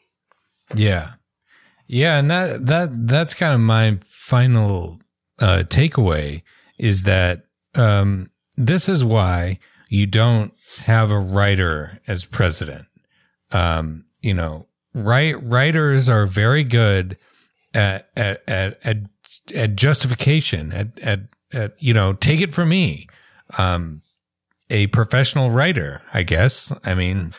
Yeah. 0.74 1.12
Yeah, 1.88 2.18
and 2.18 2.30
that 2.30 2.66
that 2.66 3.06
that's 3.08 3.32
kind 3.32 3.54
of 3.54 3.60
my 3.60 3.98
final 4.04 5.00
uh, 5.38 5.64
takeaway 5.66 6.42
is 6.78 7.04
that 7.04 7.46
um, 7.74 8.30
this 8.56 8.90
is 8.90 9.04
why 9.04 9.58
you 9.88 10.06
don't 10.06 10.52
have 10.84 11.10
a 11.10 11.18
writer 11.18 11.98
as 12.06 12.26
president. 12.26 12.84
Um, 13.52 14.04
you 14.20 14.34
know, 14.34 14.66
right 14.92 15.42
writers 15.42 16.10
are 16.10 16.26
very 16.26 16.62
good 16.62 17.16
at 17.72 18.10
at 18.14 18.42
at 18.46 18.78
at, 18.84 18.96
at 19.54 19.74
justification. 19.74 20.72
At, 20.72 21.00
at 21.00 21.20
at 21.52 21.74
you 21.78 21.94
know, 21.94 22.12
take 22.12 22.42
it 22.42 22.52
from 22.52 22.68
me. 22.68 23.08
Um, 23.56 24.02
a 24.70 24.88
professional 24.88 25.48
writer, 25.48 26.02
I 26.12 26.22
guess. 26.22 26.70
I 26.84 26.92
mean, 26.92 27.32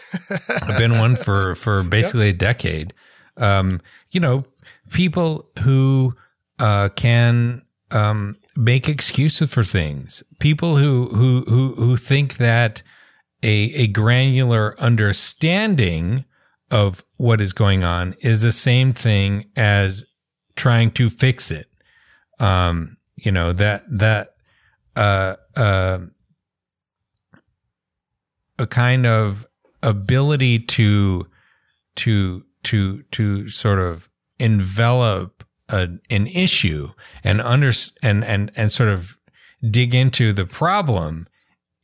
I've 0.49 0.79
been 0.79 0.97
one 0.97 1.15
for 1.15 1.53
for 1.53 1.83
basically 1.89 2.27
yep. 2.27 2.35
a 2.35 2.37
decade 2.39 2.93
um, 3.39 3.81
you 4.11 4.19
know, 4.19 4.45
people 4.91 5.49
who 5.59 6.15
uh, 6.59 6.89
can 6.89 7.63
um, 7.91 8.37
make 8.55 8.89
excuses 8.89 9.49
for 9.49 9.63
things. 9.63 10.23
People 10.39 10.77
who 10.77 11.09
who 11.09 11.43
who 11.47 11.73
who 11.75 11.97
think 11.97 12.37
that 12.37 12.83
a 13.41 13.73
a 13.73 13.87
granular 13.87 14.79
understanding 14.79 16.25
of 16.71 17.03
what 17.17 17.41
is 17.41 17.53
going 17.53 17.83
on 17.83 18.13
is 18.19 18.41
the 18.41 18.51
same 18.51 18.93
thing 18.93 19.45
as 19.55 20.03
trying 20.55 20.91
to 20.91 21.09
fix 21.09 21.49
it. 21.49 21.67
Um, 22.39 22.97
you 23.15 23.31
know 23.31 23.53
that 23.53 23.83
that 23.89 24.35
uh, 24.95 25.35
uh, 25.55 25.99
a 28.57 28.67
kind 28.67 29.05
of 29.05 29.47
ability 29.81 30.59
to 30.59 31.27
to 31.95 32.45
to 32.63 33.03
to 33.11 33.49
sort 33.49 33.79
of 33.79 34.09
envelop 34.39 35.43
a, 35.69 35.87
an 36.09 36.27
issue 36.27 36.91
and 37.23 37.41
under 37.41 37.71
and 38.01 38.23
and 38.23 38.51
and 38.55 38.71
sort 38.71 38.89
of 38.89 39.17
dig 39.69 39.93
into 39.93 40.33
the 40.33 40.45
problem 40.45 41.27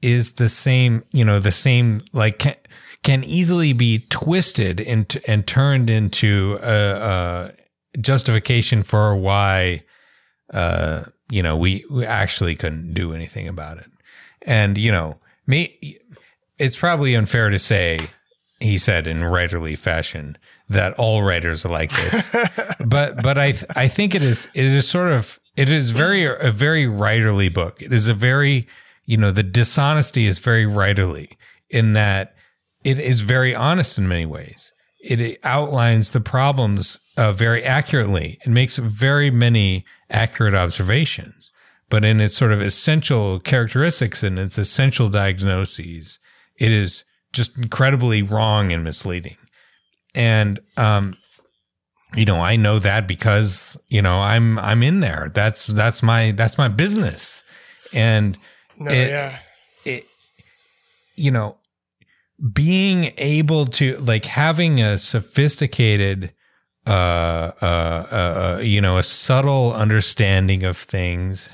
is 0.02 0.34
the 0.34 0.50
same 0.50 1.04
you 1.12 1.26
know 1.26 1.40
the 1.40 1.52
same 1.52 2.02
like 2.14 2.40
can, 2.40 2.56
can 3.04 3.24
easily 3.24 3.74
be 3.74 4.06
twisted 4.10 4.80
into 4.80 5.22
and 5.30 5.46
turned 5.46 5.90
into 5.90 6.58
a, 6.62 7.52
a 7.94 8.00
justification 8.00 8.84
for 8.84 9.16
why 9.16 9.84
uh 10.54 11.04
you 11.30 11.42
know 11.42 11.58
we, 11.58 11.86
we 11.90 12.06
actually 12.06 12.56
couldn't 12.56 12.94
do 12.94 13.14
anything 13.14 13.48
about 13.48 13.78
it. 13.78 13.90
And 14.42 14.78
you 14.78 14.92
know 14.92 15.20
me 15.48 16.00
it's 16.58 16.78
probably 16.78 17.16
unfair 17.16 17.50
to 17.50 17.60
say 17.60 18.00
he 18.60 18.78
said 18.78 19.08
in 19.08 19.18
writerly 19.18 19.78
fashion 19.78 20.38
that 20.70 20.94
all 20.94 21.24
writers 21.24 21.66
are 21.66 21.70
like 21.70 21.92
this. 21.92 22.36
but 22.86 23.22
but 23.22 23.38
I 23.38 23.54
I 23.76 23.88
think 23.88 24.16
it 24.16 24.24
is 24.24 24.48
it 24.54 24.66
is 24.66 24.88
sort 24.88 25.12
of 25.12 25.40
it 25.56 25.72
is 25.72 25.92
very 25.92 26.26
a 26.26 26.52
very 26.52 26.86
writerly 26.86 27.54
book. 27.54 27.82
It 27.82 27.94
is 27.94 28.08
a 28.08 28.14
very 28.14 28.68
you 29.06 29.18
know 29.18 29.32
the 29.32 29.44
dishonesty 29.44 30.28
is 30.28 30.40
very 30.40 30.66
writerly 30.66 31.38
in 31.70 31.94
that 31.94 32.36
it 32.84 33.00
is 33.00 33.22
very 33.22 33.56
honest 33.56 33.98
in 33.98 34.08
many 34.08 34.26
ways. 34.26 34.72
It 35.00 35.40
outlines 35.44 36.12
the 36.12 36.22
problems 36.22 37.00
uh, 37.16 37.32
very 37.32 37.64
accurately. 37.64 38.40
It 38.44 38.50
makes 38.50 38.78
very 38.78 39.30
many 39.30 39.86
accurate 40.10 40.56
observations, 40.56 41.52
but 41.90 42.04
in 42.04 42.20
its 42.20 42.36
sort 42.36 42.52
of 42.52 42.62
essential 42.62 43.40
characteristics 43.40 44.24
and 44.24 44.40
its 44.40 44.58
essential 44.58 45.10
diagnoses, 45.10 46.18
it 46.58 46.72
is 46.72 47.04
just 47.34 47.56
incredibly 47.58 48.24
wrong 48.24 48.72
and 48.72 48.84
misleading. 48.84 49.38
And, 50.16 50.60
um, 50.78 51.18
you 52.16 52.26
know, 52.26 52.42
I 52.42 52.56
know 52.56 52.80
that 52.80 53.08
because, 53.08 53.78
you 53.90 54.02
know, 54.02 54.20
I'm, 54.20 54.58
I'm 54.60 54.84
in 54.84 55.02
there. 55.02 55.32
That's, 55.34 55.68
that's 55.68 56.02
my, 56.02 56.32
that's 56.32 56.58
my 56.58 56.68
business. 56.68 57.44
And, 57.94 58.38
no, 58.80 58.92
it, 58.92 59.10
yeah. 59.10 59.40
it, 59.84 60.06
you 61.16 61.32
know, 61.32 61.58
being 62.54 63.14
able 63.18 63.66
to 63.66 63.98
like 63.98 64.26
having 64.26 64.82
a 64.82 64.98
sophisticated, 64.98 66.34
uh, 66.88 67.52
uh, 67.62 68.08
uh, 68.12 68.16
uh 68.16 68.62
you 68.62 68.82
know, 68.82 68.98
a 68.98 69.04
subtle 69.04 69.74
understanding 69.74 70.64
of 70.64 70.78
things, 70.78 71.50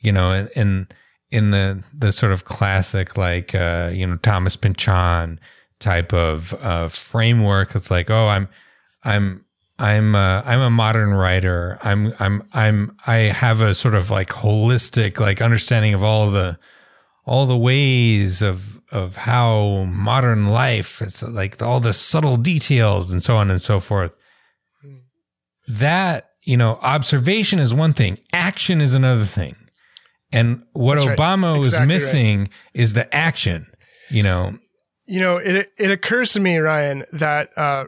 you 0.00 0.12
know, 0.12 0.30
and, 0.30 0.50
and 0.54 0.94
in 1.34 1.50
the 1.50 1.82
the 1.92 2.12
sort 2.12 2.30
of 2.30 2.44
classic 2.44 3.18
like 3.18 3.54
uh, 3.56 3.90
you 3.92 4.06
know 4.06 4.16
Thomas 4.18 4.56
Pynchon 4.56 5.40
type 5.84 6.12
of 6.12 6.54
uh, 6.54 6.88
framework. 6.88 7.74
It's 7.74 7.90
like, 7.90 8.10
oh, 8.10 8.26
I'm 8.26 8.48
I'm 9.04 9.44
I'm 9.78 10.14
a, 10.14 10.42
I'm 10.46 10.60
a 10.60 10.70
modern 10.70 11.12
writer. 11.14 11.78
I'm 11.82 12.14
I'm 12.18 12.42
I'm 12.52 12.96
I 13.06 13.16
have 13.16 13.60
a 13.60 13.74
sort 13.74 13.94
of 13.94 14.10
like 14.10 14.30
holistic 14.30 15.20
like 15.20 15.42
understanding 15.42 15.94
of 15.94 16.02
all 16.02 16.30
the 16.30 16.58
all 17.26 17.46
the 17.46 17.56
ways 17.56 18.42
of 18.42 18.80
of 18.90 19.16
how 19.16 19.84
modern 19.88 20.46
life 20.46 21.02
it's 21.02 21.22
like 21.22 21.60
all 21.60 21.80
the 21.80 21.92
subtle 21.92 22.36
details 22.36 23.12
and 23.12 23.22
so 23.22 23.36
on 23.36 23.50
and 23.50 23.60
so 23.60 23.80
forth. 23.80 24.12
That, 25.66 26.30
you 26.42 26.56
know, 26.56 26.78
observation 26.82 27.58
is 27.58 27.74
one 27.74 27.94
thing, 27.94 28.18
action 28.32 28.80
is 28.80 28.94
another 28.94 29.24
thing. 29.24 29.56
And 30.32 30.62
what 30.72 30.96
That's 30.96 31.18
Obama 31.18 31.52
right. 31.52 31.60
exactly 31.60 31.86
was 31.86 31.88
missing 31.88 32.40
right. 32.40 32.50
is 32.74 32.92
the 32.92 33.12
action, 33.14 33.66
you 34.10 34.22
know. 34.22 34.58
You 35.06 35.20
know, 35.20 35.36
it 35.36 35.72
it 35.78 35.90
occurs 35.90 36.32
to 36.32 36.40
me, 36.40 36.58
Ryan, 36.58 37.04
that 37.12 37.50
uh, 37.56 37.86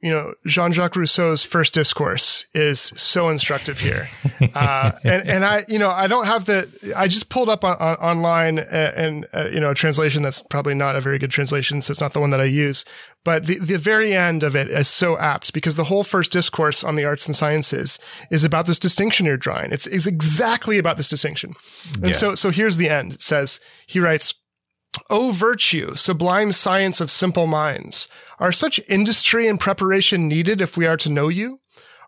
you 0.00 0.10
know, 0.12 0.32
Jean-Jacques 0.46 0.94
Rousseau's 0.94 1.42
first 1.42 1.74
discourse 1.74 2.46
is 2.54 2.80
so 2.80 3.28
instructive 3.28 3.80
here. 3.80 4.08
Uh, 4.54 4.92
and, 5.02 5.28
and 5.28 5.44
I, 5.44 5.64
you 5.68 5.80
know, 5.80 5.90
I 5.90 6.06
don't 6.06 6.26
have 6.26 6.44
the, 6.44 6.68
I 6.96 7.08
just 7.08 7.28
pulled 7.28 7.48
up 7.48 7.64
on, 7.64 7.76
on 7.78 7.96
online 7.96 8.60
and, 8.60 9.26
uh, 9.34 9.48
you 9.48 9.58
know, 9.58 9.70
a 9.70 9.74
translation 9.74 10.22
that's 10.22 10.42
probably 10.42 10.74
not 10.74 10.94
a 10.94 11.00
very 11.00 11.18
good 11.18 11.32
translation. 11.32 11.80
So 11.80 11.90
it's 11.90 12.00
not 12.00 12.12
the 12.12 12.20
one 12.20 12.30
that 12.30 12.40
I 12.40 12.44
use, 12.44 12.84
but 13.24 13.46
the, 13.46 13.58
the 13.58 13.78
very 13.78 14.14
end 14.14 14.44
of 14.44 14.54
it 14.54 14.70
is 14.70 14.86
so 14.86 15.18
apt 15.18 15.52
because 15.52 15.74
the 15.74 15.84
whole 15.84 16.04
first 16.04 16.30
discourse 16.30 16.84
on 16.84 16.94
the 16.94 17.04
arts 17.04 17.26
and 17.26 17.34
sciences 17.34 17.98
is 18.30 18.44
about 18.44 18.66
this 18.66 18.78
distinction 18.78 19.26
you're 19.26 19.36
drawing. 19.36 19.72
It's, 19.72 19.88
it's 19.88 20.06
exactly 20.06 20.78
about 20.78 20.98
this 20.98 21.08
distinction. 21.08 21.54
And 21.94 22.10
yeah. 22.10 22.12
so, 22.12 22.34
so 22.36 22.50
here's 22.50 22.76
the 22.76 22.88
end. 22.88 23.14
It 23.14 23.20
says, 23.20 23.60
he 23.88 23.98
writes, 23.98 24.34
O 25.10 25.32
virtue, 25.32 25.94
sublime 25.94 26.52
science 26.52 27.00
of 27.00 27.10
simple 27.10 27.46
minds, 27.46 28.08
are 28.38 28.52
such 28.52 28.80
industry 28.88 29.46
and 29.46 29.60
preparation 29.60 30.28
needed 30.28 30.60
if 30.60 30.76
we 30.76 30.86
are 30.86 30.96
to 30.98 31.08
know 31.08 31.28
you? 31.28 31.60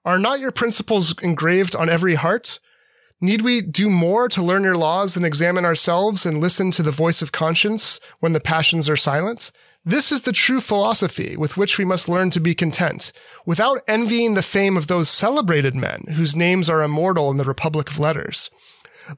Are 0.04 0.18
not 0.18 0.40
your 0.40 0.50
principles 0.50 1.14
engraved 1.22 1.76
on 1.76 1.88
every 1.88 2.14
heart? 2.14 2.58
Need 3.20 3.42
we 3.42 3.60
do 3.60 3.90
more 3.90 4.28
to 4.30 4.42
learn 4.42 4.64
your 4.64 4.76
laws 4.76 5.14
than 5.14 5.26
examine 5.26 5.66
ourselves 5.66 6.24
and 6.24 6.40
listen 6.40 6.70
to 6.70 6.82
the 6.82 6.90
voice 6.90 7.20
of 7.20 7.32
conscience 7.32 8.00
when 8.20 8.32
the 8.32 8.40
passions 8.40 8.88
are 8.88 8.96
silent? 8.96 9.50
This 9.84 10.10
is 10.10 10.22
the 10.22 10.32
true 10.32 10.60
philosophy 10.60 11.36
with 11.36 11.56
which 11.56 11.76
we 11.76 11.84
must 11.84 12.08
learn 12.08 12.30
to 12.30 12.40
be 12.40 12.54
content, 12.54 13.12
without 13.44 13.82
envying 13.88 14.34
the 14.34 14.42
fame 14.42 14.76
of 14.76 14.86
those 14.86 15.08
celebrated 15.08 15.74
men 15.74 16.04
whose 16.14 16.36
names 16.36 16.68
are 16.70 16.82
immortal 16.82 17.30
in 17.30 17.36
the 17.36 17.44
republic 17.44 17.90
of 17.90 17.98
letters. 17.98 18.50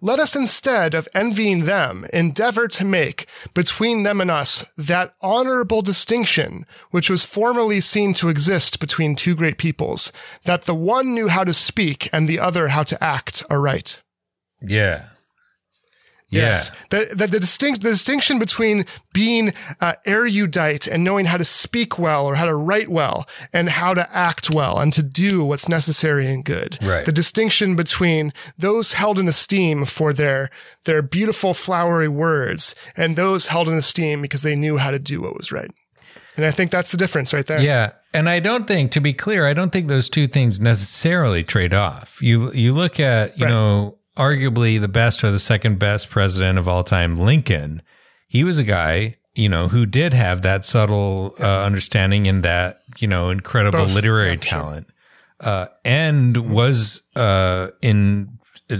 Let 0.00 0.18
us 0.18 0.36
instead 0.36 0.94
of 0.94 1.09
envying 1.14 1.64
them 1.64 2.06
endeavor 2.12 2.68
to 2.68 2.84
make 2.84 3.26
between 3.54 4.02
them 4.02 4.20
and 4.20 4.30
us 4.30 4.64
that 4.76 5.14
honorable 5.20 5.82
distinction 5.82 6.66
which 6.90 7.10
was 7.10 7.24
formerly 7.24 7.80
seen 7.80 8.14
to 8.14 8.28
exist 8.28 8.80
between 8.80 9.16
two 9.16 9.34
great 9.34 9.59
peoples, 9.59 10.12
that 10.44 10.64
the 10.64 10.74
one 10.74 11.14
knew 11.14 11.28
how 11.28 11.44
to 11.44 11.54
speak 11.54 12.09
and 12.12 12.28
the 12.28 12.38
other 12.38 12.68
how 12.68 12.82
to 12.82 13.02
act 13.02 13.42
aright. 13.50 14.02
Yeah. 14.60 15.06
Yes, 16.32 16.70
the, 16.90 17.10
the, 17.14 17.26
the, 17.26 17.40
distinct 17.40 17.82
the 17.82 17.90
distinction 17.90 18.38
between 18.38 18.86
being 19.12 19.52
uh, 19.80 19.94
erudite 20.06 20.86
and 20.86 21.04
knowing 21.04 21.26
how 21.26 21.36
to 21.36 21.44
speak 21.44 21.98
well 21.98 22.26
or 22.26 22.36
how 22.36 22.46
to 22.46 22.54
write 22.54 22.88
well 22.88 23.28
and 23.52 23.68
how 23.68 23.92
to 23.94 24.09
act 24.16 24.50
well 24.52 24.78
and 24.78 24.92
to 24.94 25.02
do 25.02 25.44
what's 25.44 25.68
necessary 25.68 26.26
and 26.26 26.44
good. 26.44 26.78
Right. 26.82 27.04
The 27.04 27.12
distinction 27.12 27.76
between 27.76 28.32
those 28.56 28.94
held 28.94 29.18
in 29.18 29.28
esteem 29.28 29.84
for 29.84 30.12
their 30.12 30.50
their 30.84 31.02
beautiful 31.02 31.54
flowery 31.54 32.09
words 32.09 32.74
and 32.96 33.14
those 33.16 33.48
held 33.48 33.68
in 33.68 33.74
esteem 33.74 34.22
because 34.22 34.42
they 34.42 34.56
knew 34.56 34.78
how 34.78 34.90
to 34.90 34.98
do 34.98 35.20
what 35.20 35.36
was 35.36 35.52
right. 35.52 35.70
And 36.36 36.46
I 36.46 36.50
think 36.50 36.70
that's 36.70 36.90
the 36.90 36.96
difference 36.96 37.32
right 37.34 37.46
there. 37.46 37.60
Yeah. 37.60 37.92
And 38.14 38.28
I 38.28 38.40
don't 38.40 38.66
think, 38.66 38.92
to 38.92 39.00
be 39.00 39.12
clear, 39.12 39.46
I 39.46 39.52
don't 39.54 39.70
think 39.70 39.88
those 39.88 40.09
two 40.09 40.26
things 40.26 40.60
necessarily 40.60 41.44
trade 41.44 41.74
off. 41.74 42.20
You 42.22 42.52
you 42.52 42.72
look 42.72 43.00
at, 43.00 43.38
you 43.38 43.44
right. 43.44 43.50
know, 43.50 43.98
arguably 44.16 44.80
the 44.80 44.89
best 44.89 45.24
or 45.24 45.30
the 45.30 45.39
second 45.39 45.78
best 45.78 46.10
president 46.10 46.59
of 46.59 46.68
all 46.68 46.84
time, 46.84 47.16
Lincoln, 47.16 47.82
he 48.28 48.44
was 48.44 48.59
a 48.59 48.64
guy, 48.64 49.16
you 49.34 49.48
know, 49.48 49.68
who 49.68 49.86
did 49.86 50.12
have 50.12 50.43
that 50.43 50.64
subtle 50.64 51.34
uh, 51.40 51.62
understanding 51.62 52.26
and 52.26 52.43
that, 52.43 52.82
you 52.98 53.09
know, 53.09 53.30
incredible 53.30 53.80
Both. 53.80 53.94
literary 53.94 54.30
yeah, 54.30 54.40
talent, 54.40 54.86
sure. 55.43 55.51
uh, 55.51 55.66
and 55.84 56.36
mm-hmm. 56.36 56.52
was 56.52 57.02
uh, 57.16 57.68
in 57.80 58.39
uh, 58.70 58.76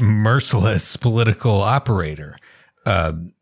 merciless 0.00 0.96
political 0.96 1.60
operator. 1.60 2.36
Um, 2.84 3.32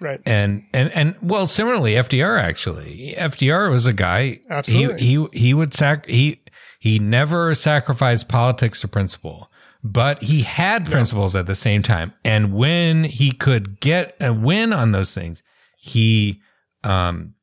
right. 0.00 0.20
And 0.26 0.64
and 0.72 0.90
and 0.92 1.14
well, 1.22 1.46
similarly, 1.46 1.92
FDR 1.92 2.40
actually, 2.40 3.14
FDR 3.16 3.70
was 3.70 3.86
a 3.86 3.92
guy. 3.92 4.40
Absolutely. 4.50 5.00
He 5.00 5.16
he, 5.16 5.28
he 5.32 5.54
would 5.54 5.74
sac 5.74 6.06
he 6.06 6.40
he 6.78 6.98
never 6.98 7.54
sacrificed 7.54 8.28
politics 8.28 8.82
to 8.82 8.88
principle 8.88 9.50
but 9.84 10.22
he 10.22 10.42
had 10.42 10.86
principles 10.86 11.36
at 11.36 11.46
the 11.46 11.54
same 11.54 11.82
time. 11.82 12.14
And 12.24 12.54
when 12.54 13.04
he 13.04 13.30
could 13.32 13.78
get 13.80 14.16
a 14.18 14.32
win 14.32 14.72
on 14.72 14.92
those 14.92 15.12
things, 15.12 15.42
he, 15.76 16.40
um, 16.82 17.34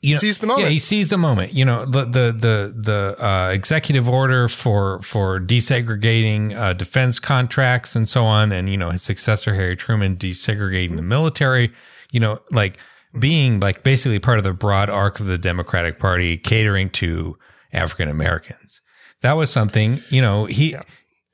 you 0.00 0.14
know, 0.14 0.20
the 0.32 0.46
moment. 0.46 0.64
Yeah, 0.64 0.70
he 0.70 0.78
seized 0.78 1.12
the 1.12 1.18
moment. 1.18 1.52
You 1.52 1.66
know, 1.66 1.84
the 1.84 2.06
the 2.06 2.32
the 2.32 2.74
the 2.74 3.26
uh, 3.26 3.50
executive 3.50 4.08
order 4.08 4.48
for 4.48 5.02
for 5.02 5.38
desegregating 5.38 6.56
uh, 6.56 6.72
defense 6.72 7.18
contracts 7.18 7.94
and 7.94 8.08
so 8.08 8.24
on, 8.24 8.52
and 8.52 8.70
you 8.70 8.78
know 8.78 8.90
his 8.90 9.02
successor 9.02 9.54
Harry 9.54 9.76
Truman 9.76 10.16
desegregating 10.16 10.96
the 10.96 11.02
military. 11.02 11.72
You 12.10 12.20
know, 12.20 12.38
like 12.50 12.78
being 13.18 13.60
like 13.60 13.82
basically 13.82 14.18
part 14.18 14.38
of 14.38 14.44
the 14.44 14.54
broad 14.54 14.88
arc 14.88 15.20
of 15.20 15.26
the 15.26 15.36
Democratic 15.36 15.98
Party, 15.98 16.38
catering 16.38 16.88
to 16.90 17.36
African 17.70 18.08
Americans. 18.08 18.80
That 19.20 19.34
was 19.34 19.50
something. 19.50 20.00
You 20.08 20.22
know, 20.22 20.46
he. 20.46 20.70
Yeah 20.70 20.82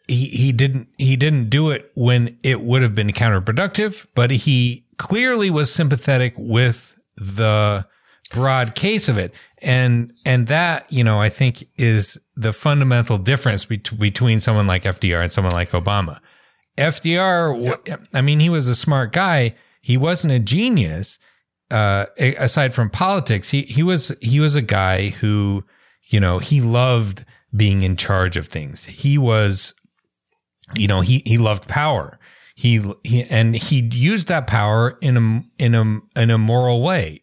he, 0.09 0.27
he 0.27 0.53
didn't 0.53 0.89
he 0.99 1.17
didn't 1.17 1.51
do 1.51 1.71
it 1.71 1.91
when 1.95 2.39
it 2.43 2.61
would 2.61 2.83
have 2.83 2.95
been 2.95 3.11
counterproductive, 3.11 4.07
but 4.15 4.31
he 4.31 4.85
clearly 4.99 5.51
was 5.51 5.73
sympathetic 5.73 6.35
with 6.37 6.97
the 7.17 7.87
broad 8.31 8.75
case 8.75 9.09
of 9.09 9.19
it. 9.19 9.35
And 9.59 10.13
and 10.25 10.47
that, 10.47 10.91
you 10.93 11.03
know, 11.03 11.21
I 11.21 11.29
think 11.29 11.65
is 11.77 12.19
the 12.37 12.53
fundamental 12.53 13.19
difference 13.19 13.65
be- 13.65 13.79
between 13.99 14.41
someone 14.41 14.67
like 14.67 14.85
FDR 14.85 15.23
and 15.23 15.33
someone 15.33 15.55
like 15.55 15.71
Obama. 15.71 16.21
FDR, 16.79 17.87
yep. 17.87 18.03
I 18.13 18.21
mean, 18.21 18.39
he 18.39 18.51
was 18.51 18.69
a 18.69 18.77
smart 18.77 19.13
guy. 19.13 19.55
He 19.81 19.97
wasn't 19.97 20.35
a 20.35 20.39
genius. 20.39 21.19
Uh, 21.69 22.07
aside 22.19 22.75
from 22.75 22.91
politics, 22.91 23.51
he 23.51 23.63
he 23.63 23.83
was 23.83 24.15
he 24.21 24.39
was 24.39 24.55
a 24.55 24.63
guy 24.63 25.09
who, 25.09 25.65
you 26.05 26.21
know, 26.21 26.39
he 26.39 26.61
loved 26.61 27.25
being 27.57 27.83
in 27.83 27.97
charge 27.97 28.37
of 28.37 28.47
things. 28.47 28.85
He 28.85 29.19
was 29.19 29.75
you 30.75 30.89
know, 30.89 31.01
he, 31.01 31.23
he 31.25 31.39
loved 31.39 31.69
power. 31.69 32.19
He, 32.55 32.83
he, 33.05 33.23
and 33.25 33.55
he 33.55 33.89
used 33.93 34.29
that 34.29 34.47
power 34.47 34.99
in 35.01 35.17
a, 35.17 35.63
in 35.63 35.75
a, 35.75 36.21
in 36.21 36.31
a 36.31 36.39
moral 36.39 36.83
way, 36.83 37.23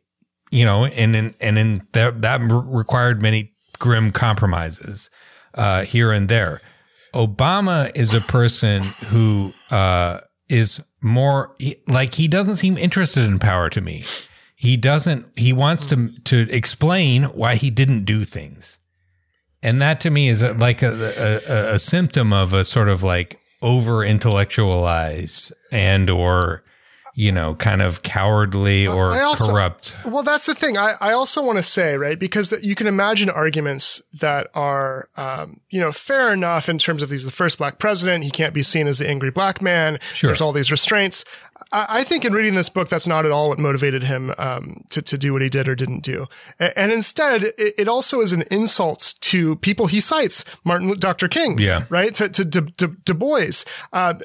you 0.51 0.63
know, 0.63 0.85
and 0.85 1.15
in, 1.15 1.35
and 1.39 1.57
in 1.57 1.87
that, 1.93 2.21
that 2.21 2.39
required 2.41 3.21
many 3.21 3.53
grim 3.79 4.11
compromises, 4.11 5.09
uh, 5.55 5.83
here 5.83 6.11
and 6.11 6.29
there. 6.29 6.61
Obama 7.13 7.91
is 7.95 8.13
a 8.13 8.21
person 8.21 8.83
who, 8.83 9.53
uh, 9.71 10.19
is 10.49 10.81
more 11.01 11.55
like 11.87 12.13
he 12.13 12.27
doesn't 12.27 12.57
seem 12.57 12.77
interested 12.77 13.23
in 13.23 13.39
power 13.39 13.69
to 13.69 13.81
me. 13.81 14.03
He 14.55 14.77
doesn't, 14.77 15.37
he 15.37 15.51
wants 15.51 15.85
to, 15.87 16.09
to 16.25 16.47
explain 16.49 17.23
why 17.23 17.55
he 17.55 17.71
didn't 17.71 18.05
do 18.05 18.23
things 18.23 18.77
and 19.63 19.81
that 19.81 20.01
to 20.01 20.09
me 20.09 20.27
is 20.27 20.41
a, 20.41 20.53
like 20.53 20.83
a, 20.83 21.41
a, 21.47 21.75
a 21.75 21.79
symptom 21.79 22.33
of 22.33 22.53
a 22.53 22.63
sort 22.63 22.89
of 22.89 23.01
like 23.01 23.39
over 23.61 24.03
intellectualized 24.03 25.53
and 25.71 26.09
or 26.09 26.63
you 27.15 27.31
know, 27.31 27.53
kind 27.55 27.81
of 27.81 28.01
cowardly 28.01 28.87
or 28.87 29.13
also, 29.21 29.51
corrupt. 29.51 29.95
Well, 30.03 30.23
that's 30.23 30.47
the 30.47 30.55
thing. 30.55 30.77
I, 30.77 30.95
I 30.99 31.11
also 31.11 31.43
want 31.43 31.59
to 31.59 31.63
say, 31.63 31.95
right, 31.95 32.17
because 32.17 32.51
you 32.63 32.73
can 32.73 32.87
imagine 32.87 33.29
arguments 33.29 34.01
that 34.13 34.47
are, 34.55 35.09
um, 35.15 35.59
you 35.69 35.79
know, 35.79 35.91
fair 35.91 36.33
enough 36.33 36.69
in 36.69 36.79
terms 36.79 37.03
of 37.03 37.11
he's 37.11 37.23
the 37.23 37.31
first 37.31 37.59
black 37.59 37.77
president. 37.77 38.23
He 38.23 38.31
can't 38.31 38.53
be 38.53 38.63
seen 38.63 38.87
as 38.87 38.97
the 38.97 39.07
angry 39.07 39.29
black 39.29 39.61
man. 39.61 39.99
Sure. 40.15 40.29
There's 40.29 40.41
all 40.41 40.53
these 40.53 40.71
restraints. 40.71 41.23
I, 41.71 41.85
I 41.99 42.03
think 42.03 42.25
in 42.25 42.33
reading 42.33 42.55
this 42.55 42.69
book, 42.69 42.89
that's 42.89 43.05
not 43.05 43.25
at 43.25 43.31
all 43.31 43.49
what 43.49 43.59
motivated 43.59 44.01
him 44.01 44.33
um, 44.39 44.83
to, 44.89 45.03
to 45.03 45.15
do 45.15 45.33
what 45.33 45.43
he 45.43 45.49
did 45.49 45.67
or 45.67 45.75
didn't 45.75 46.01
do. 46.01 46.25
And, 46.57 46.73
and 46.75 46.91
instead, 46.91 47.43
it, 47.43 47.75
it, 47.77 47.87
also 47.87 48.21
is 48.21 48.33
an 48.33 48.43
insult 48.49 49.13
to 49.21 49.57
people 49.57 49.85
he 49.85 50.01
cites, 50.01 50.45
Martin, 50.63 50.95
Dr. 50.97 51.27
King, 51.27 51.59
yeah. 51.59 51.85
right, 51.89 52.15
to, 52.15 52.27
to, 52.27 52.43
to, 52.43 52.61
to 52.61 52.87
Du 53.05 53.13
Bois, 53.13 53.63
uh, 53.91 54.15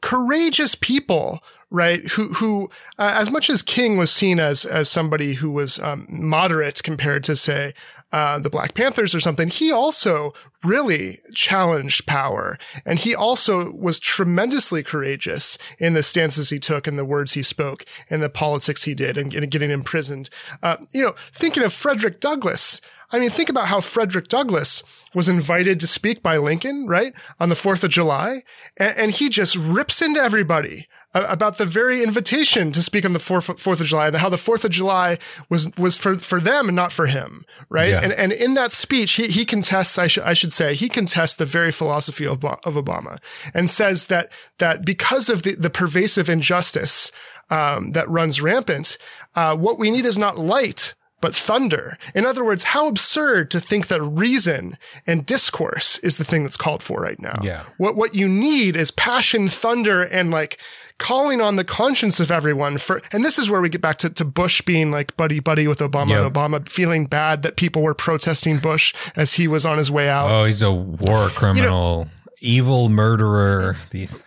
courageous 0.00 0.74
people 0.74 1.40
right? 1.74 2.06
Who, 2.12 2.28
who, 2.34 2.70
uh, 3.00 3.14
as 3.16 3.32
much 3.32 3.50
as 3.50 3.60
King 3.60 3.96
was 3.96 4.12
seen 4.12 4.38
as, 4.38 4.64
as 4.64 4.88
somebody 4.88 5.34
who 5.34 5.50
was, 5.50 5.80
um, 5.80 6.06
moderate 6.08 6.84
compared 6.84 7.24
to, 7.24 7.34
say, 7.34 7.74
uh, 8.12 8.38
the 8.38 8.48
Black 8.48 8.74
Panthers 8.74 9.12
or 9.12 9.18
something, 9.18 9.48
he 9.48 9.72
also 9.72 10.32
really 10.62 11.18
challenged 11.34 12.06
power. 12.06 12.56
And 12.86 13.00
he 13.00 13.12
also 13.12 13.72
was 13.72 13.98
tremendously 13.98 14.84
courageous 14.84 15.58
in 15.80 15.94
the 15.94 16.04
stances 16.04 16.48
he 16.48 16.60
took 16.60 16.86
and 16.86 16.96
the 16.96 17.04
words 17.04 17.32
he 17.32 17.42
spoke 17.42 17.84
and 18.08 18.22
the 18.22 18.30
politics 18.30 18.84
he 18.84 18.94
did 18.94 19.18
and, 19.18 19.32
getting 19.50 19.72
imprisoned. 19.72 20.30
Uh, 20.62 20.76
you 20.92 21.02
know, 21.02 21.16
thinking 21.32 21.64
of 21.64 21.72
Frederick 21.72 22.20
Douglass, 22.20 22.80
I 23.10 23.18
mean, 23.18 23.30
think 23.30 23.48
about 23.48 23.66
how 23.66 23.80
Frederick 23.80 24.28
Douglass 24.28 24.84
was 25.12 25.28
invited 25.28 25.80
to 25.80 25.88
speak 25.88 26.22
by 26.22 26.36
Lincoln, 26.36 26.86
right? 26.86 27.14
On 27.40 27.48
the 27.48 27.56
4th 27.56 27.82
of 27.82 27.90
July. 27.90 28.44
And, 28.76 28.96
and 28.96 29.10
he 29.10 29.28
just 29.28 29.56
rips 29.56 30.00
into 30.00 30.20
everybody 30.20 30.86
about 31.14 31.58
the 31.58 31.66
very 31.66 32.02
invitation 32.02 32.72
to 32.72 32.82
speak 32.82 33.04
on 33.04 33.12
the 33.12 33.20
Fourth 33.20 33.48
of 33.48 33.86
July 33.86 34.08
and 34.08 34.16
how 34.16 34.28
the 34.28 34.36
Fourth 34.36 34.64
of 34.64 34.70
July 34.70 35.18
was 35.48 35.74
was 35.76 35.96
for 35.96 36.16
for 36.18 36.40
them 36.40 36.68
and 36.68 36.76
not 36.76 36.92
for 36.92 37.06
him, 37.06 37.44
right? 37.68 37.90
Yeah. 37.90 38.00
And 38.00 38.12
and 38.12 38.32
in 38.32 38.54
that 38.54 38.72
speech, 38.72 39.12
he 39.12 39.28
he 39.28 39.44
contests, 39.44 39.96
I 39.98 40.06
should 40.08 40.24
I 40.24 40.34
should 40.34 40.52
say, 40.52 40.74
he 40.74 40.88
contests 40.88 41.36
the 41.36 41.46
very 41.46 41.72
philosophy 41.72 42.26
of 42.26 42.44
of 42.44 42.74
Obama 42.74 43.18
and 43.52 43.70
says 43.70 44.06
that 44.06 44.30
that 44.58 44.84
because 44.84 45.28
of 45.28 45.44
the 45.44 45.54
the 45.54 45.70
pervasive 45.70 46.28
injustice 46.28 47.12
um, 47.50 47.92
that 47.92 48.08
runs 48.08 48.42
rampant, 48.42 48.98
uh, 49.34 49.56
what 49.56 49.78
we 49.78 49.90
need 49.90 50.04
is 50.04 50.18
not 50.18 50.38
light 50.38 50.94
but 51.20 51.34
thunder. 51.34 51.96
In 52.14 52.26
other 52.26 52.44
words, 52.44 52.64
how 52.64 52.86
absurd 52.86 53.50
to 53.52 53.58
think 53.58 53.86
that 53.86 54.02
reason 54.02 54.76
and 55.06 55.24
discourse 55.24 55.96
is 56.00 56.18
the 56.18 56.24
thing 56.24 56.42
that's 56.42 56.58
called 56.58 56.82
for 56.82 57.00
right 57.00 57.18
now. 57.18 57.40
Yeah. 57.42 57.64
What, 57.78 57.96
what 57.96 58.14
you 58.14 58.28
need 58.28 58.76
is 58.76 58.90
passion, 58.90 59.48
thunder, 59.48 60.02
and 60.02 60.30
like, 60.30 60.58
calling 60.98 61.40
on 61.40 61.56
the 61.56 61.64
conscience 61.64 62.20
of 62.20 62.30
everyone 62.30 62.78
for, 62.78 63.02
and 63.12 63.24
this 63.24 63.38
is 63.38 63.50
where 63.50 63.60
we 63.60 63.68
get 63.68 63.80
back 63.80 63.98
to, 63.98 64.10
to 64.10 64.24
Bush 64.24 64.60
being 64.62 64.90
like 64.90 65.16
buddy 65.16 65.40
buddy 65.40 65.66
with 65.66 65.80
Obama 65.80 66.10
Yep. 66.10 66.22
and 66.24 66.34
Obama 66.34 66.68
feeling 66.68 67.06
bad 67.06 67.42
that 67.42 67.56
people 67.56 67.82
were 67.82 67.94
protesting 67.94 68.58
Bush 68.58 68.94
as 69.16 69.34
he 69.34 69.48
was 69.48 69.66
on 69.66 69.78
his 69.78 69.90
way 69.90 70.08
out. 70.08 70.30
Oh, 70.30 70.44
he's 70.44 70.62
a 70.62 70.72
war 70.72 71.28
criminal, 71.28 72.08
evil 72.40 72.88
murderer. 72.88 73.76
These 73.90 74.22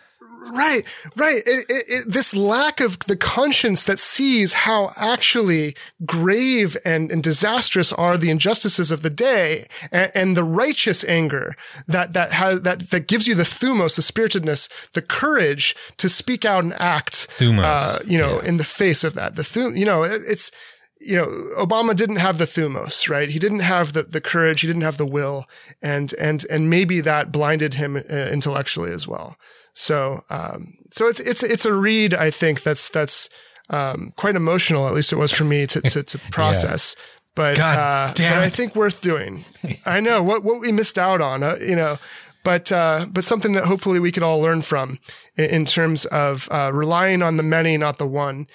Right, 0.52 0.86
right. 1.16 1.44
It, 1.46 1.66
it, 1.70 1.86
it, 1.88 2.04
this 2.08 2.36
lack 2.36 2.80
of 2.80 3.00
the 3.00 3.18
conscience 3.18 3.84
that 3.84 4.00
sees 4.00 4.54
how 4.54 4.94
actually 4.96 5.76
grave 6.06 6.78
and, 6.86 7.12
and 7.12 7.22
disastrous 7.22 7.92
are 7.94 8.18
the 8.18 8.30
injustices 8.30 8.92
of 8.92 9.02
the 9.02 9.10
day, 9.10 9.68
and, 9.92 10.12
and 10.16 10.38
the 10.38 10.44
righteous 10.44 11.04
anger 11.04 11.56
that 11.88 12.14
that 12.14 12.32
has 12.32 12.62
that 12.62 12.90
that 12.90 13.08
gives 13.08 13.28
you 13.28 13.36
the 13.36 13.44
thumos, 13.44 13.96
the 13.96 14.02
spiritedness, 14.02 14.70
the 14.94 15.02
courage 15.02 15.76
to 15.98 16.08
speak 16.08 16.46
out 16.46 16.64
and 16.64 16.74
act. 16.82 17.28
Thumos, 17.38 17.64
uh, 17.64 18.00
you 18.06 18.18
know, 18.18 18.42
yeah. 18.42 18.48
in 18.48 18.58
the 18.58 18.64
face 18.64 19.04
of 19.04 19.14
that. 19.16 19.36
The 19.36 19.44
thum, 19.44 19.76
you 19.76 19.86
know, 19.86 20.04
it, 20.04 20.22
it's 20.28 20.52
you 21.00 21.18
know, 21.18 21.28
Obama 21.58 21.96
didn't 21.96 22.18
have 22.18 22.38
the 22.38 22.46
thumos, 22.46 23.10
right? 23.10 23.30
He 23.30 23.40
didn't 23.40 23.60
have 23.60 23.94
the, 23.94 24.04
the 24.04 24.22
courage. 24.22 24.62
He 24.62 24.68
didn't 24.68 24.82
have 24.82 24.98
the 24.98 25.06
will. 25.06 25.46
And, 25.82 26.14
and, 26.14 26.46
and 26.50 26.70
maybe 26.70 27.02
that 27.02 27.32
blinded 27.32 27.76
him 27.76 27.96
uh, 27.96 28.00
intellectually 28.00 28.92
as 28.92 29.08
well. 29.08 29.38
So, 29.78 30.24
um, 30.32 30.74
so 30.90 31.08
it's, 31.08 31.20
it's, 31.20 31.44
it's 31.44 31.64
a 31.64 31.72
read, 31.72 32.16
I 32.16 32.32
think 32.32 32.64
that's, 32.64 32.90
that's, 32.90 33.30
um, 33.70 34.12
quite 34.16 34.36
emotional. 34.36 34.88
At 34.88 34.96
least 34.96 35.14
it 35.14 35.18
was 35.18 35.32
for 35.32 35.44
me 35.44 35.68
to, 35.68 35.82
to, 35.82 36.02
to 36.02 36.18
process. 36.32 36.96
But, 37.36 37.58
God 37.58 37.78
uh, 37.78 38.14
but 38.16 38.40
I 38.40 38.50
think 38.50 38.76
worth 38.76 39.02
doing. 39.02 39.46
I 39.86 40.00
know 40.00 40.24
what, 40.24 40.44
what 40.44 40.62
we 40.62 40.72
missed 40.72 40.98
out 40.98 41.22
on, 41.22 41.44
uh, 41.44 41.58
you 41.62 41.76
know, 41.76 42.00
but, 42.44 42.72
uh, 42.72 43.06
but 43.12 43.24
something 43.24 43.54
that 43.54 43.66
hopefully 43.66 44.00
we 44.00 44.12
could 44.12 44.24
all 44.24 44.40
learn 44.40 44.64
from 44.64 44.98
in, 45.36 45.46
in 45.46 45.66
terms 45.66 46.06
of, 46.06 46.48
uh, 46.50 46.72
relying 46.74 47.22
on 47.22 47.38
the 47.38 47.44
many, 47.44 47.78
not 47.78 48.00
the 48.00 48.08
one 48.08 48.48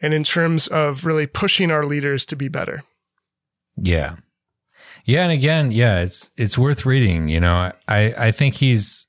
and 0.00 0.14
in 0.14 0.24
terms 0.24 0.66
of 0.68 1.04
really 1.04 1.26
pushing 1.26 1.70
our 1.70 1.84
leaders 1.84 2.24
to 2.24 2.36
be 2.36 2.48
better. 2.48 2.84
Yeah. 3.76 4.16
Yeah, 5.04 5.24
and 5.24 5.32
again, 5.32 5.70
yeah, 5.72 6.00
it's 6.00 6.28
it's 6.36 6.58
worth 6.58 6.84
reading. 6.84 7.28
You 7.28 7.40
know, 7.40 7.72
I 7.88 8.14
I 8.16 8.32
think 8.32 8.54
he's 8.54 9.06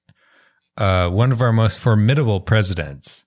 uh, 0.81 1.07
one 1.11 1.31
of 1.31 1.41
our 1.41 1.53
most 1.53 1.79
formidable 1.79 2.41
presidents, 2.41 3.23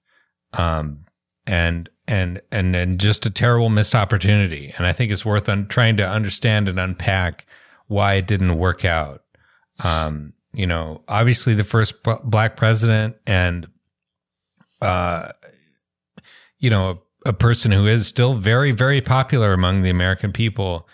um, 0.55 1.05
and 1.47 1.89
and 2.09 2.43
and 2.51 2.75
and 2.75 2.99
just 2.99 3.27
a 3.27 3.31
terrible 3.31 3.69
missed 3.69 3.95
opportunity. 3.95 4.75
And 4.77 4.89
I 4.89 4.93
think 4.93 5.13
it's 5.13 5.25
worth 5.25 5.49
un- 5.49 5.69
trying 5.69 5.97
to 5.99 6.09
understand 6.09 6.69
and 6.69 6.81
unpack 6.81 7.47
why 7.87 8.15
it 8.15 8.27
didn't 8.27 8.59
work 8.59 8.85
out. 8.85 9.23
Um, 9.85 10.33
you 10.53 10.67
know, 10.67 11.03
obviously 11.07 11.55
the 11.55 11.63
first 11.63 12.03
b- 12.03 12.17
black 12.25 12.57
president, 12.57 13.15
and 13.25 13.69
uh, 14.83 15.29
you 16.59 16.71
know, 16.71 17.03
a, 17.25 17.29
a 17.29 17.33
person 17.33 17.71
who 17.71 17.87
is 17.87 18.09
still 18.09 18.35
very 18.35 18.73
very 18.73 19.01
popular 19.01 19.53
among 19.53 19.83
the 19.83 19.91
American 19.91 20.33
people 20.33 20.89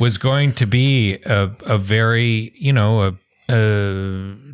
was 0.00 0.16
going 0.16 0.54
to 0.54 0.66
be 0.66 1.18
a, 1.26 1.50
a 1.66 1.76
very, 1.76 2.52
you 2.56 2.72
know, 2.72 3.02
a, 3.02 3.14
a 3.50 4.45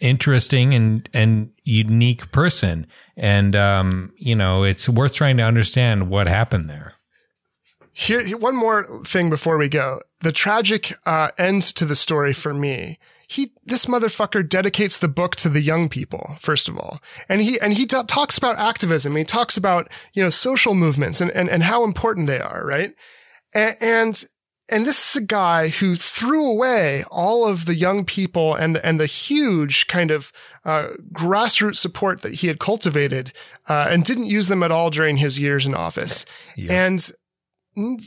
interesting 0.00 0.74
and, 0.74 1.08
and 1.14 1.52
unique 1.64 2.30
person. 2.32 2.86
And, 3.16 3.54
um, 3.56 4.12
you 4.16 4.34
know, 4.34 4.64
it's 4.64 4.88
worth 4.88 5.14
trying 5.14 5.36
to 5.36 5.42
understand 5.42 6.08
what 6.08 6.26
happened 6.26 6.68
there. 6.68 6.94
Here, 7.92 8.36
one 8.38 8.56
more 8.56 9.02
thing 9.04 9.30
before 9.30 9.58
we 9.58 9.68
go. 9.68 10.00
The 10.20 10.32
tragic 10.32 10.92
uh, 11.06 11.30
end 11.38 11.62
to 11.62 11.84
the 11.84 11.96
story 11.96 12.32
for 12.32 12.54
me. 12.54 12.98
He, 13.26 13.52
this 13.64 13.86
motherfucker 13.86 14.48
dedicates 14.48 14.98
the 14.98 15.08
book 15.08 15.36
to 15.36 15.48
the 15.48 15.60
young 15.60 15.88
people, 15.88 16.36
first 16.40 16.68
of 16.68 16.76
all. 16.76 17.00
And 17.28 17.40
he, 17.40 17.60
and 17.60 17.74
he 17.74 17.86
ta- 17.86 18.02
talks 18.02 18.36
about 18.36 18.58
activism. 18.58 19.14
He 19.14 19.24
talks 19.24 19.56
about, 19.56 19.88
you 20.12 20.22
know, 20.22 20.30
social 20.30 20.74
movements 20.74 21.20
and, 21.20 21.30
and, 21.30 21.48
and 21.48 21.62
how 21.62 21.84
important 21.84 22.26
they 22.26 22.40
are, 22.40 22.66
right? 22.66 22.92
A- 23.54 23.82
and, 23.82 24.24
and 24.70 24.86
this 24.86 25.10
is 25.10 25.22
a 25.22 25.26
guy 25.26 25.68
who 25.68 25.96
threw 25.96 26.48
away 26.48 27.04
all 27.10 27.44
of 27.46 27.66
the 27.66 27.74
young 27.74 28.04
people 28.04 28.54
and 28.54 28.76
the, 28.76 28.86
and 28.86 29.00
the 29.00 29.06
huge 29.06 29.86
kind 29.88 30.10
of 30.10 30.32
uh, 30.64 30.88
grassroots 31.12 31.76
support 31.76 32.22
that 32.22 32.34
he 32.34 32.46
had 32.46 32.60
cultivated 32.60 33.32
uh, 33.68 33.88
and 33.90 34.04
didn't 34.04 34.26
use 34.26 34.48
them 34.48 34.62
at 34.62 34.70
all 34.70 34.90
during 34.90 35.16
his 35.16 35.40
years 35.40 35.66
in 35.66 35.74
office. 35.74 36.24
And 36.70 37.10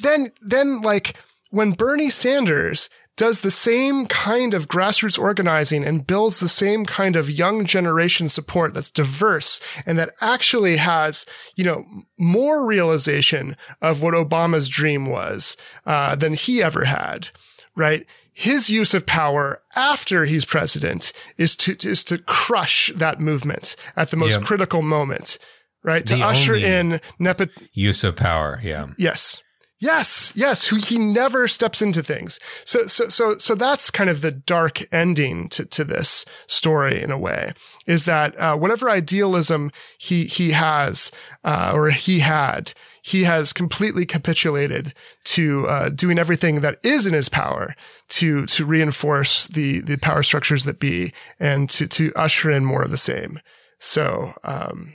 then, 0.01 0.31
then 0.41 0.81
like 0.81 1.17
when 1.49 1.71
Bernie 1.71 2.09
Sanders 2.09 2.89
does 3.15 3.41
the 3.41 3.51
same 3.51 4.07
kind 4.07 4.53
of 4.55 4.67
grassroots 4.67 5.19
organizing 5.19 5.83
and 5.83 6.07
builds 6.07 6.39
the 6.39 6.47
same 6.49 6.83
kind 6.83 7.15
of 7.15 7.29
young 7.29 7.63
generation 7.65 8.27
support 8.27 8.73
that's 8.73 8.89
diverse 8.89 9.59
and 9.85 9.99
that 9.99 10.13
actually 10.19 10.77
has, 10.77 11.25
you 11.55 11.63
know, 11.63 11.85
more 12.17 12.65
realization 12.65 13.55
of 13.81 14.01
what 14.01 14.15
Obama's 14.15 14.67
dream 14.67 15.05
was, 15.07 15.55
uh, 15.85 16.15
than 16.15 16.33
he 16.33 16.63
ever 16.63 16.85
had, 16.85 17.27
right? 17.75 18.07
His 18.31 18.71
use 18.71 18.95
of 18.95 19.05
power 19.05 19.61
after 19.75 20.25
he's 20.25 20.43
president 20.43 21.13
is 21.37 21.55
to, 21.57 21.77
is 21.87 22.03
to 22.05 22.17
crush 22.17 22.91
that 22.95 23.19
movement 23.19 23.75
at 23.95 24.09
the 24.09 24.17
most 24.17 24.37
Yep. 24.37 24.43
critical 24.43 24.81
moment, 24.81 25.37
right? 25.83 26.03
To 26.07 26.15
usher 26.19 26.55
in 26.55 26.99
nepot, 27.19 27.51
Use 27.73 28.03
of 28.03 28.15
power. 28.15 28.59
Yeah. 28.63 28.87
Yes. 28.97 29.42
Yes, 29.83 30.31
yes, 30.33 30.67
who 30.67 30.77
he 30.77 30.97
never 30.97 31.45
steps 31.45 31.81
into 31.81 32.01
things. 32.01 32.39
So, 32.63 32.87
so, 32.87 33.09
so, 33.09 33.37
so 33.37 33.53
that's 33.53 33.91
kind 33.91 34.09
of 34.09 34.21
the 34.21 34.31
dark 34.31 34.81
ending 34.93 35.49
to, 35.49 35.65
to 35.65 35.83
this 35.83 36.23
story 36.47 37.01
in 37.01 37.11
a 37.11 37.17
way 37.17 37.51
is 37.85 38.05
that, 38.05 38.33
uh, 38.39 38.55
whatever 38.55 38.89
idealism 38.89 39.73
he, 39.97 40.23
he 40.23 40.51
has, 40.51 41.11
uh, 41.43 41.73
or 41.75 41.89
he 41.89 42.19
had, 42.19 42.71
he 43.01 43.25
has 43.25 43.51
completely 43.51 44.05
capitulated 44.05 44.93
to, 45.25 45.67
uh, 45.67 45.89
doing 45.89 46.17
everything 46.17 46.61
that 46.61 46.79
is 46.81 47.05
in 47.05 47.13
his 47.13 47.27
power 47.27 47.75
to, 48.07 48.45
to 48.45 48.65
reinforce 48.65 49.47
the, 49.47 49.81
the 49.81 49.97
power 49.97 50.23
structures 50.23 50.63
that 50.63 50.79
be 50.79 51.11
and 51.41 51.69
to, 51.69 51.87
to 51.87 52.13
usher 52.15 52.49
in 52.49 52.63
more 52.63 52.83
of 52.83 52.91
the 52.91 52.95
same. 52.95 53.41
So, 53.79 54.31
um, 54.45 54.93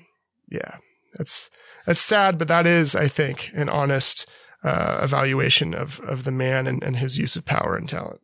yeah, 0.51 0.79
that's, 1.13 1.51
that's 1.85 2.01
sad, 2.01 2.39
but 2.39 2.49
that 2.49 2.67
is, 2.67 2.95
I 2.95 3.07
think, 3.07 3.51
an 3.53 3.69
honest, 3.69 4.27
uh, 4.65 5.01
evaluation 5.03 5.75
of 5.75 6.01
of 6.01 6.25
the 6.25 6.31
man 6.33 6.67
and, 6.67 6.83
and 6.83 6.97
his 6.97 7.19
use 7.19 7.37
of 7.37 7.45
power 7.45 7.77
and 7.77 7.89
talent. 7.89 8.21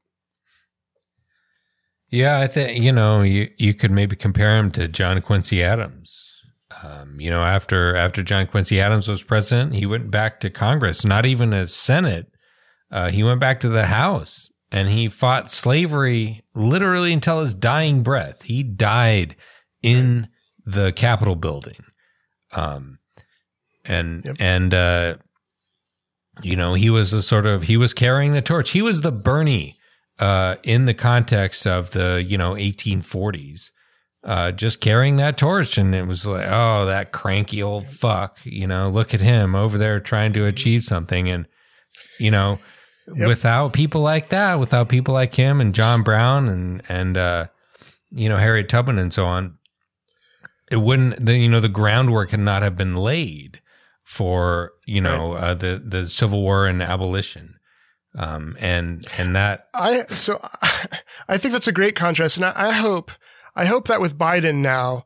Yeah, 2.11 2.39
I 2.41 2.47
think 2.47 2.83
you 2.83 2.93
know 2.93 3.23
you 3.23 3.51
you 3.57 3.75
could 3.75 3.91
maybe 3.91 4.17
compare 4.17 4.57
him 4.57 4.71
to 4.73 4.89
John 4.89 5.21
Quincy 5.21 5.63
Adams. 5.63 6.31
Um, 6.83 7.19
you 7.21 7.31
know, 7.31 7.43
after 7.43 7.97
after 7.97 8.23
John 8.23 8.47
Quincy 8.47 8.81
Adams 8.81 9.09
was 9.09 9.23
president, 9.23 9.75
he 9.75 9.87
went 9.87 10.11
back 10.11 10.41
to 10.41 10.51
Congress, 10.51 11.05
not 11.05 11.27
even 11.27 11.53
as 11.55 11.73
Senate. 11.73 12.27
Uh, 12.91 13.11
he 13.11 13.25
went 13.25 13.41
back 13.41 13.61
to 13.61 13.69
the 13.69 13.87
House 13.87 14.51
and 14.71 14.89
he 14.89 15.09
fought 15.09 15.51
slavery 15.51 16.43
literally 16.55 17.13
until 17.13 17.41
his 17.41 17.55
dying 17.55 18.03
breath. 18.03 18.43
He 18.43 18.63
died 18.63 19.35
in 19.83 20.29
the 20.65 20.93
Capitol 20.93 21.35
building. 21.35 21.83
Um, 22.53 22.99
and 23.85 24.25
Yep. 24.25 24.37
and 24.39 24.75
uh, 24.75 25.17
you 26.43 26.57
know, 26.57 26.75
he 26.75 26.91
was 26.91 27.13
a 27.13 27.23
sort 27.23 27.47
of 27.47 27.63
he 27.65 27.77
was 27.77 27.95
carrying 27.95 28.33
the 28.33 28.43
torch. 28.43 28.71
He 28.71 28.83
was 28.83 29.01
the 29.03 29.13
Bernie 29.13 29.79
uh, 30.19 30.57
in 30.63 30.87
the 30.87 30.95
context 30.95 31.67
of 31.67 31.91
the 31.93 32.23
you 32.27 32.37
know 32.39 32.55
1840s, 32.55 33.71
uh, 34.25 34.53
just 34.53 34.81
carrying 34.81 35.17
that 35.17 35.37
torch, 35.37 35.79
and 35.79 35.95
it 35.95 36.07
was 36.07 36.27
like, 36.27 36.47
oh, 36.49 36.87
that 36.87 37.13
cranky 37.13 37.63
old 37.63 37.87
fuck, 37.87 38.39
you 38.45 38.67
know, 38.67 38.89
look 38.91 39.15
at 39.15 39.21
him 39.21 39.55
over 39.55 39.79
there 39.79 40.01
trying 40.01 40.33
to 40.35 40.47
achieve 40.47 40.85
something, 40.85 41.29
and 41.29 41.47
you 42.19 42.31
know, 42.31 42.59
Yep. 43.15 43.29
without 43.29 43.73
people 43.75 44.01
like 44.01 44.31
that, 44.31 44.59
without 44.59 44.89
people 44.89 45.13
like 45.13 45.35
him 45.35 45.61
and 45.61 45.75
John 45.75 46.03
Brown 46.03 46.49
and 46.49 46.83
and 46.89 47.17
uh, 47.19 47.47
you 48.11 48.31
know 48.31 48.39
Harriet 48.39 48.71
Tubman 48.71 48.99
and 48.99 49.13
so 49.13 49.27
on, 49.27 49.59
it 50.71 50.79
wouldn't 50.79 51.25
Then 51.25 51.43
you 51.43 51.51
know 51.51 51.61
the 51.61 51.69
groundwork 51.69 52.31
had 52.31 52.41
not 52.41 52.63
have 52.63 52.77
been 52.79 52.97
laid 52.97 53.61
for 54.05 54.73
you 54.87 55.01
know 55.01 55.35
uh, 55.35 55.55
the 55.55 55.83
the 55.85 56.07
Civil 56.07 56.43
War 56.43 56.67
and 56.67 56.83
abolition, 56.83 57.57
um, 58.17 58.57
and 58.61 59.07
and 59.19 59.35
that 59.35 59.67
I 59.75 60.05
so 60.09 60.39
I 61.29 61.39
think 61.39 61.53
that's 61.53 61.69
a 61.69 61.73
great 61.73 61.97
contrast, 61.97 62.37
and 62.37 62.45
I, 62.47 62.53
I 62.55 62.73
hope 62.73 63.11
I 63.57 63.65
hope 63.65 63.89
that 63.89 64.01
with 64.01 64.19
Biden 64.19 64.57
now 64.57 65.05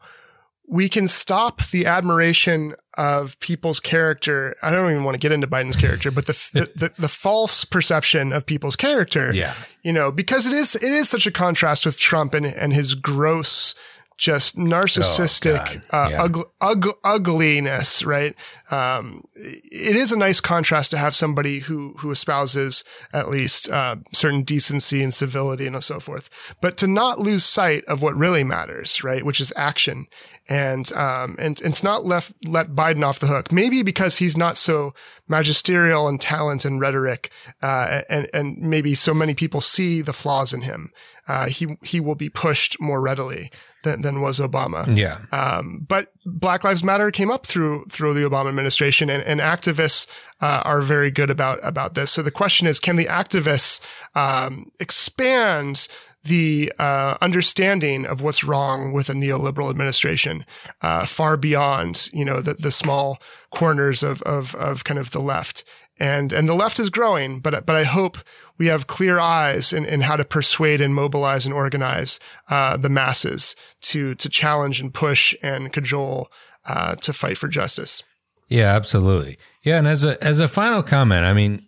we 0.71 0.89
can 0.91 1.09
stop 1.09 1.63
the 1.71 1.87
admiration 1.87 2.75
of 2.99 3.41
people's 3.41 3.81
character. 3.81 4.55
I 4.63 4.71
don't 4.71 4.91
even 4.91 5.05
want 5.05 5.15
to 5.15 5.19
get 5.19 5.33
into 5.33 5.47
Biden's 5.47 5.77
character, 5.77 6.11
but 6.11 6.27
the 6.27 6.33
the, 6.53 6.71
the, 6.75 6.93
the 6.99 7.09
false 7.09 7.65
perception 7.65 8.33
of 8.33 8.45
people's 8.45 8.77
character. 8.77 9.33
yeah 9.33 9.55
you 9.89 9.95
know, 9.95 10.13
because 10.13 10.47
it 10.47 10.53
is 10.53 10.75
it 10.75 10.93
is 10.93 11.09
such 11.09 11.27
a 11.27 11.31
contrast 11.31 11.87
with 11.87 11.99
Trump 11.99 12.35
and 12.35 12.45
and 12.45 12.75
his 12.75 12.95
gross, 12.95 13.75
just 14.19 14.57
narcissistic, 14.59 15.81
Oh, 15.93 15.97
uh, 15.99 16.09
Yeah. 16.11 16.27
ugl- 16.27 16.51
ugl- 16.61 16.99
ugliness, 17.05 18.05
right? 18.05 18.35
um, 18.71 19.23
it 19.35 19.97
is 19.97 20.13
a 20.13 20.17
nice 20.17 20.41
contrast 20.41 20.91
to 20.91 20.99
have 20.99 21.15
somebody 21.15 21.61
who 21.61 21.95
who 22.01 22.11
espouses 22.11 22.85
at 23.15 23.31
least 23.31 23.67
uh, 23.71 23.97
certain 24.13 24.43
decency 24.43 25.03
and 25.03 25.15
civility 25.15 25.67
and 25.67 25.83
so 25.83 25.99
forth, 25.99 26.29
but 26.61 26.77
to 26.77 26.87
not 26.87 27.19
lose 27.19 27.45
sight 27.45 27.83
of 27.87 28.03
what 28.03 28.15
really 28.15 28.45
matters, 28.45 29.03
right? 29.03 29.25
Which 29.25 29.41
is 29.41 29.55
action, 29.57 30.07
and 30.51 30.93
um, 30.93 31.37
and, 31.39 31.59
and 31.63 31.71
it's 31.71 31.83
not 31.83 32.05
left 32.05 32.33
let 32.45 32.71
Biden 32.75 33.03
off 33.07 33.21
the 33.21 33.27
hook. 33.29 33.51
Maybe 33.53 33.83
because 33.83 34.19
he's 34.19 34.37
not 34.37 34.59
so 34.59 34.93
magisterial 35.29 36.09
in 36.09 36.19
talent 36.19 36.65
and 36.67 36.79
rhetoric, 36.81 37.31
uh, 37.63 38.03
and 38.11 38.29
and 38.35 38.59
maybe 38.59 38.95
so 38.95 39.15
many 39.15 39.33
people 39.35 39.61
see 39.63 40.03
the 40.03 40.13
flaws 40.13 40.53
in 40.53 40.63
him. 40.63 40.91
Uh, 41.27 41.49
he 41.49 41.79
he 41.83 42.01
will 42.01 42.15
be 42.17 42.29
pushed 42.29 42.79
more 42.81 43.01
readily 43.01 43.51
than, 43.85 44.03
than 44.03 44.21
was 44.21 44.41
Obama. 44.41 44.93
Yeah. 44.95 45.19
Um, 45.33 45.85
but 45.89 46.13
Black 46.27 46.65
Lives 46.65 46.83
Matter 46.83 47.11
came 47.11 47.31
up 47.31 47.47
through 47.47 47.85
through 47.91 48.15
the 48.15 48.23
Obama 48.23 48.49
administration, 48.49 49.11
and, 49.11 49.23
and 49.23 49.41
activists 49.41 50.07
uh, 50.41 50.63
are 50.65 50.81
very 50.81 51.11
good 51.11 51.31
about 51.31 51.59
about 51.63 51.95
this. 51.95 52.11
So 52.11 52.23
the 52.23 52.31
question 52.31 52.67
is, 52.67 52.79
can 52.79 52.97
the 52.97 53.07
activists 53.07 53.81
um, 54.15 54.71
expand 54.81 55.89
the 56.25 56.73
uh, 56.79 57.17
understanding 57.21 58.05
of 58.05 58.21
what's 58.21 58.45
wrong 58.45 58.93
with 58.93 59.09
a 59.09 59.15
neoliberal 59.15 59.71
administration 59.71 60.45
uh, 60.83 61.07
far 61.07 61.37
beyond 61.37 62.09
you 62.13 62.25
know 62.25 62.41
the 62.41 62.55
the 62.55 62.73
small 62.73 63.19
corners 63.51 64.03
of 64.03 64.23
of 64.23 64.55
of 64.57 64.85
kind 64.85 64.99
of 64.99 65.11
the 65.11 65.21
left? 65.21 65.65
And 66.01 66.33
and 66.33 66.49
the 66.49 66.55
left 66.55 66.79
is 66.79 66.91
growing, 66.91 67.41
but 67.41 67.67
but 67.67 67.75
I 67.77 67.85
hope 67.85 68.19
we 68.57 68.67
have 68.67 68.87
clear 68.87 69.19
eyes 69.19 69.73
in, 69.73 69.85
in 69.85 70.03
how 70.03 70.17
to 70.17 70.25
persuade 70.25 70.81
and 70.81 70.95
mobilize 70.95 71.45
and 71.45 71.55
organize 71.55 72.21
uh, 72.49 72.77
the 72.77 72.89
masses 72.89 73.57
to 73.83 74.15
to 74.17 74.29
challenge 74.29 74.81
and 74.81 74.95
push 74.95 75.35
and 75.43 75.73
cajole 75.73 76.31
uh, 76.65 76.95
to 76.97 77.13
fight 77.13 77.39
for 77.39 77.49
justice. 77.49 78.03
Yeah, 78.49 78.75
absolutely. 78.75 79.39
Yeah, 79.63 79.79
and 79.79 79.89
as 79.89 80.05
a 80.05 80.23
as 80.25 80.41
a 80.41 80.49
final 80.49 80.83
comment, 80.83 81.25
I 81.25 81.33
mean, 81.33 81.67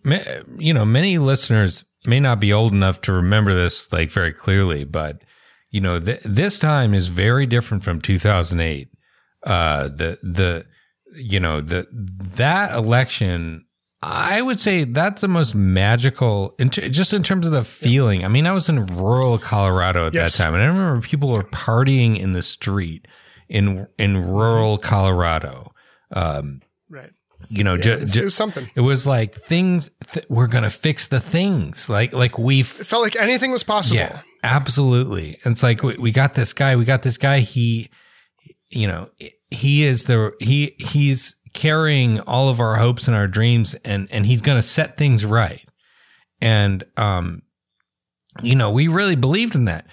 you 0.59 0.73
know, 0.73 0.85
many 0.85 1.19
listeners 1.19 1.85
may 2.07 2.21
not 2.21 2.41
be 2.41 2.53
old 2.53 2.73
enough 2.73 3.01
to 3.03 3.13
remember 3.13 3.55
this 3.55 3.93
like 3.93 4.11
very 4.11 4.33
clearly, 4.33 4.85
but 4.85 5.23
you 5.71 5.81
know, 5.81 6.01
th- 6.01 6.23
this 6.25 6.59
time 6.59 6.95
is 6.95 7.09
very 7.09 7.47
different 7.47 7.85
from 7.85 8.01
2008. 8.01 8.89
Uh, 9.43 9.89
the 9.89 10.19
the 10.23 10.67
you 11.15 11.41
know 11.41 11.61
the 11.61 11.87
that 11.93 12.73
election 12.73 13.65
I 14.03 14.41
would 14.41 14.59
say 14.59 14.85
that's 14.85 15.21
the 15.21 15.29
most 15.29 15.55
magical, 15.55 16.55
just 16.71 17.13
in 17.13 17.23
terms 17.23 17.47
of 17.47 17.53
the 17.53 17.65
feeling. 17.65 18.25
I 18.25 18.29
mean, 18.29 18.47
I 18.47 18.53
was 18.53 18.69
in 18.69 18.87
rural 18.87 19.39
Colorado 19.39 20.07
at 20.07 20.15
yes. 20.15 20.37
that 20.37 20.43
time, 20.43 20.55
and 20.55 20.63
I 20.63 20.67
remember 20.67 21.07
people 21.07 21.31
were 21.31 21.45
partying 21.45 22.19
in 22.19 22.33
the 22.33 22.43
street 22.43 23.07
in 23.51 23.87
in 23.99 24.17
rural 24.27 24.79
Colorado. 24.79 25.75
Um, 26.13 26.63
right. 26.89 27.11
You 27.49 27.65
know, 27.65 27.75
yeah, 27.75 28.05
ju- 28.05 28.21
it 28.21 28.25
was 28.25 28.35
something. 28.35 28.71
It 28.75 28.81
was 28.81 29.07
like 29.07 29.35
things. 29.35 29.91
Th- 30.13 30.25
we're 30.31 30.47
gonna 30.47 30.71
fix 30.71 31.09
the 31.09 31.21
things. 31.21 31.91
Like 31.91 32.15
like 32.15 32.39
we. 32.39 32.61
It 32.61 32.67
felt 32.67 33.03
like 33.03 33.17
anything 33.17 33.51
was 33.51 33.65
possible. 33.65 33.97
Yeah, 33.97 34.21
absolutely. 34.43 35.39
And 35.45 35.53
it's 35.53 35.63
like 35.63 35.83
we, 35.83 35.97
we 35.97 36.11
got 36.11 36.35
this 36.35 36.53
guy. 36.55 36.77
We 36.77 36.85
got 36.85 37.03
this 37.03 37.19
guy. 37.19 37.41
He, 37.41 37.91
you 38.71 38.87
know, 38.87 39.09
he 39.51 39.85
is 39.85 40.05
the 40.05 40.33
he 40.41 40.77
he's 40.79 41.37
carrying 41.53 42.21
all 42.21 42.49
of 42.49 42.61
our 42.61 42.77
hopes 42.77 43.09
and 43.09 43.17
our 43.17 43.27
dreams 43.27 43.75
and 43.85 44.09
and 44.11 44.27
he's 44.27 44.41
going 44.41 44.59
to 44.59 44.63
set 44.63 44.97
things 44.97 45.25
right. 45.25 45.67
And 46.41 46.85
um 46.97 47.43
you 48.43 48.55
know 48.55 48.71
we 48.71 48.89
really 48.89 49.17
believed 49.17 49.55
in 49.55 49.67
that. 49.67 49.87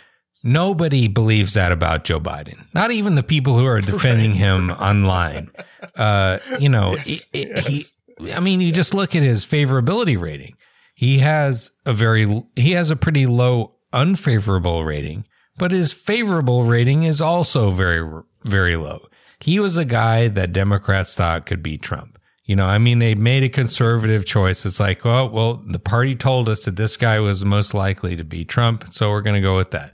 Nobody 0.43 1.07
believes 1.07 1.55
that 1.55 1.71
about 1.71 2.05
Joe 2.05 2.19
Biden. 2.19 2.63
Not 2.73 2.91
even 2.91 3.15
the 3.15 3.23
people 3.23 3.57
who 3.57 3.65
are 3.65 3.81
defending 3.93 4.31
right. 4.31 4.39
him 4.39 4.71
online. 4.71 5.51
Uh 5.95 6.39
you 6.59 6.69
know 6.69 6.95
yes, 6.95 7.27
it, 7.33 7.47
it, 7.49 7.69
yes. 7.69 7.93
he 8.19 8.33
I 8.33 8.39
mean 8.39 8.61
you 8.61 8.71
just 8.71 8.95
look 8.95 9.15
at 9.15 9.21
his 9.21 9.45
favorability 9.45 10.19
rating. 10.19 10.55
He 10.95 11.19
has 11.19 11.69
a 11.85 11.93
very 11.93 12.43
he 12.55 12.71
has 12.71 12.89
a 12.89 12.95
pretty 12.95 13.27
low 13.27 13.75
unfavorable 13.93 14.83
rating 14.83 15.25
but 15.57 15.71
his 15.71 15.93
favorable 15.93 16.63
rating 16.63 17.03
is 17.03 17.21
also 17.21 17.69
very 17.69 18.23
very 18.43 18.75
low 18.75 19.07
he 19.39 19.59
was 19.59 19.77
a 19.77 19.85
guy 19.85 20.27
that 20.27 20.53
Democrats 20.53 21.15
thought 21.15 21.45
could 21.45 21.61
beat 21.61 21.81
Trump. 21.81 22.17
You 22.45 22.55
know, 22.55 22.65
I 22.65 22.77
mean, 22.77 22.99
they 22.99 23.13
made 23.13 23.43
a 23.43 23.49
conservative 23.49 24.25
choice. 24.25 24.65
It's 24.65 24.79
like, 24.79 25.03
well, 25.03 25.29
well, 25.29 25.61
the 25.67 25.79
party 25.79 26.15
told 26.15 26.47
us 26.47 26.63
that 26.63 26.77
this 26.77 26.95
guy 26.95 27.19
was 27.19 27.43
most 27.43 27.73
likely 27.73 28.15
to 28.15 28.23
beat 28.23 28.47
Trump, 28.47 28.85
so 28.93 29.09
we're 29.09 29.21
going 29.21 29.35
to 29.35 29.41
go 29.41 29.57
with 29.57 29.71
that. 29.71 29.93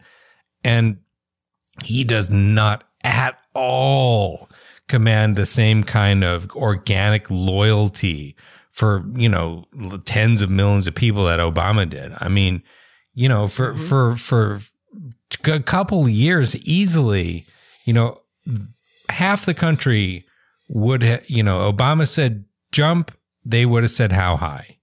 And 0.63 0.97
he 1.83 2.03
does 2.03 2.29
not 2.29 2.83
at 3.03 3.39
all 3.55 4.49
command 4.87 5.35
the 5.35 5.47
same 5.47 5.83
kind 5.83 6.23
of 6.23 6.49
organic 6.51 7.29
loyalty 7.31 8.35
for, 8.71 9.03
you 9.13 9.29
know, 9.29 9.65
tens 10.05 10.41
of 10.41 10.51
millions 10.51 10.85
of 10.85 10.93
people 10.93 11.25
that 11.25 11.39
Obama 11.39 11.89
did. 11.89 12.13
I 12.19 12.27
mean, 12.27 12.61
you 13.15 13.27
know, 13.27 13.47
for, 13.47 13.73
mm-hmm. 13.73 13.81
for, 13.81 14.15
for 14.15 14.59
a 15.51 15.59
couple 15.59 16.07
years 16.07 16.55
easily, 16.57 17.45
you 17.85 17.93
know, 17.93 18.21
half 19.13 19.45
the 19.45 19.53
country 19.53 20.25
would, 20.69 21.03
ha- 21.03 21.23
you 21.27 21.43
know, 21.43 21.71
Obama 21.71 22.07
said 22.07 22.45
jump, 22.71 23.11
they 23.45 23.65
would 23.65 23.83
have 23.83 23.91
said 23.91 24.11
how 24.11 24.35
high. 24.35 24.77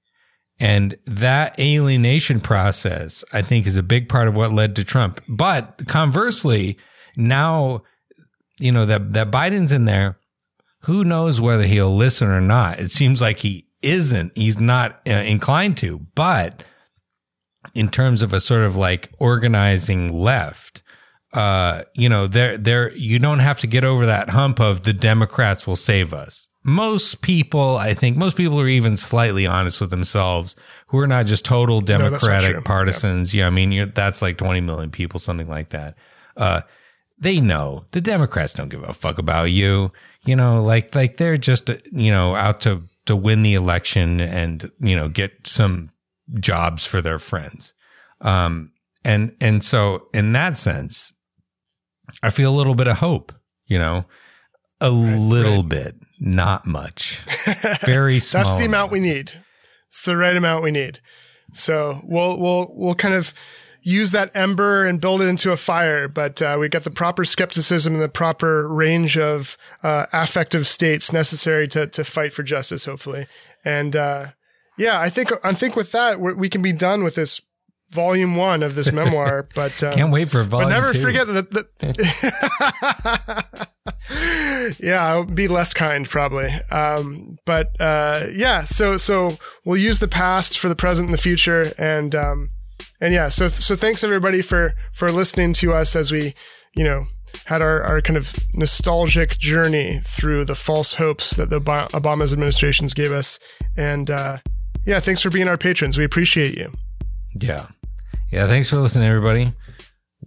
And 0.59 0.97
that 1.07 1.59
alienation 1.59 2.40
process, 2.40 3.24
I 3.32 3.43
think, 3.43 3.66
is 3.66 3.77
a 3.77 3.82
big 3.82 4.09
part 4.09 4.28
of 4.28 4.36
what 4.36 4.52
led 4.52 4.77
to 4.77 4.85
Trump. 4.85 5.23
But 5.27 5.86
conversely, 5.89 6.77
now, 7.16 7.82
you 8.59 8.70
know, 8.70 8.85
that, 8.85 9.15
that 9.15 9.31
Biden's 9.31 9.73
in 9.73 9.86
there, 9.86 10.19
who 10.82 11.02
knows 11.02 11.40
whether 11.40 11.65
he'll 11.65 11.94
listen 11.94 12.28
or 12.28 12.43
not? 12.43 12.78
It 12.78 12.90
seems 12.90 13.23
like 13.23 13.39
he 13.39 13.66
isn't. 13.82 14.36
He's 14.36 14.59
not 14.59 15.01
uh, 15.07 15.12
inclined 15.12 15.78
to. 15.78 16.07
But 16.15 16.65
in 17.74 17.89
terms 17.89 18.23
of 18.23 18.32
a 18.32 18.40
sort 18.40 18.62
of 18.62 18.77
like 18.77 19.11
organizing 19.19 20.12
left, 20.12 20.82
uh, 21.32 21.85
you 21.94 22.09
know, 22.09 22.27
there, 22.27 22.57
there, 22.57 22.93
you 22.97 23.19
don't 23.19 23.39
have 23.39 23.61
to 23.61 23.66
get 23.66 23.85
over 23.85 24.07
that 24.07 24.31
hump 24.31 24.61
of 24.61 24.82
the 24.82 24.93
Democrats 24.93 25.66
will 25.66 25.77
save 25.77 26.12
us. 26.12 26.48
Most 26.62 27.23
people, 27.23 27.78
I 27.78 27.94
think, 27.94 28.16
most 28.16 28.36
people 28.36 28.61
are 28.61 28.69
even 28.69 28.97
slightly 28.97 29.47
honest 29.47 29.81
with 29.81 29.90
themselves 29.90 30.57
who 30.89 30.98
are 30.98 31.07
not 31.07 31.27
just 31.27 31.44
total 31.44 31.81
Democratic 31.81 32.57
no, 32.57 32.62
partisans. 32.62 33.32
Yeah. 33.32 33.47
I 33.47 33.51
mean, 33.51 33.93
that's 33.94 34.20
like 34.20 34.36
20 34.36 34.61
million 34.61 34.90
people, 34.90 35.20
something 35.20 35.48
like 35.48 35.70
that. 35.70 35.97
Uh, 36.36 36.62
they 37.19 37.40
know 37.40 37.86
the 37.93 38.01
Democrats 38.01 38.52
don't 38.52 38.69
give 38.69 38.82
a 38.82 38.93
fuck 38.93 39.19
about 39.19 39.44
you. 39.44 39.93
You 40.24 40.36
know, 40.36 40.62
like, 40.62 40.94
like 40.94 41.16
they're 41.16 41.39
just, 41.39 41.70
you 41.93 42.11
know, 42.11 42.35
out 42.35 42.61
to, 42.62 42.82
to 43.07 43.16
win 43.16 43.43
the 43.43 43.55
election 43.55 44.20
and, 44.20 44.70
you 44.81 44.97
know, 44.97 45.09
get 45.09 45.47
some 45.47 45.90
jobs 46.40 46.85
for 46.85 47.01
their 47.01 47.19
friends. 47.19 47.73
Um, 48.20 48.73
and, 49.02 49.35
and 49.40 49.65
so 49.65 50.09
in 50.12 50.32
that 50.32 50.59
sense, 50.59 51.12
I 52.23 52.31
feel 52.31 52.55
a 52.55 52.57
little 52.57 52.74
bit 52.74 52.89
of 52.89 52.99
hope, 52.99 53.32
you 53.66 53.78
know, 53.78 54.05
a 54.81 54.91
right, 54.91 55.19
little 55.19 55.59
right. 55.59 55.69
bit, 55.69 55.97
not 56.19 56.66
much, 56.66 57.23
very 57.82 58.20
small. 58.20 58.45
That's 58.45 58.59
the 58.59 58.66
amount 58.66 58.93
we 58.93 59.01
need. 59.01 59.32
It's 59.89 60.05
the 60.05 60.16
right 60.16 60.37
amount 60.37 60.62
we 60.62 60.70
need. 60.70 61.01
So 61.53 62.01
we'll 62.05 62.39
we'll 62.39 62.73
we'll 62.74 62.95
kind 62.95 63.15
of 63.15 63.35
use 63.82 64.11
that 64.11 64.31
ember 64.35 64.87
and 64.87 65.01
build 65.01 65.23
it 65.23 65.27
into 65.27 65.53
a 65.53 65.57
fire. 65.57 66.07
But 66.07 66.41
uh, 66.41 66.57
we 66.61 66.69
got 66.69 66.85
the 66.85 66.91
proper 66.91 67.24
skepticism 67.24 67.95
and 67.95 68.03
the 68.03 68.09
proper 68.09 68.69
range 68.69 69.19
of 69.19 69.57
uh, 69.82 70.07
affective 70.12 70.66
states 70.66 71.12
necessary 71.12 71.66
to 71.69 71.87
to 71.89 72.05
fight 72.05 72.32
for 72.32 72.43
justice. 72.43 72.85
Hopefully, 72.85 73.27
and 73.65 73.97
uh, 73.97 74.28
yeah, 74.78 75.01
I 75.01 75.11
think 75.11 75.31
I 75.43 75.53
think 75.53 75.77
with 75.77 75.93
that 75.93 76.20
we 76.20 76.49
can 76.49 76.62
be 76.62 76.73
done 76.73 77.05
with 77.05 77.15
this 77.15 77.41
volume 77.91 78.37
one 78.37 78.62
of 78.62 78.75
this 78.75 78.93
memoir. 79.01 79.49
But 79.55 79.83
um, 79.83 79.95
can't 79.95 80.12
wait 80.12 80.31
for 80.31 80.45
volume. 80.45 80.69
But 80.69 80.75
never 80.75 80.93
two. 80.93 81.03
forget 81.03 81.27
that. 81.27 81.69
yeah, 84.81 85.05
I'll 85.05 85.25
be 85.25 85.49
less 85.49 85.73
kind 85.75 86.09
probably. 86.09 86.51
Um, 86.71 87.39
but 87.45 87.71
uh, 87.81 88.27
yeah, 88.33 88.65
so 88.65 88.97
so 88.97 89.39
we'll 89.65 89.77
use 89.77 89.99
the 89.99 90.09
past 90.09 90.59
for 90.59 90.69
the 90.69 90.77
present 90.77 91.09
and 91.09 91.15
the 91.15 91.23
future, 91.23 91.67
and 91.79 92.15
um, 92.15 92.49
and 93.01 93.12
yeah, 93.12 93.29
so 93.29 93.49
so 93.49 93.77
thanks 93.77 94.05
everybody 94.05 94.43
for 94.43 94.75
for 94.93 95.11
listening 95.11 95.53
to 95.55 95.73
us 95.73 95.97
as 95.97 96.11
we 96.12 96.35
you 96.77 96.85
know 96.85 97.07
had 97.47 97.62
our, 97.62 97.83
our 97.83 98.01
kind 98.01 98.17
of 98.17 98.35
nostalgic 98.55 99.39
journey 99.39 100.01
through 100.05 100.45
the 100.45 100.55
false 100.55 100.95
hopes 100.95 101.37
that 101.37 101.51
the 101.51 101.61
Obama's 101.61 102.33
administrations 102.33 102.95
gave 102.95 103.12
us. 103.12 103.39
And 103.77 104.11
uh, 104.11 104.39
yeah, 104.85 105.01
thanks 105.01 105.21
for 105.23 105.31
being 105.31 105.49
our 105.49 105.59
patrons. 105.59 105.99
We 105.99 106.05
appreciate 106.05 106.57
you. 106.57 106.73
Yeah. 107.35 107.67
Yeah, 108.31 108.47
thanks 108.47 108.70
for 108.70 108.77
listening, 108.77 109.09
everybody. 109.09 109.55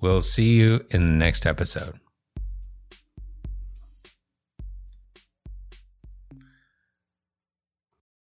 We'll 0.01 0.21
see 0.21 0.53
you 0.55 0.85
in 0.91 1.01
the 1.01 1.25
next 1.25 1.45
episode. 1.45 1.99